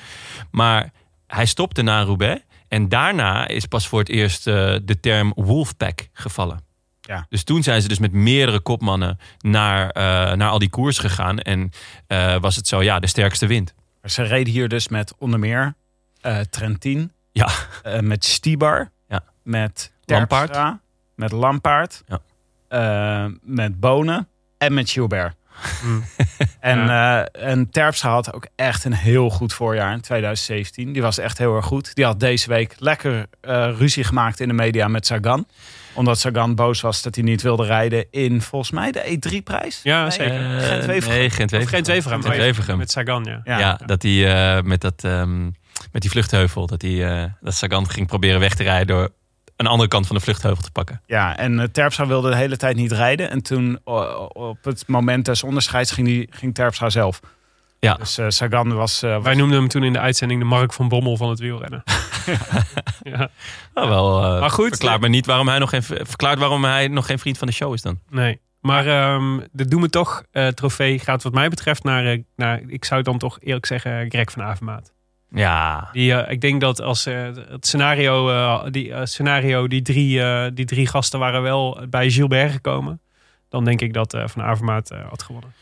Maar 0.50 0.92
hij 1.26 1.46
stopte 1.46 1.82
na 1.82 2.02
Roubaix. 2.02 2.42
En 2.68 2.88
daarna 2.88 3.48
is 3.48 3.66
pas 3.66 3.88
voor 3.88 3.98
het 3.98 4.08
eerst 4.08 4.44
de 4.44 4.96
term 5.00 5.32
Wolfpack 5.34 6.08
gevallen. 6.12 6.72
Ja. 7.06 7.26
Dus 7.28 7.44
toen 7.44 7.62
zijn 7.62 7.82
ze 7.82 7.88
dus 7.88 7.98
met 7.98 8.12
meerdere 8.12 8.60
kopmannen 8.60 9.18
naar, 9.38 9.90
eh, 9.90 10.02
naar 10.32 10.48
al 10.48 10.58
die 10.58 10.70
koers 10.70 10.98
gegaan. 10.98 11.38
En 11.38 11.70
eh, 12.06 12.36
was 12.40 12.56
het 12.56 12.66
zo, 12.66 12.82
ja, 12.82 12.98
de 13.00 13.06
sterkste 13.06 13.46
wint. 13.46 13.74
Maar 14.02 14.10
ze 14.10 14.22
reden 14.22 14.52
hier 14.52 14.68
dus 14.68 14.88
met 14.88 15.14
onder 15.18 15.38
meer 15.38 15.74
eh, 16.20 16.38
Trentin, 16.40 17.12
Ja, 17.32 17.48
eh, 17.82 18.00
met 18.00 18.24
Stibar, 18.24 18.90
Ja. 19.08 19.22
met 19.42 19.92
Lampaard. 20.04 20.46
Terpstra, 20.52 20.80
met 21.14 21.32
Lampaard, 21.32 22.02
Ja. 22.06 23.30
met 23.42 23.80
Bonen 23.80 24.28
en 24.58 24.74
met 24.74 24.90
Gilbert. 24.90 25.34
en, 26.60 26.88
eh 26.88 27.48
en 27.50 27.70
Terpstra 27.70 28.10
had 28.10 28.32
ook 28.32 28.46
echt 28.56 28.84
een 28.84 28.92
heel 28.94 29.30
goed 29.30 29.52
voorjaar 29.52 29.92
in 29.92 30.00
2017. 30.00 30.92
Die 30.92 31.02
was 31.02 31.18
echt 31.18 31.38
heel 31.38 31.56
erg 31.56 31.64
goed. 31.66 31.94
Die 31.94 32.04
had 32.04 32.20
deze 32.20 32.48
week 32.48 32.74
lekker 32.78 33.26
eh, 33.40 33.74
ruzie 33.78 34.04
gemaakt 34.04 34.40
in 34.40 34.48
de 34.48 34.54
media 34.54 34.88
met 34.88 35.06
Sagan. 35.06 35.46
Omdat 35.94 36.18
Sagan 36.18 36.54
boos 36.54 36.80
was 36.80 37.02
dat 37.02 37.14
hij 37.14 37.24
niet 37.24 37.42
wilde 37.42 37.64
rijden 37.64 38.06
in 38.10 38.42
volgens 38.42 38.70
mij 38.70 38.92
de 38.92 39.18
E3-prijs. 39.18 39.80
Ja, 39.82 40.10
zeker. 40.10 40.56
Eh, 40.56 40.62
Gent-Wevelgem. 40.62 41.18
nee, 41.18 41.30
Gent-Wevelgem. 41.30 41.62
Of 41.62 41.70
geen 41.70 41.84
Wevergem. 41.84 42.22
Gent-Wevelgem. 42.22 42.78
Met 42.78 42.90
Sagan, 42.90 43.24
ja. 43.24 43.58
Ja, 43.58 43.80
dat 43.86 44.02
hij 44.02 44.56
eh, 44.56 44.62
met, 44.62 44.80
dat, 44.80 45.04
ehm, 45.04 45.44
met 45.92 46.02
die 46.02 46.10
vluchtheuvel, 46.10 46.66
dat, 46.66 46.82
hij, 46.82 47.22
eh, 47.22 47.30
dat 47.40 47.54
Sagan 47.54 47.88
ging 47.90 48.06
proberen 48.06 48.40
weg 48.40 48.54
te 48.54 48.62
rijden 48.62 48.86
door 48.86 49.10
een 49.56 49.66
andere 49.66 49.88
kant 49.88 50.06
van 50.06 50.16
de 50.16 50.22
vluchtheuvel 50.22 50.62
te 50.62 50.70
pakken. 50.70 51.00
Ja, 51.06 51.36
en 51.36 51.52
uh, 51.52 51.62
Terpstra 51.62 52.06
wilde 52.06 52.30
de 52.30 52.36
hele 52.36 52.56
tijd 52.56 52.76
niet 52.76 52.92
rijden. 52.92 53.30
En 53.30 53.42
toen 53.42 53.78
op 53.84 54.64
het 54.64 54.86
moment 54.86 55.24
des 55.24 55.42
onderscheids 55.42 55.90
ging, 55.90 56.06
die, 56.06 56.26
ging 56.30 56.54
Terpstra 56.54 56.90
zelf. 56.90 57.20
Ja. 57.84 57.94
Dus 57.94 58.18
eh, 58.18 58.26
Sagan 58.28 58.74
was... 58.74 59.02
eh, 59.02 59.14
was- 59.14 59.22
Wij 59.24 59.34
noemden 59.34 59.58
hem 59.58 59.68
toen 59.68 59.82
in 59.84 59.92
de 59.92 59.98
uitzending 59.98 60.40
de 60.40 60.46
Mark 60.46 60.72
van 60.72 60.88
Bommel 60.88 61.16
van 61.16 61.28
het 61.28 61.38
wielrennen. 61.38 61.82
ja. 63.02 63.28
Nou, 63.74 63.88
wel, 63.88 64.24
eh, 64.24 64.40
Maar 64.40 64.50
goed, 64.50 64.68
verklaart 64.68 65.00
me 65.00 65.08
niet 65.08 65.26
waarom 65.26 65.48
hij 65.48 65.58
nog 65.58 65.70
geen, 65.70 65.82
verklaart 65.82 66.38
waarom 66.38 66.64
hij 66.64 66.88
nog 66.88 67.06
geen 67.06 67.18
vriend 67.18 67.38
van 67.38 67.46
de 67.46 67.52
show 67.52 67.74
is 67.74 67.82
dan. 67.82 67.98
Nee. 68.10 68.40
Maar 68.60 68.86
ehm, 68.86 69.40
de 69.52 69.66
Doe 69.68 69.80
Me 69.80 69.88
Toch 69.90 70.22
eh, 70.30 70.46
trofee 70.46 70.98
gaat 70.98 71.22
wat 71.22 71.32
mij 71.32 71.48
betreft 71.48 71.84
naar, 71.84 72.06
eh, 72.06 72.22
naar, 72.36 72.60
ik 72.66 72.84
zou 72.84 73.02
dan 73.02 73.18
toch 73.18 73.38
eerlijk 73.40 73.66
zeggen, 73.66 74.06
Greg 74.10 74.30
van 74.30 74.42
Avermaat. 74.42 74.92
Ja, 75.30 75.88
Die, 75.92 76.12
ik 76.12 76.40
denk 76.40 76.60
dat 76.60 76.80
als 76.80 77.06
eh, 77.06 77.22
het 77.48 77.66
scenario, 77.66 78.30
eh, 78.30 78.64
die, 78.70 78.92
scenario 79.06 79.68
die, 79.68 79.82
drie, 79.82 80.22
eh, 80.22 80.50
die 80.54 80.64
drie 80.64 80.86
gasten 80.86 81.18
waren 81.18 81.42
wel 81.42 81.80
bij 81.90 82.10
Gilbert 82.10 82.52
gekomen. 82.52 83.00
Dan 83.48 83.64
denk 83.64 83.80
ik 83.80 83.92
dat 83.92 84.14
eh, 84.14 84.22
Van 84.26 84.42
Avermaat 84.42 84.90
eh, 84.90 84.98
had 85.08 85.22
gewonnen. 85.22 85.52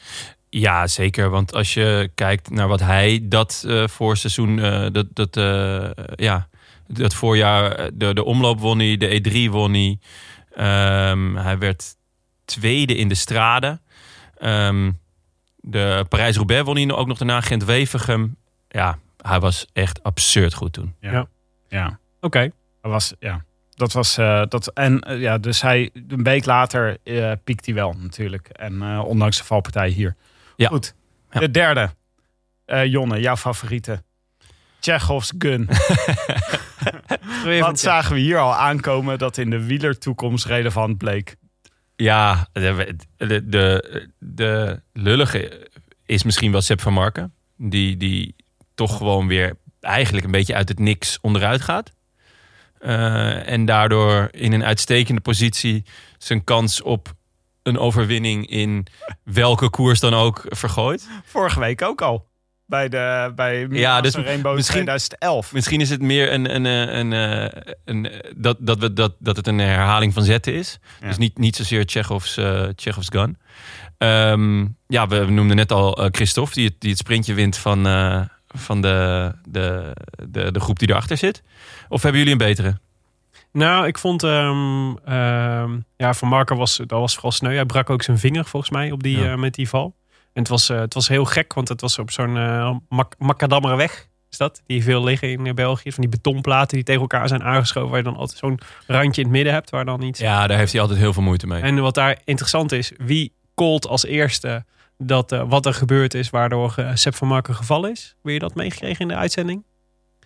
Ja, 0.55 0.87
zeker. 0.87 1.31
Want 1.31 1.55
als 1.55 1.75
je 1.75 2.11
kijkt 2.15 2.51
naar 2.51 2.69
wat 2.69 2.81
hij 2.81 3.21
dat 3.23 3.65
eh 3.67 3.89
voorseizoen, 3.89 4.59
eh, 4.59 4.87
dat, 4.93 5.07
dat, 5.11 5.37
eh, 5.37 5.91
ja, 6.17 6.49
dat 6.87 7.15
voorjaar, 7.15 7.91
de, 7.95 8.15
de 8.15 8.25
omloop 8.25 8.61
won 8.61 8.79
hij, 8.79 8.97
de 8.97 9.21
E3 9.21 9.51
won 9.51 9.73
hij. 9.73 9.99
Ehm, 10.55 11.37
hij 11.37 11.59
werd 11.59 11.97
tweede 12.45 12.97
in 12.97 13.09
de 13.09 13.15
straden. 13.15 13.81
Ehm, 14.39 14.91
de 15.57 16.05
Parijs-Roubaix 16.09 16.65
won 16.65 16.77
hij 16.77 16.91
ook 16.91 17.07
nog 17.07 17.19
daarna, 17.19 17.41
Gent-Wevergem. 17.41 18.37
Ja, 18.69 18.99
hij 19.17 19.41
was 19.41 19.67
echt 19.73 20.03
absurd 20.03 20.55
goed 20.55 20.73
toen. 20.73 20.95
ja. 21.01 21.27
ja. 21.69 21.99
Oké. 22.21 22.51
Dat 22.81 22.91
was, 22.91 23.15
ja. 23.19 23.45
Dat 23.75 23.93
was, 23.93 24.19
eh, 24.19 24.43
dat, 24.49 24.67
en 24.73 25.05
ja, 25.19 25.39
dus 25.39 25.63
hij, 25.63 25.91
een 26.09 26.23
week 26.23 26.45
later 26.45 26.99
eh 27.05 27.33
piekt 27.45 27.67
hij 27.67 27.75
wel 27.75 27.95
natuurlijk. 27.99 28.49
En 28.49 28.83
eh, 28.83 29.05
ondanks 29.05 29.37
de 29.37 29.45
valpartij 29.45 29.89
hier. 29.89 30.17
Ja. 30.57 30.69
Goed. 30.69 30.95
Ja. 31.31 31.41
De 31.41 31.51
derde. 31.51 31.91
Eh, 32.65 32.85
Jonne, 32.85 33.21
jouw 33.21 33.37
favoriete. 33.37 34.03
Chekhov's 34.81 35.33
gun. 35.39 35.69
Wat 37.61 37.81
zagen 37.81 38.15
we 38.15 38.21
hier 38.21 38.39
al 38.39 38.55
aankomen 38.55 39.19
dat 39.19 39.37
in 39.37 39.51
de 39.51 39.65
wielertoekomst 39.65 40.45
relevant 40.45 40.99
bleek? 40.99 41.37
Ja, 41.97 42.49
de, 42.53 42.97
de, 43.17 43.47
de, 43.47 44.03
de 44.19 44.83
lullige 44.93 45.69
is 46.07 46.23
misschien 46.23 46.53
wel 46.53 46.61
Sepp 46.61 46.81
van 46.81 46.93
Marken. 46.93 47.35
Die, 47.57 47.97
die 47.97 48.35
toch 48.75 48.97
gewoon 48.97 49.27
weer 49.27 49.57
eigenlijk 49.81 50.25
een 50.25 50.31
beetje 50.31 50.55
uit 50.55 50.69
het 50.69 50.79
niks 50.79 51.19
onderuit 51.21 51.61
gaat. 51.61 51.93
Eh, 52.79 53.49
en 53.49 53.65
daardoor 53.65 54.29
in 54.31 54.53
een 54.53 54.65
uitstekende 54.65 55.21
positie 55.21 55.85
zijn 56.19 56.45
kans 56.45 56.83
op 56.83 57.15
een 57.63 57.79
overwinning 57.79 58.47
in 58.47 58.87
welke 59.25 59.71
koers 59.71 60.01
dan 60.01 60.15
ook 60.15 60.45
vergooit. 60.49 61.09
Vorige 61.25 61.61
week 61.61 61.83
ook 61.83 62.03
al. 62.03 62.31
Bij 62.67 62.89
de 62.89 63.33
bij 63.35 63.67
Ja, 63.71 64.01
dus 64.01 64.15
Rainbow 64.15 64.55
misschien- 64.55 64.85
2011. 64.85 65.53
Misschien 65.53 65.81
is 65.81 65.91
het 65.91 66.01
meer 66.03 66.33
een, 66.33 66.55
een, 66.55 66.67
eh, 66.67 66.99
een, 66.99 67.11
een, 67.13 67.63
een, 67.85 68.13
dat, 68.37 68.57
dat, 68.61 68.79
we, 68.79 68.93
dat, 68.93 69.15
dat 69.19 69.37
het 69.37 69.47
een 69.47 69.59
herhaling 69.59 70.13
van 70.13 70.23
zetten 70.23 70.55
is. 70.55 70.79
Ja. 71.01 71.07
Dus 71.07 71.17
niet, 71.19 71.39
niet 71.39 71.57
zozeer 71.57 71.83
Chekhov's, 71.87 72.37
eh 72.37 72.69
Chekhov's 72.77 73.09
gun. 73.09 73.39
Ehm, 73.99 74.67
ja, 74.87 75.07
we, 75.09 75.25
we 75.25 75.31
noemden 75.31 75.57
net 75.57 75.73
al 75.73 75.97
eh, 75.97 76.07
Christophe, 76.11 76.55
die 76.55 76.65
het, 76.67 76.75
die 76.81 76.91
het 76.91 76.99
sprintje 76.99 77.35
wint 77.35 77.57
van, 77.57 77.87
eh, 77.87 78.21
van 78.47 78.81
de, 78.81 79.33
de, 79.49 79.93
de, 80.29 80.53
de 80.53 80.61
groep 80.61 80.79
die 80.79 80.89
erachter 80.91 81.17
zit. 81.17 81.43
Of 81.89 82.03
hebben 82.03 82.21
jullie 82.21 82.35
een 82.41 82.47
betere? 82.47 82.79
Nou, 83.53 83.87
ik 83.87 83.99
vond, 83.99 84.23
ehm, 84.23 84.97
ehm, 85.05 85.79
ja, 85.97 86.15
Van 86.15 86.29
Marker 86.29 86.57
was, 86.57 86.77
dat 86.77 86.91
was 86.91 87.13
vooral 87.15 87.33
sneu. 87.33 87.55
Hij 87.55 87.65
brak 87.67 87.91
ook 87.91 88.03
zijn 88.03 88.19
vinger 88.19 88.45
volgens 88.45 88.73
mij 88.73 88.91
op 88.91 89.03
die, 89.03 89.19
Ja. 89.19 89.33
eh, 89.33 89.39
met 89.39 89.55
die 89.55 89.69
val. 89.69 89.95
En 90.33 90.41
het 90.43 90.49
was, 90.49 90.69
eh, 90.69 90.79
het 90.79 90.95
was 90.95 91.09
heel 91.09 91.25
gek, 91.25 91.53
want 91.53 91.69
het 91.69 91.81
was 91.81 91.99
op 91.99 92.11
zo'n 92.11 92.33
mak 92.89 93.15
Macadammer 93.19 93.77
weg. 93.77 94.09
Is 94.31 94.39
dat? 94.39 94.63
Die 94.67 94.83
veel 94.83 95.05
liggen 95.05 95.29
in 95.47 95.55
België. 95.55 95.93
Van 95.93 96.01
die 96.01 96.11
betonplaten 96.11 96.77
die 96.77 96.85
tegen 96.85 97.01
elkaar 97.01 97.29
zijn 97.29 97.43
aangeschoven. 97.43 97.89
Waar 97.89 97.99
je 97.99 98.05
dan 98.05 98.17
altijd 98.17 98.39
zo'n 98.39 98.59
randje 98.87 99.21
in 99.21 99.27
het 99.27 99.37
midden 99.37 99.53
hebt. 99.53 99.71
Waar 99.71 99.85
dan 99.85 100.03
iets. 100.03 100.21
Ja, 100.21 100.47
daar 100.47 100.59
heeft 100.59 100.73
hij 100.73 100.81
altijd 100.81 100.99
heel 100.99 101.13
veel 101.13 101.23
moeite 101.23 101.47
mee. 101.47 101.63
En 101.63 101.81
wat 101.81 101.95
daar 101.95 102.19
interessant 102.25 102.73
is. 102.73 102.93
Wie 102.97 103.33
called 103.55 103.87
als 103.89 104.05
eerste 104.05 104.65
dat 104.99 105.31
wat 105.49 105.67
er 105.67 105.75
gebeurd 105.75 106.15
is. 106.15 106.31
Waardoor 106.31 106.75
Sepp 106.95 107.15
van 107.15 107.29
Marker 107.29 107.55
gevallen 107.55 107.91
is. 107.91 108.15
Wil 108.23 108.33
je 108.33 108.39
dat 108.39 108.55
meegekregen 108.55 109.01
in 109.01 109.09
de 109.09 109.15
uitzending? 109.17 109.65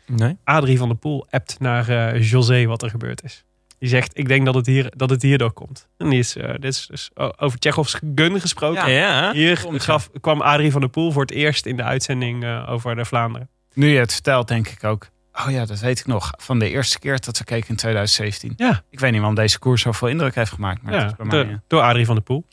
Nee? 0.06 0.36
Adrie 0.44 0.78
van 0.78 0.88
der 0.88 0.96
Poel 0.96 1.26
appt 1.30 1.60
naar 1.60 1.88
eh, 1.88 2.22
José 2.22 2.66
wat 2.66 2.82
er 2.82 2.90
gebeurd 2.90 3.22
is. 3.22 3.44
Die 3.78 3.88
zegt, 3.88 4.18
ik 4.18 4.28
denk 4.28 4.44
dat 4.44 4.54
het, 4.54 4.66
hier, 4.66 4.92
dat 4.96 5.10
het 5.10 5.22
hierdoor 5.22 5.52
komt. 5.52 5.88
En 5.96 6.08
die 6.08 6.18
is, 6.18 6.36
eh, 6.36 6.48
dit 6.48 6.64
is 6.64 6.86
dus 6.86 7.10
over 7.36 7.58
Tsjechovs 7.58 7.98
gun 8.14 8.40
gesproken. 8.40 8.90
Ja, 8.90 9.32
Hier 9.32 9.64
gaf, 9.72 10.10
kwam 10.20 10.40
Adrie 10.40 10.70
van 10.70 10.80
der 10.80 10.90
Poel 10.90 11.12
voor 11.12 11.22
het 11.22 11.30
eerst 11.30 11.66
in 11.66 11.76
de 11.76 11.82
uitzending 11.82 12.44
eh, 12.44 12.66
over 12.70 12.96
de 12.96 13.04
Vlaanderen. 13.04 13.48
Nu 13.74 13.88
je 13.88 13.98
het 13.98 14.12
vertelt, 14.12 14.48
denk 14.48 14.68
ik 14.68 14.84
ook. 14.84 15.08
Oh 15.44 15.50
ja, 15.50 15.64
dat 15.64 15.78
weet 15.80 15.98
ik 16.00 16.06
nog. 16.06 16.30
Van 16.36 16.58
de 16.58 16.70
eerste 16.70 16.98
keer 16.98 17.20
dat 17.20 17.38
we 17.38 17.44
keken 17.44 17.68
in 17.68 17.76
2017. 17.76 18.52
Ja. 18.56 18.82
Ik 18.90 19.00
weet 19.00 19.10
niet 19.10 19.18
waarom 19.20 19.36
deze 19.36 19.58
koers 19.58 19.82
zoveel 19.82 20.08
indruk 20.08 20.34
heeft 20.34 20.52
gemaakt. 20.52 20.82
Maar 20.82 20.92
het 20.92 21.02
Ja, 21.02 21.08
is 21.08 21.16
bij 21.16 21.26
mij, 21.26 21.44
de- 21.44 21.50
eh, 21.50 21.56
door 21.66 21.80
Adrie 21.80 22.06
van 22.06 22.14
der 22.14 22.24
Poel. 22.24 22.44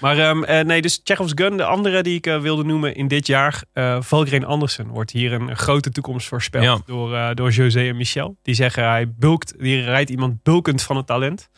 Maar 0.00 0.18
ehm, 0.18 0.42
eh, 0.42 0.64
nee, 0.64 0.82
dus 0.82 0.98
Tsjechovs 1.02 1.32
gun. 1.34 1.56
De 1.56 1.64
andere 1.64 2.02
die 2.02 2.16
ik 2.16 2.26
eh, 2.26 2.40
wilde 2.40 2.64
noemen 2.64 2.94
in 2.94 3.08
dit 3.08 3.26
jaar. 3.26 3.62
eh 3.72 4.00
Valgren 4.00 4.44
Andersen 4.44 4.86
wordt 4.86 5.10
hier 5.10 5.32
een 5.32 5.56
grote 5.56 5.90
toekomst 5.90 6.26
voorspeld. 6.28 6.64
Ja. 6.64 6.78
Door, 6.86 7.14
eh, 7.14 7.30
door 7.34 7.50
José 7.50 7.88
en 7.88 7.96
Michel. 7.96 8.36
Die 8.42 8.54
zeggen 8.54 8.84
hij 8.88 9.08
bulkt, 9.12 9.54
die 9.58 9.84
rijdt 9.84 10.10
iemand 10.10 10.42
bulkend 10.42 10.82
van 10.82 10.96
het 10.96 11.06
talent. 11.06 11.48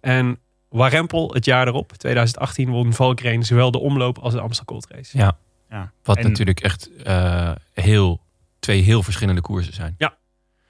En 0.00 0.38
Warempel 0.68 1.34
het 1.34 1.44
jaar 1.44 1.66
erop, 1.66 1.92
2018, 1.92 2.68
won 2.70 2.92
Valgren 2.92 3.42
zowel 3.42 3.70
de 3.70 3.78
omloop 3.78 4.18
als 4.18 4.32
de 4.32 4.40
Amstel 4.40 4.64
Gold 4.66 4.86
Race. 4.90 5.18
Ja. 5.18 5.36
ja. 5.70 5.92
Wat 6.02 6.16
En- 6.16 6.26
natuurlijk 6.28 6.60
echt 6.60 6.90
eh, 7.04 7.50
heel, 7.72 8.20
twee 8.58 8.80
heel 8.82 9.02
verschillende 9.02 9.40
koersen 9.40 9.74
zijn. 9.74 9.94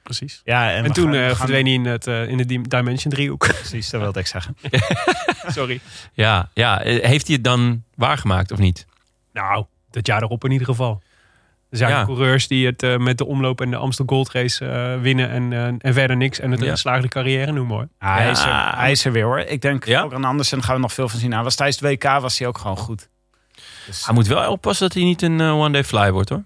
Precies. 0.03 0.40
Ja, 0.44 0.70
en, 0.72 0.92
toen 0.92 1.05
gaan- 1.05 1.14
eh, 1.14 1.26
gaan- 1.26 1.36
verdween 1.36 1.64
hij 1.64 1.74
in, 1.74 1.84
het, 1.84 2.07
eh, 2.07 2.28
in 2.28 2.36
de 2.36 2.46
Dim- 2.46 2.68
Dimension 2.68 3.12
driehoek. 3.12 3.46
Precies, 3.61 3.90
dat 3.90 4.00
wilde 4.00 4.18
ik 4.20 4.26
zeggen. 4.26 4.57
Sorry. 5.46 5.80
Ja, 6.12 6.48
ja, 6.55 6.82
eh, 6.82 7.05
heeft 7.09 7.26
hij 7.26 7.34
het 7.36 7.44
dan 7.44 7.82
waargemaakt 7.94 8.50
of 8.53 8.59
niet? 8.59 8.86
Nou, 9.32 9.64
dat 9.90 10.07
jaar 10.07 10.22
erop 10.22 10.44
in 10.44 10.50
ieder 10.50 10.66
geval. 10.66 11.03
Er 11.70 11.76
zijn 11.78 11.90
Ja. 11.90 12.05
coureurs 12.05 12.48
die 12.48 12.66
het 12.66 12.98
met 12.98 13.18
de 13.18 13.24
omloop 13.26 13.61
en 13.61 13.70
de 13.70 13.76
Amstel 13.76 14.05
Gold 14.09 14.30
Race 14.30 14.66
eh, 14.66 15.00
winnen 15.00 15.30
en, 15.30 15.78
en 15.80 15.92
verder 15.94 16.16
niks. 16.16 16.38
En 16.40 16.50
het 16.50 16.62
een 16.62 16.68
geslaagde 16.70 17.09
carrière 17.09 17.53
noemen 17.53 17.76
hoor. 17.76 17.88
Ja, 18.00 18.14
hij, 18.16 18.30
is 18.30 18.40
er, 18.42 18.48
Ja. 18.48 18.72
hij 18.76 18.90
is 18.90 19.05
er 19.05 19.12
weer 19.12 19.24
hoor. 19.24 19.38
Ik 19.38 19.61
denk 19.62 19.84
Ja? 19.86 20.03
ook 20.03 20.12
aan 20.14 20.24
Andersen 20.24 20.62
gaan 20.62 20.74
we 20.74 20.80
nog 20.80 20.92
veel 20.92 21.09
van 21.09 21.18
zien. 21.20 21.32
Hij 21.32 21.42
was 21.42 21.55
tijdens 21.55 21.80
het 21.80 21.90
WK 21.90 22.20
was 22.20 22.38
hij 22.38 22.48
ook 22.48 22.59
gewoon 22.59 22.76
goed. 22.76 23.09
Dus, 23.86 24.05
Hij 24.05 24.14
moet 24.14 24.26
wel 24.26 24.50
oppassen 24.50 24.86
dat 24.88 24.96
hij 24.96 25.05
niet 25.07 25.22
een 25.22 25.40
one-day 25.40 25.84
fly 25.84 26.11
wordt 26.11 26.28
hoor. 26.28 26.44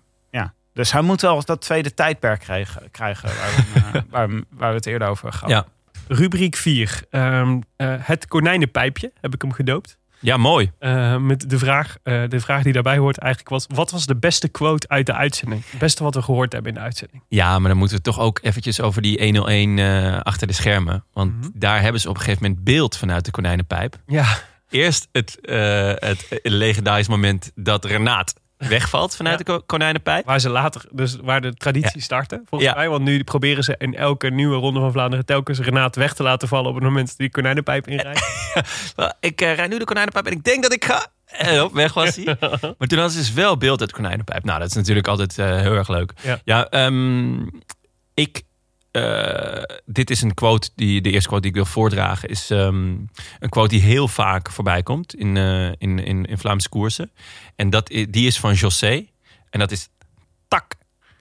Dus 0.77 0.93
hij 0.93 1.03
moet 1.03 1.21
wel 1.21 1.45
dat 1.45 1.61
tweede 1.61 1.95
tijdperk 1.95 2.41
krijgen, 2.41 2.91
krijgen 2.91 3.29
waar, 3.29 3.51
we, 3.57 3.81
eh, 3.99 4.03
waar, 4.11 4.29
waar 4.51 4.69
we 4.71 4.77
het 4.77 4.87
eerder 4.87 5.09
over 5.09 5.33
gehad. 5.33 5.51
Ja. 5.51 5.67
Rubriek 6.09 6.57
4. 6.57 7.03
Ehm, 7.11 7.61
eh, 7.77 7.95
het 7.99 8.27
konijnenpijpje 8.27 9.13
heb 9.21 9.35
ik 9.35 9.43
hem 9.43 9.53
gedoopt. 9.53 9.99
Ja, 10.21 10.37
mooi. 10.37 10.71
Eh, 10.79 11.17
met 11.17 11.51
de 11.51 11.59
vraag, 11.59 11.97
eh, 12.03 12.23
de 12.29 12.41
vraag 12.41 12.63
die 12.63 12.73
daarbij 12.73 12.97
hoort 12.99 13.19
eigenlijk 13.19 13.51
was... 13.53 13.67
wat 13.75 13.91
was 13.91 14.07
de 14.07 14.17
beste 14.17 14.49
quote 14.49 14.89
uit 14.89 15.07
de 15.07 15.13
uitzending? 15.13 15.63
Het 15.71 15.79
beste 15.79 16.03
wat 16.03 16.15
we 16.15 16.23
gehoord 16.23 16.53
hebben 16.53 16.73
in 16.73 16.79
de 16.79 16.85
uitzending. 16.85 17.23
Ja, 17.29 17.59
maar 17.59 17.69
dan 17.69 17.79
moeten 17.79 17.97
we 17.97 18.03
toch 18.03 18.19
ook 18.21 18.39
eventjes 18.43 18.81
over 18.81 19.03
die 19.03 19.23
101 19.25 19.79
eh, 19.79 20.21
achter 20.21 20.47
de 20.47 20.53
schermen. 20.53 21.05
Want 21.13 21.33
Mhm. 21.41 21.49
daar 21.55 21.81
hebben 21.83 22.01
ze 22.01 22.09
op 22.09 22.15
een 22.15 22.21
gegeven 22.21 22.43
moment 22.43 22.65
beeld 22.65 22.97
vanuit 22.97 23.25
de 23.25 23.31
konijnenpijp. 23.31 23.97
Ja, 24.07 24.27
Eerst 24.71 25.09
het, 25.13 25.39
het 26.01 26.27
legendarische 26.43 27.11
moment 27.11 27.53
dat 27.55 27.85
Renaat 27.85 28.35
wegvalt 28.59 29.17
vanuit 29.17 29.39
Ja. 29.39 29.45
de 29.45 29.51
ko- 29.53 29.63
konijnenpijp. 29.67 30.25
waar 30.27 30.41
ze 30.41 30.49
later, 30.49 30.85
dus 30.91 31.17
waar 31.23 31.41
de 31.41 31.55
traditie 31.55 32.01
startte, 32.01 32.43
volgens 32.49 32.71
Ja. 32.71 32.77
mij. 32.77 32.89
Want 32.89 33.05
nu 33.05 33.25
proberen 33.25 33.65
ze 33.65 33.75
in 33.79 33.95
elke 33.97 34.31
nieuwe 34.31 34.57
ronde 34.57 34.81
van 34.81 34.93
Vlaanderen 34.93 35.25
telkens 35.27 35.59
Renaat 35.59 35.97
weg 35.97 36.15
te 36.15 36.23
laten 36.23 36.49
vallen 36.49 36.69
op 36.69 36.75
het 36.75 36.85
moment 36.85 37.09
dat 37.09 37.17
die 37.17 37.31
konijnenpijp 37.31 37.89
inrijdt. 37.89 38.25
Ik 39.21 39.41
eh, 39.41 39.55
rijd 39.55 39.71
nu 39.71 39.79
de 39.79 39.85
konijnenpijp 39.85 40.27
en 40.27 40.33
ik 40.33 40.45
denk 40.45 40.63
dat 40.63 40.73
ik 40.73 40.85
ga. 40.85 41.07
En 41.27 41.63
op 41.63 41.73
weg 41.73 41.95
was 41.95 42.17
hij. 42.17 42.25
Maar 42.79 42.89
toen 42.89 42.99
hadden 42.99 43.11
ze 43.11 43.19
dus 43.19 43.33
wel 43.33 43.57
beeld 43.57 43.81
uit 43.81 43.89
de 43.89 43.95
konijnenpijp. 43.97 44.45
Nou, 44.45 44.59
dat 44.59 44.69
is 44.69 44.75
natuurlijk 44.75 45.09
altijd 45.09 45.39
eh, 45.39 45.61
heel 45.61 45.75
erg 45.75 45.89
leuk. 45.89 46.13
Ja. 46.45 46.69
ehm, 46.69 47.37
ik... 48.15 48.43
eh, 48.97 49.77
dit 49.85 50.11
is 50.11 50.23
een 50.23 50.35
quote, 50.35 50.71
die, 50.75 51.01
de 51.01 51.11
eerste 51.11 51.29
quote 51.29 51.43
die 51.43 51.51
ik 51.51 51.57
wil 51.57 51.73
voordragen, 51.73 52.29
is 52.29 52.51
ehm, 52.51 52.77
een 53.39 53.49
quote 53.49 53.69
die 53.69 53.81
heel 53.81 54.09
vaak 54.09 54.51
voorbij 54.51 54.83
komt 54.83 55.15
in, 55.15 55.37
eh, 55.37 55.67
in, 55.67 55.99
in, 56.05 56.25
in 56.25 56.39
Vlaamse 56.39 56.69
koersen. 56.69 57.11
En 57.57 57.71
dat, 57.71 57.87
die 57.87 58.27
is 58.27 58.39
van 58.39 58.55
José. 58.55 59.07
En 59.51 59.59
dat 59.59 59.71
is 59.71 59.89
tak. 60.49 60.75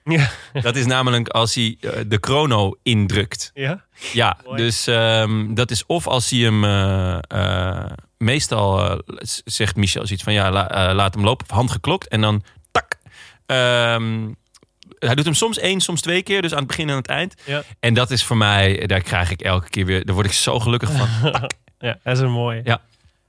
Ja. 0.03 0.29
Dat 0.61 0.75
is 0.75 0.85
namelijk 0.85 1.27
als 1.29 1.55
hij 1.55 1.77
eh, 1.81 1.91
de 2.07 2.17
chrono 2.21 2.73
indrukt. 2.83 3.51
Ja? 3.53 3.85
Ja, 4.13 4.37
Mooi. 4.45 4.57
dus 4.57 4.87
ehm, 4.87 5.53
dat 5.53 5.71
is 5.71 5.85
of 5.85 6.07
als 6.07 6.29
hij 6.29 6.39
hem... 6.39 6.63
eh, 6.63 7.85
meestal 8.17 9.01
zegt 9.45 9.75
Michel 9.75 10.05
zoiets 10.05 10.23
van... 10.23 10.33
ja, 10.33 10.51
la- 10.51 10.93
laat 10.93 11.13
hem 11.13 11.23
lopen, 11.23 11.45
hand 11.49 11.71
geklokt. 11.71 12.07
En 12.07 12.21
dan 12.21 12.43
tak. 12.71 12.97
Ehm, 13.45 14.27
hij 14.99 15.15
doet 15.15 15.25
hem 15.25 15.33
soms 15.33 15.59
één, 15.59 15.81
soms 15.81 16.01
twee 16.01 16.23
keer. 16.23 16.41
Dus 16.41 16.51
aan 16.51 16.57
het 16.57 16.67
begin 16.67 16.85
en 16.85 16.91
aan 16.91 16.97
het 16.97 17.07
eind. 17.07 17.41
Ja. 17.45 17.63
En 17.79 17.93
dat 17.93 18.11
is 18.11 18.23
voor 18.23 18.37
mij... 18.37 18.85
daar 18.85 19.01
krijg 19.01 19.31
ik 19.31 19.41
elke 19.41 19.69
keer 19.69 19.85
weer... 19.85 20.05
daar 20.05 20.15
word 20.15 20.27
ik 20.27 20.33
zo 20.33 20.59
gelukkig 20.59 20.91
van. 20.91 21.07
Ja, 21.79 21.97
dat 22.03 22.15
is 22.15 22.19
een 22.19 22.31
mooie. 22.31 22.61
Ja. 22.63 22.81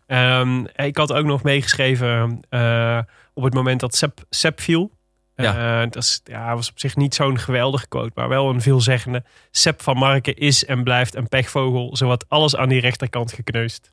Ehm, 0.06 0.64
ik 0.76 0.96
had 0.96 1.12
ook 1.12 1.24
nog 1.24 1.42
meegeschreven 1.42 2.40
eh, 2.48 2.98
op 3.34 3.42
het 3.42 3.54
moment 3.54 3.80
dat 3.80 3.94
Sepp, 3.94 4.24
Sepp 4.30 4.60
viel. 4.60 4.90
Ja. 5.36 5.82
Eh, 5.82 5.90
dat 5.90 6.02
is, 6.02 6.20
ja, 6.24 6.54
was 6.54 6.70
op 6.70 6.78
zich 6.78 6.96
niet 6.96 7.14
zo'n 7.14 7.38
geweldige 7.38 7.88
quote, 7.88 8.12
maar 8.14 8.28
wel 8.28 8.50
een 8.50 8.60
veelzeggende. 8.60 9.24
Sepp 9.50 9.82
van 9.82 9.96
Marken 9.96 10.36
is 10.36 10.64
en 10.64 10.84
blijft 10.84 11.14
een 11.14 11.28
pechvogel, 11.28 11.96
zowat 11.96 12.24
alles 12.28 12.56
aan 12.56 12.68
die 12.68 12.80
rechterkant 12.80 13.32
gekneusd. 13.32 13.90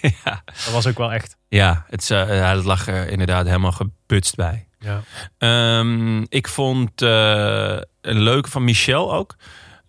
ja, 0.24 0.42
Dat 0.44 0.72
was 0.72 0.86
ook 0.86 0.98
wel 0.98 1.12
echt. 1.12 1.36
ja 1.48 1.84
het, 1.88 2.10
eh, 2.10 2.52
dat 2.54 2.64
lag 2.64 2.86
er 2.86 3.08
inderdaad 3.08 3.46
helemaal 3.46 3.72
geputst 3.72 4.34
bij. 4.34 4.68
Ja. 4.78 5.02
Ehm, 5.38 6.22
ik 6.28 6.48
vond 6.48 7.02
eh, 7.02 7.78
een 8.00 8.20
leuke 8.20 8.50
van 8.50 8.64
Michel 8.64 9.14
ook. 9.14 9.36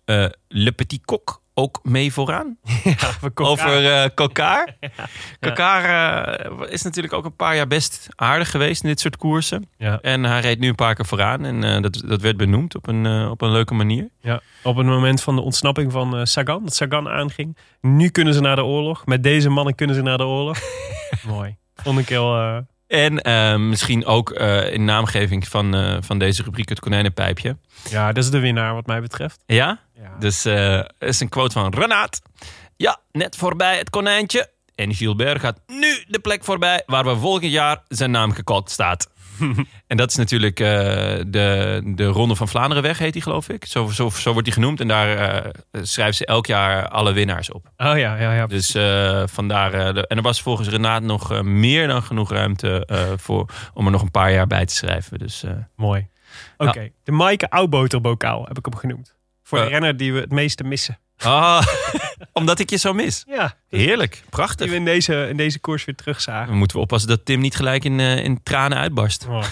Eh, 0.04 0.26
Le 0.48 0.72
Petit 0.72 1.00
Coq 1.00 1.41
ook 1.54 1.80
mee 1.82 2.12
vooraan. 2.12 2.56
Over 3.34 3.92
eh 4.02 4.08
Kokaar. 4.14 4.76
Kokaar 5.40 5.84
eh, 6.40 6.72
is 6.72 6.82
natuurlijk 6.82 7.14
ook 7.14 7.24
een 7.24 7.36
paar 7.36 7.56
jaar 7.56 7.66
best 7.66 8.08
aardig 8.16 8.50
geweest 8.50 8.82
in 8.82 8.88
dit 8.88 9.00
soort 9.00 9.16
koersen. 9.16 9.68
Ja. 9.78 9.98
En 10.00 10.24
hij 10.24 10.40
reed 10.40 10.58
nu 10.58 10.68
een 10.68 10.74
paar 10.74 10.94
keer 10.94 11.06
vooraan. 11.06 11.44
En 11.44 11.64
eh, 11.64 11.82
dat, 11.82 12.02
dat 12.06 12.20
werd 12.20 12.36
benoemd 12.36 12.74
op 12.76 12.88
een, 12.88 13.06
eh, 13.06 13.30
op 13.30 13.40
een 13.42 13.50
leuke 13.52 13.74
manier. 13.74 14.08
Ja, 14.20 14.40
op 14.62 14.76
het 14.76 14.86
moment 14.86 15.22
van 15.22 15.36
de 15.36 15.42
ontsnapping 15.42 15.92
van 15.92 16.16
eh, 16.16 16.24
Sagan, 16.24 16.62
dat 16.64 16.74
Sagan 16.74 17.08
aanging. 17.08 17.56
Nu 17.80 18.08
kunnen 18.08 18.34
ze 18.34 18.40
naar 18.40 18.56
de 18.56 18.64
oorlog. 18.64 19.06
Met 19.06 19.22
deze 19.22 19.48
mannen 19.48 19.74
kunnen 19.74 19.96
ze 19.96 20.02
naar 20.02 20.18
de 20.18 20.26
oorlog. 20.26 20.58
Mooi. 21.26 21.56
Vond 21.74 21.98
ik 21.98 22.08
heel... 22.08 22.36
eh, 22.36 22.56
En 22.86 23.20
eh, 23.20 23.56
misschien 23.56 24.04
ook 24.06 24.30
eh, 24.30 24.72
in 24.72 24.84
naamgeving 24.84 25.48
van, 25.48 25.74
eh, 25.74 25.96
van 26.00 26.18
deze 26.18 26.42
rubriek 26.42 26.68
het 26.68 26.80
konijnenpijpje. 26.80 27.56
ja, 27.90 28.12
dat 28.12 28.24
is 28.24 28.30
de 28.30 28.38
winnaar 28.38 28.74
wat 28.74 28.86
mij 28.86 29.00
betreft. 29.00 29.42
Ja? 29.46 29.78
Ja. 30.02 30.16
Dus 30.18 30.44
eh 30.44 30.80
is 30.98 31.20
een 31.20 31.28
quote 31.28 31.52
van 31.52 31.74
Renaat. 31.74 32.20
Ja, 32.76 33.00
net 33.12 33.36
voorbij 33.36 33.78
het 33.78 33.90
konijntje. 33.90 34.50
En 34.74 34.94
Gilbert 34.94 35.40
gaat 35.40 35.60
nu 35.66 36.04
de 36.08 36.18
plek 36.18 36.44
voorbij 36.44 36.82
waar 36.86 37.04
we 37.04 37.16
volgend 37.16 37.52
jaar 37.52 37.82
zijn 37.88 38.10
naam 38.10 38.32
gekot 38.32 38.70
staat. 38.70 39.10
en 39.86 39.96
dat 39.96 40.10
is 40.10 40.16
natuurlijk 40.16 40.60
eh, 40.60 40.66
de, 41.26 41.80
de 41.84 42.04
Ronde 42.06 42.36
van 42.36 42.48
Vlaanderen 42.48 42.82
weg, 42.82 42.98
heet 42.98 43.12
die 43.12 43.22
geloof 43.22 43.48
ik. 43.48 43.64
Zo, 43.64 43.86
zo, 43.88 44.08
zo 44.10 44.30
wordt 44.30 44.44
die 44.44 44.54
genoemd. 44.54 44.80
En 44.80 44.88
daar 44.88 45.16
eh 45.16 45.50
schrijven 45.82 46.14
ze 46.14 46.26
elk 46.26 46.46
jaar 46.46 46.88
alle 46.88 47.12
winnaars 47.12 47.50
op. 47.50 47.66
Oh 47.76 47.98
ja, 47.98 48.16
ja, 48.16 48.32
ja. 48.34 48.46
Dus 48.46 48.70
vandaar. 49.32 49.94
de- 49.94 50.06
en 50.06 50.16
er 50.16 50.22
was 50.22 50.42
volgens 50.42 50.68
Renaat 50.68 51.02
nog 51.02 51.42
meer 51.42 51.86
dan 51.86 52.02
genoeg 52.02 52.30
ruimte 52.30 52.88
voor, 53.20 53.48
om 53.74 53.84
er 53.86 53.92
nog 53.92 54.02
een 54.02 54.10
paar 54.10 54.32
jaar 54.32 54.46
bij 54.46 54.66
te 54.66 54.74
schrijven. 54.74 55.18
Dus 55.18 55.44
Mooi. 55.76 56.08
Oké, 56.56 56.90
de 57.04 57.12
Maaike 57.12 57.50
Oudboterbokaal 57.50 58.44
heb 58.46 58.58
ik 58.58 58.64
hem 58.64 58.76
genoemd. 58.76 59.14
Voor 59.58 59.64
de 59.64 59.70
renner 59.70 59.96
die 59.96 60.12
we 60.12 60.20
het 60.20 60.30
meeste 60.30 60.64
missen. 60.64 60.98
ah, 61.18 61.66
omdat 62.32 62.58
ik 62.58 62.70
je 62.70 62.76
zo 62.76 62.92
mis. 62.92 63.24
Ja, 63.28 63.54
Heerlijk, 63.68 64.22
prachtig. 64.30 64.58
die 64.58 64.70
we 64.70 64.76
in 64.76 64.84
deze, 64.84 65.28
in 65.28 65.36
deze 65.36 65.60
koers 65.60 65.84
weer 65.84 65.94
terugzagen. 65.94 66.46
Dan 66.46 66.56
moeten 66.56 66.76
we 66.76 66.82
oppassen 66.82 67.08
dat 67.08 67.24
Tim 67.24 67.40
niet 67.40 67.56
gelijk 67.56 67.84
in, 67.84 68.00
eh, 68.00 68.16
in 68.24 68.42
tranen 68.42 68.78
uitbarst. 68.78 69.26
Oh. 69.28 69.44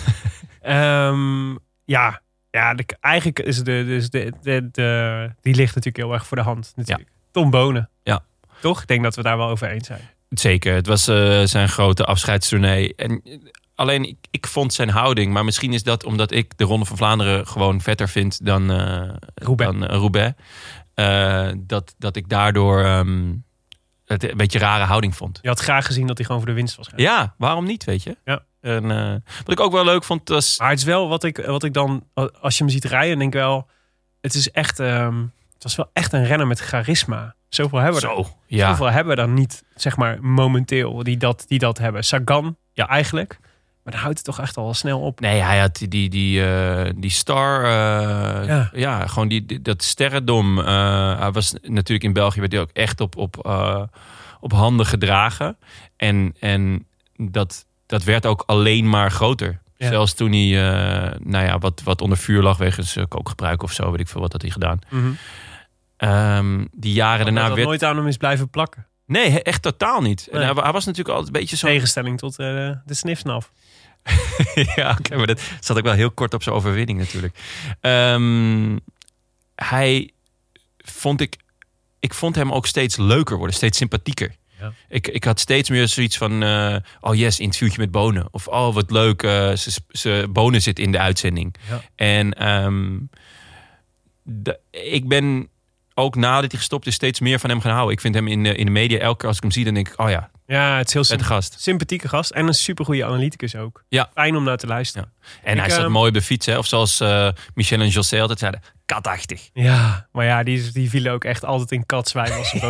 Ehm, 0.60 1.50
ja, 1.84 2.20
ja 2.50 2.74
de, 2.74 2.84
eigenlijk 3.00 3.38
is 3.38 3.56
de, 3.56 3.84
dus 3.86 4.10
de, 4.10 4.32
de, 4.42 4.68
de, 4.70 5.30
die 5.40 5.54
ligt 5.54 5.74
natuurlijk 5.74 6.04
heel 6.04 6.12
erg 6.12 6.26
voor 6.26 6.36
de 6.36 6.42
hand. 6.42 6.72
Natuurlijk. 6.76 7.08
Tom 7.30 7.50
Bonen. 7.50 7.90
Ja. 8.02 8.24
Toch? 8.60 8.80
Ik 8.80 8.86
denk 8.86 9.02
dat 9.02 9.16
we 9.16 9.22
daar 9.22 9.36
wel 9.36 9.48
over 9.48 9.68
eens 9.70 9.86
zijn. 9.86 10.00
Zeker, 10.28 10.74
het 10.74 10.86
was 10.86 11.08
eh, 11.08 11.42
zijn 11.44 11.68
grote 11.68 12.04
afscheidstournee. 12.04 12.94
En 12.94 13.22
alleen, 13.80 14.04
ik, 14.04 14.16
ik 14.30 14.46
vond 14.46 14.74
zijn 14.74 14.88
houding... 14.88 15.32
maar 15.32 15.44
misschien 15.44 15.72
is 15.72 15.82
dat 15.82 16.04
omdat 16.04 16.30
ik 16.30 16.58
de 16.58 16.64
Ronde 16.64 16.84
van 16.84 16.96
Vlaanderen... 16.96 17.46
gewoon 17.46 17.80
vetter 17.80 18.08
vind 18.08 18.44
dan, 18.46 18.70
eh 18.70 19.10
Roubaix. 19.34 19.72
dan 19.72 19.88
eh, 19.88 19.96
Roubaix. 19.96 20.34
Eh, 20.94 21.48
dat, 21.56 21.94
dat 21.98 22.16
ik 22.16 22.28
daardoor 22.28 22.84
ehm, 22.84 23.34
het 24.04 24.30
een 24.30 24.36
beetje 24.36 24.58
rare 24.58 24.84
houding 24.84 25.16
vond. 25.16 25.38
Je 25.42 25.48
had 25.48 25.60
graag 25.60 25.86
gezien 25.86 26.06
dat 26.06 26.16
hij 26.16 26.26
gewoon 26.26 26.40
voor 26.40 26.50
de 26.50 26.56
winst 26.56 26.76
was 26.76 26.88
gegaan. 26.88 27.04
Ja, 27.04 27.34
waarom 27.38 27.64
niet, 27.64 27.84
weet 27.84 28.02
je? 28.02 28.16
Ja. 28.24 28.44
En, 28.60 28.88
wat 29.44 29.52
ik 29.52 29.60
ook 29.60 29.72
wel 29.72 29.84
leuk 29.84 30.04
vond, 30.04 30.28
was... 30.28 30.58
Maar 30.58 30.70
het 30.70 30.78
is 30.78 30.84
wel 30.84 31.08
wat 31.08 31.24
ik, 31.24 31.36
wat 31.36 31.64
ik 31.64 31.72
dan, 31.72 32.04
als 32.40 32.58
je 32.58 32.64
hem 32.64 32.72
ziet 32.72 32.84
rijden, 32.84 33.18
denk 33.18 33.34
ik 33.34 33.40
wel, 33.40 33.68
het 34.20 34.34
is 34.34 34.50
echt, 34.50 34.80
ehm, 34.80 35.20
het 35.54 35.62
was 35.62 35.76
wel 35.76 35.90
echt 35.92 36.12
een 36.12 36.24
renner 36.24 36.46
met 36.46 36.60
charisma. 36.60 37.34
Zoveel 37.48 37.78
hebben 37.78 38.00
we. 38.00 38.06
Zo, 38.06 38.26
ja. 38.46 38.70
Zoveel 38.70 38.90
hebben 38.90 39.16
we 39.16 39.20
dan 39.20 39.34
niet, 39.34 39.64
zeg 39.74 39.96
maar, 39.96 40.22
momenteel, 40.22 41.02
die 41.02 41.16
dat, 41.16 41.44
die 41.48 41.58
dat 41.58 41.78
hebben. 41.78 42.04
Sagan, 42.04 42.56
ja, 42.72 42.88
eigenlijk. 42.88 43.38
Maar 43.90 43.98
dan 44.00 44.00
houdt 44.00 44.16
het 44.26 44.36
toch 44.36 44.40
echt 44.46 44.56
al 44.56 44.74
snel 44.74 45.00
op. 45.00 45.20
Nee, 45.20 45.40
hij 45.40 45.58
had 45.58 45.76
die, 45.76 45.88
die, 45.88 46.08
die, 46.10 46.44
eh, 46.46 46.90
die 46.96 47.10
star. 47.10 47.64
eh, 47.64 48.46
Ja. 48.46 48.70
ja. 48.72 49.06
gewoon 49.06 49.28
die, 49.28 49.46
die- 49.46 49.62
dat 49.62 49.82
sterrendom. 49.82 50.58
eh, 50.58 51.18
hij 51.18 51.30
was 51.32 51.54
natuurlijk 51.62 52.04
in 52.04 52.12
België 52.12 52.40
werd 52.40 52.52
hij 52.52 52.60
ook 52.60 52.70
echt 52.72 53.00
op, 53.00 53.16
op, 53.16 53.36
op 54.40 54.52
handen 54.52 54.86
gedragen. 54.86 55.56
En, 55.96 56.34
en 56.40 56.86
dat, 57.16 57.66
dat 57.86 58.04
werd 58.04 58.26
ook 58.26 58.42
alleen 58.46 58.88
maar 58.88 59.10
groter. 59.10 59.60
Ja. 59.76 59.88
Zelfs 59.88 60.14
toen 60.14 60.32
hij 60.32 60.50
nou 61.22 61.44
ja, 61.44 61.58
wat, 61.58 61.80
wat 61.84 62.00
onder 62.00 62.18
vuur 62.18 62.42
lag 62.42 62.56
wegens 62.56 62.96
kookgebruik 63.08 63.62
of 63.62 63.72
zo, 63.72 63.90
weet 63.90 64.00
ik 64.00 64.08
veel 64.08 64.20
wat 64.20 64.32
had 64.32 64.42
hij 64.42 64.50
gedaan. 64.50 64.78
Ehm, 65.96 66.64
die 66.72 66.92
jaren 66.92 67.24
daarna 67.24 67.54
werd. 67.54 67.66
nooit 67.66 67.84
aan 67.84 67.96
hem 67.96 68.06
is 68.06 68.16
blijven 68.16 68.48
plakken. 68.50 68.86
Nee, 69.06 69.42
echt 69.42 69.62
totaal 69.62 70.00
niet. 70.00 70.28
En 70.32 70.40
hij, 70.42 70.52
hij 70.62 70.72
was 70.72 70.84
natuurlijk 70.84 71.14
altijd 71.16 71.34
een 71.34 71.40
beetje 71.40 71.56
zo. 71.56 71.66
Tegenstelling 71.66 72.18
tot 72.18 72.36
de 72.36 72.78
snifsnaf. 72.86 73.52
ja, 74.76 74.96
oké, 74.98 75.16
maar 75.16 75.26
dat 75.26 75.40
zat 75.60 75.76
ook 75.78 75.84
wel 75.84 75.92
heel 75.92 76.10
kort 76.10 76.34
op 76.34 76.42
zijn 76.42 76.54
overwinning 76.54 76.98
natuurlijk. 76.98 77.38
Ehm, 77.80 78.76
hij 79.54 80.10
vond 80.78 81.20
ik, 81.20 81.36
ik 81.98 82.14
vond 82.14 82.34
hem 82.34 82.52
ook 82.52 82.66
steeds 82.66 82.96
leuker 82.96 83.36
worden, 83.36 83.56
steeds 83.56 83.78
sympathieker. 83.78 84.36
Ja. 84.60 84.72
Ik, 84.88 85.08
ik 85.08 85.24
had 85.24 85.40
steeds 85.40 85.70
meer 85.70 85.88
zoiets 85.88 86.16
van, 86.16 86.42
eh, 86.42 86.76
oh 87.00 87.14
yes, 87.14 87.40
interviewtje 87.40 87.80
met 87.80 87.90
Bonen. 87.90 88.28
Of 88.30 88.48
oh, 88.48 88.74
wat 88.74 88.90
leuk, 88.90 89.22
eh, 89.22 89.52
ze, 89.52 89.80
ze, 89.88 90.26
Bonen 90.30 90.62
zit 90.62 90.78
in 90.78 90.92
de 90.92 90.98
uitzending. 90.98 91.54
Ja. 91.68 91.82
En 91.94 92.32
ehm, 92.32 92.98
de- 94.22 94.60
ik 94.70 95.08
ben 95.08 95.48
ook 96.00 96.14
nadat 96.16 96.50
hij 96.50 96.58
gestopt 96.60 96.86
is 96.86 96.94
steeds 96.94 97.20
meer 97.20 97.38
van 97.38 97.50
hem 97.50 97.60
gaan 97.60 97.72
houden. 97.72 97.92
Ik 97.94 98.00
vind 98.00 98.14
hem 98.14 98.28
in 98.28 98.42
de, 98.42 98.54
in 98.54 98.64
de 98.64 98.70
media, 98.72 98.98
elke 98.98 99.16
keer 99.18 99.28
als 99.28 99.36
ik 99.36 99.42
hem 99.42 99.52
zie, 99.52 99.64
dan 99.64 99.74
denk 99.74 99.88
ik, 99.88 100.00
oh 100.00 100.10
ja, 100.10 100.30
Ja, 100.46 100.76
het 100.76 100.86
is 100.86 100.92
heel 100.92 101.04
vet 101.04 101.18
symp- 101.18 101.30
gast. 101.30 101.56
sympathieke 101.60 102.08
gast. 102.08 102.30
En 102.30 102.46
een 102.46 102.54
supergoeie 102.54 103.04
analyticus 103.04 103.56
ook. 103.56 103.84
Ja. 103.88 104.10
Fijn 104.14 104.36
om 104.36 104.44
naar 104.44 104.56
te 104.56 104.66
luisteren. 104.66 105.12
En 105.42 105.54
Ik, 105.54 105.60
hij 105.60 105.70
zat 105.70 105.78
ehm, 105.82 105.90
mooi 105.90 106.08
op 106.08 106.14
de 106.14 106.22
fiets, 106.22 106.46
hè? 106.46 106.58
of 106.58 106.66
zoals 106.66 107.00
eh, 107.00 107.28
Michel 107.54 107.80
en 107.80 107.88
José 107.88 108.20
altijd 108.20 108.38
zeiden, 108.38 108.62
katachtig. 108.84 109.50
Ja, 109.52 110.06
maar 110.12 110.24
ja, 110.24 110.42
die, 110.42 110.72
die 110.72 110.90
vielen 110.90 111.12
ook 111.12 111.24
echt 111.24 111.44
altijd 111.44 111.72
in 111.72 111.86
katzwijn 111.86 112.32
als 112.32 112.48
ze 112.48 112.58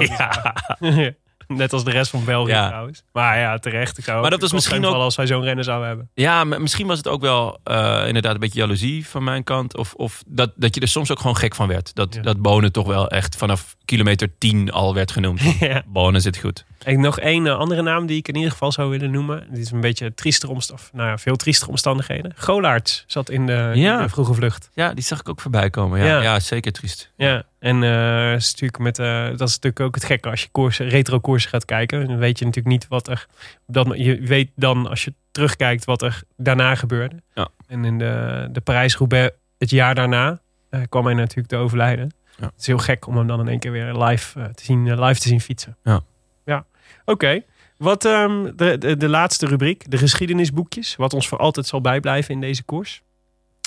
boven. 0.79 1.17
Net 1.57 1.73
als 1.73 1.85
de 1.85 1.91
rest 1.91 2.11
van 2.11 2.25
België 2.25 2.51
Ja. 2.51 2.67
trouwens. 2.69 3.03
Maar 3.13 3.39
ja, 3.39 3.59
terecht. 3.59 3.99
Ik 3.99 4.05
zou 4.05 4.21
Maar 4.21 4.31
dat 4.31 4.41
was 4.41 4.53
misschien 4.53 4.85
ook- 4.85 4.95
als 4.95 5.17
wij 5.17 5.27
zo'n 5.27 5.43
renner 5.43 5.65
zouden 5.65 5.89
hebben. 5.89 6.11
Ja, 6.15 6.45
maar 6.45 6.61
misschien 6.61 6.87
was 6.87 6.97
het 6.99 7.09
ook 7.09 7.21
wel 7.21 7.59
eh, 7.65 8.03
inderdaad 8.07 8.35
een 8.35 8.41
beetje 8.41 8.59
jaloezie 8.59 9.07
van 9.09 9.25
mijn 9.25 9.45
kant. 9.45 9.77
Of, 9.77 9.95
of 9.95 10.23
dat, 10.27 10.51
dat 10.57 10.75
je 10.75 10.81
er 10.81 10.89
soms 10.89 11.11
ook 11.11 11.19
gewoon 11.21 11.37
gek 11.37 11.55
van 11.55 11.69
werd. 11.69 11.95
Dat, 11.95 12.15
Ja. 12.15 12.23
dat 12.23 12.41
Bonen 12.43 12.73
toch 12.73 12.87
wel 12.87 13.09
echt 13.09 13.37
vanaf 13.37 13.77
kilometer 13.85 14.29
10 14.39 14.73
al 14.73 14.95
werd 14.95 15.11
genoemd. 15.13 15.41
Ja. 15.61 15.83
Bonen 15.87 16.21
zit 16.21 16.37
goed. 16.39 16.65
En 16.85 17.01
nog 17.01 17.19
één 17.19 17.47
eh, 17.47 17.57
andere 17.59 17.83
naam 17.83 18.07
die 18.07 18.17
ik 18.19 18.29
in 18.29 18.35
ieder 18.35 18.51
geval 18.51 18.73
zou 18.73 18.91
willen 18.91 19.11
noemen. 19.11 19.47
Dit 19.51 19.59
is 19.59 19.71
een 19.71 19.81
beetje 19.81 20.15
triester 20.15 20.49
omst 20.49 20.73
of, 20.73 20.91
nou 20.93 21.09
ja, 21.09 21.19
veel 21.19 21.37
triestere 21.37 21.71
omstandigheden. 21.71 22.33
Golaerts 22.37 23.05
zat 23.07 23.31
in 23.31 23.47
de, 23.47 23.71
Ja. 23.75 23.97
in 23.97 24.03
de 24.03 24.09
vroege 24.09 24.35
vlucht. 24.35 24.71
Ja, 24.75 24.95
die 24.95 25.05
zag 25.05 25.21
ik 25.21 25.29
ook 25.29 25.41
voorbij 25.41 25.71
komen. 25.71 25.99
Ja, 25.99 26.05
Ja. 26.07 26.23
ja. 26.23 26.41
zeker 26.41 26.73
triest. 26.73 27.13
Ja, 27.17 27.43
en 27.61 27.83
eh, 27.83 28.35
is 28.35 28.51
natuurlijk 28.51 28.79
met, 28.79 28.99
eh, 28.99 29.25
dat 29.25 29.49
is 29.49 29.55
natuurlijk 29.55 29.81
ook 29.81 29.95
het 29.95 30.05
gekke 30.05 30.31
als 30.31 30.43
je 30.43 30.49
koersen, 30.53 30.89
retro 30.89 31.19
koersen 31.19 31.51
gaat 31.51 31.65
kijken. 31.65 32.07
Dan 32.07 32.19
weet 32.19 32.39
je 32.39 32.45
natuurlijk 32.45 32.75
niet 32.75 32.89
wat 32.89 33.09
er. 33.09 33.27
Dat, 33.67 33.87
je 33.97 34.21
weet 34.21 34.51
dan 34.55 34.87
als 34.89 35.05
je 35.05 35.15
terugkijkt 35.31 35.85
wat 35.85 36.03
er 36.03 36.23
daarna 36.37 36.75
gebeurde. 36.75 37.17
Ja. 37.35 37.49
En 37.67 37.85
in 37.85 37.99
de, 37.99 38.49
de 38.53 38.61
Parijs-Roubaix 38.61 39.37
het 39.59 39.71
jaar 39.71 39.95
daarna 39.95 40.41
eh, 40.69 40.81
kwam 40.89 41.05
hij 41.05 41.15
natuurlijk 41.15 41.49
te 41.49 41.57
overlijden. 41.57 42.15
Ja. 42.37 42.45
Het 42.45 42.61
is 42.61 42.67
heel 42.67 42.79
gek 42.79 43.07
om 43.07 43.17
hem 43.17 43.27
dan 43.27 43.41
in 43.41 43.49
één 43.49 43.59
keer 43.59 43.73
weer 43.73 43.95
live, 43.95 44.51
te, 44.55 44.65
zien, 44.65 45.01
live 45.01 45.21
te 45.21 45.29
zien 45.29 45.41
fietsen. 45.41 45.77
Ja. 45.85 46.01
ja. 46.45 46.65
Oké. 47.05 47.43
Wat 47.77 48.05
ehm, 48.05 48.51
de, 48.57 48.79
de, 48.79 48.97
de 48.97 49.09
laatste 49.09 49.47
rubriek, 49.47 49.91
de 49.91 49.99
geschiedenisboekjes. 49.99 50.97
Wat 50.97 51.15
ons 51.15 51.29
voor 51.29 51.39
altijd 51.39 51.67
zal 51.67 51.81
bijblijven 51.81 52.35
in 52.35 52.41
deze 52.41 52.63
koers. 52.63 53.03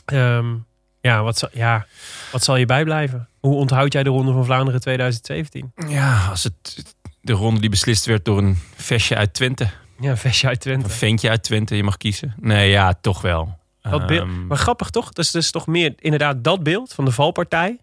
Ehm, 0.06 0.56
ja, 1.04 1.24
wat 1.24 1.38
zal, 1.38 1.50
ja, 1.54 1.86
wat 2.32 2.44
zal 2.44 2.56
je 2.56 2.66
bijblijven? 2.66 3.28
Hoe 3.40 3.56
onthoud 3.56 3.94
jij 3.94 4.04
de 4.04 4.10
Ronde 4.10 4.32
van 4.32 4.46
Vlaanderen 4.46 4.82
2017? 4.82 5.72
Ja, 5.88 6.28
als 6.30 6.44
het 6.44 6.96
de 7.22 7.34
ronde 7.34 7.60
die 7.62 7.70
beslist 7.70 8.06
werd 8.06 8.26
door 8.26 8.38
een 8.38 8.58
vestje 8.76 9.16
uit 9.16 9.34
Twente. 9.34 9.68
Ja, 10.00 10.18
vestje 10.18 10.48
uit 10.48 10.58
Of 10.58 10.66
een 10.66 10.72
Twente. 10.80 10.96
ventje 10.98 11.30
uit 11.30 11.44
Twente, 11.44 11.76
je 11.76 11.84
mag 11.84 11.98
kiezen. 11.98 12.34
Nee, 12.40 12.70
ja, 12.70 12.94
toch 13.02 13.22
wel. 13.22 13.58
Dat 13.82 14.08
beeld, 14.08 14.22
Ehm, 14.22 14.48
maar 14.48 14.58
grappig 14.58 14.90
toch? 14.90 15.06
Dat 15.14 15.26
is 15.26 15.32
dus 15.32 15.52
toch 15.52 15.68
meer 15.68 15.94
inderdaad 16.00 16.44
dat 16.44 16.64
beeld 16.64 16.94
van 16.94 17.06
de 17.06 17.12
valpartij. 17.12 17.80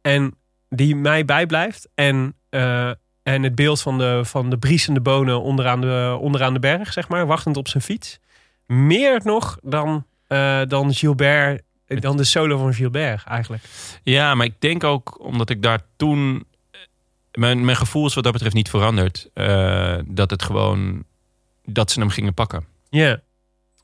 En 0.00 0.34
die 0.68 0.96
mij 0.96 1.24
bijblijft. 1.24 1.88
En, 1.94 2.34
eh, 2.48 2.90
en 3.22 3.42
het 3.42 3.54
beeld 3.54 3.82
van 3.82 3.98
de, 3.98 4.20
van 4.24 4.50
de 4.50 4.58
briesende 4.58 5.00
bonen 5.00 5.42
onderaan 5.42 5.80
de, 5.80 6.16
onderaan 6.20 6.52
de 6.52 6.58
berg, 6.60 6.92
zeg 6.92 7.08
maar. 7.08 7.26
Wachtend 7.26 7.56
op 7.56 7.68
zijn 7.68 7.82
fiets. 7.82 8.18
Meer 8.66 9.20
nog 9.24 9.58
dan, 9.62 10.06
eh, 10.26 10.60
dan 10.68 10.94
Gilbert. 10.94 11.62
Eh, 11.86 12.00
Dan 12.00 12.16
de 12.16 12.24
solo 12.24 12.58
van 12.58 12.74
Gilbert 12.74 13.24
eigenlijk. 13.24 13.62
Ja, 14.02 14.34
maar 14.34 14.46
ik 14.46 14.60
denk 14.60 14.84
ook 14.84 15.24
omdat 15.24 15.50
ik 15.50 15.62
daar 15.62 15.80
toen. 15.96 16.44
Mijn, 17.32 17.64
mijn 17.64 17.76
gevoel 17.76 18.06
is 18.06 18.14
wat 18.14 18.24
dat 18.24 18.32
betreft 18.32 18.54
niet 18.54 18.68
veranderd. 18.70 19.28
eh, 19.34 19.98
dat 20.06 20.30
het 20.30 20.42
gewoon. 20.42 21.04
Dat 21.64 21.90
ze 21.90 22.00
hem 22.00 22.08
gingen 22.10 22.34
pakken. 22.34 22.66
Ja. 22.88 23.20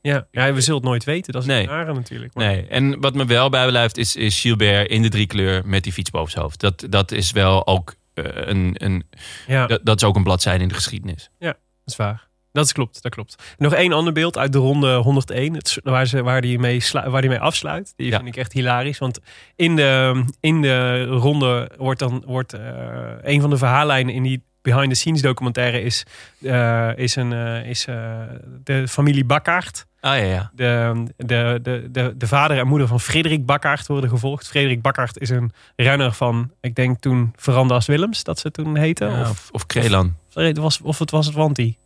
Ja. 0.01 0.27
ja, 0.31 0.53
we 0.53 0.61
zullen 0.61 0.79
het 0.79 0.89
nooit 0.89 1.03
weten. 1.03 1.33
Dat 1.33 1.41
is 1.41 1.47
Nee. 1.47 1.65
rare 1.67 1.93
natuurlijk. 1.93 2.33
Maar- 2.33 2.45
Nee. 2.45 2.67
En 2.67 2.99
wat 3.01 3.13
me 3.13 3.25
wel 3.25 3.49
bijblijft 3.49 3.97
is, 3.97 4.15
is 4.15 4.39
Gilbert 4.41 4.89
in 4.89 5.01
de 5.01 5.09
driekleur 5.09 5.61
met 5.67 5.83
die 5.83 5.93
fiets 5.93 6.09
boven 6.09 6.31
zijn 6.31 6.43
hoofd. 6.43 6.59
Dat, 6.59 6.85
dat 6.89 7.11
is 7.11 7.31
wel 7.31 7.67
ook 7.67 7.95
eh, 8.13 8.23
een. 8.33 8.75
een 8.77 9.03
Ja. 9.47 9.67
dat, 9.67 9.79
dat 9.83 9.95
is 10.01 10.07
ook 10.07 10.15
een 10.15 10.23
bladzijde 10.23 10.61
in 10.63 10.67
de 10.69 10.73
geschiedenis. 10.75 11.29
Dat 11.39 11.55
is 11.85 11.95
waar. 11.95 12.27
Dat 12.51 12.71
klopt, 12.71 13.01
dat 13.03 13.11
klopt. 13.11 13.55
Nog 13.57 13.73
één 13.73 13.93
ander 13.93 14.13
beeld 14.13 14.37
uit 14.37 14.51
de 14.53 14.57
ronde 14.57 14.95
101, 14.95 15.53
het, 15.53 15.77
waar, 15.83 16.05
ze, 16.05 16.23
waar, 16.23 16.41
die 16.41 16.59
mee 16.59 16.81
waar 16.91 17.21
die 17.21 17.29
mee 17.29 17.39
afsluit. 17.39 17.93
Die 17.95 18.07
Ja. 18.09 18.15
vind 18.17 18.27
ik 18.27 18.35
echt 18.35 18.53
hilarisch. 18.53 18.97
Want 18.97 19.19
in 19.55 19.75
de, 19.75 20.23
in 20.39 20.61
de 20.61 21.05
ronde 21.05 21.69
wordt 21.77 21.99
dan 21.99 22.23
wordt, 22.25 22.53
eh, 22.53 22.61
een 23.21 23.41
van 23.41 23.49
de 23.49 23.57
verhaallijnen 23.57 24.13
in 24.13 24.23
die 24.23 24.43
behind 24.61 24.89
the 24.89 24.95
scenes 24.95 25.21
documentaire 25.21 25.81
is, 25.81 26.05
eh, 26.41 26.89
is, 26.97 27.15
een, 27.15 27.33
eh, 27.33 27.65
is 27.69 27.85
de 28.63 28.87
familie 28.87 29.25
Bakkaert. 29.25 29.85
Ah 29.99 30.17
ja, 30.17 30.23
ja. 30.23 30.51
De, 30.55 31.03
de, 31.17 31.59
de, 31.61 31.87
de, 31.91 32.13
de 32.17 32.27
vader 32.27 32.57
en 32.57 32.67
moeder 32.67 32.87
van 32.87 32.99
Frederik 32.99 33.45
Bakkaert 33.45 33.87
worden 33.87 34.09
gevolgd. 34.09 34.47
Frederik 34.47 34.81
Bakkaert 34.81 35.19
is 35.19 35.29
een 35.29 35.51
renner 35.75 36.11
van, 36.13 36.51
ik 36.61 36.75
denk 36.75 36.99
toen 36.99 37.33
Verandas 37.35 37.85
Willems, 37.85 38.23
dat 38.23 38.39
ze 38.39 38.51
toen 38.51 38.77
heette. 38.77 39.05
Ja, 39.05 39.21
Of, 39.21 39.29
of, 39.29 39.49
of 39.51 39.65
Krelan. 39.65 40.15
of, 40.33 40.57
was, 40.57 40.81
of 40.81 40.99
het 40.99 41.11
was 41.11 41.25
het 41.25 41.35
Wanti. 41.35 41.77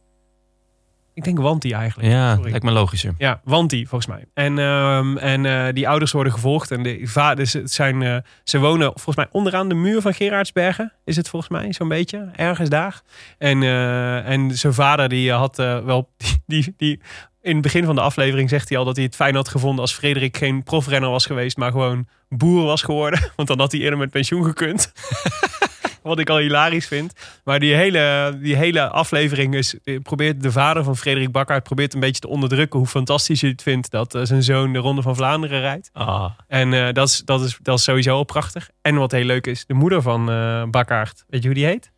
Ik 1.15 1.23
denk 1.23 1.39
Wanti 1.39 1.71
eigenlijk. 1.71 2.11
Ja, 2.11 2.35
Sorry. 2.35 2.49
lijkt 2.49 2.65
me 2.65 2.71
logischer. 2.71 3.13
Ja, 3.17 3.41
Wanti 3.43 3.87
volgens 3.87 4.11
mij. 4.11 4.25
En, 4.33 4.59
ehm, 4.59 5.17
en 5.17 5.45
eh, 5.45 5.73
die 5.73 5.87
ouders 5.87 6.11
worden 6.11 6.33
gevolgd. 6.33 6.71
En 6.71 6.83
de 6.83 6.99
vaders 7.03 7.53
het 7.53 7.71
zijn, 7.71 8.01
eh, 8.01 8.17
ze 8.43 8.59
wonen 8.59 8.91
volgens 8.93 9.15
mij 9.15 9.27
onderaan 9.31 9.69
de 9.69 9.75
muur 9.75 10.01
van 10.01 10.13
Gerardsbergen. 10.13 10.93
Is 11.05 11.15
het 11.15 11.29
volgens 11.29 11.51
mij 11.51 11.73
zo'n 11.73 11.87
beetje. 11.87 12.29
Ergens 12.35 12.69
daar. 12.69 13.01
En, 13.37 13.63
eh, 13.63 14.29
en 14.29 14.57
zijn 14.57 14.73
vader 14.73 15.09
die 15.09 15.31
had 15.31 15.55
wel... 15.57 16.09
Die, 16.47 16.63
die, 16.63 16.73
die, 16.77 16.99
in 17.41 17.53
het 17.53 17.61
begin 17.61 17.85
van 17.85 17.95
de 17.95 18.01
aflevering 18.01 18.49
zegt 18.49 18.69
hij 18.69 18.77
al 18.77 18.85
dat 18.85 18.95
hij 18.95 19.05
het 19.05 19.15
fijn 19.15 19.35
had 19.35 19.47
gevonden 19.47 19.81
als 19.81 19.93
Frederik 19.93 20.37
geen 20.37 20.63
profrenner 20.63 21.09
was 21.09 21.25
geweest, 21.25 21.57
maar 21.57 21.71
gewoon 21.71 22.07
boer 22.29 22.65
was 22.65 22.81
geworden. 22.81 23.19
Want 23.35 23.47
dan 23.47 23.59
had 23.59 23.71
hij 23.71 23.81
eerder 23.81 23.99
met 23.99 24.09
pensioen 24.09 24.45
gekund. 24.45 24.91
Wat 26.05 26.19
ik 26.19 26.29
al 26.29 26.37
hilarisch 26.37 26.87
vind. 26.87 27.13
Maar 27.43 27.59
die 27.59 27.73
hele, 27.75 28.37
die 28.41 28.55
hele 28.55 28.89
aflevering 28.89 29.55
is, 29.55 29.75
probeert 30.03 30.41
de 30.43 30.51
vader 30.51 30.83
van 30.83 30.97
Frederik 30.97 31.31
Bakkaert 31.31 31.63
probeert 31.63 31.93
een 31.93 31.99
beetje 31.99 32.21
te 32.21 32.27
onderdrukken 32.27 32.79
hoe 32.79 32.87
fantastisch 32.87 33.41
hij 33.41 33.49
het 33.49 33.61
vindt 33.61 33.91
dat 33.91 34.15
eh, 34.15 34.21
zijn 34.23 34.43
zoon 34.43 34.73
de 34.73 34.79
Ronde 34.79 35.01
van 35.01 35.15
Vlaanderen 35.15 35.59
rijdt. 35.59 35.89
Ah. 35.93 36.31
En 36.47 36.73
eh, 36.73 36.93
dat, 36.93 37.07
is, 37.07 37.21
dat, 37.25 37.41
is, 37.41 37.57
dat 37.61 37.77
is 37.77 37.83
sowieso 37.83 38.15
al 38.15 38.23
prachtig. 38.23 38.69
En 38.81 38.95
wat 38.95 39.11
heel 39.11 39.25
leuk 39.25 39.47
is, 39.47 39.65
de 39.65 39.73
moeder 39.73 40.01
van 40.01 40.25
Bakkaert, 40.71 41.23
weet 41.27 41.41
je 41.41 41.47
hoe 41.47 41.57
die 41.57 41.65
heet? 41.65 41.91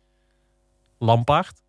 Lampaard? 0.98 1.62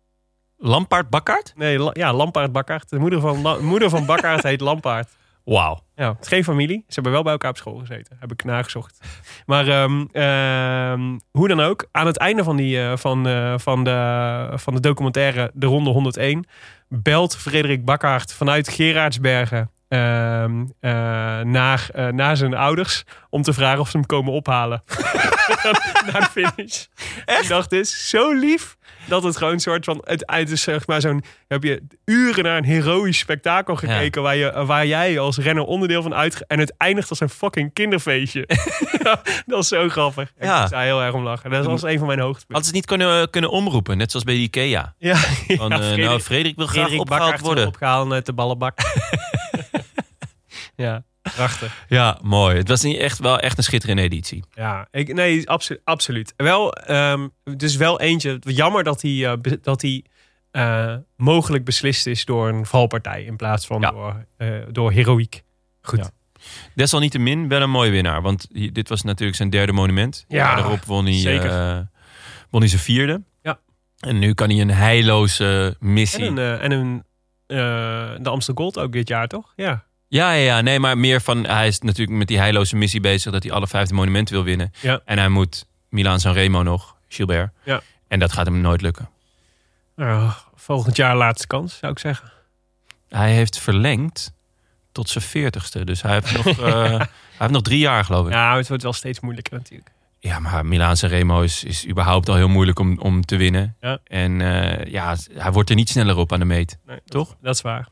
Lampaard 0.58 1.10
Bakkaert? 1.10 1.52
Nee, 1.56 1.78
La- 1.78 1.90
ja, 1.92 2.12
Lampaard 2.12 2.52
Bakkaert. 2.52 2.90
De 2.90 2.98
moeder 2.98 3.20
van, 3.20 3.42
La- 3.42 3.58
moeder 3.60 3.90
van 3.90 4.06
Bakkaert 4.06 4.42
heet 4.42 4.60
Lampaard. 4.60 5.08
Wauw. 5.44 5.80
Ja, 5.94 6.08
het 6.08 6.20
is 6.20 6.28
geen 6.28 6.44
familie. 6.44 6.84
Ze 6.86 6.94
hebben 6.94 7.12
wel 7.12 7.22
bij 7.22 7.32
elkaar 7.32 7.50
op 7.50 7.56
school 7.56 7.78
gezeten. 7.78 8.16
Heb 8.20 8.32
ik 8.32 8.44
nagezocht. 8.44 8.98
Maar 9.46 9.68
ehm, 9.68 10.04
ehm, 10.12 11.18
hoe 11.30 11.48
dan 11.48 11.60
ook, 11.60 11.88
aan 11.92 12.06
het 12.06 12.16
einde 12.16 12.44
van, 12.44 12.56
die, 12.56 12.80
eh, 12.80 12.96
van, 12.96 13.26
eh, 13.26 13.54
van, 13.56 13.84
de, 13.84 14.48
van 14.54 14.74
de 14.74 14.80
documentaire 14.80 15.50
De 15.54 15.66
Ronde 15.66 15.90
101 15.90 16.46
belt 16.88 17.36
Frederik 17.36 17.84
Bakkaert 17.84 18.32
vanuit 18.32 18.68
Gerardsbergen 18.68 19.70
ehm, 19.88 20.64
eh, 20.80 20.92
naar, 21.40 21.90
naar 22.10 22.36
zijn 22.36 22.54
ouders 22.54 23.04
om 23.30 23.42
te 23.42 23.52
vragen 23.52 23.80
of 23.80 23.90
ze 23.90 23.96
hem 23.96 24.06
komen 24.06 24.32
ophalen. 24.32 24.82
naar 26.12 26.20
de 26.20 26.28
finish. 26.30 26.86
Ik 27.40 27.44
dacht, 27.48 27.70
dit 27.70 27.84
is 27.84 28.08
zo 28.08 28.32
lief 28.32 28.76
dat 29.10 29.22
het 29.22 29.36
gewoon 29.36 29.52
een 29.52 29.60
soort 29.60 29.84
van... 29.84 30.00
Het, 30.04 30.22
het 30.26 30.50
is 30.50 30.62
zeg 30.62 30.86
maar 30.86 31.00
zo'n... 31.00 31.22
Heb 31.48 31.62
je 31.62 31.82
uren 32.04 32.44
naar 32.44 32.56
een 32.56 32.64
heroïsch 32.64 33.18
spektakel 33.20 33.76
gekeken... 33.76 34.22
Waar, 34.22 34.36
je, 34.36 34.64
waar 34.64 34.86
jij 34.86 35.18
als 35.18 35.38
renner 35.38 35.64
onderdeel 35.64 36.02
van 36.02 36.14
uit... 36.14 36.46
En 36.46 36.58
het 36.58 36.74
eindigt 36.76 37.10
als 37.10 37.20
een 37.20 37.28
fucking 37.28 37.72
kinderfeestje. 37.72 38.44
Ja, 39.02 39.22
dat 39.46 39.62
is 39.62 39.68
zo 39.68 39.88
grappig. 39.88 40.28
Ik 40.36 40.44
Ja. 40.44 40.66
daar 40.66 40.82
heel 40.82 41.02
erg 41.02 41.14
om 41.14 41.22
lachen. 41.22 41.50
Dat 41.50 41.64
was 41.66 41.82
een 41.82 41.98
van 41.98 42.06
mijn 42.06 42.18
hoogtepunten. 42.20 42.54
Hadden 42.54 42.64
ze 42.64 42.66
het 42.66 42.74
niet 42.74 42.86
kunnen, 42.98 43.30
kunnen 43.30 43.50
omroepen, 43.50 43.96
net 43.96 44.10
zoals 44.10 44.24
bij 44.26 44.34
Ikea. 44.34 44.94
Ja, 44.98 45.16
Van, 45.16 45.72
eh, 45.72 45.78
Frederik- 45.78 46.04
nou, 46.04 46.20
Frederik 46.20 46.56
wil 46.56 46.66
graag 46.66 46.80
Frederik 46.82 47.00
opgehaald 47.00 47.40
worden. 47.40 47.66
opgehaald 47.66 48.12
uit 48.12 48.26
de 48.26 48.32
ballenbak. 48.32 48.78
ja, 50.76 51.02
prachtig. 51.22 51.84
Ja, 51.88 52.18
mooi. 52.22 52.56
Het 52.56 52.68
was 52.68 52.82
niet 52.82 52.96
echt, 52.96 53.18
wel 53.18 53.38
echt 53.38 53.58
een 53.58 53.64
schitterende 53.64 54.02
editie. 54.02 54.44
Ja, 54.54 54.88
ik, 54.90 55.14
nee, 55.14 55.48
absolu 55.48 55.80
absoluut. 55.84 56.34
Wel, 56.36 56.74
dus 57.56 57.76
wel 57.76 58.00
eentje. 58.00 58.38
Jammer 58.40 58.84
dat 58.84 59.02
hij, 59.02 59.26
eh, 59.26 59.52
dat 59.62 59.82
hij 59.82 60.04
eh, 60.50 60.96
mogelijk 61.16 61.64
beslist 61.64 62.06
is 62.06 62.24
door 62.24 62.48
een 62.48 62.66
valpartij 62.66 63.24
in 63.24 63.36
plaats 63.36 63.66
van 63.66 63.80
Ja. 63.80 63.90
door, 63.90 64.24
eh, 64.36 64.48
door 64.70 64.92
heroïek. 64.92 65.42
Goed. 65.82 65.98
Ja. 65.98 66.10
Desalniettemin 66.74 67.48
wel 67.48 67.62
een 67.62 67.70
mooie 67.70 67.90
winnaar. 67.90 68.22
Want 68.22 68.46
dit 68.74 68.88
was 68.88 69.02
natuurlijk 69.02 69.36
zijn 69.36 69.50
derde 69.50 69.72
monument. 69.72 70.24
Ja, 70.28 70.54
Daarop 70.54 70.84
won 70.84 71.04
hij, 71.04 71.14
zeker. 71.18 71.88
won 72.50 72.60
hij 72.60 72.68
zijn 72.68 72.80
vierde. 72.82 73.22
Ja. 73.42 73.58
En 73.98 74.18
nu 74.18 74.34
kan 74.34 74.50
hij 74.50 74.60
een 74.60 74.70
heilloze 74.70 75.76
missie... 75.80 76.26
En, 76.26 76.36
een, 76.36 76.60
en 76.60 76.70
een, 76.70 77.04
de 78.22 78.28
Amsterdam 78.30 78.64
Gold 78.64 78.78
ook 78.78 78.92
dit 78.92 79.08
jaar, 79.08 79.28
toch? 79.28 79.52
Ja. 79.56 79.84
Ja, 80.10 80.32
ja, 80.32 80.44
ja, 80.44 80.60
nee, 80.60 80.78
maar 80.80 80.98
meer 80.98 81.20
van... 81.20 81.46
Hij 81.46 81.66
is 81.66 81.78
natuurlijk 81.80 82.18
met 82.18 82.28
die 82.28 82.38
heilloze 82.38 82.76
missie 82.76 83.00
bezig... 83.00 83.32
dat 83.32 83.42
hij 83.42 83.52
alle 83.52 83.66
vijfde 83.66 83.94
monumenten 83.94 84.34
wil 84.34 84.44
winnen. 84.44 84.72
Ja. 84.80 85.00
En 85.04 85.18
hij 85.18 85.28
moet 85.28 85.66
Milaan 85.88 86.20
Sanremo 86.20 86.62
nog, 86.62 86.96
Gilbert. 87.08 87.50
Ja. 87.64 87.80
En 88.08 88.18
dat 88.18 88.32
gaat 88.32 88.46
hem 88.46 88.60
nooit 88.60 88.80
lukken. 88.80 89.08
Nou, 89.96 90.30
volgend 90.54 90.96
jaar 90.96 91.16
laatste 91.16 91.46
kans, 91.46 91.76
zou 91.78 91.92
ik 91.92 91.98
zeggen. 91.98 92.32
Hij 93.08 93.32
heeft 93.32 93.58
verlengd 93.58 94.32
tot 94.92 95.08
zijn 95.08 95.24
veertigste. 95.24 95.84
Dus 95.84 96.02
hij 96.02 96.12
heeft 96.12 96.36
nog, 96.44 96.46
eh, 96.60 96.82
hij 96.98 97.08
heeft 97.38 97.52
nog 97.52 97.62
drie 97.62 97.78
jaar, 97.78 98.04
geloof 98.04 98.26
ik. 98.26 98.32
Ja, 98.32 98.50
Ja, 98.50 98.56
het 98.56 98.68
wordt 98.68 98.82
wel 98.82 98.92
steeds 98.92 99.20
moeilijker 99.20 99.52
natuurlijk. 99.58 99.90
maar 100.40 100.66
Milaan 100.66 100.96
Sanremo 100.96 101.40
is, 101.42 101.64
is 101.64 101.86
überhaupt 101.88 102.28
al 102.28 102.34
heel 102.36 102.48
moeilijk 102.48 102.78
om, 102.78 102.98
om 102.98 103.24
te 103.24 103.36
winnen. 103.36 103.76
Ja. 103.80 103.98
En 104.04 104.40
eh, 104.40 104.92
ja, 104.92 105.16
hij 105.32 105.52
wordt 105.52 105.70
er 105.70 105.76
niet 105.76 105.88
sneller 105.88 106.16
op 106.16 106.32
aan 106.32 106.38
de 106.38 106.44
meet. 106.44 106.78
Nee, 106.86 106.96
dat- 106.96 107.10
Toch? 107.10 107.36
Dat 107.42 107.54
is 107.54 107.60
waar. 107.60 107.88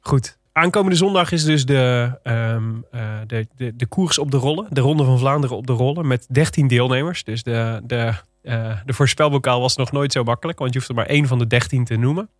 Goed. 0.00 0.38
Aankomende 0.52 0.96
zondag 0.96 1.32
is 1.32 1.44
dus 1.44 1.64
de, 1.64 2.18
ehm, 2.22 2.70
eh, 2.90 3.18
de, 3.26 3.46
de, 3.56 3.76
de 3.76 3.86
koers 3.86 4.18
op 4.18 4.30
de 4.30 4.36
rollen. 4.36 4.66
De 4.70 4.80
Ronde 4.80 5.04
van 5.04 5.18
Vlaanderen 5.18 5.56
op 5.56 5.66
de 5.66 5.72
rollen. 5.72 6.06
Met 6.06 6.26
13 6.28 6.66
deelnemers. 6.68 7.24
Dus 7.24 7.42
de, 7.42 7.80
de, 7.84 8.12
Eh, 8.42 8.76
de 8.84 8.92
voorspelbokaal 8.92 9.60
was 9.60 9.76
nog 9.76 9.92
nooit 9.92 10.12
zo 10.12 10.24
makkelijk, 10.24 10.58
want 10.58 10.72
je 10.72 10.78
hoeft 10.78 10.90
er 10.90 10.96
maar 10.96 11.06
één 11.06 11.26
van 11.26 11.38
de 11.38 11.46
13 11.46 11.84
te 11.84 11.96
noemen. 11.96 12.30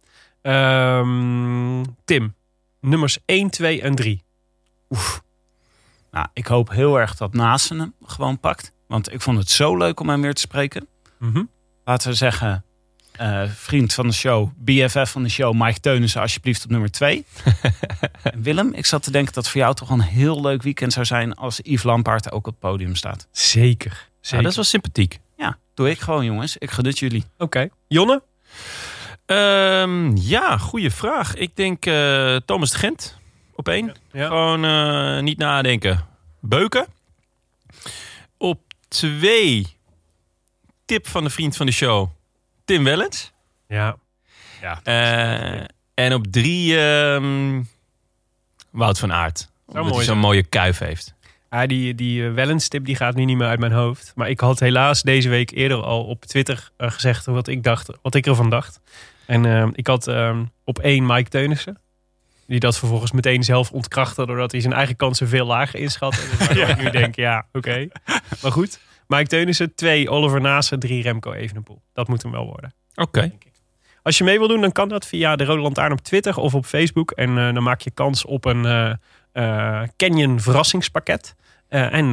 Ehm, 0.43 1.85
Tim, 2.05 2.35
nummers 2.81 3.19
1, 3.27 3.51
2 3.51 3.83
en 3.83 3.95
3. 3.95 4.23
Nou, 6.11 6.27
ik 6.33 6.47
hoop 6.47 6.71
heel 6.71 7.01
erg 7.01 7.17
dat 7.17 7.33
Nasen 7.35 7.79
hem 7.79 7.95
gewoon 8.03 8.41
pakt. 8.41 8.73
Want 8.89 9.13
ik 9.13 9.21
vond 9.21 9.39
het 9.39 9.51
zo 9.51 9.77
leuk 9.77 10.01
om 10.01 10.09
hem 10.09 10.21
weer 10.23 10.35
te 10.35 10.41
spreken. 10.41 10.87
Mhm. 11.19 11.45
Laten 11.85 12.09
we 12.11 12.17
zeggen, 12.17 12.65
eh, 13.23 13.43
vriend 13.55 13.95
van 13.95 14.07
de 14.07 14.13
show, 14.13 14.49
BFF 14.57 15.11
van 15.11 15.23
de 15.23 15.29
show, 15.29 15.55
Mike 15.55 15.81
Teunissen, 15.81 16.21
alsjeblieft 16.21 16.65
op 16.65 16.71
nummer 16.71 16.91
2. 16.91 17.25
Willem, 18.43 18.73
ik 18.75 18.87
zat 18.87 19.03
te 19.03 19.11
denken 19.11 19.35
dat 19.35 19.43
het 19.43 19.53
voor 19.53 19.61
jou 19.61 19.75
toch 19.75 19.91
een 19.91 20.01
heel 20.01 20.41
leuk 20.41 20.63
weekend 20.63 20.93
zou 20.93 21.07
zijn 21.07 21.35
als 21.35 21.61
Yves 21.63 21.83
Lampaard 21.83 22.33
ook 22.33 22.47
op 22.47 22.53
het 22.53 22.59
podium 22.59 22.95
staat. 22.95 23.29
Zeker. 23.31 23.91
Ja, 23.91 24.07
Zeker. 24.21 24.43
dat 24.43 24.51
is 24.51 24.57
wel 24.57 24.65
sympathiek. 24.65 25.21
Ja, 25.37 25.59
doe 25.75 25.91
ik 25.91 26.01
gewoon 26.01 26.25
jongens. 26.25 26.57
Ik 26.57 26.71
gun 26.71 26.87
het 26.87 26.99
jullie. 26.99 27.25
Oké. 27.39 27.69
Jonne? 27.89 28.23
Ehm, 29.27 30.17
ja, 30.17 30.59
goede 30.59 30.91
vraag. 30.91 31.35
Ik 31.35 31.57
denk 31.57 31.87
eh, 31.87 32.37
Thomas 32.37 32.71
de 32.71 32.79
Gent 32.79 33.19
op 33.55 33.69
één. 33.69 33.95
Ja. 34.13 34.27
Gewoon 34.27 34.65
eh, 34.65 35.23
niet 35.23 35.39
nadenken. 35.39 36.07
Beuken. 36.41 36.87
Op 38.37 38.61
twee, 38.89 39.67
tip 40.85 41.09
van 41.09 41.25
de 41.25 41.31
vriend 41.31 41.57
van 41.57 41.67
de 41.67 41.73
show, 41.73 42.09
Tim 42.73 42.85
Wellens. 42.85 43.33
Ja. 43.69 43.97
Eh, 44.83 45.65
en 45.95 46.15
op 46.15 46.27
drie, 46.27 46.79
ehm, 46.79 47.63
Wout 48.71 48.99
van 48.99 49.13
Aert. 49.13 49.51
Omdat 49.67 49.83
mooi 49.83 49.97
hij 49.97 50.05
zo'n 50.05 50.19
mooie 50.19 50.43
kuif 50.43 50.79
heeft. 50.79 51.15
Ah, 51.49 51.69
die 51.69 51.95
die 51.95 52.23
uh, 52.23 52.35
Wellens-tip 52.35 52.85
die 52.85 52.97
gaat 52.97 53.15
nu 53.15 53.25
niet 53.25 53.37
meer 53.37 53.47
uit 53.47 53.59
mijn 53.59 53.73
hoofd. 53.73 54.13
Maar 54.15 54.31
ik 54.31 54.41
had 54.41 54.61
helaas 54.61 55.03
deze 55.03 55.29
week 55.29 55.51
eerder 55.51 55.83
al 55.83 56.05
op 56.05 56.25
Twitter 56.25 56.71
eh, 56.77 56.91
gezegd 56.91 57.27
wat 57.27 57.49
ik, 57.49 57.63
dacht, 57.63 57.91
wat 58.03 58.15
ik 58.15 58.27
ervan 58.27 58.51
dacht. 58.51 58.81
En 59.27 59.47
eh, 59.47 59.69
ik 59.73 59.87
had 59.87 60.07
eh, 60.07 60.39
op 60.65 60.79
één 60.79 61.07
Mike 61.07 61.31
Teunissen. 61.31 61.79
Die 62.47 62.61
dat 62.61 62.79
vervolgens 62.79 63.13
meteen 63.13 63.45
zelf 63.45 63.71
ontkrachtte 63.71 64.27
doordat 64.27 64.53
hij 64.53 64.61
zijn 64.61 64.73
eigen 64.73 64.97
kansen 64.97 65.29
veel 65.29 65.47
lager 65.47 65.79
inschatte. 65.81 66.21
Dus 66.31 66.47
waardoor 66.47 66.69
ik 66.69 66.83
nu 66.83 66.91
denk, 66.91 67.17
ja, 67.17 67.47
oké. 67.53 67.89
Maar 68.43 68.53
goed, 68.53 68.79
Mike 69.13 69.27
Teunissen, 69.27 69.75
twee 69.75 70.11
Oliver 70.11 70.41
Naassen, 70.41 70.79
drie 70.79 71.03
Remco 71.03 71.33
Evenepoel. 71.33 71.83
Dat 71.93 72.09
moet 72.09 72.23
hem 72.23 72.33
wel 72.33 72.47
worden. 72.47 72.75
Oké. 72.95 73.33
Als 74.03 74.19
je 74.19 74.25
mee 74.25 74.39
wil 74.39 74.49
doen, 74.49 74.61
dan 74.61 74.73
kan 74.73 74.89
dat 74.89 75.07
via 75.07 75.37
de 75.37 75.45
Rode 75.45 75.61
Lantaarn 75.61 75.93
op 75.93 76.01
Twitter 76.01 76.37
of 76.37 76.55
op 76.55 76.65
Facebook. 76.65 77.11
En 77.11 77.39
eh, 77.39 77.55
dan 77.55 77.63
maak 77.63 77.81
je 77.81 77.91
kans 77.91 78.25
op 78.25 78.45
een 78.45 78.65
eh, 78.65 78.93
eh, 79.33 79.89
Canyon 79.97 80.41
verrassingspakket. 80.41 81.35
En 81.69 82.09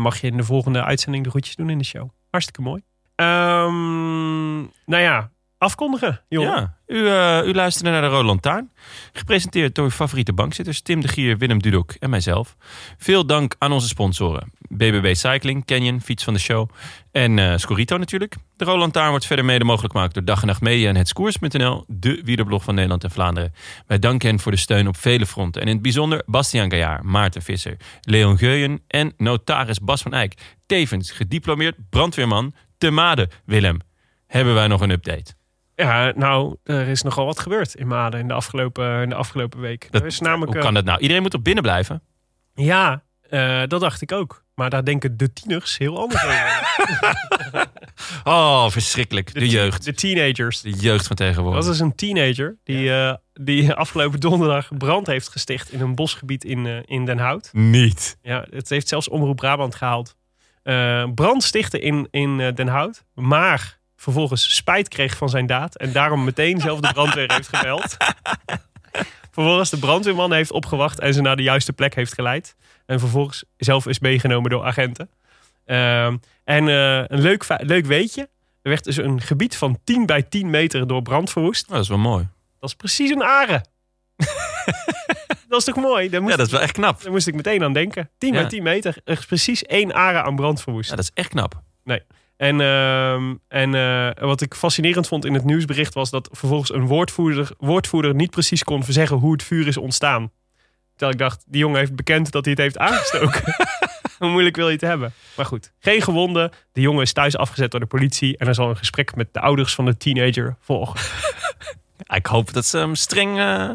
mag 0.00 0.20
je 0.20 0.26
in 0.26 0.36
de 0.36 0.44
volgende 0.44 0.84
uitzending 0.84 1.24
de 1.24 1.30
groetjes 1.30 1.56
doen 1.56 1.70
in 1.70 1.78
de 1.78 1.84
show. 1.84 2.08
Hartstikke 2.30 2.62
mooi. 2.62 2.82
Ehm, 3.14 4.58
nou 4.60 5.02
ja, 5.02 5.30
afkondigen, 5.60 6.20
jongen. 6.28 6.50
Ja, 6.50 6.76
u, 6.86 7.08
eh, 7.08 7.48
u 7.48 7.54
luisterde 7.54 7.90
naar 7.90 8.00
de 8.00 8.06
Rode 8.06 8.24
Lantaarn. 8.24 8.70
Gepresenteerd 9.12 9.74
door 9.74 9.84
uw 9.84 9.90
favoriete 9.90 10.32
bankzitters 10.32 10.80
Tim 10.80 11.00
de 11.00 11.08
Gier, 11.08 11.38
Willem 11.38 11.62
Dudok 11.62 11.92
en 11.98 12.10
mijzelf. 12.10 12.56
Veel 12.98 13.26
dank 13.26 13.54
aan 13.58 13.72
onze 13.72 13.88
sponsoren. 13.88 14.52
BBB 14.68 15.14
Cycling, 15.14 15.64
Canyon, 15.64 16.00
Fiets 16.00 16.24
van 16.24 16.34
de 16.34 16.40
Show 16.40 16.70
en 17.12 17.38
eh 17.38 17.56
Scorito 17.56 17.96
natuurlijk. 17.96 18.34
De 18.56 18.64
Rode 18.64 18.78
Lantaarn 18.78 19.10
wordt 19.10 19.26
verder 19.26 19.44
mede 19.44 19.64
mogelijk 19.64 19.92
gemaakt 19.92 20.14
door 20.14 20.24
Dag 20.24 20.40
en 20.40 20.46
Nacht 20.46 20.60
Media 20.60 20.88
en 20.88 20.96
Hetskoers.nl, 20.96 21.84
de 21.86 22.20
wielerblog 22.24 22.64
van 22.64 22.74
Nederland 22.74 23.04
en 23.04 23.10
Vlaanderen. 23.10 23.54
Wij 23.86 23.98
danken 23.98 24.28
hen 24.28 24.40
voor 24.40 24.52
de 24.52 24.58
steun 24.58 24.88
op 24.88 24.96
vele 24.96 25.26
fronten. 25.26 25.60
En 25.62 25.66
in 25.66 25.74
het 25.74 25.82
bijzonder 25.82 26.22
Bastiaan 26.26 26.70
Gaillard, 26.70 27.02
Maarten 27.02 27.42
Visser, 27.42 27.76
Leon 28.00 28.38
Geuyen 28.38 28.82
en 28.86 29.12
notaris 29.16 29.80
Bas 29.80 30.02
van 30.02 30.12
Eyck. 30.12 30.34
Tevens 30.66 31.10
gediplomeerd 31.10 31.76
brandweerman 31.90 32.54
te 32.78 32.90
Made. 32.90 33.28
Willem, 33.44 33.78
hebben 34.26 34.54
wij 34.54 34.66
nog 34.66 34.80
een 34.80 34.90
update? 34.90 35.38
Ja, 35.80 36.12
nou, 36.16 36.56
er 36.64 36.88
is 36.88 37.02
nogal 37.02 37.24
wat 37.26 37.38
gebeurd 37.38 37.74
in 37.74 37.86
Maden 37.86 38.20
in 38.20 38.28
de 38.28 38.34
afgelopen, 38.34 39.02
in 39.02 39.08
de 39.08 39.14
afgelopen 39.14 39.60
week. 39.60 39.88
Dat- 39.90 40.00
er 40.00 40.06
is 40.06 40.20
namelijk, 40.20 40.52
Hoe 40.52 40.62
kan 40.62 40.74
dat 40.74 40.84
nou? 40.84 41.00
Iedereen 41.00 41.22
moet 41.22 41.32
er 41.32 41.42
binnen 41.42 41.62
blijven. 41.62 42.02
Ja, 42.54 43.02
eh, 43.28 43.62
dat 43.66 43.80
dacht 43.80 44.00
ik 44.02 44.12
ook. 44.12 44.44
Maar 44.54 44.70
daar 44.70 44.84
denken 44.84 45.16
de 45.16 45.32
tieners 45.32 45.78
heel 45.78 45.98
anders 46.00 46.24
over. 46.24 46.68
Oh, 48.24 48.68
verschrikkelijk. 48.70 49.34
De, 49.34 49.48
jeugd. 49.48 49.84
De 49.84 49.94
teenagers. 49.94 50.60
De 50.60 50.70
jeugd 50.70 51.06
van 51.06 51.16
Dat 51.16 51.26
tegenwoordig. 51.26 51.68
is 51.68 51.80
een 51.80 51.94
teenager 51.94 52.56
die, 52.64 52.92
eh, 52.92 53.14
die 53.32 53.72
afgelopen 53.72 54.20
donderdag 54.20 54.68
brand 54.78 55.06
heeft 55.06 55.28
gesticht 55.28 55.72
in 55.72 55.80
een 55.80 55.94
bosgebied 55.94 56.44
in, 56.44 56.66
eh, 56.66 56.76
in 56.84 57.04
Den 57.04 57.18
Hout. 57.18 57.48
Niet. 57.52 58.18
Ja, 58.22 58.46
het 58.50 58.68
heeft 58.68 58.88
zelfs 58.88 59.08
Omroep 59.08 59.36
Brabant 59.36 59.74
gehaald. 59.74 60.16
Eh, 60.62 61.04
brand 61.14 61.42
stichten 61.42 61.82
in, 61.82 62.08
in 62.10 62.36
Den 62.54 62.68
Hout, 62.68 63.04
maar 63.14 63.78
vervolgens 64.00 64.54
spijt 64.56 64.88
kreeg 64.88 65.16
van 65.16 65.28
zijn 65.28 65.46
daad 65.46 65.76
en 65.76 65.92
daarom 65.92 66.24
meteen 66.24 66.60
zelf 66.60 66.80
de 66.80 66.92
brandweer 66.92 67.32
heeft 67.32 67.48
gebeld. 67.48 67.96
vervolgens 69.32 69.70
de 69.70 69.78
brandweerman 69.78 70.32
heeft 70.32 70.50
opgewacht 70.50 70.98
en 71.00 71.14
ze 71.14 71.20
naar 71.20 71.36
de 71.36 71.42
juiste 71.42 71.72
plek 71.72 71.94
heeft 71.94 72.14
geleid. 72.14 72.56
En 72.86 72.98
vervolgens 73.00 73.44
zelf 73.56 73.86
is 73.86 73.98
meegenomen 73.98 74.50
door 74.50 74.64
agenten. 74.64 75.10
Ehm, 75.64 76.16
en 76.44 76.68
eh, 76.68 76.96
een 77.06 77.20
leuk, 77.20 77.44
leuk 77.58 77.86
weetje. 77.86 78.22
Er 78.62 78.70
werd 78.70 78.84
dus 78.84 78.96
een 78.96 79.20
gebied 79.20 79.56
van 79.56 79.78
10 79.84 80.06
bij 80.06 80.22
10 80.22 80.50
meter 80.50 80.86
door 80.86 81.02
brand 81.02 81.30
verwoest. 81.30 81.66
Oh, 81.66 81.72
dat 81.72 81.82
is 81.82 81.88
wel 81.88 81.98
mooi. 81.98 82.28
Dat 82.60 82.68
is 82.68 82.76
precies 82.76 83.10
een 83.10 83.22
aren. 83.22 83.68
dat 85.48 85.58
is 85.58 85.64
toch 85.64 85.76
mooi? 85.76 86.08
Daar 86.08 86.20
moest, 86.20 86.32
Ja, 86.32 86.36
dat 86.38 86.46
is 86.46 86.52
wel 86.52 86.62
echt 86.62 86.72
knap. 86.72 87.02
daar 87.02 87.12
moest 87.12 87.26
ik 87.26 87.34
meteen 87.34 87.64
aan 87.64 87.72
denken. 87.72 88.10
10 88.18 88.32
Ja. 88.32 88.40
bij 88.40 88.48
10 88.48 88.62
meter. 88.62 88.96
Er 89.04 89.18
is 89.18 89.26
precies 89.26 89.64
één 89.64 89.94
aren 89.94 90.24
aan 90.24 90.36
brand 90.36 90.62
verwoest. 90.62 90.90
Ja, 90.90 90.96
dat 90.96 91.04
is 91.04 91.10
echt 91.14 91.28
knap. 91.28 91.62
En, 92.40 92.60
ehm, 92.60 93.34
en 93.48 93.74
eh, 93.74 94.24
wat 94.24 94.40
ik 94.40 94.54
fascinerend 94.54 95.08
vond 95.08 95.24
in 95.24 95.34
het 95.34 95.44
nieuwsbericht 95.44 95.94
was 95.94 96.10
dat 96.10 96.28
vervolgens 96.32 96.72
een 96.72 96.86
woordvoerder, 96.86 97.50
woordvoerder 97.58 98.14
niet 98.14 98.30
precies 98.30 98.64
kon 98.64 98.82
zeggen 98.82 99.16
hoe 99.16 99.32
het 99.32 99.42
vuur 99.42 99.66
is 99.66 99.76
ontstaan. 99.76 100.30
Terwijl 100.90 101.12
ik 101.12 101.18
dacht, 101.18 101.44
die 101.46 101.60
jongen 101.60 101.78
heeft 101.78 101.94
bekend 101.94 102.30
dat 102.30 102.44
hij 102.44 102.52
het 102.52 102.62
heeft 102.62 102.78
aangestoken. 102.78 103.42
hoe 104.18 104.28
moeilijk 104.28 104.56
wil 104.56 104.66
je 104.66 104.72
het 104.72 104.80
hebben? 104.80 105.12
Maar 105.36 105.46
goed, 105.46 105.72
geen 105.78 106.02
gewonden. 106.02 106.50
De 106.72 106.80
jongen 106.80 107.02
is 107.02 107.12
thuis 107.12 107.36
afgezet 107.36 107.70
door 107.70 107.80
de 107.80 107.86
politie. 107.86 108.38
En 108.38 108.46
er 108.46 108.54
zal 108.54 108.68
een 108.68 108.76
gesprek 108.76 109.14
met 109.14 109.28
de 109.32 109.40
ouders 109.40 109.74
van 109.74 109.84
de 109.84 109.96
teenager 109.96 110.56
volgen. 110.60 111.00
Ik 112.20 112.26
hoop 112.26 112.52
dat 112.52 112.66
ze 112.66 112.78
hem 112.78 112.94
streng, 112.94 113.38
eh, 113.38 113.70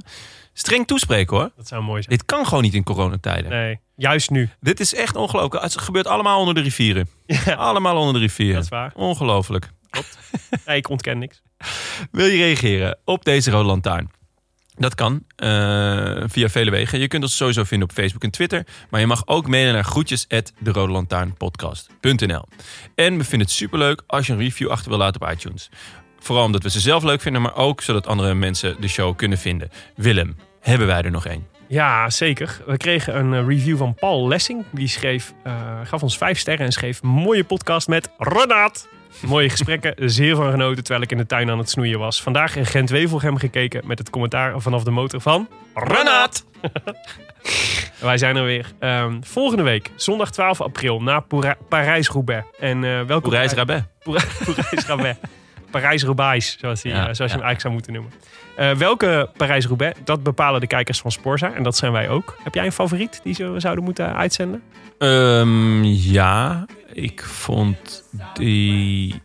streng 0.54 0.88
toespreken 0.88 1.38
hoor. 1.38 1.52
Dat 1.56 1.68
zou 1.68 1.84
mooi 1.84 2.02
zijn. 2.02 2.18
Dit 2.18 2.26
kan 2.26 2.46
gewoon 2.46 2.64
niet 2.64 2.74
in 2.74 2.84
coronatijden. 2.84 3.50
Nee, 3.50 3.80
juist 3.96 4.30
nu. 4.30 4.50
Dit 4.60 4.80
is 4.80 4.94
echt 4.96 5.16
ongelooflijk. 5.16 5.64
Het 5.64 5.82
gebeurt 5.82 6.08
allemaal 6.08 6.40
onder 6.40 6.54
de 6.54 6.62
rivieren. 6.62 7.10
Ja, 7.46 7.54
Allemaal 7.54 7.98
onder 7.98 8.14
de 8.14 8.20
rivieren. 8.20 8.56
dat 8.56 8.64
is 8.64 8.70
waar. 8.70 8.92
Ongelooflijk. 8.96 9.70
Nee, 10.66 10.78
ik 10.78 10.90
ontken 10.90 11.18
niks. 11.18 11.42
Wil 12.12 12.26
je 12.26 12.38
reageren 12.38 12.98
op 13.06 13.26
deze 13.26 13.52
Rode 13.52 13.68
Lantaarn? 13.68 14.12
Dat 14.78 14.96
kan 14.96 15.24
eh, 15.36 16.24
via 16.26 16.50
vele 16.50 16.72
wegen. 16.72 17.00
Je 17.00 17.08
kunt 17.08 17.24
ons 17.24 17.36
sowieso 17.38 17.64
vinden 17.64 17.90
op 17.90 17.94
Facebook 17.96 18.24
en 18.24 18.32
Twitter. 18.32 18.66
Maar 18.90 19.00
je 19.00 19.08
mag 19.08 19.28
ook 19.28 19.48
mailen 19.48 19.74
naar 19.74 19.84
groetjes 19.84 20.28
En 22.96 23.18
we 23.18 23.24
vinden 23.24 23.40
het 23.40 23.52
superleuk 23.52 24.04
als 24.08 24.28
je 24.28 24.34
een 24.34 24.40
review 24.40 24.70
achter 24.70 24.90
wil 24.90 24.98
laten 25.00 25.22
op 25.22 25.32
iTunes. 25.32 25.70
Vooral 26.20 26.46
omdat 26.46 26.64
we 26.64 26.70
ze 26.70 26.80
zelf 26.80 27.04
leuk 27.04 27.22
vinden, 27.22 27.42
maar 27.42 27.56
ook 27.56 27.82
zodat 27.82 28.08
andere 28.08 28.34
mensen 28.34 28.82
de 28.82 28.88
show 28.88 29.16
kunnen 29.16 29.38
vinden. 29.38 29.70
Willem, 29.96 30.36
hebben 30.62 30.88
wij 30.88 31.02
er 31.02 31.12
nog 31.12 31.26
één? 31.26 31.48
Ja, 31.68 32.10
zeker. 32.10 32.62
We 32.66 32.78
kregen 32.78 33.18
een 33.18 33.34
eh, 33.34 33.48
review 33.48 33.78
van 33.78 33.94
Paul 33.94 34.28
Lessing. 34.28 34.64
Die 34.72 34.88
schreef, 34.88 35.34
eh, 35.44 35.54
gaf 35.84 36.04
ons 36.04 36.18
vijf 36.18 36.40
sterren 36.40 36.66
en 36.66 36.72
schreef... 36.72 37.04
mooie 37.04 37.44
podcast 37.44 37.88
met 37.88 38.10
Renaat. 38.18 38.88
Mooie 39.26 39.50
gesprekken, 39.50 39.94
zeer 40.10 40.36
van 40.36 40.52
genoten 40.52 40.84
terwijl 40.84 41.04
ik 41.04 41.12
in 41.12 41.18
de 41.18 41.26
tuin 41.26 41.50
aan 41.50 41.58
het 41.58 41.70
snoeien 41.70 42.00
was. 42.00 42.22
Vandaag 42.22 42.56
in 42.56 42.66
Gent-Wevelgem 42.66 43.38
gekeken 43.38 43.88
met 43.88 44.00
het 44.00 44.10
commentaar 44.10 44.62
vanaf 44.62 44.84
de 44.84 44.92
motor 44.92 45.22
van 45.22 45.48
Renaat! 45.74 46.46
Wij 48.00 48.18
zijn 48.18 48.36
er 48.36 48.44
weer 48.44 48.72
ehm, 48.80 49.18
volgende 49.22 49.64
week, 49.64 49.92
zondag 49.96 50.32
12 50.32 50.62
april, 50.62 51.02
na 51.02 51.26
Parijs-Roubaix. 51.70 52.48
En 52.60 52.84
eh 52.84 53.02
welke 53.02 53.30
Parijs 53.30 53.52
Rabais. 53.52 53.82
Parijs-Roubaix. 54.04 55.18
Parijs-Roubaix, 55.82 56.58
zoals, 56.60 56.82
die, 56.82 56.92
Ja, 56.92 56.98
eh, 56.98 57.04
zoals 57.04 57.18
je 57.18 57.24
ja. 57.24 57.30
hem 57.30 57.42
eigenlijk 57.46 57.62
zou 57.62 57.74
moeten 57.74 57.94
noemen. 57.94 58.12
Eh, 58.56 58.72
welke 58.72 59.30
Parijs-Roubaix, 59.38 60.00
dat 60.04 60.24
bepalen 60.24 60.62
de 60.62 60.68
kijkers 60.68 61.00
van 61.00 61.12
Sporza. 61.12 61.54
En 61.54 61.64
dat 61.64 61.78
zijn 61.78 61.92
wij 61.92 62.10
ook. 62.10 62.38
Heb 62.44 62.54
jij 62.54 62.66
een 62.66 62.72
favoriet 62.72 63.20
die 63.24 63.34
ze 63.34 63.54
zouden 63.58 63.84
moeten 63.84 64.16
uitzenden? 64.16 64.64
Ehm, 64.98 65.84
ja, 65.84 66.66
ik 66.94 67.24
vond 67.24 68.04
die 68.34 69.22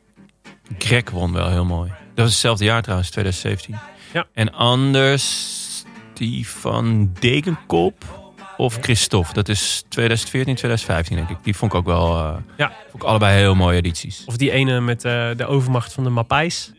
Greg 0.79 1.11
won 1.11 1.33
wel 1.33 1.51
heel 1.51 1.65
mooi. 1.65 1.89
Dat 1.89 2.25
was 2.25 2.31
hetzelfde 2.31 2.65
jaar 2.65 2.83
trouwens, 2.83 3.11
2017. 3.11 3.79
Ja. 4.13 4.27
En 4.33 4.53
anders 4.53 5.85
die 6.15 6.49
van 6.49 7.13
Degenkop 7.21 8.20
of 8.61 8.79
Christophe. 8.81 9.33
Dat 9.35 9.49
is 9.49 9.85
2014, 9.89 10.55
2015 10.55 11.17
denk 11.17 11.29
ik. 11.29 11.37
Die 11.43 11.57
vond 11.57 11.73
ik 11.73 11.79
ook 11.79 11.87
wel... 11.87 12.17
eh, 12.17 12.33
Ja. 12.57 12.73
Vond 12.91 13.03
ik 13.03 13.09
allebei 13.09 13.37
heel 13.39 13.55
mooie 13.55 13.77
edities. 13.77 14.23
Of 14.27 14.37
die 14.37 14.51
ene 14.51 14.81
met 14.81 15.05
eh, 15.05 15.29
de 15.37 15.47
overmacht 15.47 15.93
van 15.93 16.05
de 16.05 16.11
Mapijs. 16.11 16.73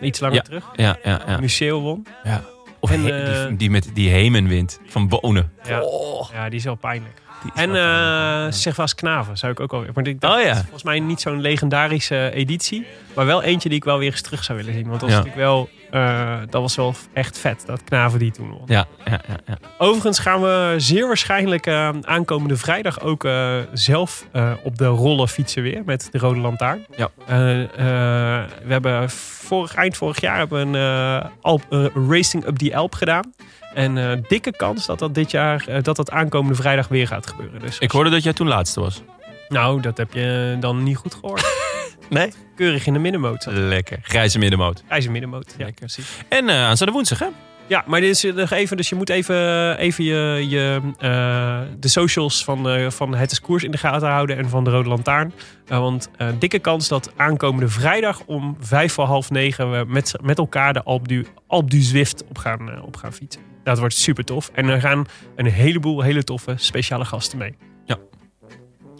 Iets 0.00 0.20
langer 0.20 0.36
Ja. 0.36 0.42
terug. 0.42 0.64
Ja, 0.76 0.96
ja, 1.04 1.20
ja. 1.26 1.38
Museo 1.38 1.80
won. 1.80 2.06
ja. 2.24 2.42
Of 2.80 2.90
En, 2.90 3.00
he- 3.04 3.22
eh, 3.42 3.46
die, 3.48 3.56
die 3.56 3.70
met 3.70 3.90
die 3.94 4.10
hemenwind 4.10 4.80
van 4.86 5.08
Bonen. 5.08 5.52
Ja, 5.68 5.80
Oh, 5.82 6.30
ja 6.32 6.48
die 6.48 6.58
is 6.58 6.64
wel 6.64 6.74
pijnlijk. 6.74 7.14
die 7.42 7.50
is 7.54 7.60
En 7.60 7.70
wel 7.72 8.46
uh, 8.46 8.52
Servaas 8.52 8.94
Knaven 8.94 9.36
zou 9.38 9.52
ik 9.52 9.60
ook 9.60 9.72
alweer. 9.72 9.90
Maar 9.94 10.06
ik 10.06 10.20
dacht, 10.20 10.34
Oh 10.38 10.44
ja. 10.44 10.54
volgens 10.56 10.82
mij 10.82 11.00
niet 11.00 11.20
zo'n 11.20 11.40
legendarische 11.40 12.30
editie. 12.34 12.86
Maar 13.14 13.26
wel 13.26 13.42
eentje 13.42 13.68
die 13.68 13.78
ik 13.78 13.84
wel 13.84 13.98
weer 13.98 14.10
eens 14.10 14.20
terug 14.20 14.44
zou 14.44 14.58
willen 14.58 14.74
zien. 14.74 14.86
Want 14.88 15.00
dat, 15.00 15.08
was 15.10 15.18
natuurlijk 15.18 15.36
wel, 15.44 15.68
eh, 15.96 16.38
dat 16.50 16.60
was 16.62 16.76
wel 16.76 16.94
echt 17.12 17.38
vet, 17.38 17.62
dat 17.66 17.84
Knaven 17.84 18.18
die 18.18 18.30
toen 18.30 18.50
won. 18.50 18.62
Ja, 18.66 18.86
ja, 19.04 19.20
ja, 19.28 19.36
ja. 19.46 19.58
Overigens 19.78 20.18
gaan 20.18 20.40
we 20.42 20.74
zeer 20.76 21.06
waarschijnlijk 21.06 21.66
eh, 21.66 21.88
aankomende 22.02 22.56
vrijdag 22.56 23.00
ook 23.00 23.24
eh, 23.24 23.58
zelf 23.72 24.26
op 24.62 24.78
de 24.78 24.86
rollen 24.86 25.28
fietsen 25.28 25.62
weer 25.62 25.82
met 25.84 26.08
de 26.10 26.18
Rode 26.18 26.40
Lantaarn. 26.40 26.86
Ja. 26.96 27.10
We 27.26 28.72
hebben 28.72 29.10
vorig, 29.10 29.74
eind 29.74 29.96
vorig 29.96 30.20
jaar 30.20 30.38
hebben 30.38 30.72
we 30.72 30.78
een 30.78 31.30
Alp, 31.40 31.90
Racing 32.08 32.46
Up 32.46 32.56
the 32.56 32.76
Alp 32.76 32.94
gedaan. 32.94 33.34
En 33.74 34.24
dikke 34.28 34.56
kans 34.56 34.86
dat 34.86 34.98
dat 34.98 35.14
dit 35.14 35.30
jaar, 35.30 35.82
dat 35.82 35.96
dat 35.96 36.10
aankomende 36.10 36.54
vrijdag 36.54 36.88
weer 36.88 37.06
gaat 37.06 37.26
gebeuren. 37.26 37.60
Dus 37.60 37.78
Ik 37.78 37.90
hoorde 37.90 38.10
dat 38.10 38.22
jij 38.22 38.32
toen 38.32 38.48
laatste 38.48 38.80
was. 38.80 39.02
nou, 39.48 39.80
dat 39.80 39.96
heb 39.96 40.12
je 40.12 40.56
dan 40.60 40.82
niet 40.82 40.96
goed 40.96 41.14
gehoord. 41.14 41.64
Nee? 42.10 42.32
Keurig 42.56 42.86
in 42.86 42.92
de 42.92 42.98
middenmoot. 42.98 43.42
zat. 43.42 43.52
Lekker. 43.54 43.98
Grijze 44.02 44.38
middenmoot. 44.38 44.82
Hij 44.86 44.98
is 44.98 45.06
een 45.06 45.12
middenmoot. 45.12 45.54
Ja, 45.58 45.64
Lekker. 45.64 45.74
precies. 45.86 46.10
En 46.28 46.48
eh 46.48 46.64
aanstaande 46.64 46.92
woensdag, 46.92 47.18
hè? 47.18 47.26
Ja, 47.68 47.84
maar 47.86 48.00
dit 48.00 48.10
is 48.10 48.32
nog 48.34 48.50
even, 48.50 48.76
dus 48.76 48.88
je 48.88 48.94
moet 48.94 49.08
even, 49.10 49.76
even 49.78 50.04
je, 50.04 50.46
je, 50.48 50.80
eh, 50.98 51.60
de 51.80 51.88
socials 51.88 52.44
van, 52.44 52.68
eh, 52.68 52.90
van 52.90 53.14
Het 53.14 53.30
is 53.30 53.40
Koers 53.40 53.64
in 53.64 53.70
de 53.70 53.78
gaten 53.78 54.08
houden 54.08 54.36
en 54.36 54.48
van 54.48 54.64
de 54.64 54.70
Rode 54.70 54.88
Lantaarn. 54.88 55.32
Eh, 55.66 55.78
want 55.78 56.10
eh, 56.16 56.28
dikke 56.38 56.58
kans 56.58 56.88
dat 56.88 57.12
aankomende 57.16 57.68
vrijdag 57.68 58.22
om 58.26 58.56
vijf 58.60 58.92
voor 58.92 59.04
half 59.04 59.30
negen 59.30 59.70
we 59.70 59.84
met, 59.88 60.14
met 60.22 60.38
elkaar 60.38 60.72
de 60.72 60.82
Alp 60.82 61.08
du, 61.08 61.26
Alp 61.46 61.70
du 61.70 61.80
Zwift 61.80 62.24
op 62.28 62.38
gaan, 62.38 62.70
eh, 62.70 62.84
op 62.84 62.96
gaan 62.96 63.12
fietsen. 63.12 63.42
Dat 63.64 63.78
wordt 63.78 63.94
super 63.94 64.24
tof. 64.24 64.50
En 64.54 64.68
er 64.68 64.80
gaan 64.80 65.06
een 65.36 65.46
heleboel 65.46 66.02
hele 66.02 66.24
toffe 66.24 66.54
speciale 66.56 67.04
gasten 67.04 67.38
mee. 67.38 67.54
Ja. 67.84 67.96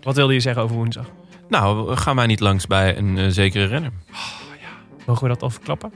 Wat 0.03 0.16
wilde 0.16 0.33
je 0.33 0.41
zeggen 0.41 0.62
over 0.62 0.77
woensdag? 0.77 1.07
Nou, 1.48 1.97
gaan 1.97 2.16
wij 2.16 2.27
niet 2.27 2.40
langs 2.40 2.66
bij 2.66 2.97
een 2.97 3.18
eh, 3.18 3.27
zekere 3.28 3.64
renner? 3.66 3.93
Mogen 5.06 5.23
we 5.23 5.28
dat 5.28 5.43
al 5.43 5.51
verklappen? 5.51 5.93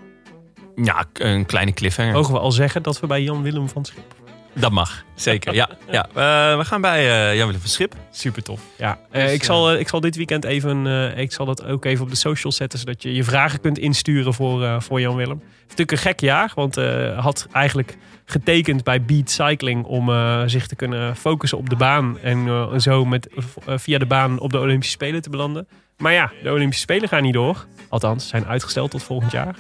Ja, 0.75 1.05
k- 1.13 1.19
een 1.19 1.47
kleine 1.47 1.73
cliffhanger. 1.73 2.13
Mogen 2.13 2.33
we 2.35 2.39
al 2.41 2.53
zeggen 2.53 2.83
dat 2.83 3.01
we 3.01 3.07
bij 3.07 3.23
Jan 3.23 3.43
Willem 3.43 3.69
van 3.69 3.85
Schip? 3.85 4.15
Dat 4.53 4.71
mag, 4.71 5.05
zeker. 5.15 5.55
Ja, 5.61 5.69
ja. 5.91 6.07
Eh, 6.07 6.59
we 6.59 6.65
gaan 6.65 6.81
bij 6.81 6.99
eh 6.99 7.37
Jan-Willem 7.37 7.61
van 7.61 7.71
Schip. 7.71 7.95
Super 8.11 8.43
tof. 8.43 8.61
Ja, 8.79 8.99
eh, 9.11 9.23
Dus, 9.23 9.33
ik, 9.33 9.45
zal, 9.45 9.75
ik 9.75 9.89
zal 9.89 10.01
dit 10.01 10.17
weekend 10.17 10.45
even, 10.45 10.87
ik 11.19 11.33
zal 11.33 11.47
dat 11.47 11.65
ook 11.65 11.85
even 11.85 12.05
op 12.05 12.11
de 12.11 12.17
socials 12.17 12.57
zetten, 12.57 12.79
zodat 12.79 13.03
je 13.03 13.15
je 13.15 13.25
vragen 13.25 13.61
kunt 13.61 13.79
insturen 13.79 14.35
voor, 14.35 14.83
voor 14.83 15.01
Jan 15.01 15.17
Willem. 15.17 15.39
Het 15.39 15.49
is 15.53 15.77
natuurlijk 15.77 15.91
een 15.91 15.99
gek 15.99 16.21
jaar, 16.21 16.53
want 16.55 16.75
hij 16.75 17.13
had 17.17 17.47
eigenlijk 17.53 17.97
getekend 18.25 18.85
bij 18.85 19.03
Beat 19.03 19.31
Cycling 19.31 19.85
om 19.85 20.11
zich 20.49 20.67
te 20.67 20.77
kunnen 20.77 21.17
focussen 21.17 21.59
op 21.59 21.69
de 21.71 21.77
baan 21.77 22.19
en 22.19 22.81
zo 22.81 23.05
met, 23.05 23.29
via 23.67 23.99
de 23.99 24.07
baan 24.07 24.39
op 24.39 24.53
de 24.53 24.59
Olympische 24.59 24.93
Spelen 24.93 25.23
te 25.23 25.31
belanden. 25.31 25.69
Maar 25.97 26.13
ja, 26.13 26.33
de 26.43 26.51
Olympische 26.51 26.83
Spelen 26.83 27.09
gaan 27.09 27.23
niet 27.23 27.35
door. 27.35 27.67
Althans, 27.89 28.29
zijn 28.29 28.47
uitgesteld 28.47 28.91
tot 28.91 29.03
volgend 29.03 29.33
jaar. 29.33 29.57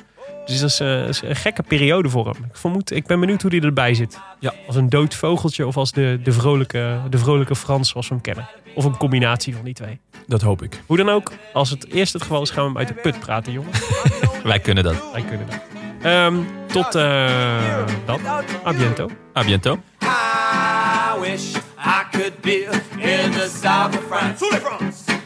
Dus 0.51 0.60
dat 0.60 0.70
is, 0.70 0.81
eh, 0.81 1.09
is 1.09 1.22
een 1.22 1.36
gekke 1.36 1.62
periode 1.62 2.09
voor 2.09 2.24
hem. 2.24 2.44
Ik, 2.44 2.56
vermoed, 2.56 2.90
ik 2.90 3.06
ben 3.06 3.20
benieuwd 3.20 3.43
hoe 3.43 3.51
hij 3.51 3.60
erbij 3.60 3.94
zit. 3.94 4.18
Ja. 4.39 4.55
Als 4.66 4.77
een 4.77 4.89
dood 4.89 5.14
vogeltje 5.14 5.66
of 5.66 5.77
als 5.77 5.93
de, 5.93 6.20
de, 6.22 6.32
vrolijke, 6.32 7.01
de 7.10 7.18
vrolijke 7.18 7.56
Frans 7.56 7.89
zoals 7.89 8.09
we 8.09 8.14
hem 8.14 8.22
kennen. 8.22 8.48
Of 8.74 8.85
een 8.85 8.97
combinatie 8.97 9.55
van 9.55 9.64
die 9.64 9.74
twee. 9.74 10.01
Dat 10.27 10.43
hoop 10.43 10.62
ik. 10.62 10.82
Hoe 10.86 10.97
dan 10.97 11.09
ook, 11.09 11.32
als 11.52 11.70
het 11.70 11.93
eerst 11.93 12.12
het 12.12 12.22
geval 12.22 12.43
is, 12.43 12.51
gaan 12.51 12.62
we 12.62 12.68
hem 12.68 12.78
uit 12.78 12.89
de 12.89 12.94
put 12.94 13.20
praten, 13.20 13.52
jongen. 13.52 13.72
Wij 14.44 14.59
kunnen 14.59 14.85
dat. 14.85 15.12
Wij 15.12 15.22
kunnen 15.22 15.47
dat. 15.47 15.60
Ehm, 16.02 16.36
tot 16.66 16.94
eh, 16.94 17.85
dan. 18.06 18.20
A 18.66 18.72
biento. 18.72 19.10
A 19.36 19.44
biento. 19.44 19.78
I 20.02 21.20
wish 21.20 21.55
I 21.78 22.02
could 22.10 22.40
be 22.40 22.64
in 22.98 23.31
the 23.31 23.59
south 23.62 23.97
of 23.97 24.05
France. 24.06 24.44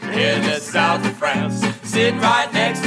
In 0.01 0.41
the 0.41 0.69
south 0.71 1.05
of 1.05 1.17
France. 1.17 1.67
Sitting 1.83 2.19
right 2.19 2.51
next 2.51 2.83